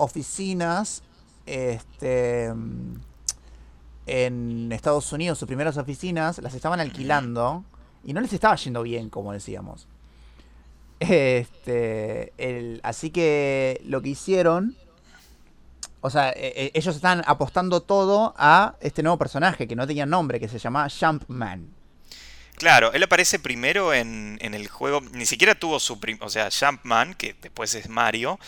oficinas 0.00 1.02
este, 1.46 2.52
en 4.06 4.72
Estados 4.72 5.12
Unidos, 5.12 5.38
sus 5.38 5.46
primeras 5.46 5.76
oficinas, 5.76 6.38
las 6.38 6.54
estaban 6.54 6.80
alquilando 6.80 7.64
y 8.04 8.12
no 8.12 8.20
les 8.20 8.32
estaba 8.32 8.56
yendo 8.56 8.82
bien, 8.82 9.10
como 9.10 9.32
decíamos. 9.32 9.86
Este, 10.98 12.32
el- 12.36 12.80
así 12.82 13.10
que 13.10 13.80
lo 13.84 14.02
que 14.02 14.10
hicieron, 14.10 14.76
o 16.02 16.10
sea, 16.10 16.30
e- 16.30 16.52
e- 16.56 16.70
ellos 16.74 16.96
están 16.96 17.22
apostando 17.26 17.80
todo 17.82 18.34
a 18.36 18.74
este 18.80 19.02
nuevo 19.02 19.16
personaje 19.18 19.66
que 19.66 19.76
no 19.76 19.86
tenía 19.86 20.06
nombre, 20.06 20.40
que 20.40 20.48
se 20.48 20.58
llamaba 20.58 20.88
Jumpman. 20.90 21.68
Claro, 22.56 22.92
él 22.92 23.02
aparece 23.02 23.38
primero 23.38 23.94
en, 23.94 24.38
en 24.42 24.52
el 24.52 24.68
juego, 24.68 25.00
ni 25.12 25.24
siquiera 25.24 25.54
tuvo 25.54 25.80
su... 25.80 25.98
o 26.20 26.28
sea, 26.28 26.50
Jumpman, 26.50 27.14
que 27.14 27.34
después 27.40 27.74
es 27.74 27.88
Mario, 27.88 28.38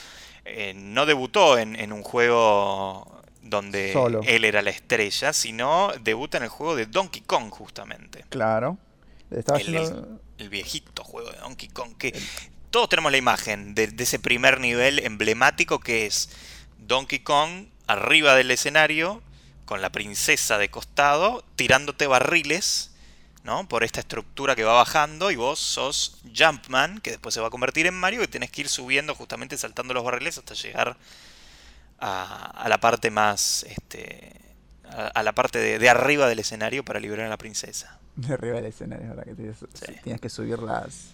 eh, 0.45 0.75
no 0.75 1.07
debutó 1.07 1.59
en, 1.59 1.77
en 1.79 1.93
un 1.93 2.03
juego 2.03 3.23
donde 3.43 3.93
Solo. 3.93 4.21
él 4.25 4.45
era 4.45 4.63
la 4.63 4.71
estrella, 4.71 5.33
sino 5.33 5.93
debuta 6.01 6.39
en 6.39 6.45
el 6.45 6.49
juego 6.49 6.77
de 6.77 6.87
Donkey 6.87 7.23
Kong, 7.23 7.51
justamente. 7.51 8.25
Claro. 8.29 8.79
Estaba 9.31 9.59
el- 9.59 10.19
el 10.39 10.49
viejito 10.49 11.05
juego 11.05 11.31
de 11.31 11.39
Donkey 11.39 11.69
Kong, 11.69 11.97
que 11.99 12.13
todos 12.71 12.89
tenemos 12.89 13.13
la 13.13 13.19
imagen 13.19 13.75
de, 13.75 13.87
de 13.89 14.03
ese 14.05 14.19
primer 14.19 14.61
nivel 14.61 14.99
emblemático 15.01 15.79
que 15.81 16.07
es 16.07 16.31
Donkey 16.79 17.21
Kong 17.21 17.67
arriba 17.87 18.35
del 18.35 18.51
escenario, 18.51 19.23
con 19.65 19.81
la 19.83 19.91
princesa 19.91 20.59
de 20.59 20.71
costado, 20.71 21.45
tirándote 21.57 22.07
barriles, 22.07 22.92
¿no? 23.45 23.69
Por 23.69 23.85
esta 23.85 24.01
estructura 24.01 24.55
que 24.55 24.65
va 24.65 24.75
bajando 24.75 25.31
y 25.31 25.37
vos 25.37 25.59
sos 25.59 26.23
Jumpman, 26.37 27.01
que 27.01 27.11
después 27.11 27.35
se 27.35 27.41
va 27.41 27.49
a 27.49 27.51
convertir 27.51 27.87
en 27.87 27.95
Mario, 27.95 28.23
y 28.23 28.29
tenés 28.29 28.51
que 28.51 28.63
ir 28.63 28.69
subiendo 28.69 29.15
justamente 29.15 29.59
saltando 29.59 29.95
los 29.95 30.05
barriles 30.05 30.39
hasta 30.39 30.55
llegar 30.55 30.97
a, 31.99 32.67
la 32.69 32.79
parte 32.79 33.11
más, 33.11 33.65
este, 33.69 34.33
a, 34.85 35.23
la 35.23 35.33
parte 35.33 35.59
de, 35.59 35.89
arriba 35.89 36.29
del 36.29 36.41
escenario 36.41 36.85
para 36.85 37.01
liberar 37.01 37.27
a 37.27 37.29
la 37.29 37.39
princesa. 37.39 37.99
De 38.17 38.35
arriba 38.35 38.57
del 38.57 38.67
escenario, 38.67 39.11
ahora 39.11 39.25
que 39.25 39.35
tienes, 39.35 40.21
que 40.21 40.29
subir 40.29 40.59
las, 40.59 41.13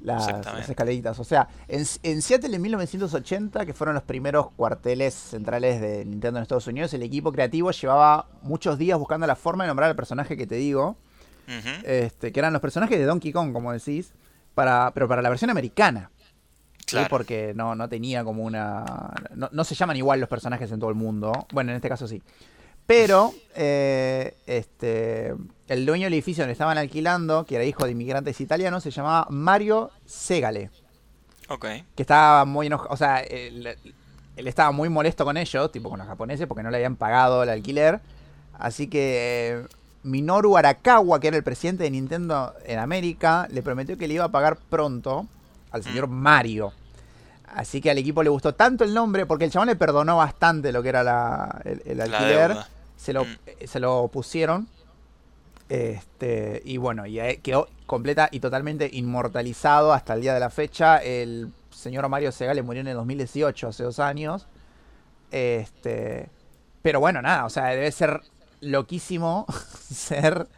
las, 0.00 0.68
escaleritas. 0.68 1.18
O 1.18 1.24
sea, 1.24 1.48
en, 1.66 1.84
en, 2.02 2.22
Seattle 2.22 2.54
en 2.54 2.62
1980, 2.62 3.66
que 3.66 3.74
fueron 3.74 3.94
los 3.94 4.04
primeros 4.04 4.50
cuarteles 4.52 5.14
centrales 5.14 5.80
de 5.80 6.04
Nintendo 6.04 6.38
en 6.38 6.42
Estados 6.42 6.66
Unidos, 6.68 6.94
el 6.94 7.02
equipo 7.02 7.32
creativo 7.32 7.70
llevaba 7.70 8.28
muchos 8.42 8.78
días 8.78 8.98
buscando 8.98 9.26
la 9.26 9.36
forma 9.36 9.64
de 9.64 9.68
nombrar 9.68 9.90
al 9.90 9.96
personaje 9.96 10.36
que 10.36 10.46
te 10.46 10.54
digo, 10.54 10.96
este, 11.84 12.32
que 12.32 12.40
eran 12.40 12.52
los 12.52 12.62
personajes 12.62 12.98
de 12.98 13.04
Donkey 13.04 13.32
Kong, 13.32 13.52
como 13.52 13.72
decís, 13.72 14.12
para, 14.54 14.90
pero 14.92 15.08
para 15.08 15.22
la 15.22 15.28
versión 15.28 15.50
americana. 15.50 16.10
Claro. 16.86 17.08
Porque 17.10 17.52
no, 17.54 17.74
no 17.74 17.88
tenía 17.88 18.24
como 18.24 18.44
una... 18.44 19.12
No, 19.34 19.64
se 19.64 19.74
llaman 19.74 19.96
igual 19.96 20.20
los 20.20 20.28
personajes 20.28 20.72
en 20.72 20.80
todo 20.80 20.90
el 20.90 20.96
mundo. 20.96 21.46
Bueno, 21.52 21.70
en 21.70 21.76
este 21.76 21.88
caso 21.88 22.08
sí. 22.08 22.22
Pero 22.86 23.34
eh, 23.54 24.34
este, 24.46 25.34
el 25.66 25.84
dueño 25.84 26.04
del 26.04 26.14
edificio 26.14 26.42
donde 26.42 26.52
estaban 26.52 26.78
alquilando, 26.78 27.44
que 27.44 27.56
era 27.56 27.64
hijo 27.64 27.84
de 27.84 27.90
inmigrantes 27.90 28.40
italianos, 28.40 28.82
se 28.82 28.90
llamaba 28.90 29.26
Mario 29.28 29.90
Segale. 30.06 30.70
Ok. 31.48 31.66
Que 31.94 32.02
estaba 32.02 32.46
muy 32.46 32.68
enojado. 32.68 32.90
O 32.90 32.96
sea, 32.96 33.20
él, 33.20 33.76
estaba 34.36 34.72
muy 34.72 34.88
molesto 34.88 35.26
con 35.26 35.36
ellos, 35.36 35.70
tipo 35.70 35.90
con 35.90 35.98
los 35.98 36.08
japoneses, 36.08 36.46
porque 36.46 36.62
no 36.62 36.70
le 36.70 36.78
habían 36.78 36.96
pagado 36.96 37.42
el 37.42 37.50
alquiler. 37.50 38.00
Así 38.54 38.88
que 38.88 39.50
eh, 39.52 39.66
Minoru 40.02 40.56
Arakawa, 40.56 41.20
que 41.20 41.28
era 41.28 41.36
el 41.36 41.42
presidente 41.42 41.84
de 41.84 41.90
Nintendo 41.90 42.54
en 42.64 42.78
América, 42.78 43.48
le 43.50 43.62
prometió 43.62 43.96
que 43.98 44.08
le 44.08 44.14
iba 44.14 44.24
a 44.24 44.30
pagar 44.30 44.56
pronto 44.56 45.26
al 45.70 45.82
señor 45.82 46.08
mm. 46.08 46.12
Mario. 46.12 46.72
Así 47.54 47.80
que 47.80 47.90
al 47.90 47.98
equipo 47.98 48.22
le 48.22 48.30
gustó 48.30 48.54
tanto 48.54 48.84
el 48.84 48.94
nombre, 48.94 49.26
porque 49.26 49.44
el 49.44 49.50
chabón 49.50 49.68
le 49.68 49.76
perdonó 49.76 50.16
bastante 50.16 50.70
lo 50.72 50.82
que 50.82 50.90
era 50.90 51.60
el, 51.64 52.00
alquiler. 52.00 52.56
se, 52.96 53.12
lo, 53.12 53.24
mm. 53.24 53.36
se 53.66 53.80
lo 53.80 54.08
pusieron. 54.08 54.68
Este, 55.68 56.62
y 56.64 56.78
bueno, 56.78 57.06
y 57.06 57.18
quedó 57.38 57.68
completa 57.86 58.28
y 58.30 58.40
totalmente 58.40 58.88
inmortalizado 58.90 59.92
hasta 59.92 60.14
el 60.14 60.22
día 60.22 60.34
de 60.34 60.40
la 60.40 60.50
fecha. 60.50 60.98
El 60.98 61.52
señor 61.70 62.08
Mario 62.08 62.32
Segale 62.32 62.62
murió 62.62 62.80
en 62.80 62.88
el 62.88 62.94
2018, 62.94 63.68
hace 63.68 63.82
dos 63.82 63.98
años. 63.98 64.46
Este, 65.30 66.30
pero 66.82 67.00
bueno, 67.00 67.20
nada, 67.20 67.44
o 67.44 67.50
sea, 67.50 67.66
debe 67.66 67.90
ser 67.92 68.22
loquísimo 68.60 69.46
ser. 69.90 70.48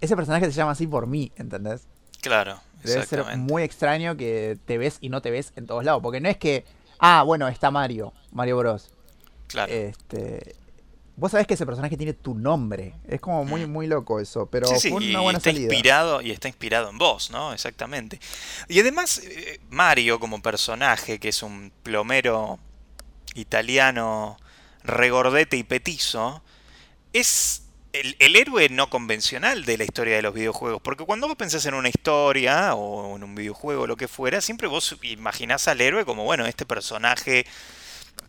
Ese 0.00 0.16
personaje 0.16 0.46
se 0.46 0.52
llama 0.52 0.72
así 0.72 0.86
por 0.86 1.06
mí, 1.06 1.32
¿entendés? 1.36 1.86
Claro. 2.20 2.60
Debe 2.82 3.04
ser 3.04 3.24
muy 3.36 3.62
extraño 3.62 4.16
que 4.16 4.58
te 4.64 4.78
ves 4.78 4.98
y 5.00 5.08
no 5.08 5.22
te 5.22 5.30
ves 5.30 5.52
en 5.56 5.66
todos 5.66 5.84
lados. 5.84 6.02
Porque 6.02 6.20
no 6.20 6.28
es 6.28 6.36
que. 6.36 6.64
Ah, 6.98 7.22
bueno, 7.22 7.48
está 7.48 7.70
Mario. 7.70 8.12
Mario 8.32 8.58
Bros. 8.58 8.90
Claro. 9.48 9.72
Este. 9.72 10.54
Vos 11.16 11.32
sabés 11.32 11.46
que 11.46 11.54
ese 11.54 11.64
personaje 11.64 11.96
tiene 11.96 12.12
tu 12.12 12.34
nombre. 12.34 12.94
Es 13.08 13.20
como 13.20 13.44
muy, 13.44 13.66
mm. 13.66 13.70
muy 13.70 13.86
loco 13.86 14.20
eso. 14.20 14.46
Pero 14.46 14.68
fue 14.68 14.90
una 14.92 15.20
buena 15.20 15.38
está 15.38 15.50
Inspirado, 15.50 16.20
y 16.20 16.30
está 16.30 16.48
inspirado 16.48 16.90
en 16.90 16.98
vos, 16.98 17.30
¿no? 17.30 17.54
Exactamente. 17.54 18.20
Y 18.68 18.78
además, 18.80 19.22
eh, 19.24 19.58
Mario, 19.70 20.20
como 20.20 20.42
personaje, 20.42 21.18
que 21.18 21.30
es 21.30 21.42
un 21.42 21.72
plomero 21.82 22.58
italiano 23.34 24.36
regordete 24.86 25.56
y 25.56 25.64
petizo, 25.64 26.42
es 27.12 27.66
el, 27.92 28.36
héroe 28.36 28.68
no 28.68 28.90
convencional 28.90 29.64
de 29.64 29.78
la 29.78 29.84
historia 29.84 30.16
de 30.16 30.22
los 30.22 30.34
videojuegos. 30.34 30.80
Porque 30.82 31.04
cuando 31.04 31.28
vos 31.28 31.36
pensás 31.36 31.64
en 31.66 31.74
una 31.74 31.88
historia 31.88 32.74
o 32.74 33.16
en 33.16 33.24
un 33.24 33.34
videojuego 33.34 33.86
lo 33.86 33.96
que 33.96 34.08
fuera, 34.08 34.40
siempre 34.40 34.68
vos 34.68 34.96
imaginás 35.02 35.68
al 35.68 35.80
héroe 35.80 36.04
como, 36.04 36.24
bueno, 36.24 36.46
este 36.46 36.66
personaje. 36.66 37.46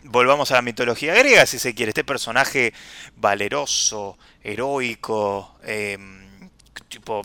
Volvamos 0.04 0.52
a 0.52 0.56
la 0.56 0.62
mitología 0.62 1.14
griega, 1.14 1.46
si 1.46 1.60
se 1.60 1.74
quiere. 1.74 1.90
Este 1.90 2.04
personaje 2.04 2.74
valeroso, 3.16 4.18
heroico, 4.44 5.58
em, 5.64 6.50
tipo 6.88 7.22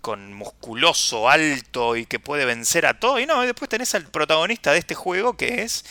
con 0.00 0.32
musculoso, 0.32 1.28
alto 1.28 1.96
y 1.96 2.06
que 2.06 2.20
puede 2.20 2.44
vencer 2.44 2.86
a 2.86 2.98
todo. 2.98 3.18
Y 3.18 3.26
no, 3.26 3.42
después 3.42 3.68
tenés 3.68 3.94
al 3.94 4.06
protagonista 4.06 4.72
de 4.72 4.78
este 4.78 4.94
juego 4.94 5.36
que 5.36 5.62
es 5.62 5.84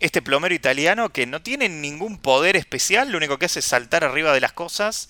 este 0.00 0.22
plomero 0.22 0.54
italiano 0.54 1.10
que 1.10 1.26
no 1.26 1.42
tiene 1.42 1.68
ningún 1.68 2.18
poder 2.18 2.56
especial, 2.56 3.10
lo 3.10 3.18
único 3.18 3.38
que 3.38 3.46
hace 3.46 3.60
es 3.60 3.66
saltar 3.66 4.04
arriba 4.04 4.32
de 4.32 4.40
las 4.40 4.52
cosas. 4.52 5.08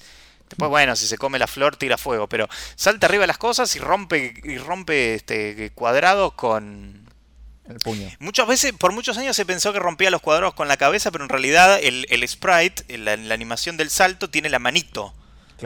Después, 0.49 0.69
bueno, 0.69 0.97
si 0.97 1.07
se 1.07 1.17
come 1.17 1.39
la 1.39 1.47
flor, 1.47 1.77
tira 1.77 1.97
fuego, 1.97 2.29
pero 2.29 2.49
salta 2.75 3.07
arriba 3.07 3.23
de 3.23 3.29
las 3.29 3.39
cosas 3.39 3.75
y 3.77 3.79
rompe, 3.79 4.35
y 4.43 4.59
rompe 4.59 5.15
este, 5.15 5.71
cuadrados 5.75 6.33
con, 6.35 7.09
el 7.71 7.77
puño. 7.77 8.09
Muchas 8.19 8.49
veces, 8.49 8.73
por 8.73 8.93
muchos 8.93 9.17
años 9.17 9.37
se 9.37 9.47
pensó 9.47 9.73
que 9.73 9.79
rompía 9.79 10.11
los 10.11 10.21
cuadrados 10.21 10.55
con 10.55 10.69
la 10.69 10.77
cabeza, 10.77 11.11
pero 11.11 11.25
en 11.25 11.31
realidad 11.31 11.79
el, 11.81 12.07
el 12.11 12.27
sprite, 12.29 12.99
la, 12.99 13.13
animación 13.33 13.77
del 13.77 13.91
salto, 13.91 14.29
tiene 14.29 14.49
la 14.49 14.59
manito 14.59 15.15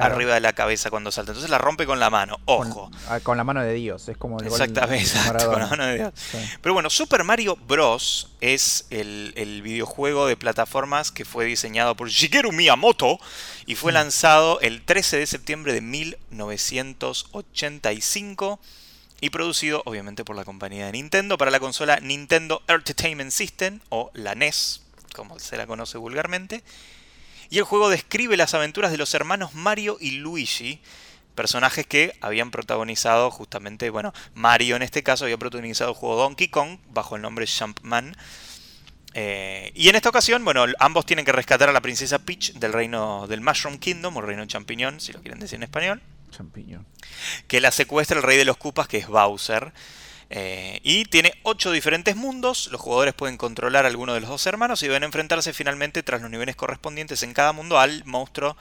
arriba 0.01 0.35
de 0.35 0.41
la 0.41 0.53
cabeza 0.53 0.91
cuando 0.91 1.13
salta. 1.13 1.33
Entonces 1.33 1.51
la 1.51 1.59
rompe 1.59 1.85
con 1.87 2.01
la 2.01 2.11
mano, 2.11 2.41
ojo. 2.45 2.91
Ah, 3.09 3.21
con, 3.21 3.37
la 3.37 3.45
mano 3.45 3.63
de 3.63 3.75
Dios, 3.75 4.09
es 4.09 4.17
como 4.17 4.41
el 4.41 4.47
Exactamente, 4.47 5.13
con 5.47 5.61
la 5.61 5.67
mano 5.67 5.85
de 5.87 5.97
Dios. 5.97 6.13
Pero 6.61 6.75
bueno, 6.75 6.91
Super 6.91 7.23
Mario 7.25 7.57
Bros. 7.57 8.31
es 8.41 8.87
el, 8.91 9.33
videojuego 9.65 10.27
de 10.27 10.37
plataformas 10.37 11.13
que 11.13 11.25
fue 11.25 11.47
diseñado 11.47 11.97
por 11.97 12.09
Shigeru 12.09 12.53
Miyamoto 12.53 13.19
y 13.67 13.75
fue 13.77 13.93
mm. 13.93 13.95
lanzado 13.95 14.61
el 14.61 14.83
13 14.83 15.19
de 15.19 15.27
septiembre 15.27 15.73
de 15.73 15.81
1985 15.81 18.61
y 19.21 19.31
producido 19.31 19.83
obviamente 19.87 20.25
por 20.25 20.35
la 20.37 20.45
compañía 20.45 20.87
de 20.87 20.93
Nintendo 20.93 21.37
para 21.39 21.51
la 21.51 21.59
consola 21.61 21.99
Nintendo 22.01 22.63
Entertainment 22.69 23.31
System 23.31 23.81
o 23.89 24.11
la 24.13 24.35
NES, 24.35 24.83
como 25.15 25.39
se 25.39 25.57
la 25.57 25.67
conoce 25.67 25.97
vulgarmente. 25.99 26.63
Y 27.55 27.59
el 27.59 27.65
juego 27.65 27.89
describe 27.89 28.37
las 28.37 28.53
aventuras 28.53 28.91
de 28.91 28.99
los 28.99 29.15
hermanos 29.15 29.55
Mario 29.55 29.97
y 30.01 30.11
Luigi, 30.11 30.81
personajes 31.37 31.87
que 31.87 32.17
habían 32.21 32.51
protagonizado 32.51 33.31
justamente, 33.31 33.91
bueno, 33.91 34.13
Mario 34.35 34.75
en 34.75 34.83
este 34.83 35.05
caso 35.05 35.25
había 35.25 35.39
protagonizado 35.39 35.91
el 35.91 35.97
juego 35.97 36.17
Donkey 36.17 36.49
Kong 36.49 36.79
bajo 36.89 37.15
el 37.15 37.23
nombre 37.23 37.47
Jumpman. 37.47 38.17
Eh, 39.15 39.71
y 39.77 39.89
en 39.89 39.95
esta 39.95 40.09
ocasión, 40.09 40.45
bueno, 40.45 40.65
ambos 40.81 41.07
tienen 41.07 41.25
que 41.25 41.31
rescatar 41.31 41.69
a 41.69 41.73
la 41.73 41.81
princesa 41.81 42.19
Peach 42.19 42.55
del 42.55 42.73
reino 42.73 43.29
del 43.29 43.41
Mushroom 43.41 43.79
Kingdom, 43.79 44.17
o 44.17 44.21
reino 44.21 44.45
champiñón, 44.47 44.99
si 44.99 45.13
lo 45.13 45.21
quieren 45.21 45.39
decir 45.39 45.55
en 45.55 45.63
español. 45.63 46.03
Champiñón. 46.37 46.85
Que 47.47 47.61
la 47.61 47.71
secuestra 47.71 48.17
el 48.17 48.25
rey 48.25 48.37
de 48.37 48.47
los 48.47 48.57
Koopas, 48.57 48.89
que 48.89 48.99
es 48.99 49.07
Bowser. 49.07 49.73
Eh, 50.31 50.81
y 50.83 51.05
tiene 51.05 51.35
ocho 51.43 51.71
diferentes 51.71 52.17
mundos, 52.17 52.69
los 52.73 52.81
jugadores 52.81 53.15
pueden 53.15 53.37
controlar 53.37 53.85
a 53.85 53.89
alguno 53.89 54.15
de 54.15 54.21
los 54.21 54.31
dos 54.31 54.47
hermanos 54.47 54.83
y 54.83 54.89
deben 54.89 55.05
enfrentarse 55.05 55.53
finalmente 55.53 56.03
tras 56.03 56.23
los 56.23 56.31
niveles 56.31 56.57
correspondientes 56.57 57.23
en 57.23 57.35
cada 57.35 57.53
mundo 57.53 57.79
al 57.79 58.05
monstruo 58.05 58.57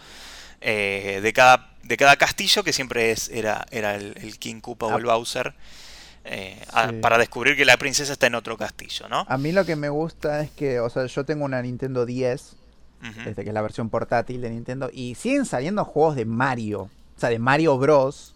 eh, 0.61 1.19
de, 1.21 1.33
cada, 1.33 1.71
de 1.83 1.97
cada 1.97 2.15
castillo, 2.15 2.63
que 2.63 2.73
siempre 2.73 3.11
es, 3.11 3.29
era, 3.29 3.65
era 3.71 3.95
el, 3.95 4.37
King 4.39 4.61
Koopa 4.61 4.87
o 4.87 4.97
el 4.97 5.09
ah. 5.09 5.13
Bowser. 5.13 5.53
Eh, 6.25 6.57
para 7.01 7.17
descubrir 7.17 7.57
que 7.57 7.65
la 7.65 7.75
princesa 7.75 8.13
está 8.13 8.27
en 8.27 8.35
otro 8.35 8.57
castillo, 8.57 9.09
¿no? 9.09 9.25
A 9.27 9.37
mí 9.37 9.51
lo 9.51 9.65
que 9.65 9.75
me 9.75 9.89
gusta 9.89 10.39
es 10.39 10.51
que, 10.51 10.79
o 10.79 10.89
sea, 10.89 11.05
yo 11.05 11.25
tengo 11.25 11.43
una 11.43 11.61
Nintendo 11.61 12.05
10, 12.05 12.55
este, 13.25 13.43
que 13.43 13.49
es 13.49 13.53
la 13.53 13.61
versión 13.61 13.89
portátil 13.89 14.39
de 14.39 14.49
Nintendo, 14.51 14.89
y 14.93 15.15
siguen 15.15 15.45
saliendo 15.45 15.83
juegos 15.83 16.15
de 16.15 16.23
Mario, 16.23 16.83
o 16.83 17.19
sea, 17.19 17.27
de 17.27 17.39
Mario 17.39 17.77
Bros 17.77 18.32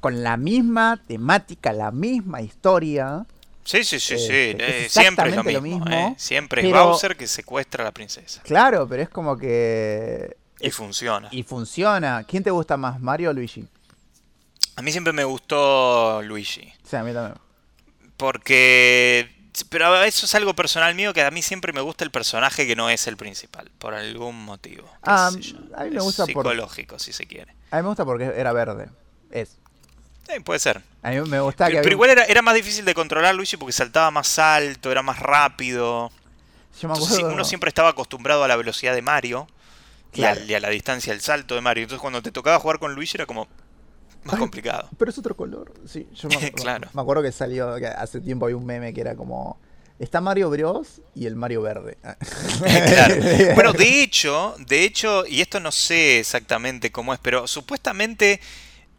con 0.00 0.22
la 0.22 0.36
misma 0.36 1.00
temática, 1.06 1.72
la 1.72 1.90
misma 1.90 2.40
historia. 2.40 3.26
Sí, 3.64 3.84
sí, 3.84 4.00
sí, 4.00 4.18
sí. 4.18 4.32
Eh, 4.32 4.86
siempre 4.88 5.30
es 5.30 5.36
lo 5.36 5.60
mismo. 5.60 5.86
Eh. 5.90 6.14
Siempre 6.16 6.66
es 6.66 6.72
Bowser 6.72 7.16
que 7.16 7.26
secuestra 7.26 7.84
a 7.84 7.86
la 7.86 7.92
princesa. 7.92 8.40
Claro, 8.42 8.88
pero 8.88 9.02
es 9.02 9.08
como 9.08 9.36
que. 9.36 10.36
Y 10.60 10.70
funciona. 10.70 11.28
Y 11.30 11.42
funciona. 11.42 12.24
¿Quién 12.24 12.42
te 12.42 12.50
gusta 12.50 12.76
más, 12.76 13.00
Mario 13.00 13.30
o 13.30 13.32
Luigi? 13.32 13.68
A 14.76 14.82
mí 14.82 14.92
siempre 14.92 15.12
me 15.12 15.24
gustó 15.24 16.22
Luigi. 16.22 16.72
Sí, 16.84 16.96
a 16.96 17.02
mí 17.02 17.12
también. 17.12 17.38
Porque. 18.16 19.34
Pero 19.70 20.02
eso 20.04 20.26
es 20.26 20.34
algo 20.36 20.54
personal 20.54 20.94
mío 20.94 21.12
que 21.12 21.22
a 21.22 21.30
mí 21.30 21.42
siempre 21.42 21.72
me 21.72 21.80
gusta 21.80 22.04
el 22.04 22.10
personaje 22.10 22.66
que 22.66 22.76
no 22.76 22.88
es 22.88 23.08
el 23.08 23.16
principal, 23.16 23.70
por 23.78 23.92
algún 23.92 24.44
motivo. 24.44 24.88
Ah, 25.02 25.26
a 25.76 25.84
mí 25.84 25.90
me 25.90 26.00
gusta 26.00 26.26
psicológico, 26.26 26.98
si 26.98 27.12
se 27.12 27.26
quiere. 27.26 27.54
A 27.70 27.76
mí 27.76 27.82
me 27.82 27.88
gusta 27.88 28.04
porque 28.04 28.24
era 28.24 28.52
verde. 28.52 28.88
Es. 29.30 29.58
Sí, 30.28 30.40
puede 30.40 30.58
ser. 30.58 30.82
A 31.02 31.10
mí 31.10 31.20
me 31.22 31.40
gusta 31.40 31.66
pero, 31.66 31.78
que. 31.78 31.82
Pero 31.82 31.92
igual 31.94 32.10
era, 32.10 32.24
era, 32.24 32.42
más 32.42 32.54
difícil 32.54 32.84
de 32.84 32.94
controlar 32.94 33.34
Luigi 33.34 33.56
porque 33.56 33.72
saltaba 33.72 34.10
más 34.10 34.38
alto, 34.38 34.90
era 34.90 35.02
más 35.02 35.18
rápido. 35.20 36.10
Yo 36.80 36.88
me 36.88 36.94
acuerdo... 36.94 37.32
uno 37.32 37.44
siempre 37.44 37.68
estaba 37.68 37.88
acostumbrado 37.90 38.44
a 38.44 38.48
la 38.48 38.56
velocidad 38.56 38.94
de 38.94 39.02
Mario 39.02 39.48
y, 40.14 40.22
a, 40.22 40.34
la 40.60 40.68
distancia 40.68 41.12
del 41.12 41.22
salto 41.22 41.54
de 41.54 41.60
Mario. 41.60 41.84
Entonces 41.84 42.00
cuando 42.00 42.22
te 42.22 42.30
tocaba 42.30 42.58
jugar 42.58 42.78
con 42.78 42.94
Luigi 42.94 43.16
era 43.16 43.26
como 43.26 43.48
más 44.24 44.36
complicado. 44.36 44.88
Pero 44.98 45.10
es 45.10 45.18
otro 45.18 45.36
color. 45.36 45.72
Sí, 45.86 46.06
yo 46.14 46.28
me, 46.28 46.52
claro. 46.52 46.88
me 46.92 47.00
acuerdo 47.00 47.22
que 47.22 47.32
salió, 47.32 47.76
que 47.76 47.86
hace 47.86 48.20
tiempo 48.20 48.46
había 48.46 48.56
un 48.56 48.66
meme 48.66 48.92
que 48.92 49.00
era 49.00 49.16
como. 49.16 49.58
Está 49.98 50.20
Mario 50.20 50.48
Bros 50.50 51.00
y 51.14 51.26
el 51.26 51.34
Mario 51.34 51.62
verde. 51.62 51.98
claro. 52.60 53.14
Bueno, 53.54 53.72
de 53.72 54.02
hecho, 54.02 54.54
de 54.58 54.84
hecho, 54.84 55.26
y 55.26 55.40
esto 55.40 55.58
no 55.58 55.72
sé 55.72 56.20
exactamente 56.20 56.92
cómo 56.92 57.12
es, 57.12 57.18
pero 57.20 57.48
supuestamente 57.48 58.40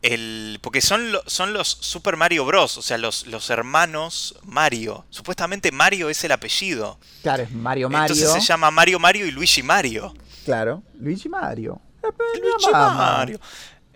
el, 0.01 0.59
porque 0.61 0.81
son, 0.81 1.11
son 1.25 1.53
los 1.53 1.67
Super 1.67 2.15
Mario 2.15 2.45
Bros, 2.45 2.77
o 2.77 2.81
sea, 2.81 2.97
los, 2.97 3.27
los 3.27 3.49
hermanos 3.49 4.39
Mario. 4.43 5.05
Supuestamente 5.09 5.71
Mario 5.71 6.09
es 6.09 6.23
el 6.23 6.31
apellido. 6.31 6.99
Claro, 7.21 7.43
es 7.43 7.51
Mario 7.51 7.89
Mario. 7.89 8.13
Entonces 8.13 8.31
se 8.31 8.47
llama 8.47 8.71
Mario 8.71 8.99
Mario 8.99 9.25
y 9.25 9.31
Luigi 9.31 9.61
Mario. 9.61 10.13
Claro, 10.45 10.83
Luigi 10.99 11.27
Mario. 11.27 11.81
Luigi 12.01 12.71
Mario. 12.71 13.39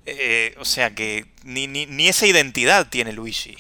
Eh, 0.06 0.56
o 0.60 0.66
sea 0.66 0.93
que 0.93 1.32
ni, 1.45 1.68
ni, 1.68 2.08
esa 2.10 2.28
identidad 2.28 2.88
tiene 2.89 3.14
Luigi. 3.14 3.56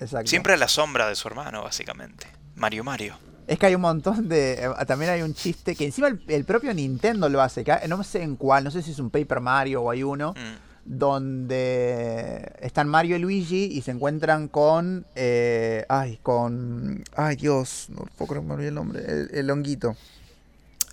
Exacto. 0.00 0.28
Siempre 0.28 0.52
a 0.52 0.56
la 0.58 0.68
sombra 0.68 1.08
de 1.08 1.16
su 1.16 1.28
hermano, 1.28 1.62
básicamente. 1.62 2.26
Mario 2.56 2.84
Mario. 2.84 3.18
Es 3.46 3.58
que 3.58 3.66
hay 3.66 3.74
un 3.74 3.80
montón 3.80 4.28
de. 4.28 4.64
Eh, 4.64 4.84
también 4.86 5.10
hay 5.10 5.22
un 5.22 5.34
chiste 5.34 5.74
que 5.74 5.86
encima 5.86 6.08
el, 6.08 6.44
propio 6.44 6.74
Nintendo 6.74 7.30
lo 7.30 7.40
hace. 7.40 7.64
no 7.88 8.04
sé 8.04 8.22
en 8.22 8.36
cuál, 8.36 8.64
no 8.64 8.70
sé 8.70 8.82
si 8.82 8.90
es 8.90 8.98
un 8.98 9.08
Paper 9.08 9.40
Mario 9.40 9.82
o 9.82 9.90
hay 9.90 10.02
uno. 10.02 10.34
Mm 10.34 10.71
donde 10.84 12.52
están 12.60 12.88
Mario 12.88 13.16
y 13.16 13.20
Luigi 13.20 13.64
y 13.64 13.82
se 13.82 13.92
encuentran 13.92 14.48
con. 14.48 15.06
Eh, 15.14 15.84
ay, 15.88 16.18
con. 16.22 17.04
Ay, 17.16 17.36
Dios, 17.36 17.86
no 17.90 18.04
puedo 18.16 18.42
me 18.42 18.54
olvidé 18.54 18.68
el 18.68 18.74
nombre. 18.74 19.02
El, 19.32 19.50
honguito. 19.50 19.96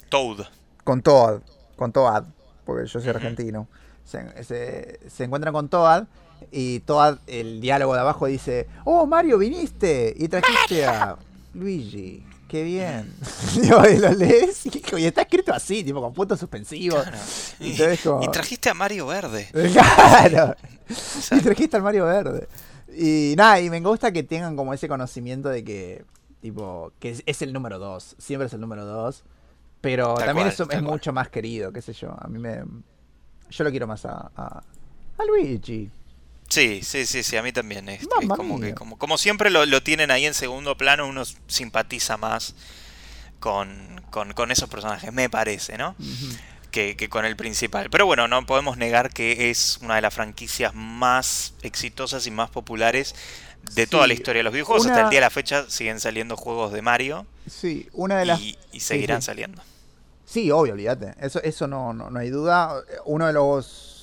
Toad. 0.10 0.46
Con 0.84 1.02
Toad. 1.02 1.42
Con 1.76 1.92
Toad, 1.92 2.26
porque 2.66 2.88
yo 2.88 3.00
soy 3.00 3.10
argentino. 3.10 3.68
Se, 4.04 5.00
se, 5.08 5.24
encuentran 5.24 5.54
con 5.54 5.70
Toad 5.70 6.06
y 6.52 6.80
Toad, 6.80 7.20
el 7.28 7.62
diálogo 7.62 7.94
de 7.94 8.00
abajo 8.00 8.26
dice: 8.28 8.68
Oh, 8.86 9.06
Mario, 9.06 9.38
viniste 9.38 10.14
y 10.18 10.28
trajiste 10.28 10.86
a 10.86 11.18
Luigi 11.54 12.26
qué 12.50 12.64
bien. 12.64 13.14
y 13.56 13.68
lo 13.68 14.12
lees 14.12 14.66
y, 14.66 15.06
está 15.06 15.22
escrito 15.22 15.54
así, 15.54 15.84
tipo 15.84 16.02
con 16.02 16.14
puntos 16.14 16.39
suspensivos. 16.39 17.06
Y, 17.60 17.78
trajiste 18.32 18.70
a 18.70 18.74
Mario 18.74 19.08
Verde. 19.08 19.47
claro. 19.72 20.56
y 21.32 21.39
trajiste 21.39 21.78
al 21.78 21.84
Mario 21.84 22.06
Verde. 22.06 22.50
Y 22.93 23.36
nada, 23.38 23.62
y 23.62 23.70
me 23.70 23.80
gusta 23.80 24.12
que 24.12 24.24
tengan 24.24 24.58
como 24.58 24.74
ese 24.74 24.89
conocimiento 24.89 25.47
de 25.47 25.64
que, 25.64 26.04
tipo, 26.41 26.91
que 27.00 27.22
es, 27.26 27.41
el 27.41 27.54
número 27.54 27.80
dos. 27.80 28.16
Siempre 28.18 28.47
es 28.47 28.54
el 28.54 28.60
número 28.60 28.84
dos. 28.86 29.24
Pero 29.80 30.16
también 30.16 30.47
es, 30.47 30.60
es 30.60 30.82
mucho 30.82 31.14
más 31.14 31.30
querido, 31.30 31.72
qué 31.72 31.82
sé 31.82 31.93
yo. 31.93 32.14
A 32.20 32.28
mí 32.28 32.38
me. 32.38 32.64
Yo 33.50 33.64
lo 33.64 33.70
quiero 33.70 33.88
más 33.88 34.06
a, 34.06 34.30
a, 34.36 34.62
a 35.18 35.26
Luigi. 35.26 35.89
Sí, 36.50 36.82
sí, 36.84 37.06
sí, 37.06 37.22
sí, 37.24 37.38
a 37.38 37.43
mí 37.43 37.52
también. 37.52 37.88
Es, 37.89 38.08
como 38.36 38.60
que 38.60 38.74
como, 38.74 38.97
como 38.97 39.18
siempre 39.18 39.50
lo, 39.50 39.66
lo, 39.66 39.84
tienen 39.84 40.10
ahí 40.10 40.26
en 40.26 40.34
segundo 40.34 40.76
plano, 40.76 41.08
uno 41.08 41.24
simpatiza 41.47 42.18
más 42.18 42.56
con, 43.39 44.02
con, 44.10 44.52
esos 44.52 44.68
personajes, 44.68 45.14
me 45.14 45.30
parece, 45.30 45.78
¿no? 45.78 45.95
que, 46.72 46.95
que, 46.95 47.08
con 47.08 47.26
el 47.26 47.36
principal. 47.36 47.89
Pero 47.89 48.06
bueno, 48.06 48.28
no 48.28 48.45
podemos 48.45 48.78
negar 48.78 49.12
que 49.12 49.50
es 49.50 49.80
una 49.82 49.95
de 49.95 50.02
las 50.02 50.14
franquicias 50.14 50.74
más 50.74 51.54
exitosas 51.62 52.26
y 52.28 52.32
más 52.32 52.50
populares 52.50 53.16
de 53.76 53.88
toda 53.88 54.08
la 54.08 54.14
historia 54.14 54.39
de 54.39 54.43
los 54.43 54.54
videojuegos. 54.54 54.88
Hasta 54.88 55.04
el 55.04 55.10
día 55.10 55.20
de 55.20 55.26
la 55.26 55.30
fecha 55.30 55.70
siguen 55.70 56.00
saliendo 56.00 56.36
juegos 56.36 56.72
de 56.72 56.82
Mario. 56.82 57.26
Sí, 57.47 57.88
una 57.93 58.18
de 58.18 58.26
las... 58.26 58.41
Y, 58.41 58.58
seguirán 58.80 59.22
saliendo. 59.22 59.62
Sí, 60.26 60.52
obvio, 60.52 60.74
olvídate. 60.74 61.14
Eso, 61.20 61.41
eso 61.41 61.68
no, 61.68 61.93
no, 61.93 62.10
no 62.10 62.20
hay 62.20 62.30
duda. 62.30 62.84
Uno 63.06 63.28
de 63.28 63.34
los 63.34 63.99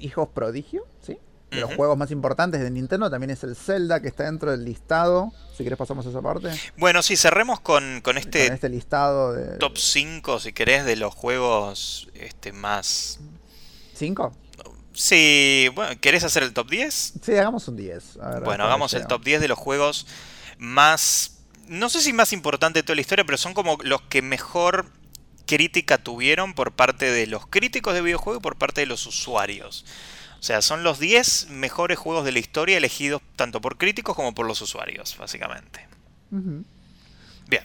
hijos 0.00 0.28
prodigio, 0.28 0.86
¿sí? 1.00 1.18
De 1.50 1.60
los 1.60 1.74
juegos 1.74 1.98
más 1.98 2.12
importantes 2.12 2.60
de 2.60 2.70
Nintendo 2.70 3.10
también 3.10 3.30
es 3.30 3.42
el 3.42 3.56
Zelda, 3.56 4.00
que 4.00 4.06
está 4.06 4.24
dentro 4.24 4.52
del 4.52 4.64
listado. 4.64 5.32
Si 5.56 5.64
querés 5.64 5.78
pasamos 5.78 6.06
a 6.06 6.10
esa 6.10 6.22
parte. 6.22 6.48
Bueno, 6.76 7.02
sí, 7.02 7.16
cerremos 7.16 7.58
con, 7.58 8.02
con 8.02 8.18
este, 8.18 8.46
este 8.46 8.68
listado 8.68 9.32
de... 9.32 9.56
top 9.58 9.76
5, 9.76 10.38
si 10.38 10.52
querés, 10.52 10.84
de 10.84 10.94
los 10.94 11.12
juegos 11.12 12.08
este, 12.14 12.52
más... 12.52 13.18
¿5? 13.98 14.32
Sí, 14.92 15.68
bueno, 15.74 16.00
¿querés 16.00 16.22
hacer 16.22 16.44
el 16.44 16.52
top 16.52 16.70
10? 16.70 17.14
Sí, 17.20 17.32
hagamos 17.32 17.66
un 17.66 17.76
10. 17.76 18.18
bueno, 18.44 18.64
hagamos 18.64 18.94
el 18.94 19.06
top 19.06 19.24
10 19.24 19.40
de 19.40 19.48
los 19.48 19.58
juegos 19.58 20.06
más... 20.58 21.38
No 21.66 21.88
sé 21.88 22.00
si 22.00 22.12
más 22.12 22.32
importante 22.32 22.80
de 22.80 22.82
toda 22.84 22.94
la 22.94 23.00
historia, 23.00 23.24
pero 23.24 23.38
son 23.38 23.54
como 23.54 23.76
los 23.82 24.02
que 24.02 24.22
mejor 24.22 24.86
crítica 25.50 25.98
tuvieron 25.98 26.54
por 26.54 26.70
parte 26.70 27.10
de 27.10 27.26
los 27.26 27.44
críticos 27.44 27.92
de 27.92 28.02
videojuegos 28.02 28.40
y 28.40 28.42
por 28.42 28.54
parte 28.54 28.82
de 28.82 28.86
los 28.86 29.04
usuarios. 29.06 29.84
O 30.38 30.42
sea, 30.44 30.62
son 30.62 30.84
los 30.84 31.00
10 31.00 31.48
mejores 31.50 31.98
juegos 31.98 32.24
de 32.24 32.30
la 32.30 32.38
historia 32.38 32.76
elegidos 32.76 33.20
tanto 33.34 33.60
por 33.60 33.76
críticos 33.76 34.14
como 34.14 34.32
por 34.32 34.46
los 34.46 34.62
usuarios, 34.62 35.16
básicamente. 35.18 35.88
Bien. 36.30 37.64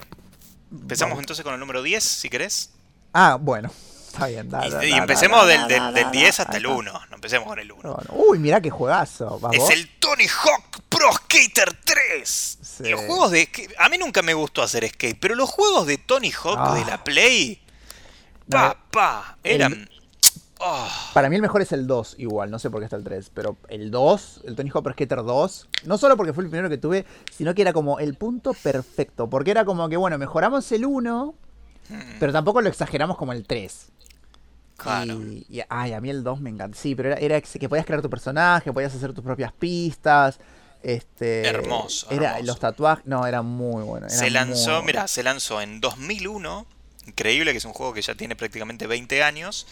Empezamos 0.72 1.20
entonces 1.20 1.44
con 1.44 1.54
el 1.54 1.60
número 1.60 1.84
10, 1.84 2.04
si 2.04 2.28
querés. 2.28 2.72
Ah, 3.14 3.38
bueno. 3.40 3.72
Está 4.08 4.28
bien, 4.28 4.50
dale, 4.50 4.90
y, 4.90 4.94
empecemos 4.94 5.46
del, 5.46 6.12
10 6.12 6.40
hasta 6.40 6.58
el 6.58 6.66
1. 6.66 6.92
No 6.92 7.16
empecemos 7.16 7.48
con 7.48 7.60
el 7.60 7.72
1. 7.72 7.98
Uy, 8.14 8.40
mirá 8.40 8.62
qué 8.62 8.72
juegazo. 8.72 9.40
Es 9.54 9.70
el 9.70 9.88
Tony 10.00 10.26
Hawk 10.28 10.82
Pro 10.90 11.14
Skater 11.14 11.72
3. 11.84 12.80
Los 12.80 13.02
juegos 13.02 13.32
de. 13.32 13.48
A 13.78 13.90
mí 13.90 14.00
nunca 14.00 14.24
me 14.24 14.34
gustó 14.34 14.64
hacer 14.64 14.90
skate, 14.90 15.18
pero 15.20 15.36
los 15.36 15.50
juegos 15.50 15.86
de 15.86 16.00
Tony 16.00 16.32
Hawk 16.32 16.74
de 16.74 16.86
la 16.86 17.04
Play 17.04 17.62
Pa, 18.50 19.38
Eran. 19.43 19.89
Ah. 20.60 21.12
Para 21.14 21.30
mí 21.30 21.36
el 21.36 21.41
mejor 21.41 21.62
es 21.62 21.72
el 21.74 21.86
2, 21.86 22.16
igual, 22.18 22.50
no 22.50 22.60
sé 22.60 22.70
por 22.70 22.80
qué 22.80 22.86
está 22.86 22.96
el 22.96 23.04
3, 23.04 23.30
pero 23.34 23.58
el 23.68 23.91
2, 23.91 24.41
el 24.46 24.56
Tony 24.56 24.70
Hawk 24.74 24.89
Skater 24.93 25.24
2, 25.24 25.70
no 25.86 25.98
solo 25.98 26.16
porque 26.16 26.34
fue 26.34 26.46
el 26.46 26.50
primero 26.50 26.70
que 26.70 26.78
tuve, 26.78 27.06
sino 27.32 27.54
que 27.54 27.62
era 27.62 27.74
como 27.74 28.00
el 28.00 28.16
punto 28.16 28.54
perfecto, 28.54 29.30
porque 29.30 29.52
era 29.52 29.66
como 29.66 29.89
que, 29.89 29.98
bueno, 29.98 30.18
mejoramos 30.18 30.72
el 30.72 30.86
1, 30.86 31.36
hmm. 31.89 32.00
pero 32.20 32.32
tampoco 32.32 32.62
lo 32.62 32.70
exageramos 32.70 33.18
como 33.18 33.34
el 33.34 33.46
3. 33.46 33.89
Claro. 34.78 35.22
Y, 35.22 35.62
ay, 35.70 35.93
a 35.93 36.02
mí 36.02 36.10
el 36.10 36.24
2 36.24 36.41
me 36.41 36.50
encanta. 36.50 36.78
Sí, 36.78 36.96
pero 36.96 37.16
era, 37.16 37.39
que 37.41 37.70
podías 37.70 37.86
crear 37.86 38.02
tu 38.02 38.10
personaje, 38.10 38.72
podías 38.74 38.93
hacer 38.93 39.14
tus 39.14 39.24
propias 39.24 39.52
pistas. 39.54 40.39
Este, 40.84 41.48
hermoso. 41.48 42.08
Era, 42.12 42.39
Los 42.41 42.60
tatuajes, 42.60 43.06
no, 43.06 43.26
era 43.26 43.41
muy 43.41 43.84
bueno. 43.84 44.10
se 44.10 44.30
lanzó, 44.30 44.84
mira, 44.84 45.08
se 45.08 45.24
lanzó 45.24 45.62
en 45.62 45.82
2001 45.82 46.66
increíble, 47.06 47.51
que 47.51 47.58
es 47.58 47.66
un 47.66 47.74
juego 47.74 47.93
que 47.93 48.01
ya 48.01 48.16
tiene 48.16 48.36
prácticamente 48.36 48.88
20 48.88 49.24
años. 49.24 49.68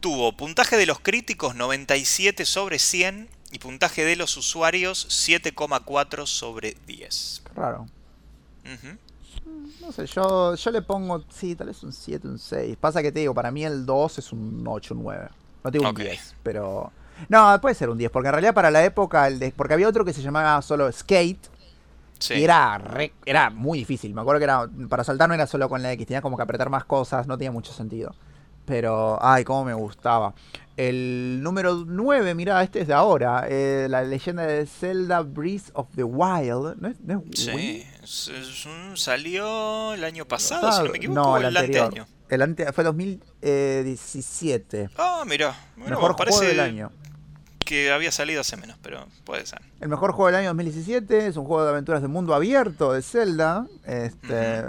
Tuvo 0.00 0.36
puntaje 0.36 0.76
de 0.76 0.86
los 0.86 1.00
críticos 1.00 1.54
97 1.54 2.44
sobre 2.44 2.78
100 2.78 3.28
y 3.52 3.58
puntaje 3.58 4.04
de 4.04 4.16
los 4.16 4.36
usuarios 4.36 5.06
7,4 5.08 6.26
sobre 6.26 6.76
10. 6.86 7.42
Raro. 7.54 7.86
No 9.80 9.92
sé, 9.92 10.06
yo, 10.06 10.54
yo 10.54 10.70
le 10.70 10.82
pongo, 10.82 11.22
sí, 11.30 11.54
tal 11.54 11.68
vez 11.68 11.82
un 11.82 11.92
7, 11.92 12.26
un 12.26 12.38
6. 12.38 12.76
Pasa 12.78 13.02
que 13.02 13.12
te 13.12 13.20
digo, 13.20 13.34
para 13.34 13.50
mí 13.50 13.64
el 13.64 13.84
2 13.84 14.18
es 14.18 14.32
un 14.32 14.64
8, 14.66 14.94
un 14.94 15.02
9. 15.02 15.28
No 15.62 15.72
tengo 15.72 15.88
un 15.88 15.94
10, 15.94 16.36
pero... 16.42 16.92
No, 17.28 17.58
puede 17.60 17.74
ser 17.74 17.90
un 17.90 17.98
10, 17.98 18.10
porque 18.10 18.28
en 18.28 18.32
realidad 18.32 18.54
para 18.54 18.70
la 18.70 18.84
época, 18.84 19.26
el 19.28 19.38
de, 19.38 19.52
porque 19.52 19.74
había 19.74 19.88
otro 19.88 20.04
que 20.04 20.12
se 20.12 20.22
llamaba 20.22 20.60
solo 20.62 20.90
Skate, 20.90 21.48
y 22.30 22.42
era, 22.42 22.80
era 23.26 23.50
muy 23.50 23.78
difícil. 23.78 24.14
Me 24.14 24.20
acuerdo 24.20 24.38
que 24.38 24.44
era 24.44 24.68
para 24.88 25.04
saltar 25.04 25.28
no 25.28 25.34
era 25.34 25.46
solo 25.46 25.68
con 25.68 25.82
la 25.82 25.92
X, 25.92 26.06
tenía 26.06 26.22
como 26.22 26.36
que 26.36 26.42
apretar 26.42 26.70
más 26.70 26.84
cosas, 26.84 27.26
no 27.26 27.36
tenía 27.36 27.52
mucho 27.52 27.72
sentido. 27.72 28.14
Pero, 28.64 29.18
ay, 29.20 29.44
cómo 29.44 29.64
me 29.64 29.74
gustaba. 29.74 30.32
El 30.76 31.40
número 31.42 31.84
9, 31.86 32.34
mira, 32.34 32.62
este 32.62 32.80
es 32.80 32.88
de 32.88 32.94
ahora. 32.94 33.46
Eh, 33.48 33.86
la 33.90 34.02
leyenda 34.02 34.46
de 34.46 34.66
Zelda 34.66 35.20
Breeze 35.20 35.70
of 35.74 35.88
the 35.94 36.02
Wild. 36.02 36.80
¿No 36.80 36.88
es, 36.88 36.96
sí, 37.34 37.84
salió 38.94 39.92
el 39.94 40.02
año 40.02 40.26
pasado, 40.26 40.72
si 40.72 40.82
no 40.82 40.90
me 40.90 40.96
equivoco, 40.96 41.20
no, 41.20 41.36
el, 41.36 41.44
el 41.44 41.56
anterior. 41.56 42.06
El 42.28 42.42
ante, 42.42 42.72
fue 42.72 42.82
2017. 42.84 44.90
Ah, 44.96 45.22
mira. 45.26 45.54
Mejor 45.76 46.16
juego 46.16 46.40
del 46.40 46.60
año 46.60 46.90
que 47.64 47.90
había 47.90 48.12
salido 48.12 48.40
hace 48.40 48.56
menos, 48.56 48.76
pero 48.82 49.06
puede 49.24 49.46
ser. 49.46 49.60
El 49.80 49.88
mejor 49.88 50.12
juego 50.12 50.26
del 50.26 50.36
año 50.36 50.48
2017 50.48 51.26
es 51.26 51.36
un 51.36 51.44
juego 51.44 51.64
de 51.64 51.70
aventuras 51.70 52.02
de 52.02 52.08
mundo 52.08 52.34
abierto 52.34 52.92
de 52.92 53.02
Zelda. 53.02 53.66
Este, 53.86 54.62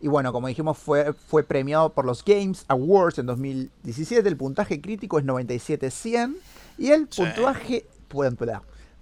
Y 0.00 0.08
bueno, 0.08 0.32
como 0.32 0.48
dijimos, 0.48 0.76
fue, 0.78 1.12
fue 1.12 1.44
premiado 1.44 1.92
por 1.92 2.04
los 2.04 2.24
Games 2.24 2.64
Awards 2.68 3.18
en 3.18 3.26
2017. 3.26 4.28
El 4.28 4.36
puntaje 4.36 4.80
crítico 4.80 5.18
es 5.18 5.24
97-100. 5.24 6.34
Y 6.78 6.90
el 6.90 7.06
puntaje. 7.06 7.86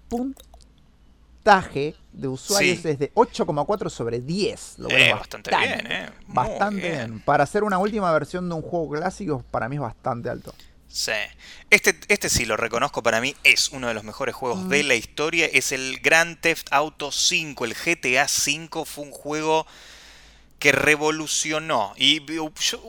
Puntaje 0.09 1.97
de 2.13 2.29
usuarios 2.29 2.85
es 2.85 2.99
de 2.99 3.13
8,4 3.15 3.89
sobre 3.89 4.21
10. 4.21 4.79
Lo 4.79 4.91
eh, 4.91 5.13
bastante, 5.13 5.51
bien, 5.57 5.87
¿eh? 5.91 6.11
bastante 6.27 6.91
bien. 6.91 7.21
Para 7.21 7.45
hacer 7.45 7.65
una 7.65 7.79
última 7.79 8.13
versión 8.13 8.49
de 8.49 8.55
un 8.55 8.63
juego 8.63 8.91
clásico, 8.91 9.45
para 9.51 9.69
mí 9.69 9.77
es 9.77 9.83
bastante 9.83 10.29
alto. 10.29 10.55
Sí. 10.91 11.13
Este, 11.71 11.99
este 12.09 12.29
sí 12.29 12.45
lo 12.45 12.57
reconozco 12.57 13.03
para 13.03 13.21
mí, 13.21 13.37
es 13.45 13.69
uno 13.71 13.87
de 13.89 13.95
los 13.95 14.03
mejores 14.03 14.35
juegos 14.35 14.69
de 14.69 14.83
mm. 14.83 14.87
la 14.87 14.95
historia. 14.97 15.47
Es 15.47 15.73
el 15.73 16.01
Grand 16.01 16.41
Theft 16.41 16.67
Auto 16.73 17.13
5, 17.13 17.65
el 17.65 17.75
GTA 17.75 18.27
5 18.27 18.85
fue 18.85 19.05
un 19.05 19.13
juego 19.13 19.67
que 20.59 20.73
revolucionó. 20.73 21.95
Y 21.97 22.23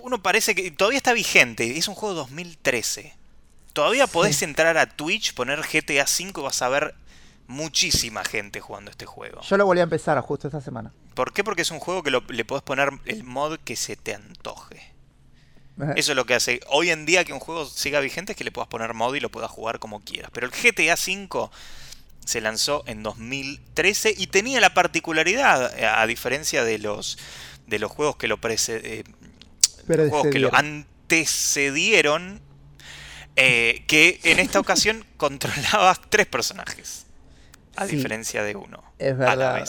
uno 0.01 0.21
parece 0.21 0.55
que 0.55 0.71
todavía 0.71 0.97
está 0.97 1.13
vigente. 1.13 1.77
Es 1.77 1.87
un 1.87 1.95
juego 1.95 2.15
2013. 2.15 3.15
Todavía 3.73 4.07
podés 4.07 4.41
entrar 4.41 4.77
a 4.77 4.87
Twitch, 4.87 5.33
poner 5.33 5.61
GTA 5.61 6.05
5 6.05 6.41
y 6.41 6.43
vas 6.43 6.61
a 6.61 6.69
ver 6.69 6.95
muchísima 7.47 8.25
gente 8.25 8.59
jugando 8.59 8.91
este 8.91 9.05
juego. 9.05 9.41
Yo 9.41 9.57
lo 9.57 9.65
volví 9.65 9.79
a 9.79 9.83
empezar 9.83 10.19
justo 10.21 10.47
esta 10.47 10.59
semana. 10.59 10.91
¿Por 11.13 11.33
qué? 11.33 11.43
Porque 11.43 11.61
es 11.61 11.71
un 11.71 11.79
juego 11.79 12.03
que 12.03 12.11
le 12.11 12.45
podés 12.45 12.63
poner 12.63 12.89
el 13.05 13.23
mod 13.23 13.59
que 13.59 13.75
se 13.75 13.95
te 13.95 14.15
antoje. 14.15 14.91
Eso 15.95 16.11
es 16.11 16.15
lo 16.15 16.25
que 16.25 16.35
hace 16.35 16.59
hoy 16.67 16.91
en 16.91 17.05
día 17.05 17.23
que 17.23 17.33
un 17.33 17.39
juego 17.39 17.65
siga 17.65 17.99
vigente 18.01 18.33
es 18.33 18.37
que 18.37 18.43
le 18.43 18.51
puedas 18.51 18.67
poner 18.67 18.93
mod 18.93 19.15
y 19.15 19.19
lo 19.19 19.31
puedas 19.31 19.49
jugar 19.49 19.79
como 19.79 20.01
quieras. 20.01 20.29
Pero 20.33 20.47
el 20.47 20.53
GTA 20.53 20.93
V 20.93 21.49
se 22.25 22.41
lanzó 22.41 22.83
en 22.85 23.01
2013 23.03 24.13
y 24.15 24.27
tenía 24.27 24.61
la 24.61 24.73
particularidad, 24.73 25.73
a 25.99 26.05
diferencia 26.05 26.63
de 26.63 26.77
los 26.77 27.17
de 27.67 27.79
los 27.79 27.91
juegos 27.91 28.17
que 28.17 28.27
lo 28.27 28.39
eh, 28.43 29.03
juegos 29.87 30.27
que 30.31 30.39
lo 30.39 30.53
antecedieron, 30.53 32.41
eh, 33.35 33.83
que 33.87 34.19
en 34.23 34.39
esta 34.39 34.59
ocasión 34.65 35.05
controlabas 35.17 35.99
tres 36.09 36.27
personajes, 36.27 37.05
a 37.75 37.85
diferencia 37.85 38.43
de 38.43 38.55
uno. 38.55 38.83
Es 38.99 39.17
verdad. 39.17 39.65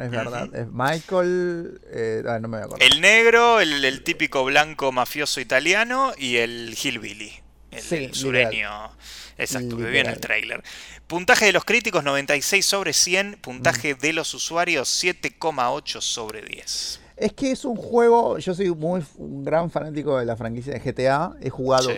Es 0.00 0.10
verdad. 0.10 0.54
Es 0.54 0.66
Michael. 0.70 1.80
Eh, 1.90 2.22
ah, 2.28 2.38
no 2.40 2.48
me 2.48 2.64
voy 2.66 2.78
a 2.80 2.84
El 2.84 3.00
negro, 3.00 3.60
el, 3.60 4.02
típico 4.02 4.44
blanco 4.44 4.92
mafioso 4.92 5.40
italiano 5.40 6.12
y 6.18 6.36
el 6.36 6.76
Hillbilly. 6.80 7.32
El, 7.70 8.14
sureño. 8.14 8.90
Exacto, 9.38 9.76
que 9.76 10.00
en 10.00 10.06
el 10.06 10.20
trailer. 10.20 10.62
Puntaje 11.06 11.46
de 11.46 11.52
los 11.52 11.64
críticos 11.64 12.02
96 12.04 12.64
sobre 12.64 12.92
100. 12.92 13.38
Puntaje 13.40 13.94
mm. 13.94 13.98
de 13.98 14.12
los 14.12 14.32
usuarios 14.34 15.04
7,8 15.04 16.00
sobre 16.00 16.42
10. 16.42 17.00
Es 17.16 17.32
que 17.32 17.50
es 17.50 17.64
un 17.64 17.76
juego. 17.76 18.38
Yo 18.38 18.54
soy 18.54 18.70
muy 18.70 19.02
un 19.16 19.44
gran 19.44 19.70
fanático 19.70 20.18
de 20.18 20.26
la 20.26 20.36
franquicia 20.36 20.72
de 20.74 20.80
GTA. 20.80 21.32
He 21.40 21.50
jugado 21.50 21.90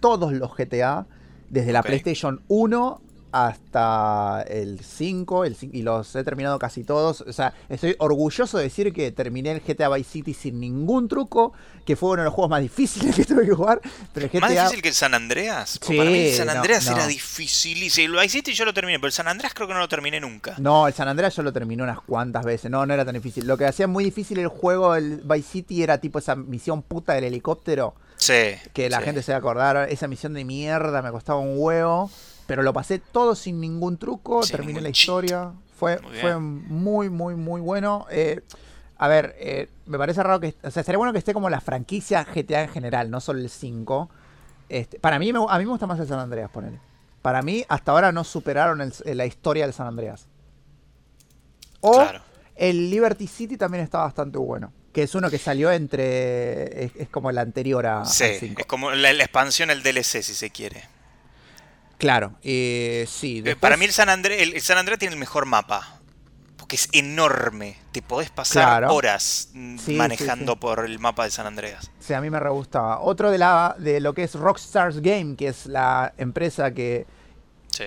todos 0.00 0.32
los 0.32 0.54
GTA. 0.56 1.06
Desde 1.48 1.72
la 1.72 1.82
PlayStation 1.82 2.42
1 2.48 3.02
hasta 3.32 4.44
el 4.48 4.80
5, 4.80 5.44
el 5.44 5.56
y 5.72 5.82
los 5.82 6.14
he 6.14 6.24
terminado 6.24 6.58
casi 6.58 6.84
todos. 6.84 7.20
O 7.22 7.32
sea, 7.32 7.52
estoy 7.68 7.96
orgulloso 7.98 8.58
de 8.58 8.64
decir 8.64 8.92
que 8.92 9.12
terminé 9.12 9.52
el 9.52 9.60
GTA 9.60 9.88
Vice 9.88 10.10
City 10.10 10.34
sin 10.34 10.60
ningún 10.60 11.08
truco, 11.08 11.52
que 11.84 11.96
fue 11.96 12.10
uno 12.10 12.22
de 12.22 12.26
los 12.26 12.34
juegos 12.34 12.50
más 12.50 12.62
difíciles 12.62 13.14
que 13.16 13.24
tuve 13.24 13.46
que 13.46 13.52
jugar. 13.52 13.80
Pero 14.12 14.28
¿Más 14.40 14.50
difícil 14.50 14.82
que 14.82 14.88
el 14.88 14.94
San 14.94 15.14
Andreas? 15.14 15.78
Sí, 15.82 15.96
para 15.96 16.10
mí 16.10 16.18
el 16.18 16.34
San 16.34 16.48
Andreas 16.48 16.86
era 16.86 17.06
difícil. 17.06 17.82
Y 17.82 18.00
el 18.02 18.12
Vice 18.12 18.28
City 18.28 18.52
yo 18.52 18.64
lo 18.64 18.72
terminé, 18.72 18.98
pero 18.98 19.08
el 19.08 19.12
San 19.12 19.28
Andreas 19.28 19.52
creo 19.54 19.68
que 19.68 19.74
no 19.74 19.80
lo 19.80 19.88
terminé 19.88 20.20
nunca. 20.20 20.54
No, 20.58 20.86
el 20.86 20.94
San 20.94 21.08
Andreas 21.08 21.34
yo 21.36 21.42
lo 21.42 21.52
terminé 21.52 21.82
unas 21.82 22.00
cuantas 22.00 22.44
veces. 22.44 22.70
No, 22.70 22.86
no 22.86 22.94
era 22.94 23.04
tan 23.04 23.14
difícil. 23.14 23.46
Lo 23.46 23.56
que 23.58 23.66
hacía 23.66 23.86
muy 23.86 24.04
difícil 24.04 24.38
el 24.38 24.48
juego, 24.48 24.94
el 24.94 25.22
Vice 25.24 25.48
City, 25.50 25.82
era 25.82 25.98
tipo 25.98 26.18
esa 26.18 26.36
misión 26.36 26.82
puta 26.82 27.14
del 27.14 27.24
helicóptero. 27.24 27.94
Sí. 28.16 28.54
Que 28.72 28.88
la 28.88 29.00
gente 29.00 29.22
se 29.22 29.32
va 29.32 29.36
a 29.36 29.38
acordar. 29.38 29.88
Esa 29.90 30.08
misión 30.08 30.34
de 30.34 30.44
mierda 30.44 31.02
me 31.02 31.10
costaba 31.10 31.38
un 31.38 31.54
huevo. 31.56 32.10
Pero 32.46 32.62
lo 32.62 32.72
pasé 32.72 32.98
todo 32.98 33.34
sin 33.34 33.60
ningún 33.60 33.98
truco, 33.98 34.40
terminé 34.46 34.80
la 34.80 34.88
historia. 34.88 35.52
Fue 35.76 36.00
muy, 36.00 36.18
fue 36.20 36.38
muy, 36.38 37.10
muy, 37.10 37.34
muy 37.34 37.60
bueno. 37.60 38.06
Eh, 38.10 38.40
a 38.98 39.08
ver, 39.08 39.34
eh, 39.38 39.68
me 39.86 39.98
parece 39.98 40.22
raro 40.22 40.40
que. 40.40 40.54
O 40.62 40.70
sea, 40.70 40.82
sería 40.82 40.98
bueno 40.98 41.12
que 41.12 41.18
esté 41.18 41.34
como 41.34 41.50
la 41.50 41.60
franquicia 41.60 42.24
GTA 42.24 42.62
en 42.62 42.68
general, 42.68 43.10
no 43.10 43.20
solo 43.20 43.40
el 43.40 43.50
5. 43.50 44.10
Este, 44.68 44.98
para 44.98 45.18
mí, 45.18 45.30
a 45.30 45.58
mí 45.58 45.64
me 45.64 45.70
gusta 45.70 45.86
más 45.86 45.98
el 46.00 46.06
San 46.06 46.18
Andreas, 46.18 46.50
ponele. 46.50 46.80
Para 47.22 47.42
mí, 47.42 47.64
hasta 47.68 47.92
ahora 47.92 48.12
no 48.12 48.24
superaron 48.24 48.92
la 49.04 49.26
historia 49.26 49.64
del 49.64 49.74
San 49.74 49.88
Andreas. 49.88 50.28
O 51.80 52.06
el 52.54 52.90
Liberty 52.90 53.26
City 53.26 53.56
también 53.56 53.84
está 53.84 53.98
bastante 53.98 54.38
bueno. 54.38 54.72
Que 54.92 55.02
es 55.02 55.14
uno 55.14 55.28
que 55.28 55.38
salió 55.38 55.70
entre. 55.70 56.84
Es, 56.84 57.08
como 57.10 57.28
el 57.28 57.38
anterior 57.38 57.86
a. 57.86 58.04
Sí, 58.06 58.54
es 58.56 58.66
como 58.66 58.90
la, 58.92 59.10
expansión, 59.10 59.70
el 59.70 59.82
DLC, 59.82 60.22
si 60.22 60.34
se 60.34 60.50
quiere. 60.50 60.84
Claro, 61.98 62.34
eh, 62.42 63.06
sí. 63.08 63.42
Eh, 63.44 63.56
para 63.56 63.76
mí 63.76 63.84
el 63.86 63.92
San 63.92 64.08
Andrés, 64.08 64.42
el, 64.42 64.60
San 64.60 64.78
Andrés 64.78 64.98
tiene 64.98 65.14
el 65.14 65.20
mejor 65.20 65.46
mapa. 65.46 65.92
Porque 66.56 66.76
es 66.76 66.88
enorme. 66.92 67.76
Te 67.92 68.02
podés 68.02 68.30
pasar 68.30 68.86
horas 68.86 69.50
manejando 69.54 70.56
por 70.56 70.84
el 70.84 70.98
mapa 70.98 71.22
de 71.22 71.30
San 71.30 71.46
Andreas. 71.46 71.92
Sí, 72.00 72.12
a 72.12 72.20
mí 72.20 72.28
me 72.28 72.40
re 72.40 72.50
gustaba. 72.50 73.00
Otro 73.00 73.30
de 73.30 73.38
la 73.38 73.76
de 73.78 74.00
lo 74.00 74.14
que 74.14 74.24
es 74.24 74.34
Rockstars 74.34 75.00
Game, 75.00 75.36
que 75.36 75.46
es 75.46 75.66
la 75.66 76.12
empresa 76.18 76.72
que 76.72 77.06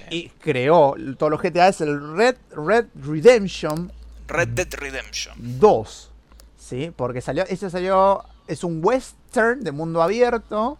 y 0.10 0.30
creó 0.30 0.95
todos 1.18 1.32
los 1.32 1.41
GTA, 1.41 1.70
es 1.70 1.82
el 1.82 2.16
Red 2.16 2.36
Red 2.51 2.86
Redemption. 2.95 3.91
Red 4.28 4.49
Dead 4.49 4.74
Redemption 4.76 5.36
2. 5.38 6.12
Sí, 6.57 6.93
porque 6.95 7.22
salió, 7.22 7.45
ese 7.47 7.70
salió, 7.70 8.24
es 8.47 8.64
un 8.64 8.80
western 8.84 9.64
de 9.64 9.72
mundo 9.72 10.03
abierto, 10.03 10.78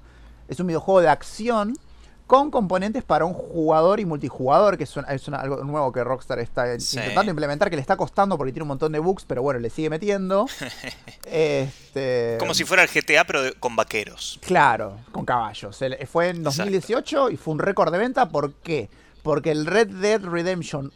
es 0.48 0.60
un 0.60 0.68
videojuego 0.68 1.02
de 1.02 1.10
acción 1.10 1.74
con 2.30 2.52
componentes 2.52 3.04
para 3.04 3.26
un 3.26 3.34
jugador 3.34 4.00
y 4.00 4.06
multijugador, 4.06 4.78
que 4.78 4.84
es, 4.84 4.96
algo 4.96 5.64
nuevo 5.64 5.92
que 5.92 6.04
Rockstar 6.04 6.38
está 6.38 6.76
intentando 6.76 7.32
implementar, 7.32 7.72
que 7.72 7.76
le 7.76 7.82
está 7.82 7.98
costando 7.98 8.38
porque 8.38 8.54
tiene 8.54 8.62
un 8.62 8.68
montón 8.68 8.92
de 8.92 9.00
bugs, 9.00 9.26
pero 9.26 9.42
bueno, 9.42 9.60
le 9.60 9.72
sigue 9.72 9.90
metiendo. 9.90 10.46
este... 11.26 12.36
Como 12.40 12.54
si 12.54 12.66
fuera 12.66 12.84
el 12.84 12.90
GTA, 12.90 13.26
pero 13.26 13.42
con 13.60 13.76
vaqueros. 13.76 14.40
Claro, 14.44 14.98
con 15.12 15.26
caballos. 15.26 15.80
Fue 16.06 16.30
en 16.30 16.44
2018 16.44 17.32
y 17.32 17.38
fue 17.38 17.52
un 17.56 17.60
récord 17.60 17.92
de 17.92 17.98
venta. 17.98 18.30
¿Por 18.30 18.54
qué? 18.54 18.92
Porque 19.24 19.50
el 19.50 19.66
Red 19.66 19.88
Dead 19.88 20.22
Redemption 20.22 20.94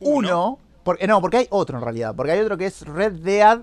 1... 0.00 0.58
no, 1.06 1.20
porque 1.20 1.36
hay 1.36 1.48
otro 1.50 1.76
en 1.76 1.84
realidad. 1.84 2.14
Porque 2.16 2.32
hay 2.32 2.40
otro 2.40 2.56
que 2.56 2.64
es 2.64 2.80
Red 2.80 3.12
Dead 3.12 3.58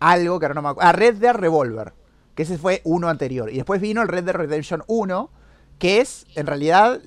algo 0.00 0.38
que 0.38 0.44
ahora 0.44 0.54
no 0.54 0.60
me 0.60 0.68
acuerdo. 0.68 0.86
Ah, 0.86 0.92
Red 0.92 1.14
Dead 1.14 1.34
Revolver. 1.34 1.94
Que 2.34 2.42
ese 2.42 2.58
fue 2.58 2.82
uno 2.84 3.08
anterior. 3.08 3.48
Y 3.50 3.56
después 3.56 3.80
vino 3.80 4.02
el 4.02 4.08
Red 4.08 4.24
Dead 4.24 4.36
Redemption 4.36 4.84
1 4.86 5.37
que 5.78 6.00
es 6.00 6.26
en 6.34 6.46
realidad 6.46 7.00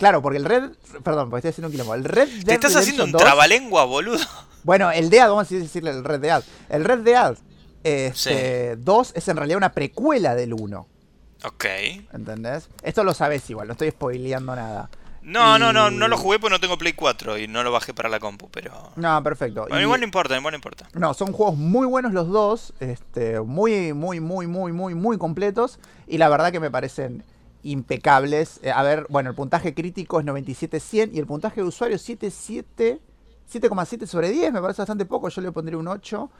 Claro, 0.00 0.22
porque 0.22 0.38
el 0.38 0.46
Red. 0.46 0.70
Perdón, 1.04 1.28
porque 1.28 1.46
estoy 1.46 1.50
haciendo 1.50 1.68
un 1.68 1.72
quilombo. 1.72 1.94
El 1.94 2.04
Red 2.04 2.28
Dead 2.28 2.44
Te 2.46 2.54
estás 2.54 2.74
haciendo 2.74 3.04
un 3.04 3.12
trabalengua, 3.12 3.84
boludo. 3.84 4.24
Bueno, 4.62 4.90
el 4.90 5.10
Dead, 5.10 5.28
vamos 5.28 5.50
a 5.52 5.54
decirle 5.54 5.90
el 5.90 6.04
Red 6.04 6.20
Dead. 6.20 6.42
El 6.70 6.84
Red 6.84 7.00
Dead 7.00 7.36
este, 7.84 8.76
2 8.76 9.12
es 9.14 9.28
en 9.28 9.36
realidad 9.36 9.58
una 9.58 9.72
precuela 9.72 10.34
del 10.34 10.54
1. 10.54 10.86
Ok. 11.44 11.64
¿Entendés? 12.12 12.68
Esto 12.82 13.04
lo 13.04 13.14
sabes 13.14 13.48
igual, 13.48 13.68
no 13.68 13.72
estoy 13.72 13.90
spoileando 13.90 14.54
nada. 14.56 14.90
No, 15.22 15.58
no, 15.58 15.72
no, 15.72 15.90
no 15.90 16.08
lo 16.08 16.16
jugué 16.16 16.38
porque 16.38 16.54
no 16.54 16.60
tengo 16.60 16.78
Play 16.78 16.94
4 16.94 17.38
y 17.38 17.46
no 17.46 17.62
lo 17.62 17.70
bajé 17.70 17.92
para 17.92 18.08
la 18.08 18.20
compu, 18.20 18.48
pero. 18.50 18.72
No, 18.96 19.22
perfecto. 19.22 19.66
igual 19.78 20.00
no 20.00 20.04
importa, 20.04 20.36
igual 20.36 20.52
no 20.52 20.56
importa. 20.56 20.88
No, 20.94 21.12
son 21.12 21.32
juegos 21.32 21.56
muy 21.56 21.86
buenos 21.86 22.12
los 22.12 22.28
dos, 22.28 22.72
este, 22.80 23.38
muy, 23.40 23.92
muy, 23.92 24.20
muy, 24.20 24.46
muy, 24.46 24.72
muy, 24.72 24.94
muy 24.94 25.18
completos. 25.18 25.78
Y 26.06 26.16
la 26.16 26.28
verdad 26.30 26.52
que 26.52 26.60
me 26.60 26.70
parecen 26.70 27.22
impecables. 27.62 28.60
Eh, 28.62 28.70
a 28.70 28.82
ver, 28.82 29.06
bueno, 29.08 29.30
el 29.30 29.36
puntaje 29.36 29.74
crítico 29.74 30.20
es 30.20 30.26
97-100 30.26 31.10
y 31.14 31.18
el 31.18 31.26
puntaje 31.26 31.60
de 31.60 31.66
usuario 31.66 31.96
7,7 31.96 34.06
sobre 34.06 34.30
10, 34.30 34.52
me 34.52 34.60
parece 34.60 34.82
bastante 34.82 35.04
poco, 35.04 35.28
yo 35.28 35.42
le 35.42 35.52
pondría 35.52 35.78
un 35.78 35.88
8. 35.88 36.30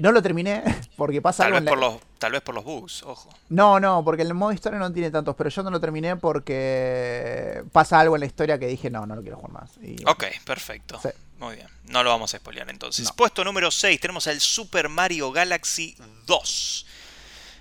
No 0.00 0.12
lo 0.12 0.22
terminé 0.22 0.62
porque 0.96 1.20
pasa 1.20 1.44
tal 1.44 1.54
algo. 1.54 1.64
Vez 1.64 1.70
por 1.70 1.78
los, 1.78 1.94
tal 2.18 2.32
vez 2.32 2.42
por 2.42 2.54
los 2.54 2.64
bugs, 2.64 3.02
ojo. 3.02 3.28
No, 3.48 3.80
no, 3.80 4.04
porque 4.04 4.22
el 4.22 4.34
modo 4.34 4.52
historia 4.52 4.78
no 4.78 4.92
tiene 4.92 5.10
tantos, 5.10 5.34
pero 5.34 5.50
yo 5.50 5.62
no 5.64 5.70
lo 5.70 5.80
terminé 5.80 6.16
porque 6.16 7.64
pasa 7.72 7.98
algo 7.98 8.14
en 8.14 8.20
la 8.20 8.26
historia 8.26 8.58
que 8.58 8.66
dije, 8.66 8.88
no, 8.88 9.04
no 9.06 9.16
lo 9.16 9.22
quiero 9.22 9.38
jugar 9.38 9.52
más. 9.52 9.72
Ok, 10.06 10.24
perfecto. 10.44 11.00
Muy 11.38 11.56
bien, 11.56 11.66
no 11.88 12.02
lo 12.02 12.10
vamos 12.10 12.34
a 12.34 12.38
spoilear 12.38 12.68
entonces. 12.70 13.10
Puesto 13.12 13.42
número 13.42 13.70
6, 13.70 13.98
tenemos 13.98 14.26
el 14.26 14.40
Super 14.40 14.88
Mario 14.88 15.32
Galaxy 15.32 15.96
2. 16.26 16.86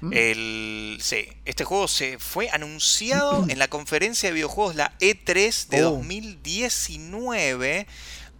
Mm. 0.01 0.13
El, 0.13 0.97
sí, 1.01 1.27
este 1.45 1.65
juego 1.65 1.87
se 1.87 2.19
fue 2.19 2.49
anunciado 2.49 3.45
en 3.49 3.59
la 3.59 3.67
conferencia 3.67 4.29
de 4.29 4.33
videojuegos, 4.33 4.75
la 4.75 4.97
E3 4.99 5.67
de 5.67 5.81
2019, 5.81 7.87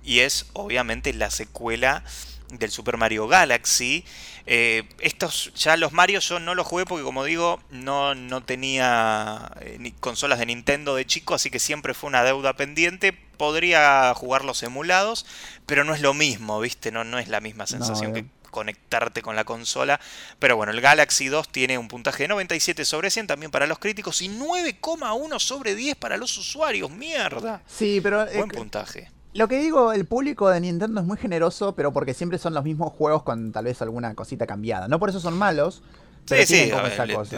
y 0.03 0.19
es 0.19 0.45
obviamente 0.53 1.13
la 1.13 1.31
secuela 1.31 2.03
del 2.51 2.71
Super 2.71 2.97
Mario 2.97 3.27
Galaxy. 3.27 4.05
Eh, 4.45 4.83
estos 4.99 5.53
ya 5.53 5.77
los 5.77 5.91
Mario 5.91 6.21
yo 6.21 6.39
no 6.39 6.55
los 6.55 6.65
jugué 6.65 6.85
porque 6.85 7.03
como 7.03 7.23
digo 7.23 7.61
no, 7.69 8.15
no 8.15 8.41
tenía 8.41 9.51
eh, 9.61 9.77
ni 9.79 9.91
consolas 9.91 10.39
de 10.39 10.47
Nintendo 10.47 10.95
de 10.95 11.05
chico, 11.05 11.35
así 11.35 11.51
que 11.51 11.59
siempre 11.59 11.93
fue 11.93 12.07
una 12.07 12.23
deuda 12.23 12.53
pendiente. 12.53 13.13
Podría 13.13 14.13
jugar 14.15 14.43
los 14.43 14.63
emulados, 14.63 15.25
pero 15.65 15.83
no 15.83 15.93
es 15.93 16.01
lo 16.01 16.13
mismo, 16.13 16.59
¿viste? 16.59 16.91
No, 16.91 17.03
no 17.03 17.19
es 17.19 17.27
la 17.27 17.39
misma 17.39 17.67
sensación 17.67 18.13
que 18.13 18.25
conectarte 18.49 19.21
con 19.21 19.35
la 19.35 19.43
consola. 19.43 19.99
Pero 20.39 20.55
bueno, 20.55 20.71
el 20.71 20.81
Galaxy 20.81 21.27
2 21.27 21.49
tiene 21.49 21.77
un 21.77 21.87
puntaje 21.87 22.23
de 22.23 22.29
97 22.29 22.85
sobre 22.85 23.09
100 23.09 23.27
también 23.27 23.51
para 23.51 23.67
los 23.67 23.79
críticos 23.79 24.21
y 24.21 24.29
9,1 24.29 25.39
sobre 25.39 25.75
10 25.75 25.95
para 25.95 26.17
los 26.17 26.37
usuarios. 26.37 26.91
Mierda. 26.91 27.61
Sí, 27.67 27.99
pero... 28.01 28.25
Buen 28.25 28.49
puntaje. 28.49 29.11
Lo 29.33 29.47
que 29.47 29.59
digo, 29.59 29.93
el 29.93 30.05
público 30.05 30.49
de 30.49 30.59
Nintendo 30.59 31.01
es 31.01 31.05
muy 31.05 31.17
generoso, 31.17 31.75
pero 31.75 31.93
porque 31.93 32.15
siempre 32.15 32.39
son 32.39 32.55
los 32.55 32.63
mismos 32.63 32.91
juegos 32.93 33.21
con 33.21 33.51
tal 33.51 33.65
vez 33.65 33.79
alguna 33.81 34.15
cosita 34.15 34.47
cambiada. 34.47 34.87
No 34.87 34.97
por 34.97 35.09
eso 35.09 35.19
son 35.19 35.37
malos, 35.37 35.83
sí, 36.29 36.45
sí, 36.45 36.71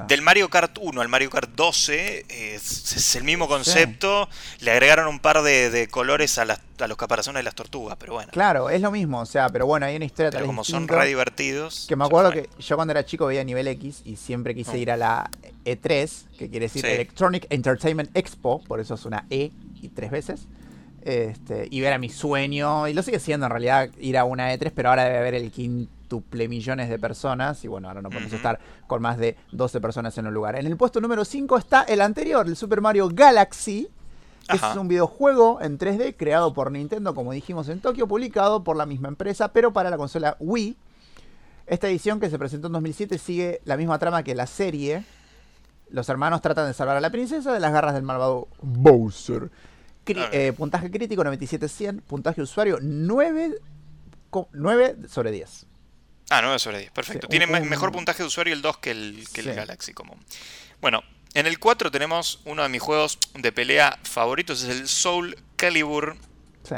del 0.07 0.22
Mario 0.22 0.49
Kart 0.49 0.77
1 0.80 1.01
al 1.01 1.07
Mario 1.07 1.30
Kart 1.30 1.49
12 1.55 2.26
es, 2.30 3.15
el 3.15 3.23
mismo 3.23 3.47
concepto. 3.47 4.30
Le 4.59 4.72
agregaron 4.72 5.07
un 5.07 5.19
par 5.19 5.41
de, 5.41 5.88
colores 5.89 6.38
a, 6.38 6.45
los 6.45 6.97
caparazones 6.97 7.39
de 7.39 7.43
las 7.43 7.55
tortugas, 7.55 7.97
pero 7.99 8.13
bueno. 8.13 8.31
Claro, 8.31 8.69
es 8.69 8.81
lo 8.81 8.91
mismo, 8.91 9.19
o 9.19 9.26
sea, 9.26 9.49
pero 9.49 9.65
bueno, 9.65 9.85
hay 9.85 9.95
una 9.95 10.05
historia 10.05 10.31
Pero 10.31 10.45
como 10.45 10.63
son 10.63 10.88
re 10.88 11.07
divertidos. 11.07 11.85
Que 11.88 11.95
me 11.95 12.05
acuerdo 12.05 12.31
que 12.31 12.49
yo 12.59 12.76
cuando 12.76 12.91
era 12.91 13.05
chico 13.05 13.26
veía 13.26 13.43
nivel 13.43 13.68
X 13.68 14.01
y 14.05 14.15
siempre 14.15 14.53
quise 14.55 14.77
ir 14.77 14.91
a 14.91 14.97
la 14.97 15.30
E3, 15.65 16.38
que 16.38 16.49
quiere 16.49 16.65
decir 16.65 16.85
Electronic 16.85 17.47
Entertainment 17.49 18.15
Expo, 18.15 18.61
por 18.63 18.80
eso 18.80 18.95
es 18.95 19.05
una 19.05 19.26
E 19.30 19.51
y 19.81 19.89
tres 19.89 20.11
veces. 20.11 20.47
Este, 21.02 21.68
y 21.72 21.82
ver 21.82 21.94
a 21.94 21.98
mi 21.98 22.10
sueño, 22.10 22.88
y 22.88 22.94
lo 22.94 23.02
sigue 23.02 23.19
siendo 23.19 23.48
en 23.48 23.52
realidad 23.52 23.90
ir 23.99 24.18
a 24.18 24.23
una 24.23 24.53
E3, 24.53 24.72
pero 24.76 24.90
ahora 24.90 25.06
debe 25.06 25.18
haber 25.18 25.36
el 25.36 25.52
quinto 25.52 26.02
quíntuple 26.11 26.49
millones 26.49 26.90
de 26.90 26.99
personas. 26.99 27.64
Y 27.64 27.68
bueno, 27.68 27.88
ahora 27.88 28.02
no 28.02 28.10
podemos 28.10 28.34
estar 28.34 28.60
con 28.88 29.02
más 29.02 29.18
de 29.18 29.38
12 29.53 29.80
personas 29.80 30.18
en 30.18 30.28
un 30.28 30.34
lugar. 30.34 30.57
En 30.57 30.65
el 30.65 30.76
puesto 30.76 30.99
número 30.99 31.23
5 31.23 31.57
está 31.57 31.84
el 31.84 32.02
anterior, 32.02 32.45
el 32.48 32.56
Super 32.56 32.82
Mario 32.82 33.10
Galaxy. 33.14 33.88
Es 34.49 34.61
un 34.76 34.90
videojuego 34.90 35.61
en 35.61 35.80
3D 35.80 36.15
creado 36.18 36.53
por 36.53 36.72
Nintendo, 36.72 37.15
como 37.15 37.32
dijimos 37.32 37.69
en 37.69 37.80
Tokio, 37.80 38.07
publicado 38.07 38.64
por 38.64 38.76
la 38.76 38.86
misma 38.86 39.07
empresa, 39.07 39.53
pero 39.53 39.72
para 39.72 39.90
la 39.90 39.98
consola 39.98 40.36
Wii. 40.40 40.76
Esta 41.68 41.88
edición 41.88 42.19
que 42.19 42.30
se 42.30 42.38
presentó 42.38 42.68
en 42.68 42.73
2007 42.73 43.18
sigue 43.18 43.61
la 43.64 43.78
misma 43.78 43.98
trama 43.98 44.23
que 44.23 44.36
la 44.36 44.48
serie. 44.48 45.06
Los 45.90 46.10
hermanos 46.10 46.41
tratan 46.41 46.68
de 46.68 46.73
salvar 46.73 46.98
a 46.98 47.02
la 47.02 47.11
princesa 47.11 47.53
de 47.53 47.61
las 47.61 47.72
garras 47.72 47.94
del 47.94 48.03
malvado 48.03 48.49
Bowser. 48.61 49.49
Eh, 50.06 50.53
puntaje 50.57 50.90
crítico 50.90 51.23
97-100, 51.23 52.02
puntaje 52.02 52.41
usuario 52.41 52.80
9, 52.82 53.60
9 54.52 54.95
sobre 55.07 55.32
10. 55.32 55.65
Ah, 56.30 56.41
9 56.41 56.60
sobre 56.60 56.80
10, 56.80 56.91
perfecto. 56.91 57.28
Tiene 57.28 57.48
mejor 57.48 57.91
puntaje 57.91 58.23
de 58.23 58.28
usuario 58.28 58.53
el 58.53 58.61
2 58.61 58.78
que 58.78 58.91
el, 58.91 59.28
Galaxy 59.34 59.94
común. 59.94 60.18
Bueno, 60.82 61.03
en 61.34 61.45
el 61.45 61.60
4 61.60 61.91
tenemos 61.91 62.41
uno 62.45 62.64
de 62.64 62.69
mis 62.69 62.82
juegos 62.82 63.19
de 63.36 63.52
pelea 63.52 63.99
favoritos, 64.03 64.64
es 64.64 64.69
el 64.69 64.88
Soul 64.88 65.38
Calibur. 65.56 66.18
Sí. 66.64 66.76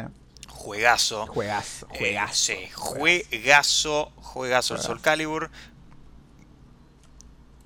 Juegazo. 0.50 1.28
Juegazo, 1.28 1.88
eh, 1.94 1.98
juegazo. 1.98 2.34
sí, 2.34 2.70
juegazo, 2.74 4.12
juegazo, 4.16 4.76
el 4.76 4.82
Soul 4.82 5.02
Calibur. 5.02 5.50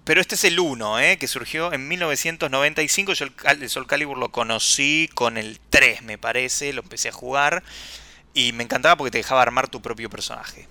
Pero 0.08 0.22
este 0.22 0.36
es 0.36 0.46
el 0.46 0.58
1, 0.58 1.00
¿eh? 1.02 1.18
que 1.18 1.28
surgió 1.28 1.74
en 1.74 1.90
1995. 1.90 3.12
Yo 3.12 3.26
el, 3.26 3.70
Soul 3.70 3.88
Calibur 3.88 4.18
lo 4.18 4.32
conocí 4.32 5.10
con 5.14 5.38
el 5.38 5.60
3, 5.70 6.04
me 6.04 6.18
parece. 6.18 6.72
Lo 6.72 6.82
empecé 6.82 7.10
a 7.10 7.12
jugar. 7.12 7.62
Y 8.34 8.54
me 8.54 8.64
encantaba 8.64 8.96
porque 8.96 9.12
te 9.12 9.18
dejaba 9.18 9.42
armar 9.42 9.68
tu 9.68 9.82
propio 9.82 10.10
personaje. 10.10 10.70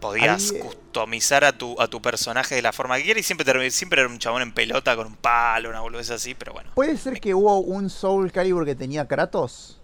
Podías 0.00 0.50
eh, 0.50 0.58
customizar 0.58 1.44
a 1.44 1.56
tu, 1.56 1.80
a 1.80 1.86
tu 1.86 2.02
personaje 2.02 2.56
de 2.56 2.62
la 2.62 2.72
forma 2.72 2.96
que 2.96 3.04
quieras 3.04 3.20
y 3.20 3.22
siempre, 3.22 3.70
siempre 3.70 4.00
era 4.00 4.10
un 4.10 4.18
chabón 4.18 4.42
en 4.42 4.50
pelota 4.50 4.96
con 4.96 5.06
un 5.06 5.16
palo, 5.16 5.70
una 5.70 5.78
boludez 5.78 6.10
así, 6.10 6.34
pero 6.34 6.52
bueno. 6.52 6.72
¿Puede 6.74 6.96
ser 6.96 7.20
que 7.20 7.32
hubo 7.32 7.60
un 7.60 7.88
Soul 7.88 8.32
Calibur 8.32 8.64
que 8.64 8.74
tenía 8.74 9.06
Kratos? 9.06 9.78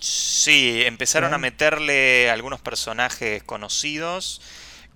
Sí, 0.00 0.82
empezaron 0.84 1.34
a 1.34 1.38
meterle 1.38 2.30
algunos 2.30 2.60
personajes 2.60 3.42
conocidos. 3.42 4.40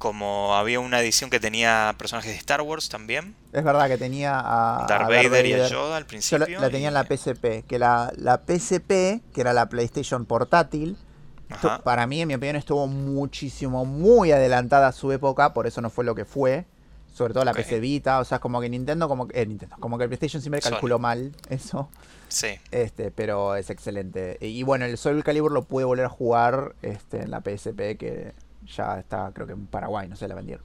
Como 0.05 0.55
había 0.55 0.81
una 0.81 1.01
edición 1.01 1.31
que 1.31 1.41
tenía 1.41 1.95
personajes 1.97 2.31
de 2.31 2.37
Star 2.37 2.61
Wars 2.61 2.91
también. 2.91 3.35
Es 3.55 3.65
verdad 3.65 3.89
que 3.89 3.97
tenía 3.97 4.39
a 4.39 4.85
Darth, 4.87 5.09
Vader, 5.09 5.47
y 5.47 5.55
a 5.55 5.67
Yoda 5.67 5.97
al 5.97 6.05
principio. 6.05 6.61
la, 6.61 6.69
tenía 6.69 6.89
en 6.89 6.95
la 6.95 7.05
PSP. 7.05 7.67
Que 7.67 7.79
la, 7.79 8.13
la 8.19 8.43
PSP, 8.47 9.23
que 9.33 9.41
era 9.41 9.55
la 9.55 9.71
PlayStation 9.71 10.27
portátil, 10.27 10.99
para 11.85 12.07
mí, 12.07 12.21
en 12.21 12.29
mi 12.29 12.35
opinión, 12.35 12.57
estuvo 12.57 12.87
muchísimo, 12.87 13.87
muy 13.87 14.31
adelantada 14.31 14.89
a 14.89 14.93
su 14.93 15.11
época, 15.11 15.55
por 15.55 15.67
eso 15.67 15.81
no 15.81 15.89
fue 15.89 16.05
lo 16.05 16.15
que 16.15 16.27
fue. 16.27 16.67
Sobre 17.15 17.33
todo 17.33 17.47
la 17.47 17.55
PC 17.55 17.81
Vita, 17.81 18.19
o 18.19 18.27
sea, 18.27 18.41
como 18.41 18.61
que 18.61 18.69
Nintendo, 18.69 19.09
como 19.09 19.27
que, 19.27 19.41
eh, 19.41 19.47
Nintendo, 19.47 19.75
como 19.81 19.97
que 19.97 20.05
el 20.05 20.11
PlayStation 20.11 20.43
siempre 20.43 20.61
calculó 20.61 20.99
mal 20.99 21.33
eso. 21.49 21.89
Sí. 22.29 22.59
Este, 22.73 23.11
pero 23.11 23.57
es 23.57 23.71
excelente. 23.71 24.37
Y, 24.43 24.65
bueno, 24.65 24.85
el 24.85 24.99
Soul 24.99 25.25
Calibur 25.25 25.51
lo 25.51 25.63
pude 25.63 25.85
volver 25.85 26.05
a 26.05 26.11
jugar 26.11 26.75
este, 26.83 27.23
en 27.23 27.31
la 27.31 27.41
PSP, 27.41 27.97
que 27.97 28.35
ya 28.67 28.99
está, 28.99 29.31
creo 29.35 29.47
que 29.47 29.53
en 29.53 29.67
Paraguay, 29.67 30.09
no 30.09 30.17
sé, 30.17 30.29
la 30.29 30.35
vendieron. 30.35 30.65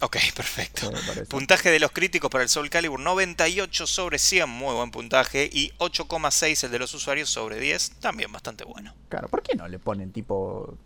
Ok, 0.00 0.16
perfecto. 0.34 0.90
puntaje 1.28 1.70
de 1.70 1.78
los 1.78 1.92
críticos 1.92 2.30
para 2.30 2.42
el 2.42 2.50
Soul 2.50 2.68
Calibur 2.68 3.00
98 3.00 3.86
sobre 3.86 4.18
100, 4.18 4.48
muy 4.48 4.74
buen 4.74 4.90
puntaje. 4.90 5.48
Y 5.50 5.72
8,6 5.78 6.64
el 6.64 6.70
de 6.70 6.78
los 6.78 6.92
usuarios 6.94 7.30
sobre 7.30 7.58
10, 7.58 7.92
también 8.00 8.30
bastante 8.32 8.64
bueno. 8.64 8.94
Claro, 9.08 9.28
¿por 9.28 9.42
qué 9.42 9.56
no 9.56 9.68
le 9.68 9.78
ponen 9.78 10.12
tipo... 10.12 10.76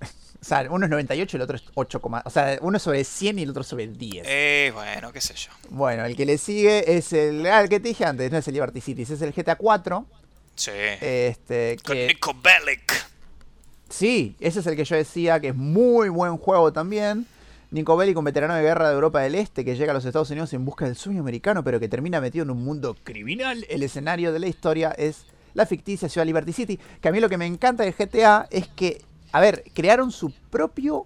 o 0.00 0.44
sea, 0.44 0.66
uno 0.70 0.86
es 0.86 0.90
98 0.90 1.36
y 1.36 1.38
el 1.38 1.42
otro 1.42 1.56
es 1.56 1.64
8, 1.74 2.00
o 2.24 2.30
sea, 2.30 2.58
uno 2.62 2.76
es 2.76 2.82
sobre 2.82 3.04
100 3.04 3.38
y 3.38 3.42
el 3.42 3.50
otro 3.50 3.64
sobre 3.64 3.88
10. 3.88 4.24
Eh, 4.26 4.70
bueno, 4.72 5.12
qué 5.12 5.20
sé 5.20 5.34
yo. 5.34 5.50
Bueno, 5.68 6.04
el 6.04 6.16
que 6.16 6.24
le 6.24 6.38
sigue 6.38 6.96
es 6.96 7.12
el... 7.12 7.44
Ah, 7.46 7.60
el 7.60 7.68
que 7.68 7.80
te 7.80 7.88
dije 7.88 8.04
antes, 8.04 8.30
no 8.30 8.38
es 8.38 8.48
el 8.48 8.54
Liberty 8.54 8.80
Cities, 8.80 9.10
es 9.10 9.22
el 9.22 9.32
GTA 9.32 9.56
4. 9.56 10.06
Sí. 10.54 10.70
Este, 11.00 11.76
Con 11.84 11.96
Nico 11.98 12.34
Bellic. 12.34 13.11
Sí, 13.92 14.36
ese 14.40 14.60
es 14.60 14.66
el 14.66 14.74
que 14.74 14.84
yo 14.84 14.96
decía 14.96 15.38
que 15.38 15.48
es 15.48 15.54
muy 15.54 16.08
buen 16.08 16.38
juego 16.38 16.72
también. 16.72 17.26
Nico 17.70 17.94
Bellic, 17.94 18.16
un 18.16 18.24
veterano 18.24 18.54
de 18.54 18.62
guerra 18.62 18.88
de 18.88 18.94
Europa 18.94 19.20
del 19.20 19.34
Este 19.34 19.66
que 19.66 19.76
llega 19.76 19.92
a 19.92 19.94
los 19.94 20.04
Estados 20.06 20.30
Unidos 20.30 20.50
en 20.54 20.64
busca 20.64 20.86
del 20.86 20.96
sueño 20.96 21.20
americano, 21.20 21.62
pero 21.62 21.78
que 21.78 21.88
termina 21.88 22.18
metido 22.18 22.42
en 22.44 22.50
un 22.50 22.64
mundo 22.64 22.96
criminal. 23.04 23.66
El 23.68 23.82
escenario 23.82 24.32
de 24.32 24.38
la 24.38 24.46
historia 24.46 24.92
es 24.92 25.26
la 25.52 25.66
ficticia 25.66 26.08
ciudad 26.08 26.26
Liberty 26.26 26.54
City. 26.54 26.78
Que 27.02 27.08
a 27.08 27.12
mí 27.12 27.20
lo 27.20 27.28
que 27.28 27.36
me 27.36 27.44
encanta 27.44 27.82
de 27.82 27.92
GTA 27.92 28.48
es 28.50 28.66
que, 28.68 29.02
a 29.30 29.40
ver, 29.40 29.62
crearon 29.74 30.10
su 30.10 30.32
propio 30.50 31.04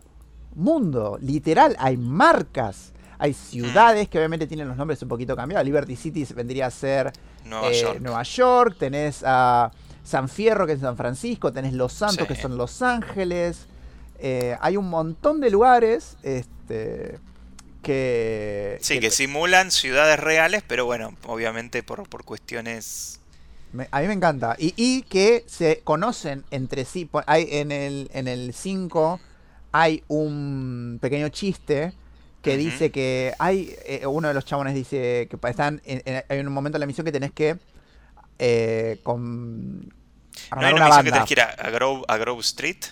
mundo. 0.54 1.18
Literal, 1.20 1.74
hay 1.80 1.96
marcas. 1.96 2.92
Hay 3.18 3.32
ciudades 3.32 4.08
que 4.08 4.18
obviamente 4.18 4.46
tienen 4.46 4.68
los 4.68 4.76
nombres 4.76 5.02
un 5.02 5.08
poquito 5.08 5.34
cambiados. 5.34 5.64
Liberty 5.64 5.96
City 5.96 6.24
vendría 6.36 6.66
a 6.66 6.70
ser 6.70 7.12
Nueva, 7.44 7.72
eh, 7.72 7.80
York. 7.80 8.00
Nueva 8.00 8.22
York. 8.22 8.76
Tenés 8.78 9.24
a 9.26 9.72
San 10.06 10.28
Fierro, 10.28 10.66
que 10.66 10.74
es 10.74 10.80
San 10.80 10.96
Francisco. 10.96 11.52
Tenés 11.52 11.72
Los 11.72 11.92
Santos, 11.92 12.26
que 12.26 12.36
son 12.36 12.56
Los 12.56 12.80
Ángeles. 12.80 13.66
Eh, 14.18 14.56
hay 14.60 14.76
un 14.76 14.88
montón 14.88 15.40
de 15.40 15.50
lugares. 15.50 16.16
Este, 16.22 17.18
que... 17.82 18.78
Sí, 18.80 19.00
que, 19.00 19.10
simulan 19.10 19.70
ciudades 19.70 20.18
reales, 20.18 20.62
pero 20.66 20.86
bueno, 20.86 21.14
obviamente 21.26 21.82
por, 21.82 22.08
por 22.08 22.24
cuestiones... 22.24 23.20
a 23.90 24.00
mí 24.00 24.06
me 24.06 24.14
encanta. 24.14 24.56
Y, 24.58 25.02
que 25.02 25.44
se 25.46 25.80
conocen 25.82 26.44
entre 26.50 26.84
sí. 26.84 27.10
Hay, 27.26 27.48
en 27.50 27.72
el 27.72 28.10
en 28.14 28.28
el 28.28 28.54
5 28.54 29.20
hay 29.72 30.04
un 30.08 30.98
pequeño 31.02 31.28
chiste 31.28 31.92
que 32.42 32.56
dice 32.56 32.92
que 32.92 33.34
hay... 33.38 33.74
Eh, 33.84 34.06
uno 34.06 34.28
de 34.28 34.34
los 34.34 34.44
chabones 34.44 34.74
dice 34.74 35.28
que 35.28 35.48
están 35.48 35.82
en, 35.84 36.24
hay 36.28 36.38
un 36.38 36.52
momento 36.52 36.76
en 36.76 36.80
la 36.80 36.86
misión 36.86 37.04
que 37.04 37.12
tenés 37.12 37.32
que... 37.32 37.56
Eh, 38.38 39.00
con, 39.02 39.80
¿No 39.80 40.60
hay 40.60 40.74
una, 40.74 40.86
misión 40.86 41.04
que 41.04 41.12
tenés 41.12 41.28
que 41.28 41.34
ir 41.34 41.40
a 41.40 42.16
Grove 42.16 42.40
Street? 42.40 42.84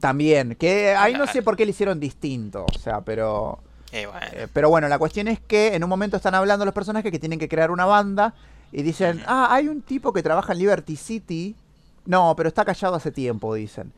También, 0.00 0.54
que 0.56 0.94
ahí 0.94 1.14
no 1.14 1.26
sé 1.26 1.42
por 1.42 1.56
qué 1.56 1.64
le 1.64 1.70
hicieron 1.70 1.98
distinto, 1.98 2.66
o 2.68 2.78
sea, 2.78 3.00
pero... 3.00 3.60
Eh, 3.90 4.06
pero 4.52 4.68
bueno, 4.68 4.88
la 4.88 4.98
cuestión 4.98 5.28
es 5.28 5.40
que 5.40 5.74
en 5.74 5.82
un 5.82 5.88
momento 5.88 6.16
están 6.16 6.34
hablando 6.34 6.64
los 6.64 6.74
personajes 6.74 7.10
que 7.10 7.18
tienen 7.18 7.38
que 7.38 7.48
crear 7.48 7.70
una 7.70 7.86
banda 7.86 8.34
y 8.70 8.82
dicen, 8.82 9.22
ah, 9.26 9.48
hay 9.50 9.68
un 9.68 9.80
tipo 9.80 10.12
que 10.12 10.22
trabaja 10.22 10.52
en 10.52 10.58
Liberty 10.58 10.96
City. 10.96 11.56
No, 12.04 12.34
pero 12.36 12.48
está 12.48 12.64
callado 12.64 12.96
hace 12.96 13.12
tiempo, 13.12 13.54
dicen. 13.54 13.92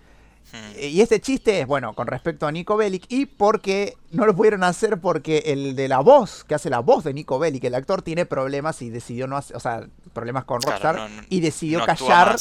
Hmm. 0.52 0.78
Y 0.80 1.00
este 1.00 1.20
chiste 1.20 1.60
es, 1.60 1.66
bueno, 1.66 1.94
con 1.94 2.06
respecto 2.06 2.46
a 2.46 2.52
Nico 2.52 2.76
Bellic 2.76 3.04
y 3.08 3.26
porque 3.26 3.96
no 4.12 4.26
lo 4.26 4.34
pudieron 4.34 4.64
hacer 4.64 5.00
porque 5.00 5.42
el 5.46 5.74
de 5.74 5.88
la 5.88 6.00
voz, 6.00 6.44
que 6.44 6.54
hace 6.54 6.70
la 6.70 6.80
voz 6.80 7.04
de 7.04 7.12
Nico 7.12 7.38
Bellic, 7.38 7.64
el 7.64 7.74
actor 7.74 8.02
tiene 8.02 8.26
problemas 8.26 8.80
y 8.82 8.90
decidió 8.90 9.26
no 9.26 9.36
hacer, 9.36 9.56
o 9.56 9.60
sea, 9.60 9.86
problemas 10.12 10.44
con 10.44 10.62
Rockstar 10.62 11.08
y 11.28 11.40
decidió 11.40 11.84
callar 11.84 12.36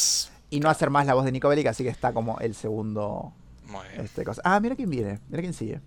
y 0.49 0.59
no 0.59 0.69
hacer 0.69 0.89
más 0.89 1.05
la 1.05 1.13
voz 1.15 1.25
de 1.25 1.31
Nico 1.31 1.49
Bellic, 1.49 1.67
así 1.67 1.83
que 1.83 1.89
está 1.89 2.13
como 2.13 2.39
el 2.39 2.53
segundo 2.53 3.33
este, 3.97 4.23
ah, 4.43 4.59
mira 4.59 4.75
quién 4.75 4.89
viene, 4.89 5.19
mira 5.29 5.41
quién 5.41 5.53
sigue. 5.53 5.81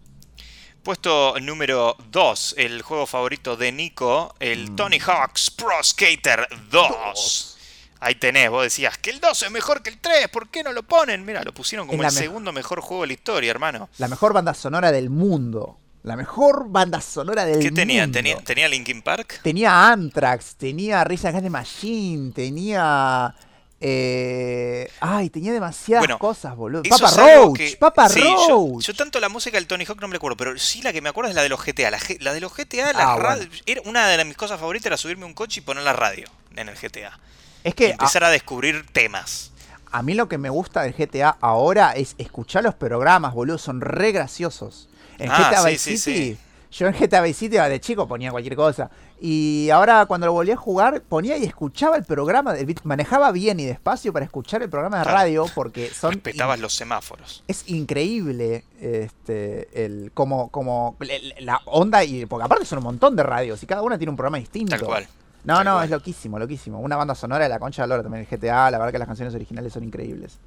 Puesto 0.82 1.38
número 1.40 1.96
2, 2.10 2.54
el 2.58 2.82
juego 2.82 3.06
favorito 3.06 3.56
de 3.56 3.72
Nico, 3.72 4.34
el 4.40 4.70
mm. 4.70 4.76
Tony 4.76 4.98
Hawk's 4.98 5.50
Pro 5.50 5.82
Skater 5.82 6.46
2. 6.70 7.57
Ahí 8.00 8.14
tenés, 8.14 8.50
vos 8.50 8.62
decías 8.62 8.96
que 8.98 9.10
el 9.10 9.20
2 9.20 9.42
es 9.42 9.50
mejor 9.50 9.82
que 9.82 9.90
el 9.90 9.98
3, 9.98 10.28
¿por 10.28 10.48
qué 10.48 10.62
no 10.62 10.72
lo 10.72 10.82
ponen? 10.82 11.24
Mira, 11.24 11.42
lo 11.42 11.52
pusieron 11.52 11.86
como 11.86 12.02
el 12.02 12.10
segundo 12.10 12.52
mejor 12.52 12.80
juego 12.80 13.02
de 13.02 13.08
la 13.08 13.12
historia, 13.14 13.50
hermano. 13.50 13.88
La 13.98 14.08
mejor 14.08 14.32
banda 14.32 14.54
sonora 14.54 14.92
del 14.92 15.10
mundo. 15.10 15.78
La 16.04 16.16
mejor 16.16 16.68
banda 16.68 17.00
sonora 17.00 17.44
del 17.44 17.56
mundo. 17.56 17.70
¿Qué 17.70 17.74
tenía? 17.74 18.10
¿Tenía, 18.10 18.38
¿Tenía 18.38 18.68
Linkin 18.68 19.02
Park? 19.02 19.40
Tenía 19.42 19.90
Anthrax, 19.90 20.54
tenía 20.56 21.02
Risa 21.04 21.28
Against 21.28 21.46
the 21.46 21.50
Machine, 21.50 22.32
tenía 22.32 23.34
eh, 23.80 24.90
ay, 24.98 25.30
tenía 25.30 25.52
demasiadas 25.52 26.16
cosas, 26.18 26.56
boludo. 26.56 26.82
Papa 26.88 27.10
Roach, 27.16 27.76
Papa 27.78 28.08
Roach. 28.08 28.84
Yo, 28.84 28.94
tanto 28.94 29.20
la 29.20 29.28
música 29.28 29.56
del 29.56 29.68
Tony 29.68 29.84
Hawk 29.84 30.00
no 30.00 30.08
me 30.08 30.16
acuerdo, 30.16 30.36
pero 30.36 30.58
sí 30.58 30.82
la 30.82 30.92
que 30.92 31.00
me 31.00 31.08
acuerdo 31.08 31.30
es 31.30 31.36
la 31.36 31.42
de 31.42 31.48
los 31.48 31.64
GTA. 31.64 31.90
La, 31.90 32.32
de 32.32 32.40
los 32.40 32.52
GTA, 32.52 32.92
la 32.92 33.14
ah, 33.14 33.38
era 33.66 33.80
una 33.84 34.08
de 34.08 34.24
mis 34.24 34.36
cosas 34.36 34.58
favoritas 34.58 34.86
era 34.86 34.96
subirme 34.96 35.26
un 35.26 35.34
coche 35.34 35.60
y 35.60 35.62
poner 35.62 35.84
la 35.84 35.92
radio 35.92 36.26
en 36.56 36.68
el 36.68 36.74
GTA. 36.74 37.18
Es 37.64 37.74
que 37.74 37.90
empezar 37.90 38.24
a, 38.24 38.30
descubrir 38.30 38.86
temas. 38.92 39.52
A 39.90 40.02
mí 40.02 40.14
lo 40.14 40.28
que 40.28 40.38
me 40.38 40.50
gusta 40.50 40.82
del 40.82 40.92
GTA 40.92 41.36
ahora 41.40 41.92
es 41.92 42.14
escuchar 42.18 42.62
los 42.62 42.74
programas, 42.74 43.34
boludo, 43.34 43.58
son 43.58 43.80
re 43.80 44.12
graciosos. 44.12 44.88
En 45.18 45.30
ah, 45.30 45.50
GTA 45.50 45.64
Vice 45.64 45.96
City 45.96 46.38
yo 46.70 46.86
en 46.86 46.92
GTA 46.92 47.22
Vice 47.22 47.38
City 47.38 47.56
de 47.56 47.80
chico 47.80 48.06
ponía 48.06 48.30
cualquier 48.30 48.54
cosa. 48.56 48.90
Y 49.20 49.68
ahora 49.70 50.06
cuando 50.06 50.26
lo 50.26 50.32
volví 50.32 50.50
a 50.50 50.56
jugar, 50.56 51.02
ponía 51.02 51.36
y 51.36 51.44
escuchaba 51.44 51.96
el 51.96 52.04
programa. 52.04 52.54
manejaba 52.84 53.32
bien 53.32 53.58
y 53.58 53.64
despacio 53.64 54.12
para 54.12 54.24
escuchar 54.24 54.62
el 54.62 54.68
programa 54.68 54.98
de 54.98 55.04
radio 55.04 55.46
porque 55.54 55.88
son. 55.88 56.12
Respetabas 56.12 56.60
los 56.60 56.74
semáforos. 56.74 57.42
Es 57.48 57.68
increíble 57.68 58.64
este 58.80 59.84
el 59.84 60.10
como, 60.12 60.50
como 60.50 60.96
la 61.40 61.60
onda 61.64 62.04
y. 62.04 62.26
Porque 62.26 62.44
aparte 62.44 62.64
son 62.66 62.78
un 62.78 62.84
montón 62.84 63.16
de 63.16 63.22
radios 63.22 63.62
y 63.62 63.66
cada 63.66 63.82
una 63.82 63.96
tiene 63.96 64.10
un 64.10 64.16
programa 64.16 64.38
distinto. 64.38 64.76
Tal 64.76 64.84
cual. 64.84 65.08
No, 65.44 65.64
no, 65.64 65.82
es 65.82 65.90
loquísimo, 65.90 66.38
loquísimo. 66.38 66.80
Una 66.80 66.96
banda 66.96 67.14
sonora 67.14 67.44
de 67.44 67.48
la 67.48 67.58
concha 67.58 67.82
de 67.82 67.88
Lora 67.88 68.02
también 68.02 68.26
el 68.28 68.38
GTA. 68.38 68.70
La 68.70 68.78
verdad 68.78 68.92
que 68.92 68.98
las 68.98 69.08
canciones 69.08 69.34
originales 69.34 69.72
son 69.72 69.84
increíbles. 69.84 70.38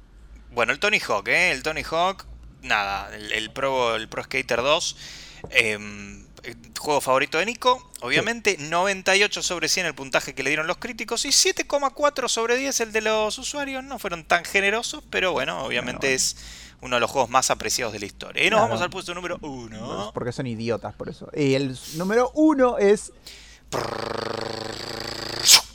Bueno, 0.52 0.72
el 0.72 0.78
Tony 0.78 1.00
Hawk, 1.00 1.28
¿eh? 1.28 1.50
El 1.50 1.62
Tony 1.62 1.82
Hawk 1.82 2.26
nada, 2.62 3.10
el, 3.14 3.50
Pro, 3.50 3.96
el 3.96 4.08
Pro 4.08 4.22
Skater 4.22 4.62
2. 4.62 4.96
Em, 5.50 6.24
juego 6.78 7.00
favorito 7.00 7.38
de 7.38 7.46
Nico, 7.46 7.90
obviamente. 8.00 8.56
98 8.58 9.42
sobre 9.42 9.68
100 9.68 9.86
el 9.86 9.94
puntaje 9.94 10.34
que 10.34 10.42
le 10.42 10.50
dieron 10.50 10.66
los 10.66 10.78
críticos. 10.78 11.24
Y 11.24 11.28
7,4 11.28 12.28
sobre 12.28 12.56
10 12.56 12.80
el 12.80 12.92
de 12.92 13.02
los 13.02 13.38
usuarios. 13.38 13.84
No 13.84 13.98
fueron 13.98 14.24
tan 14.24 14.44
generosos, 14.44 15.02
pero 15.10 15.32
bueno, 15.32 15.64
obviamente 15.64 16.14
es 16.14 16.36
uno 16.80 16.96
de 16.96 17.00
los 17.00 17.10
juegos 17.10 17.30
más 17.30 17.50
apreciados 17.50 17.92
de 17.92 18.00
la 18.00 18.06
historia. 18.06 18.44
Y 18.44 18.50
nos 18.50 18.60
vamos 18.60 18.80
al 18.80 18.90
puesto 18.90 19.14
número 19.14 19.38
1. 19.40 20.10
Porque 20.14 20.32
son 20.32 20.46
idiotas, 20.46 20.94
por 20.94 21.08
eso. 21.08 21.28
Y 21.34 21.54
el 21.54 21.78
número 21.94 22.30
1 22.34 22.78
es. 22.78 23.12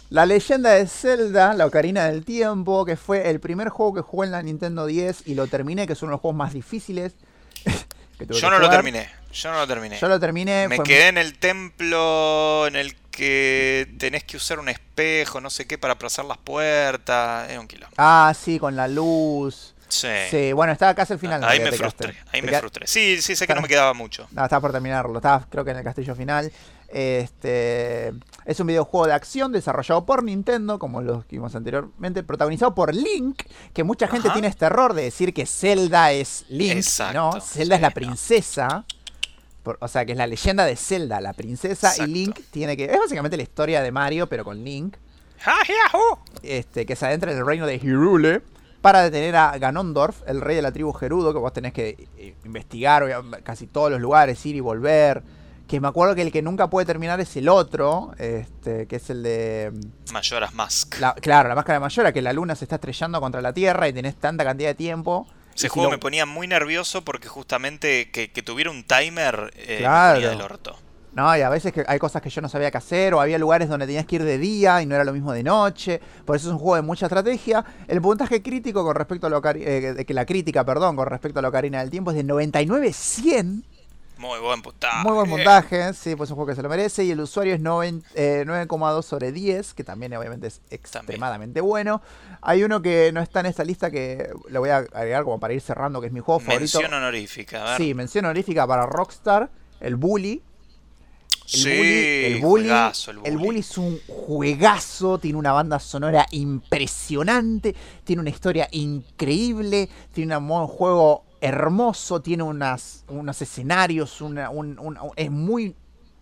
La 0.09 0.25
leyenda 0.25 0.71
de 0.71 0.87
Zelda, 0.87 1.53
la 1.53 1.65
Ocarina 1.65 2.05
del 2.05 2.23
Tiempo, 2.23 2.85
que 2.85 2.95
fue 2.95 3.29
el 3.29 3.39
primer 3.39 3.69
juego 3.69 3.93
que 3.93 4.01
jugué 4.01 4.27
en 4.27 4.31
la 4.31 4.41
Nintendo 4.41 4.85
10 4.85 5.27
y 5.27 5.35
lo 5.35 5.47
terminé, 5.47 5.85
que 5.85 5.93
es 5.93 6.01
uno 6.01 6.11
de 6.11 6.13
los 6.13 6.21
juegos 6.21 6.37
más 6.37 6.53
difíciles. 6.53 7.13
Yo 8.29 8.49
no 8.49 8.57
lo 8.57 8.69
terminé, 8.69 9.09
yo 9.31 9.51
no 9.51 9.59
lo 9.59 9.67
terminé. 9.67 9.99
Yo 9.99 10.07
lo 10.07 10.19
terminé. 10.19 10.67
Me 10.67 10.79
quedé 10.79 11.09
en 11.09 11.19
el 11.19 11.37
templo 11.37 12.65
en 12.65 12.75
el 12.75 12.95
que 13.11 13.87
tenés 13.99 14.23
que 14.23 14.37
usar 14.37 14.57
un 14.57 14.69
espejo, 14.69 15.39
no 15.39 15.51
sé 15.51 15.67
qué, 15.67 15.77
para 15.77 15.99
pasar 15.99 16.25
las 16.25 16.39
puertas. 16.39 17.47
Es 17.51 17.59
un 17.59 17.67
kilo. 17.67 17.87
Ah, 17.97 18.33
sí, 18.35 18.57
con 18.57 18.75
la 18.75 18.87
luz. 18.87 19.75
Sí. 19.87 20.07
sí. 20.31 20.51
bueno, 20.51 20.73
estaba 20.73 20.95
casi 20.95 21.13
al 21.13 21.19
final. 21.19 21.43
Ahí 21.43 21.59
me 21.59 21.71
frustré, 21.71 22.15
ahí 22.31 22.41
me 22.41 22.57
frustré. 22.57 22.87
Sí, 22.87 23.21
sí, 23.21 23.35
sé 23.35 23.45
que 23.45 23.53
no 23.53 23.61
me 23.61 23.67
quedaba 23.67 23.93
mucho. 23.93 24.27
No, 24.31 24.43
estaba 24.43 24.61
por 24.61 24.71
terminarlo, 24.71 25.17
estaba 25.17 25.45
creo 25.49 25.63
que 25.63 25.71
en 25.71 25.77
el 25.77 25.83
castillo 25.83 26.15
final. 26.15 26.51
Este, 26.89 28.13
es 28.45 28.59
un 28.59 28.67
videojuego 28.67 29.07
de 29.07 29.13
acción 29.13 29.51
desarrollado 29.51 30.05
por 30.05 30.23
Nintendo, 30.23 30.79
como 30.79 31.01
los 31.01 31.25
que 31.25 31.35
vimos 31.35 31.53
anteriormente, 31.55 32.23
protagonizado 32.23 32.73
por 32.73 32.95
Link, 32.95 33.43
que 33.73 33.83
mucha 33.83 34.07
gente 34.07 34.29
tiene 34.29 34.47
este 34.47 34.65
error 34.65 34.93
de 34.93 35.03
decir 35.03 35.33
que 35.33 35.45
Zelda 35.45 36.11
es 36.11 36.45
Link, 36.47 36.85
¿no? 37.13 37.39
Zelda 37.41 37.75
es 37.75 37.81
la 37.81 37.91
princesa. 37.91 38.85
o 39.79 39.87
sea, 39.89 40.05
que 40.05 40.13
es 40.13 40.17
la 40.17 40.27
leyenda 40.27 40.65
de 40.65 40.77
Zelda, 40.77 41.19
la 41.19 41.33
princesa, 41.33 41.91
y 42.03 42.07
Link 42.07 42.39
tiene 42.51 42.77
que... 42.77 42.85
Es 42.85 42.99
básicamente 42.99 43.35
la 43.35 43.43
historia 43.43 43.81
de 43.81 43.91
Mario, 43.91 44.27
pero 44.27 44.45
con 44.45 44.63
Link. 44.63 44.95
Este, 46.41 46.85
que 46.85 46.95
se 46.95 47.05
adentra 47.05 47.31
en 47.31 47.37
el 47.37 47.45
reino 47.45 47.67
de 47.67 47.77
Hyrule 47.79 48.41
para 48.81 49.01
detener 49.01 49.35
a 49.35 49.57
Ganondorf, 49.57 50.21
el 50.25 50.39
rey 50.39 50.55
de 50.55 50.61
la 50.61 50.71
tribu 50.71 50.93
Gerudo, 50.93 51.33
que 51.33 51.39
vos 51.39 51.51
tenés 51.51 51.73
que 51.73 52.07
eh, 52.17 52.35
investigar 52.45 53.05
casi 53.43 53.67
todos 53.67 53.91
los 53.91 53.99
lugares, 53.99 54.43
ir 54.45 54.55
y 54.55 54.61
volver 54.61 55.21
que 55.67 55.79
me 55.79 55.87
acuerdo 55.87 56.15
que 56.15 56.21
el 56.21 56.31
que 56.31 56.41
nunca 56.41 56.69
puede 56.69 56.85
terminar 56.85 57.19
es 57.19 57.35
el 57.35 57.49
otro, 57.49 58.13
este, 58.17 58.87
que 58.87 58.95
es 58.95 59.09
el 59.09 59.23
de... 59.23 59.71
Mm, 59.73 60.13
Mayoras 60.13 60.53
Mask. 60.53 60.95
claro, 61.21 61.49
la 61.49 61.55
máscara 61.55 61.75
de 61.75 61.79
Mayora, 61.81 62.13
que 62.13 62.21
la 62.21 62.33
luna 62.33 62.55
se 62.55 62.65
está 62.65 62.75
estrellando 62.75 63.19
contra 63.19 63.41
la 63.41 63.53
Tierra 63.53 63.87
y 63.87 63.93
tenés 63.93 64.15
tanta 64.15 64.43
cantidad 64.43 64.69
de 64.69 64.75
tiempo. 64.75 65.27
Ese 65.53 65.69
juego 65.69 65.89
me 65.89 65.97
ponía 65.97 66.25
muy 66.25 66.47
nervioso 66.47 67.03
porque 67.03 67.27
justamente 67.27 68.11
que, 68.11 68.27
tuviera 68.43 68.69
un 68.69 68.83
timer 68.83 69.51
eh, 69.55 69.77
claro. 69.79 70.19
del 70.19 70.41
orto. 70.41 70.77
No, 71.13 71.35
y 71.35 71.41
a 71.41 71.49
veces 71.49 71.73
que 71.73 71.83
hay 71.87 71.97
cosas 71.97 72.21
que 72.21 72.29
yo 72.29 72.41
no 72.41 72.47
sabía 72.47 72.69
qué 72.69 72.77
hacer, 72.77 73.15
o 73.15 73.19
había 73.19 73.39
lugares 73.39 73.67
donde 73.67 73.87
tenías 73.87 74.05
que 74.05 74.17
ir 74.17 74.23
de 74.23 74.37
día 74.37 74.83
y 74.83 74.85
no 74.85 74.93
era 74.93 75.03
lo 75.03 75.13
mismo 75.13 75.33
de 75.33 75.41
noche. 75.41 75.99
Por 76.25 76.35
eso 76.35 76.49
es 76.49 76.53
un 76.53 76.59
juego 76.59 76.75
de 76.75 76.83
mucha 76.83 77.07
estrategia. 77.07 77.65
El 77.87 78.01
puntaje 78.01 78.43
crítico 78.43 78.83
con 78.83 78.95
respecto 78.95 79.25
a 79.25 79.31
lo 79.31 79.41
eh, 79.43 80.05
que 80.05 80.13
la 80.13 80.27
crítica, 80.27 80.63
perdón, 80.63 80.95
con 80.95 81.07
respecto 81.07 81.39
a 81.39 81.41
la 81.41 81.47
Ocarina 81.47 81.79
del 81.79 81.89
Tiempo 81.89 82.11
es 82.11 82.17
de 82.17 82.23
99-100 82.23 83.63
muy 84.17 84.39
buen 84.39 84.61
puntaje. 84.61 85.03
Muy 85.03 85.13
buen 85.13 85.29
puntaje, 85.29 85.93
sí, 85.93 86.15
pues 86.15 86.27
es 86.27 86.31
un 86.31 86.35
juego 86.35 86.49
que 86.49 86.55
se 86.55 86.61
lo 86.61 86.69
merece. 86.69 87.03
Y 87.03 87.11
el 87.11 87.19
usuario 87.19 87.53
es 87.53 87.61
9,2 87.61 88.03
eh, 88.15 89.03
sobre 89.03 89.31
10, 89.31 89.73
que 89.73 89.83
también 89.83 90.15
obviamente 90.15 90.47
es 90.47 90.61
extremadamente 90.69 91.61
bueno. 91.61 92.01
Hay 92.41 92.63
uno 92.63 92.81
que 92.81 93.11
no 93.13 93.21
está 93.21 93.41
en 93.41 93.47
esta 93.47 93.63
lista 93.63 93.91
que 93.91 94.29
le 94.49 94.59
voy 94.59 94.69
a 94.69 94.77
agregar 94.77 95.23
como 95.23 95.39
para 95.39 95.53
ir 95.53 95.61
cerrando, 95.61 96.01
que 96.01 96.07
es 96.07 96.13
mi 96.13 96.19
juego 96.19 96.39
favorito. 96.39 96.79
Mención 96.79 96.93
honorífica, 96.93 97.77
Sí, 97.77 97.93
mención 97.93 98.25
honorífica 98.25 98.65
para 98.67 98.85
Rockstar, 98.85 99.49
el 99.79 99.95
Bully. 99.95 100.43
El 101.53 101.59
sí, 101.61 101.77
bully, 101.77 102.25
el 102.25 102.41
bully, 102.41 102.69
el 103.23 103.37
bully, 103.37 103.59
es 103.59 103.77
un 103.77 104.01
juegazo, 104.05 105.17
tiene 105.17 105.37
una 105.37 105.53
banda 105.53 105.79
sonora 105.79 106.25
impresionante, 106.31 107.73
tiene 108.03 108.19
una 108.19 108.31
historia 108.31 108.67
increíble, 108.71 109.87
tiene 110.11 110.35
un 110.35 110.67
juego 110.67 111.23
hermoso, 111.41 112.21
tiene 112.21 112.43
unas, 112.43 113.03
unos 113.09 113.41
escenarios, 113.41 114.21
una, 114.21 114.49
es 115.15 115.31
muy 115.31 115.75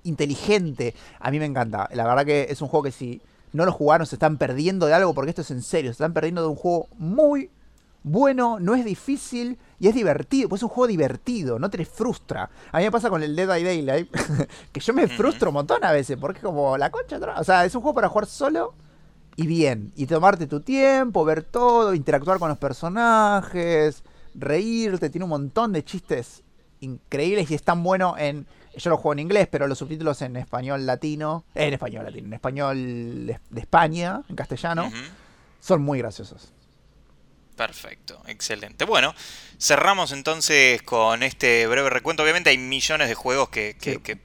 inteligente. 0.04 0.94
A 1.20 1.32
mí 1.32 1.40
me 1.40 1.46
encanta. 1.46 1.90
La 1.94 2.06
verdad 2.06 2.26
que 2.26 2.48
es 2.50 2.62
un 2.62 2.68
juego 2.68 2.84
que 2.84 2.92
si 2.92 3.22
no 3.54 3.66
lo 3.66 3.72
jugaron 3.72 4.06
se 4.06 4.16
están 4.16 4.38
perdiendo 4.38 4.86
de 4.86 4.94
algo 4.94 5.14
porque 5.14 5.30
esto 5.30 5.42
es 5.42 5.52
en 5.52 5.62
serio. 5.62 5.90
Se 5.90 5.94
están 5.94 6.14
perdiendo 6.14 6.42
de 6.42 6.50
un 6.50 6.56
juego 6.56 6.88
muy 6.98 7.50
bueno, 8.04 8.60
no 8.60 8.76
es 8.76 8.86
difícil 8.86 9.58
y 9.80 9.88
es 9.88 9.96
divertido. 9.96 10.50
Pues 10.50 10.60
es 10.60 10.64
un 10.64 10.70
juego 10.70 10.88
divertido, 10.88 11.58
no 11.58 11.70
te 11.70 11.84
frustra. 11.86 12.50
A 12.72 12.78
mí 12.78 12.84
me 12.84 12.92
pasa 12.92 13.10
con 13.10 13.24
el 13.24 13.36
Dead 13.36 13.48
by 13.48 13.64
Daylight 13.64 14.12
que 14.72 14.80
yo 14.80 14.94
me 14.94 15.08
frustro 15.08 15.50
un 15.50 15.56
montón 15.56 15.84
a 15.84 15.92
veces 15.92 16.18
porque 16.20 16.40
es 16.40 16.44
como 16.44 16.78
la 16.78 16.92
concha. 16.92 17.20
O 17.38 17.44
sea, 17.44 17.66
es 17.66 17.74
un 17.74 17.82
juego 17.82 17.96
para 17.96 18.10
jugar 18.10 18.28
solo 18.28 18.74
y 19.36 19.48
bien. 19.48 19.92
Y 19.96 20.06
tomarte 20.06 20.48
tu 20.48 20.60
tiempo, 20.60 21.26
ver 21.26 21.44
todo, 21.44 21.94
interactuar 21.94 22.38
con 22.38 22.50
los 22.50 22.58
personajes 22.58 24.04
reírte, 24.38 25.10
tiene 25.10 25.24
un 25.24 25.30
montón 25.30 25.72
de 25.74 25.84
chistes 25.84 26.44
increíbles 26.80 27.49
y 27.52 27.56
es 27.56 27.64
tan 27.64 27.84
bueno 27.84 28.16
en... 28.18 28.48
Yo 28.78 28.90
lo 28.90 28.98
juego 28.98 29.14
en 29.14 29.20
inglés, 29.20 29.48
pero 29.49 29.68
los 29.68 29.78
subtítulos 29.78 30.22
en 30.22 30.36
español 30.36 30.86
latino, 30.86 31.45
en 31.56 31.74
español 31.74 32.03
latino, 32.03 32.28
en 32.28 32.34
español 32.34 33.26
de, 33.26 33.40
España, 33.56 34.22
en 34.28 34.36
castellano, 34.36 34.91
son 35.62 35.82
muy 35.82 35.99
graciosos. 35.99 36.52
Perfecto, 37.56 38.22
excelente. 38.28 38.84
Bueno, 38.84 39.16
cerramos 39.57 40.12
entonces 40.12 40.82
con 40.82 41.24
este 41.24 41.66
breve 41.68 41.90
recuento. 41.90 42.22
Obviamente 42.22 42.49
hay 42.49 42.57
millones 42.57 43.07
de 43.07 43.16
juegos 43.16 43.48
que, 43.48 43.78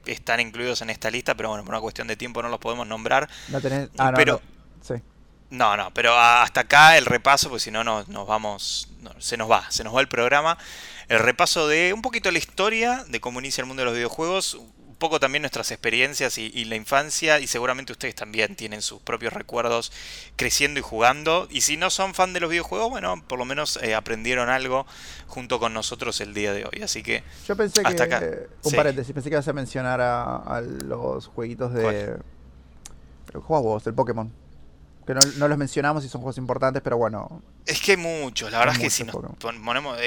están 0.06 0.40
incluidos 0.40 0.82
en 0.82 0.90
esta 0.90 1.12
lista, 1.12 1.36
pero 1.36 1.50
bueno, 1.50 1.64
por 1.64 1.74
una 1.74 1.80
cuestión 1.80 2.08
de 2.08 2.16
tiempo 2.16 2.42
no 2.42 2.48
los 2.48 2.58
podemos 2.58 2.88
nombrar. 2.88 3.30
No 3.48 3.60
tenés... 3.60 3.88
Ah, 3.98 4.10
no, 4.10 4.16
pero... 4.16 4.40
Sí. 4.82 4.94
No, 5.50 5.76
no, 5.76 5.92
pero 5.92 6.16
hasta 6.16 6.60
acá 6.60 6.96
el 6.96 7.06
repaso, 7.06 7.48
pues 7.50 7.64
si 7.64 7.72
no 7.72 7.82
nos, 7.82 8.06
vamos, 8.08 8.88
se 9.18 9.36
nos 9.36 9.50
va, 9.50 9.68
se 9.70 9.82
nos 9.82 9.94
va 9.94 10.00
el 10.00 10.08
programa. 10.08 10.56
El 11.08 11.18
repaso 11.18 11.66
de 11.66 11.92
un 11.92 12.02
poquito 12.02 12.30
la 12.30 12.38
historia 12.38 13.04
de 13.08 13.20
cómo 13.20 13.40
inicia 13.40 13.62
el 13.62 13.66
mundo 13.66 13.80
de 13.80 13.86
los 13.86 13.94
videojuegos, 13.94 14.54
un 14.54 14.94
poco 14.94 15.18
también 15.18 15.42
nuestras 15.42 15.72
experiencias 15.72 16.38
y, 16.38 16.64
la 16.66 16.76
infancia, 16.76 17.40
y 17.40 17.48
seguramente 17.48 17.90
ustedes 17.90 18.14
también 18.14 18.54
tienen 18.54 18.80
sus 18.80 19.00
propios 19.02 19.32
recuerdos 19.32 19.90
creciendo 20.36 20.78
y 20.78 20.84
jugando. 20.84 21.48
Y 21.50 21.62
si 21.62 21.76
no 21.76 21.90
son 21.90 22.14
fan 22.14 22.32
de 22.32 22.38
los 22.38 22.48
videojuegos, 22.48 22.88
bueno, 22.88 23.20
por 23.26 23.40
lo 23.40 23.44
menos 23.44 23.76
eh, 23.82 23.96
aprendieron 23.96 24.50
algo 24.50 24.86
junto 25.26 25.58
con 25.58 25.74
nosotros 25.74 26.20
el 26.20 26.32
día 26.32 26.52
de 26.52 26.64
hoy. 26.66 26.82
Así 26.84 27.02
que. 27.02 27.24
Yo 27.48 27.56
pensé 27.56 27.82
hasta 27.84 28.08
que. 28.08 28.14
Acá. 28.14 28.26
Un 28.62 28.72
paréntesis, 28.72 29.12
pensé 29.12 29.30
que 29.30 29.34
ibas 29.34 29.48
a 29.48 29.52
mencionar 29.52 30.00
a, 30.00 30.60
los 30.60 31.26
jueguitos 31.26 31.74
de. 31.74 32.18
¿Cuál? 33.32 33.62
vos, 33.62 33.84
el 33.88 33.94
Pokémon 33.94 34.39
que 35.14 35.38
no, 35.38 35.48
los 35.48 35.58
mencionamos 35.58 36.04
y 36.04 36.08
son 36.08 36.20
juegos 36.20 36.38
importantes, 36.38 36.82
pero 36.82 36.96
bueno. 36.96 37.42
Es 37.66 37.80
que 37.80 37.92
hay 37.92 37.96
muchos, 37.96 38.50
la 38.50 38.58
verdad 38.58 38.74
es 38.74 38.80
que 38.80 38.90
si 38.90 39.04
nos 39.04 39.16
ponemos, 39.36 39.98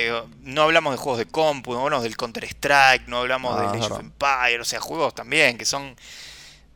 no 0.41 0.61
hablamos 0.61 0.93
de 0.93 0.97
juegos 0.97 1.19
de 1.19 1.25
compu, 1.25 1.73
no 1.73 1.81
hablamos 1.81 2.03
del 2.03 2.17
Counter 2.17 2.43
Strike, 2.45 3.07
no 3.07 3.19
hablamos 3.19 3.59
de 3.59 3.67
Age 3.67 3.91
of 3.91 3.99
Empire, 3.99 4.59
o 4.61 4.65
sea, 4.65 4.79
juegos 4.79 5.15
también 5.15 5.57
que 5.57 5.65
son 5.65 5.95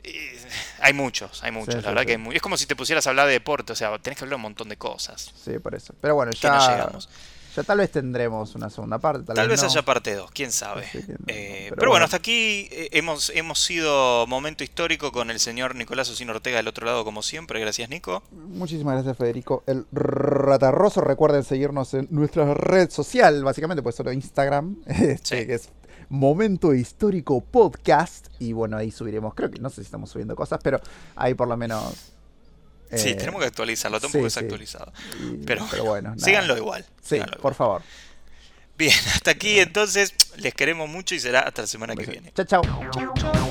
eh, 0.08 0.38
hay 0.80 0.94
muchos, 0.94 1.44
hay 1.44 1.52
muchos, 1.52 1.84
la 1.84 1.92
verdad 1.92 2.06
que 2.06 2.36
Es 2.36 2.42
como 2.42 2.56
si 2.56 2.66
te 2.66 2.76
pusieras 2.76 3.06
a 3.08 3.10
hablar 3.10 3.28
de 3.28 3.34
deporte, 3.34 3.74
o 3.74 3.76
sea, 3.76 3.98
tenés 4.00 4.18
que 4.18 4.24
hablar 4.24 4.38
un 4.38 4.44
montón 4.44 4.70
de 4.70 4.78
cosas. 4.78 5.34
Sí, 5.44 5.60
por 5.60 5.76
eso. 5.76 5.94
Pero 6.00 6.16
bueno, 6.16 6.32
ya 6.32 6.60
llegamos. 6.70 7.10
Ya 7.58 7.64
tal 7.64 7.80
vez 7.80 7.90
tendremos 7.90 8.54
una 8.54 8.70
segunda 8.70 9.00
parte. 9.00 9.34
Tal, 9.34 9.50
vez, 9.50 9.64
haya 9.64 9.82
parte 9.82 10.14
2, 10.14 10.30
quién 10.30 10.52
sabe. 10.52 10.86
Eh, 11.26 11.72
pero, 11.76 11.90
bueno, 11.90 12.06
hasta 12.06 12.18
aquí 12.18 12.68
eh, 12.72 12.90
hemos, 12.92 13.32
hemos 13.32 13.60
sido 13.60 14.28
momento 14.28 14.64
histórico 14.64 15.12
con 15.12 15.32
el 15.32 15.40
señor 15.40 15.74
Nicolás 15.74 16.08
Osino 16.08 16.34
Ortega 16.34 16.58
del 16.58 16.68
otro 16.68 16.86
lado, 16.86 17.04
como 17.04 17.24
siempre. 17.24 17.60
Gracias, 17.60 17.90
Nico. 17.90 18.22
Muchísimas 18.32 18.94
gracias, 18.94 19.18
Federico. 19.18 19.64
El 19.66 19.88
Ratarroso, 19.92 21.02
recuerden 21.02 21.44
seguirnos 21.44 21.96
en 21.96 22.08
nuestra 22.12 22.54
red 22.54 22.92
social, 22.92 23.44
básicamente, 23.44 23.82
pues 23.82 23.96
solo 23.96 24.12
Instagram, 24.12 24.78
este, 24.86 25.48
que 25.48 25.56
es 25.56 25.70
Momento 26.10 26.76
Histórico 26.76 27.42
Podcast. 27.42 28.28
Y 28.38 28.54
bueno, 28.54 28.78
ahí 28.78 28.92
subiremos, 28.92 29.34
creo 29.34 29.50
que 29.50 29.60
no 29.60 29.72
sé 29.72 29.78
si 29.78 29.82
estamos 29.82 30.12
subiendo 30.12 30.36
cosas, 30.36 30.60
pero 30.62 30.80
ahí 31.16 31.34
por 31.34 31.48
lo 31.48 31.58
menos 31.58 32.17
Sí, 32.96 33.10
eh, 33.10 33.16
tenemos 33.16 33.42
que 33.42 33.48
actualizarlo, 33.48 34.00
tampoco 34.00 34.20
sí, 34.20 34.24
desactualizado. 34.24 34.94
pero, 35.46 35.66
bueno, 35.84 36.16
síganlo 36.18 36.58
igual. 36.58 36.86
Sí, 37.02 37.20
por 37.42 37.54
favor. 37.54 37.82
Bien, 38.78 38.94
hasta 39.14 39.32
aquí 39.32 39.60
entonces. 39.60 40.14
Les 40.38 40.54
queremos 40.54 40.88
mucho 40.88 41.16
y 41.16 41.20
será 41.20 41.42
hasta 41.42 41.64
la 41.64 41.68
semana 41.68 41.96
que 41.96 42.06
viene. 42.06 42.32
Chao, 42.36 42.46
chao. 42.46 43.44